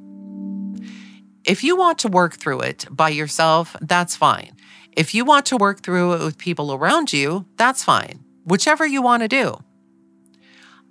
If 1.45 1.63
you 1.63 1.77
want 1.77 1.99
to 2.01 2.09
work 2.09 2.35
through 2.35 2.61
it 2.61 2.87
by 2.91 3.11
yourself, 3.11 3.77
that's 3.81 4.17
fine. 4.17 4.53
If 4.93 5.15
you 5.15 5.25
want 5.25 5.47
to 5.47 5.57
work 5.57 5.83
through 5.83 6.15
it 6.15 6.25
with 6.25 6.39
people 6.39 6.73
around 6.73 7.13
you, 7.13 7.45
that's 7.57 7.85
fine. 7.85 8.25
Whichever 8.45 8.87
you 8.87 9.03
want 9.03 9.23
to 9.23 9.29
do. 9.29 9.59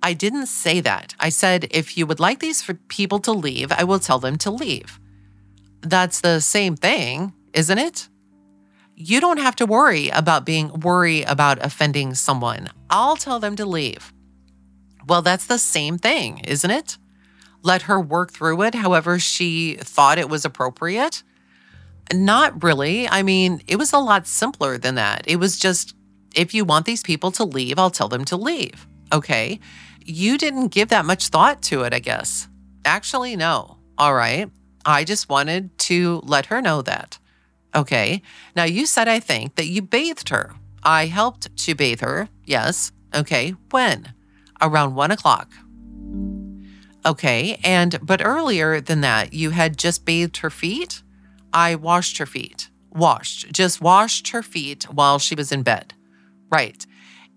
I 0.02 0.12
didn't 0.12 0.46
say 0.46 0.80
that. 0.80 1.14
I 1.18 1.30
said, 1.30 1.66
if 1.70 1.96
you 1.96 2.06
would 2.06 2.20
like 2.20 2.40
these 2.40 2.62
for 2.62 2.74
people 2.74 3.18
to 3.20 3.32
leave, 3.32 3.72
I 3.72 3.84
will 3.84 3.98
tell 3.98 4.18
them 4.18 4.36
to 4.38 4.50
leave. 4.50 5.00
That's 5.80 6.20
the 6.20 6.40
same 6.40 6.76
thing, 6.76 7.32
isn't 7.54 7.78
it? 7.78 8.08
You 8.96 9.20
don't 9.20 9.38
have 9.38 9.56
to 9.56 9.66
worry 9.66 10.08
about 10.10 10.46
being 10.46 10.80
worry 10.80 11.22
about 11.22 11.64
offending 11.64 12.14
someone. 12.14 12.70
I'll 12.90 13.16
tell 13.16 13.40
them 13.40 13.56
to 13.56 13.66
leave. 13.66 14.12
Well, 15.06 15.20
that's 15.22 15.46
the 15.46 15.58
same 15.58 15.98
thing, 15.98 16.38
isn't 16.44 16.70
it? 16.70 16.96
Let 17.62 17.82
her 17.82 18.00
work 18.00 18.32
through 18.32 18.62
it 18.62 18.74
however 18.74 19.18
she 19.18 19.76
thought 19.80 20.18
it 20.18 20.28
was 20.28 20.44
appropriate. 20.44 21.22
Not 22.12 22.62
really. 22.62 23.08
I 23.08 23.22
mean, 23.22 23.62
it 23.66 23.76
was 23.76 23.92
a 23.92 23.98
lot 23.98 24.26
simpler 24.26 24.78
than 24.78 24.94
that. 24.94 25.24
It 25.26 25.36
was 25.36 25.58
just 25.58 25.94
if 26.34 26.54
you 26.54 26.64
want 26.64 26.86
these 26.86 27.02
people 27.02 27.30
to 27.32 27.44
leave, 27.44 27.78
I'll 27.78 27.90
tell 27.90 28.08
them 28.08 28.24
to 28.26 28.36
leave. 28.36 28.86
Okay. 29.12 29.60
You 30.04 30.36
didn't 30.36 30.68
give 30.68 30.88
that 30.90 31.04
much 31.04 31.28
thought 31.28 31.62
to 31.62 31.82
it, 31.82 31.94
I 31.94 31.98
guess. 31.98 32.48
Actually, 32.84 33.36
no. 33.36 33.78
All 33.96 34.14
right. 34.14 34.50
I 34.84 35.04
just 35.04 35.28
wanted 35.28 35.76
to 35.78 36.20
let 36.24 36.46
her 36.46 36.60
know 36.60 36.82
that. 36.82 37.18
Okay. 37.74 38.22
Now 38.54 38.64
you 38.64 38.86
said, 38.86 39.08
I 39.08 39.20
think, 39.20 39.56
that 39.56 39.66
you 39.66 39.82
bathed 39.82 40.28
her. 40.28 40.54
I 40.82 41.06
helped 41.06 41.56
to 41.56 41.74
bathe 41.74 42.00
her. 42.00 42.28
Yes. 42.44 42.92
Okay. 43.14 43.54
When? 43.70 44.12
Around 44.60 44.94
one 44.94 45.10
o'clock. 45.10 45.52
Okay. 47.04 47.58
And, 47.64 47.98
but 48.02 48.24
earlier 48.24 48.80
than 48.80 49.00
that, 49.00 49.32
you 49.32 49.50
had 49.50 49.76
just 49.76 50.04
bathed 50.04 50.38
her 50.38 50.50
feet? 50.50 51.02
I 51.52 51.74
washed 51.74 52.18
her 52.18 52.26
feet. 52.26 52.70
Washed. 52.90 53.52
Just 53.52 53.80
washed 53.80 54.28
her 54.28 54.42
feet 54.42 54.84
while 54.84 55.18
she 55.18 55.34
was 55.34 55.50
in 55.50 55.62
bed. 55.62 55.94
Right. 56.50 56.86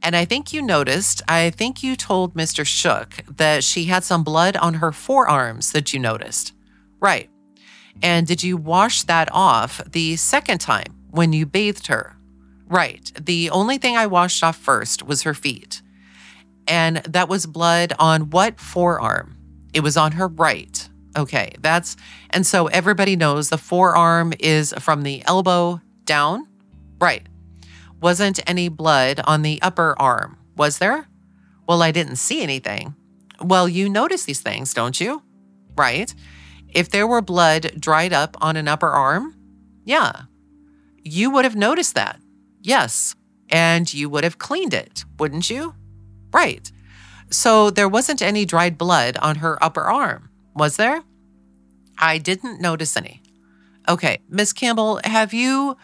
And 0.03 0.15
I 0.15 0.25
think 0.25 0.53
you 0.53 0.61
noticed, 0.61 1.21
I 1.27 1.49
think 1.49 1.81
you 1.81 1.95
told 1.95 2.35
Mr. 2.35 2.65
Shook 2.65 3.23
that 3.37 3.63
she 3.63 3.85
had 3.85 4.03
some 4.03 4.23
blood 4.23 4.55
on 4.57 4.75
her 4.75 4.91
forearms 4.91 5.71
that 5.71 5.91
you 5.93 5.99
noticed. 5.99 6.53
Right. 6.99 7.29
And 8.01 8.27
did 8.27 8.43
you 8.43 8.57
wash 8.57 9.03
that 9.03 9.29
off 9.31 9.81
the 9.91 10.15
second 10.15 10.59
time 10.59 10.95
when 11.11 11.33
you 11.33 11.45
bathed 11.45 11.87
her? 11.87 12.15
Right. 12.67 13.11
The 13.19 13.49
only 13.49 13.77
thing 13.77 13.97
I 13.97 14.07
washed 14.07 14.43
off 14.43 14.57
first 14.57 15.03
was 15.03 15.23
her 15.23 15.33
feet. 15.33 15.81
And 16.67 16.97
that 16.97 17.29
was 17.29 17.45
blood 17.45 17.93
on 17.97 18.29
what 18.29 18.59
forearm? 18.59 19.37
It 19.73 19.81
was 19.81 19.97
on 19.97 20.13
her 20.13 20.27
right. 20.27 20.89
Okay. 21.15 21.53
That's, 21.59 21.95
and 22.29 22.45
so 22.45 22.67
everybody 22.67 23.15
knows 23.15 23.49
the 23.49 23.57
forearm 23.57 24.33
is 24.39 24.73
from 24.79 25.03
the 25.03 25.23
elbow 25.25 25.81
down. 26.03 26.47
Right. 26.99 27.25
Wasn't 28.01 28.39
any 28.47 28.69
blood 28.69 29.21
on 29.23 29.41
the 29.41 29.59
upper 29.61 29.95
arm, 29.97 30.37
was 30.55 30.77
there? 30.77 31.07
Well, 31.67 31.81
I 31.81 31.91
didn't 31.91 32.17
see 32.17 32.43
anything. 32.43 32.95
Well, 33.41 33.67
you 33.67 33.89
notice 33.89 34.25
these 34.25 34.41
things, 34.41 34.73
don't 34.73 34.99
you? 34.99 35.21
Right. 35.75 36.13
If 36.77 36.89
there 36.89 37.07
were 37.07 37.23
blood 37.23 37.71
dried 37.79 38.13
up 38.13 38.37
on 38.39 38.55
an 38.55 38.67
upper 38.67 38.89
arm, 38.89 39.33
yeah, 39.83 40.25
you 41.03 41.31
would 41.31 41.43
have 41.43 41.55
noticed 41.55 41.95
that. 41.95 42.19
Yes. 42.61 43.15
And 43.49 43.91
you 43.91 44.09
would 44.09 44.23
have 44.23 44.37
cleaned 44.37 44.75
it, 44.75 45.03
wouldn't 45.17 45.49
you? 45.49 45.73
Right. 46.31 46.71
So 47.31 47.71
there 47.71 47.89
wasn't 47.89 48.21
any 48.21 48.45
dried 48.45 48.77
blood 48.77 49.17
on 49.17 49.37
her 49.37 49.57
upper 49.63 49.85
arm, 49.85 50.29
was 50.53 50.77
there? 50.77 51.01
I 51.97 52.19
didn't 52.19 52.61
notice 52.61 52.95
any. 52.95 53.23
Okay, 53.89 54.19
Miss 54.29 54.53
Campbell, 54.53 55.01
have 55.03 55.33
you 55.33 55.77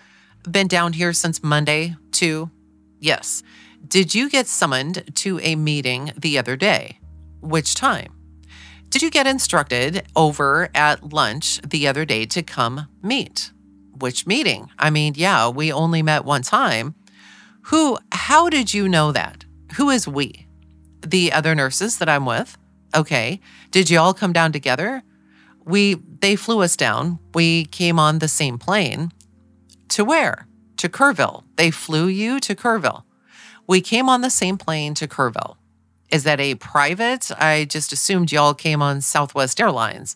been 0.48 0.68
down 0.68 0.94
here 0.94 1.12
since 1.12 1.42
Monday, 1.42 1.96
too? 2.12 2.52
Yes. 3.00 3.42
Did 3.88 4.14
you 4.14 4.30
get 4.30 4.46
summoned 4.46 5.16
to 5.16 5.40
a 5.42 5.56
meeting 5.56 6.12
the 6.16 6.38
other 6.38 6.56
day? 6.56 7.00
Which 7.42 7.74
time? 7.74 8.13
Did 8.94 9.02
you 9.02 9.10
get 9.10 9.26
instructed 9.26 10.04
over 10.16 10.70
at 10.76 11.12
lunch 11.12 11.60
the 11.62 11.88
other 11.88 12.06
day 12.06 12.28
to 12.28 12.44
come 12.44 12.88
meet? 13.02 13.52
Which 13.98 14.28
meeting? 14.28 14.70
I 14.78 14.92
mean, 14.92 15.14
yeah, 15.16 15.50
we 15.50 15.74
only 15.74 16.04
met 16.04 16.26
one 16.26 16.44
time. 16.44 16.94
Who, 17.64 17.98
how 18.12 18.50
did 18.50 18.72
you 18.72 18.88
know 18.88 19.12
that? 19.12 19.46
Who 19.78 19.90
is 19.90 20.08
we? 20.08 20.46
The 21.02 21.34
other 21.34 21.56
nurses 21.56 21.98
that 21.98 22.08
I'm 22.08 22.28
with? 22.28 22.56
Okay. 22.96 23.40
Did 23.72 23.90
you 23.90 23.98
all 23.98 24.14
come 24.14 24.32
down 24.32 24.52
together? 24.52 25.02
We, 25.66 25.96
they 25.96 26.36
flew 26.36 26.62
us 26.62 26.78
down. 26.78 27.18
We 27.34 27.66
came 27.66 27.98
on 27.98 28.20
the 28.20 28.28
same 28.28 28.60
plane. 28.60 29.12
To 29.88 30.06
where? 30.06 30.46
To 30.78 30.88
Kerrville. 30.88 31.46
They 31.56 31.72
flew 31.72 32.06
you 32.06 32.40
to 32.42 32.54
Kerrville. 32.54 33.06
We 33.66 33.82
came 33.82 34.08
on 34.08 34.22
the 34.22 34.30
same 34.30 34.60
plane 34.60 34.94
to 34.94 35.08
Kerrville. 35.08 35.56
Is 36.14 36.26
that 36.26 36.40
a 36.40 36.54
private? 36.54 37.32
I 37.42 37.66
just 37.66 37.92
assumed 37.92 38.32
y'all 38.32 38.54
came 38.54 38.84
on 38.84 39.02
Southwest 39.02 39.60
Airlines. 39.60 40.16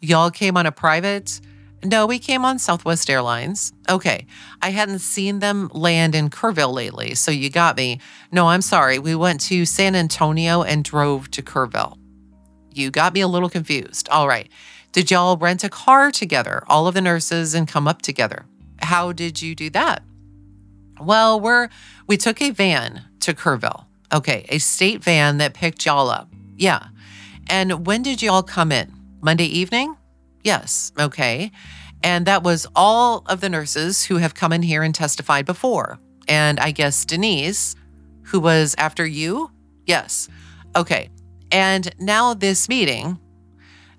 Y'all 0.00 0.28
came 0.28 0.56
on 0.56 0.66
a 0.66 0.72
private? 0.72 1.40
No, 1.84 2.04
we 2.04 2.18
came 2.18 2.44
on 2.44 2.58
Southwest 2.58 3.08
Airlines. 3.08 3.72
Okay. 3.88 4.26
I 4.60 4.70
hadn't 4.70 4.98
seen 4.98 5.38
them 5.38 5.70
land 5.72 6.16
in 6.16 6.30
Kerrville 6.30 6.74
lately, 6.74 7.14
so 7.14 7.30
you 7.30 7.48
got 7.48 7.76
me. 7.76 8.00
No, 8.32 8.48
I'm 8.48 8.60
sorry. 8.60 8.98
We 8.98 9.14
went 9.14 9.40
to 9.42 9.64
San 9.64 9.94
Antonio 9.94 10.64
and 10.64 10.82
drove 10.82 11.30
to 11.30 11.42
Kerrville. 11.42 11.96
You 12.74 12.90
got 12.90 13.14
me 13.14 13.20
a 13.20 13.28
little 13.28 13.48
confused. 13.48 14.08
All 14.08 14.26
right. 14.26 14.50
Did 14.90 15.12
y'all 15.12 15.36
rent 15.36 15.62
a 15.62 15.68
car 15.68 16.10
together, 16.10 16.64
all 16.66 16.88
of 16.88 16.94
the 16.94 17.00
nurses, 17.00 17.54
and 17.54 17.68
come 17.68 17.86
up 17.86 18.02
together? 18.02 18.46
How 18.80 19.12
did 19.12 19.40
you 19.40 19.54
do 19.54 19.70
that? 19.70 20.02
Well, 21.00 21.38
we're 21.38 21.68
we 22.08 22.16
took 22.16 22.42
a 22.42 22.50
van 22.50 23.04
to 23.20 23.32
Kerrville. 23.32 23.85
Okay, 24.12 24.46
a 24.48 24.58
state 24.58 25.02
van 25.02 25.38
that 25.38 25.54
picked 25.54 25.84
y'all 25.86 26.08
up. 26.08 26.28
Yeah. 26.56 26.88
And 27.48 27.86
when 27.86 28.02
did 28.02 28.22
y'all 28.22 28.42
come 28.42 28.72
in? 28.72 28.92
Monday 29.20 29.46
evening? 29.46 29.96
Yes. 30.44 30.92
Okay. 30.98 31.50
And 32.02 32.26
that 32.26 32.42
was 32.42 32.66
all 32.76 33.24
of 33.26 33.40
the 33.40 33.48
nurses 33.48 34.04
who 34.04 34.16
have 34.18 34.34
come 34.34 34.52
in 34.52 34.62
here 34.62 34.82
and 34.82 34.94
testified 34.94 35.46
before. 35.46 35.98
and 36.28 36.58
I 36.60 36.72
guess 36.72 37.04
Denise, 37.04 37.76
who 38.24 38.40
was 38.40 38.74
after 38.78 39.06
you? 39.06 39.50
Yes. 39.86 40.28
Okay. 40.74 41.08
And 41.52 41.94
now 42.00 42.34
this 42.34 42.68
meeting 42.68 43.18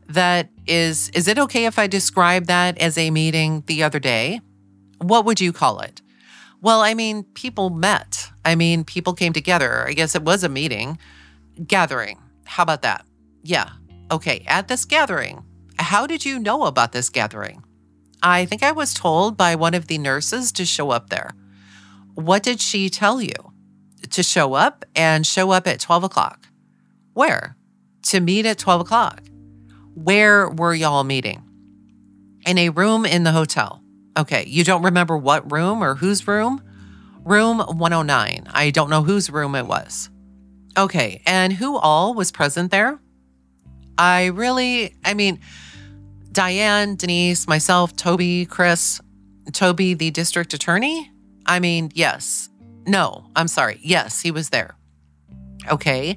that 0.09 0.49
is 0.67 1.09
is 1.09 1.27
it 1.27 1.39
okay 1.39 1.65
if 1.65 1.79
I 1.79 1.87
describe 1.87 2.45
that 2.47 2.77
as 2.79 2.97
a 2.97 3.09
meeting 3.11 3.63
the 3.67 3.83
other 3.83 3.99
day? 3.99 4.41
What 4.99 5.25
would 5.25 5.39
you 5.39 5.53
call 5.53 5.79
it? 5.79 6.01
Well, 6.61 6.81
I 6.81 6.93
mean, 6.93 7.23
people 7.23 7.69
met. 7.69 8.29
I 8.47 8.55
mean, 8.55 8.85
people 8.85 9.13
came 9.13 9.33
together. 9.33 9.85
I 9.85 9.91
guess 9.91 10.15
it 10.15 10.23
was 10.23 10.41
a 10.41 10.47
meeting, 10.47 10.97
gathering. 11.67 12.17
How 12.45 12.63
about 12.63 12.81
that? 12.83 13.05
Yeah. 13.43 13.71
Okay. 14.09 14.45
At 14.47 14.69
this 14.69 14.85
gathering, 14.85 15.43
how 15.77 16.07
did 16.07 16.23
you 16.23 16.39
know 16.39 16.63
about 16.63 16.93
this 16.93 17.09
gathering? 17.09 17.61
I 18.23 18.45
think 18.45 18.63
I 18.63 18.71
was 18.71 18.93
told 18.93 19.35
by 19.35 19.55
one 19.55 19.73
of 19.73 19.87
the 19.87 19.97
nurses 19.97 20.53
to 20.53 20.65
show 20.65 20.91
up 20.91 21.09
there. 21.09 21.31
What 22.15 22.41
did 22.41 22.61
she 22.61 22.89
tell 22.89 23.21
you? 23.21 23.33
To 24.11 24.23
show 24.23 24.53
up 24.53 24.85
and 24.95 25.27
show 25.27 25.51
up 25.51 25.67
at 25.67 25.81
12 25.81 26.05
o'clock. 26.05 26.47
Where? 27.11 27.57
To 28.03 28.21
meet 28.21 28.45
at 28.45 28.57
12 28.57 28.79
o'clock. 28.79 29.23
Where 29.93 30.49
were 30.49 30.73
y'all 30.73 31.03
meeting? 31.03 31.43
In 32.45 32.57
a 32.57 32.69
room 32.69 33.05
in 33.05 33.23
the 33.23 33.33
hotel. 33.33 33.83
Okay, 34.17 34.45
you 34.47 34.63
don't 34.63 34.83
remember 34.83 35.17
what 35.17 35.51
room 35.51 35.83
or 35.83 35.95
whose 35.95 36.25
room? 36.25 36.61
Room 37.27 37.59
109. 37.59 38.47
I 38.53 38.69
don't 38.71 38.89
know 38.89 39.03
whose 39.03 39.29
room 39.29 39.53
it 39.53 39.67
was. 39.67 40.09
Okay, 40.77 41.21
and 41.25 41.51
who 41.51 41.77
all 41.77 42.13
was 42.13 42.31
present 42.31 42.71
there? 42.71 43.01
I 43.97 44.27
really, 44.27 44.95
I 45.03 45.13
mean, 45.13 45.41
Diane, 46.31 46.95
Denise, 46.95 47.45
myself, 47.45 47.93
Toby, 47.97 48.45
Chris, 48.45 49.01
Toby, 49.51 49.93
the 49.93 50.09
district 50.09 50.53
attorney? 50.53 51.11
I 51.45 51.59
mean, 51.59 51.91
yes. 51.93 52.47
No, 52.85 53.29
I'm 53.35 53.49
sorry. 53.49 53.79
Yes, 53.81 54.21
he 54.21 54.31
was 54.31 54.49
there. 54.49 54.77
Okay. 55.69 56.15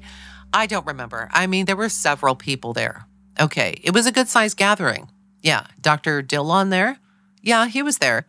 I 0.53 0.65
don't 0.65 0.85
remember. 0.85 1.27
I 1.33 1.45
mean, 1.45 1.65
there 1.65 1.75
were 1.75 1.89
several 1.89 2.35
people 2.35 2.71
there. 2.71 3.05
Okay. 3.37 3.81
It 3.83 3.93
was 3.93 4.05
a 4.05 4.13
good 4.13 4.29
sized 4.29 4.55
gathering. 4.55 5.09
Yeah. 5.41 5.67
Dr. 5.81 6.21
Dillon 6.21 6.69
there? 6.69 6.99
Yeah, 7.41 7.67
he 7.67 7.83
was 7.83 7.97
there. 7.97 8.25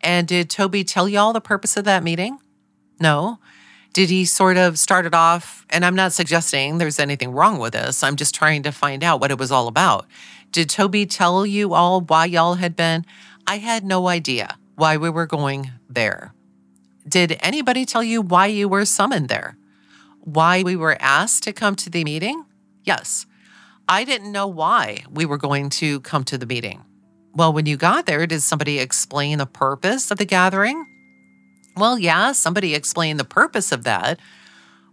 And 0.00 0.26
did 0.26 0.50
Toby 0.50 0.84
tell 0.84 1.08
y'all 1.08 1.32
the 1.32 1.40
purpose 1.40 1.76
of 1.76 1.84
that 1.84 2.02
meeting? 2.02 2.38
No. 2.98 3.38
Did 3.92 4.08
he 4.08 4.24
sort 4.24 4.56
of 4.56 4.78
start 4.78 5.04
it 5.04 5.14
off? 5.14 5.66
And 5.68 5.84
I'm 5.84 5.96
not 5.96 6.12
suggesting 6.12 6.78
there's 6.78 6.98
anything 6.98 7.32
wrong 7.32 7.58
with 7.58 7.72
this. 7.72 8.02
I'm 8.02 8.16
just 8.16 8.34
trying 8.34 8.62
to 8.62 8.72
find 8.72 9.02
out 9.02 9.20
what 9.20 9.30
it 9.30 9.38
was 9.38 9.50
all 9.50 9.68
about. 9.68 10.06
Did 10.52 10.68
Toby 10.68 11.06
tell 11.06 11.44
you 11.44 11.74
all 11.74 12.00
why 12.00 12.26
y'all 12.26 12.54
had 12.54 12.76
been? 12.76 13.04
I 13.46 13.58
had 13.58 13.84
no 13.84 14.08
idea 14.08 14.56
why 14.76 14.96
we 14.96 15.10
were 15.10 15.26
going 15.26 15.70
there. 15.88 16.32
Did 17.08 17.36
anybody 17.40 17.84
tell 17.84 18.04
you 18.04 18.22
why 18.22 18.46
you 18.46 18.68
were 18.68 18.84
summoned 18.84 19.28
there? 19.28 19.56
Why 20.20 20.62
we 20.62 20.76
were 20.76 20.96
asked 21.00 21.42
to 21.44 21.52
come 21.52 21.74
to 21.76 21.90
the 21.90 22.04
meeting? 22.04 22.44
Yes. 22.84 23.26
I 23.88 24.04
didn't 24.04 24.30
know 24.30 24.46
why 24.46 25.04
we 25.10 25.24
were 25.26 25.38
going 25.38 25.70
to 25.70 26.00
come 26.00 26.22
to 26.24 26.38
the 26.38 26.46
meeting. 26.46 26.84
Well, 27.34 27.52
when 27.52 27.66
you 27.66 27.76
got 27.76 28.06
there, 28.06 28.26
did 28.26 28.42
somebody 28.42 28.78
explain 28.78 29.38
the 29.38 29.46
purpose 29.46 30.10
of 30.10 30.18
the 30.18 30.24
gathering? 30.24 30.86
Well, 31.76 31.98
yeah, 31.98 32.32
somebody 32.32 32.74
explained 32.74 33.20
the 33.20 33.24
purpose 33.24 33.72
of 33.72 33.84
that. 33.84 34.18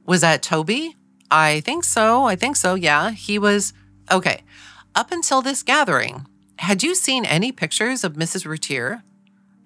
Was 0.05 0.21
that 0.21 0.43
Toby? 0.43 0.95
I 1.31 1.61
think 1.61 1.83
so. 1.83 2.25
I 2.25 2.35
think 2.35 2.55
so. 2.55 2.75
Yeah, 2.75 3.11
he 3.11 3.39
was. 3.39 3.73
Okay. 4.11 4.43
Up 4.95 5.11
until 5.11 5.41
this 5.41 5.63
gathering, 5.63 6.27
had 6.59 6.83
you 6.83 6.95
seen 6.95 7.25
any 7.25 7.51
pictures 7.51 8.03
of 8.03 8.13
Mrs. 8.13 8.45
Routier? 8.45 9.03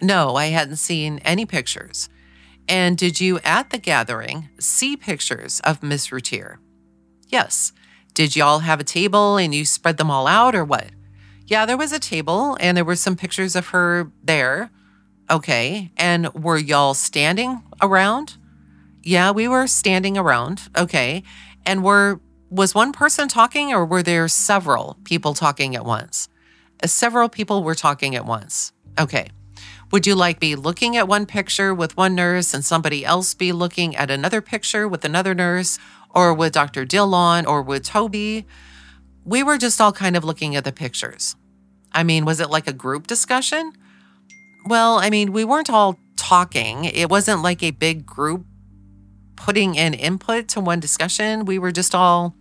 No, 0.02 0.36
I 0.36 0.48
hadn't 0.48 0.78
seen 0.78 1.20
any 1.20 1.46
pictures. 1.46 2.10
And 2.68 2.98
did 2.98 3.20
you 3.20 3.40
at 3.44 3.70
the 3.70 3.78
gathering 3.78 4.50
see 4.60 4.96
pictures 4.96 5.60
of 5.62 5.84
Miss 5.84 6.12
Routier? 6.12 6.60
Yes. 7.28 7.72
Did 8.14 8.36
y'all 8.36 8.60
have 8.60 8.80
a 8.80 8.86
table 8.86 9.38
and 9.38 9.54
you 9.54 9.66
spread 9.66 9.98
them 9.98 10.12
all 10.12 10.28
out 10.28 10.56
or 10.56 10.66
what? 10.66 10.88
Yeah, 11.52 11.66
there 11.66 11.76
was 11.76 11.92
a 11.92 12.00
table 12.00 12.56
and 12.62 12.78
there 12.78 12.86
were 12.86 12.96
some 12.96 13.18
pictures 13.18 13.58
of 13.58 13.68
her 13.68 14.10
there. 14.24 14.70
Okay. 15.30 15.92
And 15.98 16.34
were 16.34 16.58
y'all 16.58 16.94
standing 16.94 17.62
around? 17.82 18.38
Yeah, 19.04 19.32
we 19.32 19.50
were 19.50 19.68
standing 19.68 20.18
around. 20.18 20.70
Okay. 20.78 21.24
And 21.66 21.84
were 21.84 22.22
was 22.50 22.74
one 22.74 22.94
person 22.94 23.28
talking 23.28 23.74
or 23.74 23.86
were 23.86 24.02
there 24.02 24.30
several 24.30 24.98
people 25.04 25.34
talking 25.34 25.76
at 25.76 25.84
once? 25.84 26.30
Uh, 26.82 26.88
several 26.88 27.28
people 27.28 27.64
were 27.64 27.76
talking 27.76 28.16
at 28.16 28.26
once. 28.26 28.72
Okay. 28.98 29.28
Would 29.92 30.08
you 30.08 30.16
like 30.16 30.40
be 30.40 30.56
looking 30.56 30.96
at 30.96 31.10
one 31.10 31.26
picture 31.26 31.74
with 31.74 31.98
one 31.98 32.16
nurse 32.16 32.54
and 32.54 32.64
somebody 32.64 33.04
else 33.04 33.34
be 33.34 33.52
looking 33.52 33.94
at 33.98 34.10
another 34.10 34.40
picture 34.40 34.88
with 34.88 35.04
another 35.04 35.36
nurse 35.36 35.80
or 36.12 36.34
with 36.34 36.54
Dr. 36.54 36.86
Dillon 36.86 37.46
or 37.46 37.62
with 37.62 37.84
Toby? 37.84 38.46
We 39.26 39.44
were 39.44 39.58
just 39.58 39.82
all 39.82 39.92
kind 39.92 40.16
of 40.16 40.24
looking 40.24 40.56
at 40.56 40.64
the 40.64 40.72
pictures. 40.72 41.36
I 41.94 42.04
mean, 42.04 42.26
was 42.26 42.40
it 42.40 42.50
like 42.50 42.68
a 42.68 42.74
group 42.74 43.08
discussion? 43.08 43.74
Well, 44.66 45.00
I 45.00 45.10
mean, 45.10 45.32
we 45.32 45.44
weren't 45.44 45.70
all 45.70 46.00
talking. 46.16 46.86
It 46.86 47.10
wasn't 47.10 47.42
like 47.42 47.64
a 47.64 47.72
big 47.72 48.06
group 48.06 48.46
putting 49.36 49.76
in 49.76 49.94
input 49.94 50.48
to 50.50 50.60
one 50.60 50.80
discussion. 50.80 51.46
We 51.46 51.58
were 51.60 51.72
just 51.72 51.96
all, 51.96 52.36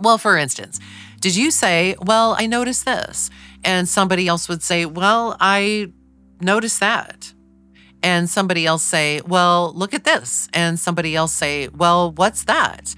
well, 0.00 0.18
for 0.18 0.36
instance, 0.36 0.78
did 1.20 1.36
you 1.36 1.50
say, 1.50 1.96
Well, 2.00 2.34
I 2.38 2.46
noticed 2.46 2.84
this? 2.84 3.30
And 3.64 3.88
somebody 3.88 4.28
else 4.28 4.48
would 4.48 4.62
say, 4.62 4.86
Well, 4.86 5.36
I 5.40 5.92
noticed 6.40 6.80
that. 6.80 7.32
And 8.02 8.28
somebody 8.30 8.66
else 8.66 8.82
say, 8.82 9.20
well, 9.26 9.72
look 9.74 9.92
at 9.92 10.04
this. 10.04 10.48
And 10.52 10.78
somebody 10.78 11.14
else 11.14 11.32
say, 11.32 11.68
well, 11.68 12.12
what's 12.12 12.44
that? 12.44 12.94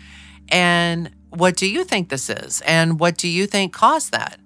And 0.49 1.11
what 1.31 1.57
do 1.57 1.69
you 1.69 1.85
think 1.85 2.09
this 2.09 2.31
is? 2.31 2.61
And 2.66 3.01
what 3.01 3.16
do 3.16 3.28
you 3.28 3.47
think 3.47 3.73
caused 3.73 4.12
that? 4.12 4.39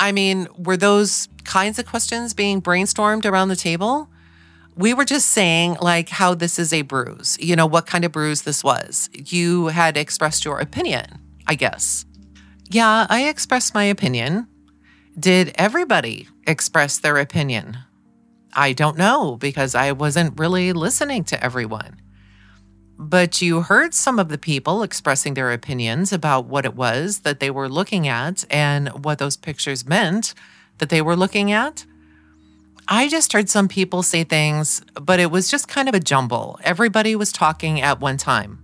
I 0.00 0.12
mean, 0.12 0.48
were 0.56 0.78
those 0.78 1.28
kinds 1.44 1.78
of 1.78 1.86
questions 1.86 2.32
being 2.32 2.62
brainstormed 2.62 3.26
around 3.26 3.48
the 3.48 3.56
table? 3.56 4.08
We 4.74 4.94
were 4.94 5.04
just 5.04 5.26
saying, 5.26 5.76
like, 5.82 6.08
how 6.08 6.34
this 6.34 6.58
is 6.58 6.72
a 6.72 6.82
bruise, 6.82 7.36
you 7.38 7.54
know, 7.54 7.66
what 7.66 7.86
kind 7.86 8.04
of 8.04 8.12
bruise 8.12 8.42
this 8.42 8.64
was. 8.64 9.10
You 9.12 9.66
had 9.66 9.98
expressed 9.98 10.44
your 10.44 10.58
opinion, 10.58 11.04
I 11.46 11.54
guess. 11.54 12.06
Yeah, 12.70 13.06
I 13.10 13.28
expressed 13.28 13.74
my 13.74 13.84
opinion. 13.84 14.48
Did 15.18 15.52
everybody 15.56 16.28
express 16.46 16.98
their 16.98 17.18
opinion? 17.18 17.76
I 18.54 18.72
don't 18.72 18.96
know 18.96 19.36
because 19.36 19.74
I 19.74 19.92
wasn't 19.92 20.38
really 20.40 20.72
listening 20.72 21.24
to 21.24 21.44
everyone. 21.44 22.00
But 23.02 23.40
you 23.40 23.62
heard 23.62 23.94
some 23.94 24.18
of 24.18 24.28
the 24.28 24.36
people 24.36 24.82
expressing 24.82 25.32
their 25.32 25.52
opinions 25.52 26.12
about 26.12 26.44
what 26.44 26.66
it 26.66 26.74
was 26.74 27.20
that 27.20 27.40
they 27.40 27.50
were 27.50 27.66
looking 27.66 28.06
at 28.06 28.44
and 28.50 28.90
what 28.90 29.16
those 29.16 29.38
pictures 29.38 29.86
meant 29.86 30.34
that 30.76 30.90
they 30.90 31.00
were 31.00 31.16
looking 31.16 31.50
at. 31.50 31.86
I 32.86 33.08
just 33.08 33.32
heard 33.32 33.48
some 33.48 33.68
people 33.68 34.02
say 34.02 34.22
things, 34.22 34.82
but 35.00 35.18
it 35.18 35.30
was 35.30 35.50
just 35.50 35.66
kind 35.66 35.88
of 35.88 35.94
a 35.94 36.00
jumble. 36.00 36.60
Everybody 36.62 37.16
was 37.16 37.32
talking 37.32 37.80
at 37.80 38.00
one 38.00 38.18
time. 38.18 38.62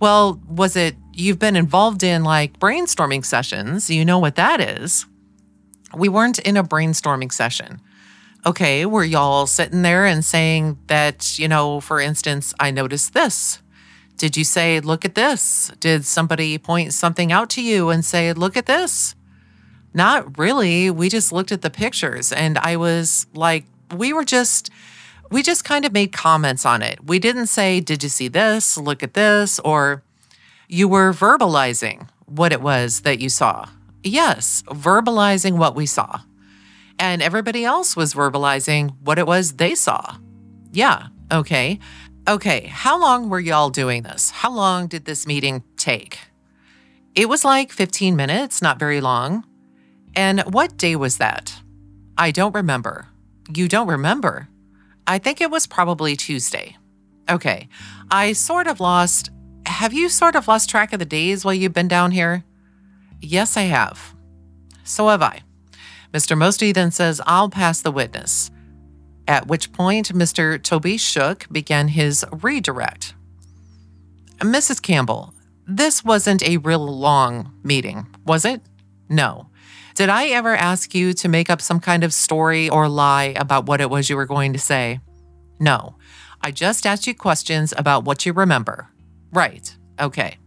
Well, 0.00 0.40
was 0.48 0.74
it 0.74 0.96
you've 1.12 1.38
been 1.38 1.54
involved 1.54 2.02
in 2.02 2.24
like 2.24 2.58
brainstorming 2.58 3.24
sessions? 3.24 3.88
You 3.88 4.04
know 4.04 4.18
what 4.18 4.34
that 4.34 4.60
is. 4.60 5.06
We 5.96 6.08
weren't 6.08 6.40
in 6.40 6.56
a 6.56 6.64
brainstorming 6.64 7.32
session 7.32 7.80
okay, 8.48 8.86
were 8.86 9.04
y'all 9.04 9.46
sitting 9.46 9.82
there 9.82 10.06
and 10.06 10.24
saying 10.24 10.78
that, 10.86 11.38
you 11.38 11.46
know, 11.46 11.80
for 11.80 12.00
instance, 12.00 12.54
I 12.58 12.70
noticed 12.70 13.12
this? 13.12 13.60
Did 14.16 14.38
you 14.38 14.44
say, 14.44 14.80
look 14.80 15.04
at 15.04 15.14
this? 15.14 15.70
Did 15.80 16.06
somebody 16.06 16.56
point 16.56 16.94
something 16.94 17.30
out 17.30 17.50
to 17.50 17.62
you 17.62 17.90
and 17.90 18.02
say, 18.02 18.32
look 18.32 18.56
at 18.56 18.64
this? 18.64 19.14
Not 19.92 20.38
really. 20.38 20.90
We 20.90 21.10
just 21.10 21.30
looked 21.30 21.52
at 21.52 21.60
the 21.60 21.68
pictures 21.68 22.32
and 22.32 22.56
I 22.56 22.76
was 22.76 23.26
like, 23.34 23.66
we 23.94 24.14
were 24.14 24.24
just, 24.24 24.70
we 25.30 25.42
just 25.42 25.64
kind 25.64 25.84
of 25.84 25.92
made 25.92 26.12
comments 26.12 26.64
on 26.64 26.80
it. 26.80 27.04
We 27.04 27.18
didn't 27.18 27.48
say, 27.48 27.80
did 27.80 28.02
you 28.02 28.08
see 28.08 28.28
this? 28.28 28.78
Look 28.78 29.02
at 29.02 29.12
this. 29.12 29.58
Or 29.58 30.02
you 30.68 30.88
were 30.88 31.12
verbalizing 31.12 32.08
what 32.24 32.52
it 32.52 32.62
was 32.62 33.02
that 33.02 33.20
you 33.20 33.28
saw. 33.28 33.66
Yes, 34.02 34.62
verbalizing 34.68 35.58
what 35.58 35.76
we 35.76 35.84
saw 35.84 36.20
and 36.98 37.22
everybody 37.22 37.64
else 37.64 37.96
was 37.96 38.14
verbalizing 38.14 38.96
what 39.02 39.18
it 39.18 39.26
was 39.26 39.54
they 39.54 39.74
saw. 39.74 40.16
Yeah, 40.72 41.08
okay. 41.32 41.78
Okay, 42.28 42.66
how 42.66 43.00
long 43.00 43.30
were 43.30 43.40
y'all 43.40 43.70
doing 43.70 44.02
this? 44.02 44.30
How 44.30 44.50
long 44.50 44.86
did 44.86 45.06
this 45.06 45.26
meeting 45.26 45.62
take? 45.76 46.18
It 47.14 47.28
was 47.28 47.44
like 47.44 47.72
15 47.72 48.16
minutes, 48.16 48.60
not 48.60 48.78
very 48.78 49.00
long. 49.00 49.44
And 50.14 50.40
what 50.42 50.76
day 50.76 50.94
was 50.94 51.16
that? 51.18 51.54
I 52.18 52.30
don't 52.30 52.54
remember. 52.54 53.08
You 53.54 53.66
don't 53.68 53.88
remember? 53.88 54.48
I 55.06 55.18
think 55.18 55.40
it 55.40 55.50
was 55.50 55.66
probably 55.66 56.16
Tuesday. 56.16 56.76
Okay, 57.30 57.68
I 58.10 58.32
sort 58.34 58.66
of 58.66 58.80
lost. 58.80 59.30
Have 59.66 59.92
you 59.92 60.08
sort 60.08 60.34
of 60.34 60.48
lost 60.48 60.68
track 60.68 60.92
of 60.92 60.98
the 60.98 61.04
days 61.04 61.44
while 61.44 61.54
you've 61.54 61.72
been 61.72 61.88
down 61.88 62.10
here? 62.10 62.44
Yes, 63.20 63.56
I 63.56 63.62
have. 63.62 64.14
So 64.84 65.08
have 65.08 65.22
I. 65.22 65.42
Mr. 66.12 66.36
Mosty 66.36 66.72
then 66.72 66.90
says, 66.90 67.20
I'll 67.26 67.50
pass 67.50 67.80
the 67.80 67.92
witness. 67.92 68.50
at 69.26 69.46
which 69.46 69.72
point 69.72 70.14
Mr. 70.14 70.60
Toby 70.62 70.96
Shook 70.96 71.46
began 71.52 71.88
his 71.88 72.24
redirect. 72.32 73.12
Mrs. 74.38 74.80
Campbell, 74.80 75.34
this 75.66 76.02
wasn't 76.02 76.42
a 76.48 76.56
real 76.56 76.86
long 76.86 77.52
meeting, 77.62 78.06
was 78.24 78.46
it? 78.46 78.62
No. 79.10 79.50
Did 79.94 80.08
I 80.08 80.28
ever 80.28 80.54
ask 80.56 80.94
you 80.94 81.12
to 81.12 81.28
make 81.28 81.50
up 81.50 81.60
some 81.60 81.78
kind 81.80 82.04
of 82.04 82.14
story 82.14 82.70
or 82.70 82.88
lie 82.88 83.34
about 83.36 83.66
what 83.66 83.82
it 83.82 83.90
was 83.90 84.08
you 84.08 84.16
were 84.16 84.24
going 84.24 84.54
to 84.54 84.58
say? 84.58 85.00
No. 85.60 85.96
I 86.40 86.50
just 86.50 86.86
asked 86.86 87.06
you 87.06 87.14
questions 87.14 87.74
about 87.76 88.04
what 88.04 88.24
you 88.24 88.32
remember. 88.32 88.88
Right. 89.30 89.76
Okay. 90.00 90.38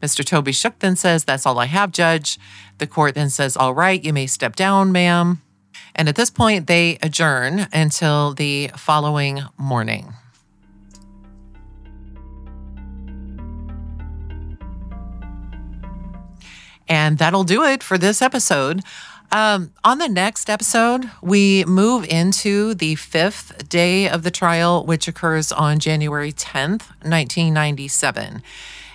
Mr. 0.00 0.24
Toby 0.24 0.52
Shook 0.52 0.78
then 0.78 0.96
says, 0.96 1.24
That's 1.24 1.44
all 1.46 1.58
I 1.58 1.66
have, 1.66 1.90
Judge. 1.92 2.38
The 2.78 2.86
court 2.86 3.14
then 3.14 3.30
says, 3.30 3.56
All 3.56 3.74
right, 3.74 4.02
you 4.02 4.12
may 4.12 4.26
step 4.26 4.56
down, 4.56 4.92
ma'am. 4.92 5.42
And 5.94 6.08
at 6.08 6.16
this 6.16 6.30
point, 6.30 6.66
they 6.66 6.98
adjourn 7.02 7.68
until 7.72 8.34
the 8.34 8.70
following 8.76 9.42
morning. 9.56 10.14
And 16.88 17.18
that'll 17.18 17.44
do 17.44 17.64
it 17.64 17.82
for 17.82 17.96
this 17.96 18.20
episode. 18.20 18.82
Um, 19.32 19.72
on 19.82 19.98
the 19.98 20.08
next 20.08 20.50
episode, 20.50 21.10
we 21.22 21.64
move 21.64 22.04
into 22.08 22.74
the 22.74 22.94
fifth 22.94 23.68
day 23.68 24.08
of 24.08 24.22
the 24.22 24.30
trial, 24.30 24.84
which 24.84 25.08
occurs 25.08 25.50
on 25.50 25.78
January 25.78 26.32
10th, 26.32 26.86
1997. 27.02 28.42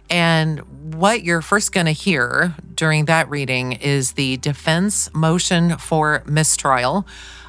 And 0.09 0.59
what 0.95 1.23
you're 1.23 1.41
first 1.41 1.71
going 1.71 1.85
to 1.85 1.91
hear 1.91 2.55
during 2.73 3.05
that 3.05 3.29
reading 3.29 3.73
is 3.73 4.13
the 4.13 4.37
defense 4.37 5.13
motion 5.13 5.77
for 5.77 6.23
mistrial. 6.25 7.05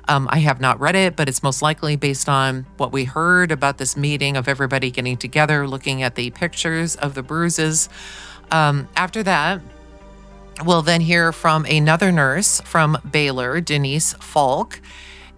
Um, 0.08 0.28
I 0.30 0.40
have 0.40 0.60
not 0.60 0.80
read 0.80 0.96
it, 0.96 1.16
but 1.16 1.28
it's 1.28 1.42
most 1.42 1.62
likely 1.62 1.96
based 1.96 2.28
on 2.28 2.66
what 2.76 2.92
we 2.92 3.04
heard 3.04 3.52
about 3.52 3.78
this 3.78 3.96
meeting 3.96 4.36
of 4.36 4.48
everybody 4.48 4.90
getting 4.90 5.16
together, 5.16 5.68
looking 5.68 6.02
at 6.02 6.16
the 6.16 6.30
pictures 6.30 6.96
of 6.96 7.14
the 7.14 7.22
bruises. 7.22 7.88
Um, 8.50 8.88
after 8.96 9.22
that, 9.22 9.60
we'll 10.64 10.82
then 10.82 11.00
hear 11.00 11.32
from 11.32 11.64
another 11.64 12.10
nurse 12.10 12.60
from 12.62 12.98
Baylor, 13.10 13.60
Denise 13.60 14.12
Falk. 14.14 14.80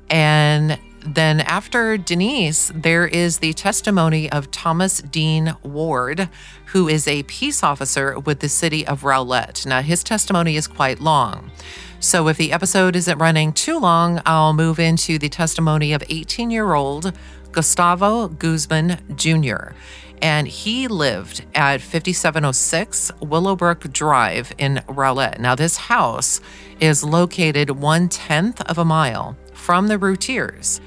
And 0.09 0.79
then 1.05 1.41
after 1.41 1.97
Denise, 1.97 2.71
there 2.75 3.07
is 3.07 3.39
the 3.39 3.53
testimony 3.53 4.31
of 4.31 4.51
Thomas 4.51 4.99
Dean 4.99 5.57
Ward, 5.63 6.29
who 6.67 6.89
is 6.89 7.09
a 7.09 7.25
peace 7.25 7.63
officer 7.63 8.19
with 8.21 8.41
the 8.41 8.49
city 8.49 8.87
of 8.87 9.03
Rowlett. 9.03 9.67
Now, 9.67 9.83
his 9.83 10.05
testimony 10.05 10.57
is 10.57 10.67
quite 10.67 11.01
long. 11.01 11.51
So, 11.99 12.29
if 12.29 12.37
the 12.37 12.53
episode 12.53 12.97
isn't 12.97 13.19
running 13.19 13.53
too 13.53 13.79
long, 13.79 14.21
I'll 14.27 14.53
move 14.53 14.79
into 14.79 15.19
the 15.19 15.29
testimony 15.29 15.93
of 15.93 16.03
18 16.09 16.51
year 16.51 16.75
old 16.75 17.13
Gustavo 17.53 18.29
Guzman 18.29 18.99
Jr. 19.15 19.73
And 20.21 20.47
he 20.47 20.87
lived 20.87 21.45
at 21.55 21.81
5706 21.81 23.11
Willowbrook 23.21 23.93
Drive 23.93 24.53
in 24.57 24.83
Rowlett. 24.89 25.41
Now, 25.41 25.57
this 25.57 25.77
house 25.77 26.41
is 26.81 27.03
located 27.03 27.71
one 27.71 28.09
tenth 28.09 28.61
of 28.63 28.79
a 28.79 28.85
mile 28.85 29.37
from 29.63 29.87
the 29.87 29.97
Routiers. 29.97 30.81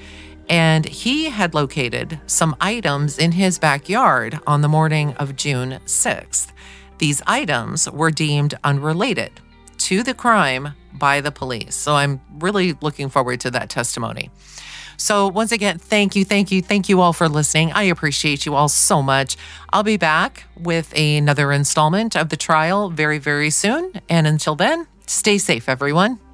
And 0.50 0.86
he 0.86 1.26
had 1.26 1.54
located 1.54 2.20
some 2.28 2.56
items 2.60 3.18
in 3.18 3.32
his 3.32 3.58
backyard 3.58 4.40
on 4.46 4.62
the 4.62 4.68
morning 4.68 5.14
of 5.14 5.36
June 5.36 5.80
6th. 5.86 6.52
These 6.98 7.22
items 7.26 7.90
were 7.90 8.12
deemed 8.12 8.54
unrelated 8.64 9.32
to 9.80 10.04
the 10.04 10.14
crime 10.14 10.74
by 10.94 11.22
the 11.22 11.32
police. 11.32 11.76
So 11.76 11.96
I'm 11.96 12.22
really 12.40 12.74
looking 12.82 13.10
forward 13.10 13.40
to 13.42 13.52
that 13.52 13.70
testimony. 13.70 14.30
So, 14.98 15.28
once 15.28 15.52
again, 15.52 15.78
thank 15.78 16.16
you, 16.16 16.24
thank 16.24 16.52
you, 16.52 16.62
thank 16.62 16.88
you 16.88 17.02
all 17.02 17.12
for 17.12 17.28
listening. 17.28 17.74
I 17.74 17.84
appreciate 17.84 18.46
you 18.46 18.56
all 18.56 18.70
so 18.70 19.02
much. 19.02 19.36
I'll 19.74 19.84
be 19.84 19.98
back 19.98 20.46
with 20.58 20.98
another 20.98 21.52
installment 21.52 22.16
of 22.16 22.30
the 22.30 22.38
trial 22.38 22.90
very, 22.90 23.18
very 23.18 23.50
soon. 23.50 23.92
And 24.08 24.26
until 24.26 24.56
then, 24.56 24.88
stay 25.06 25.38
safe, 25.38 25.68
everyone. 25.68 26.25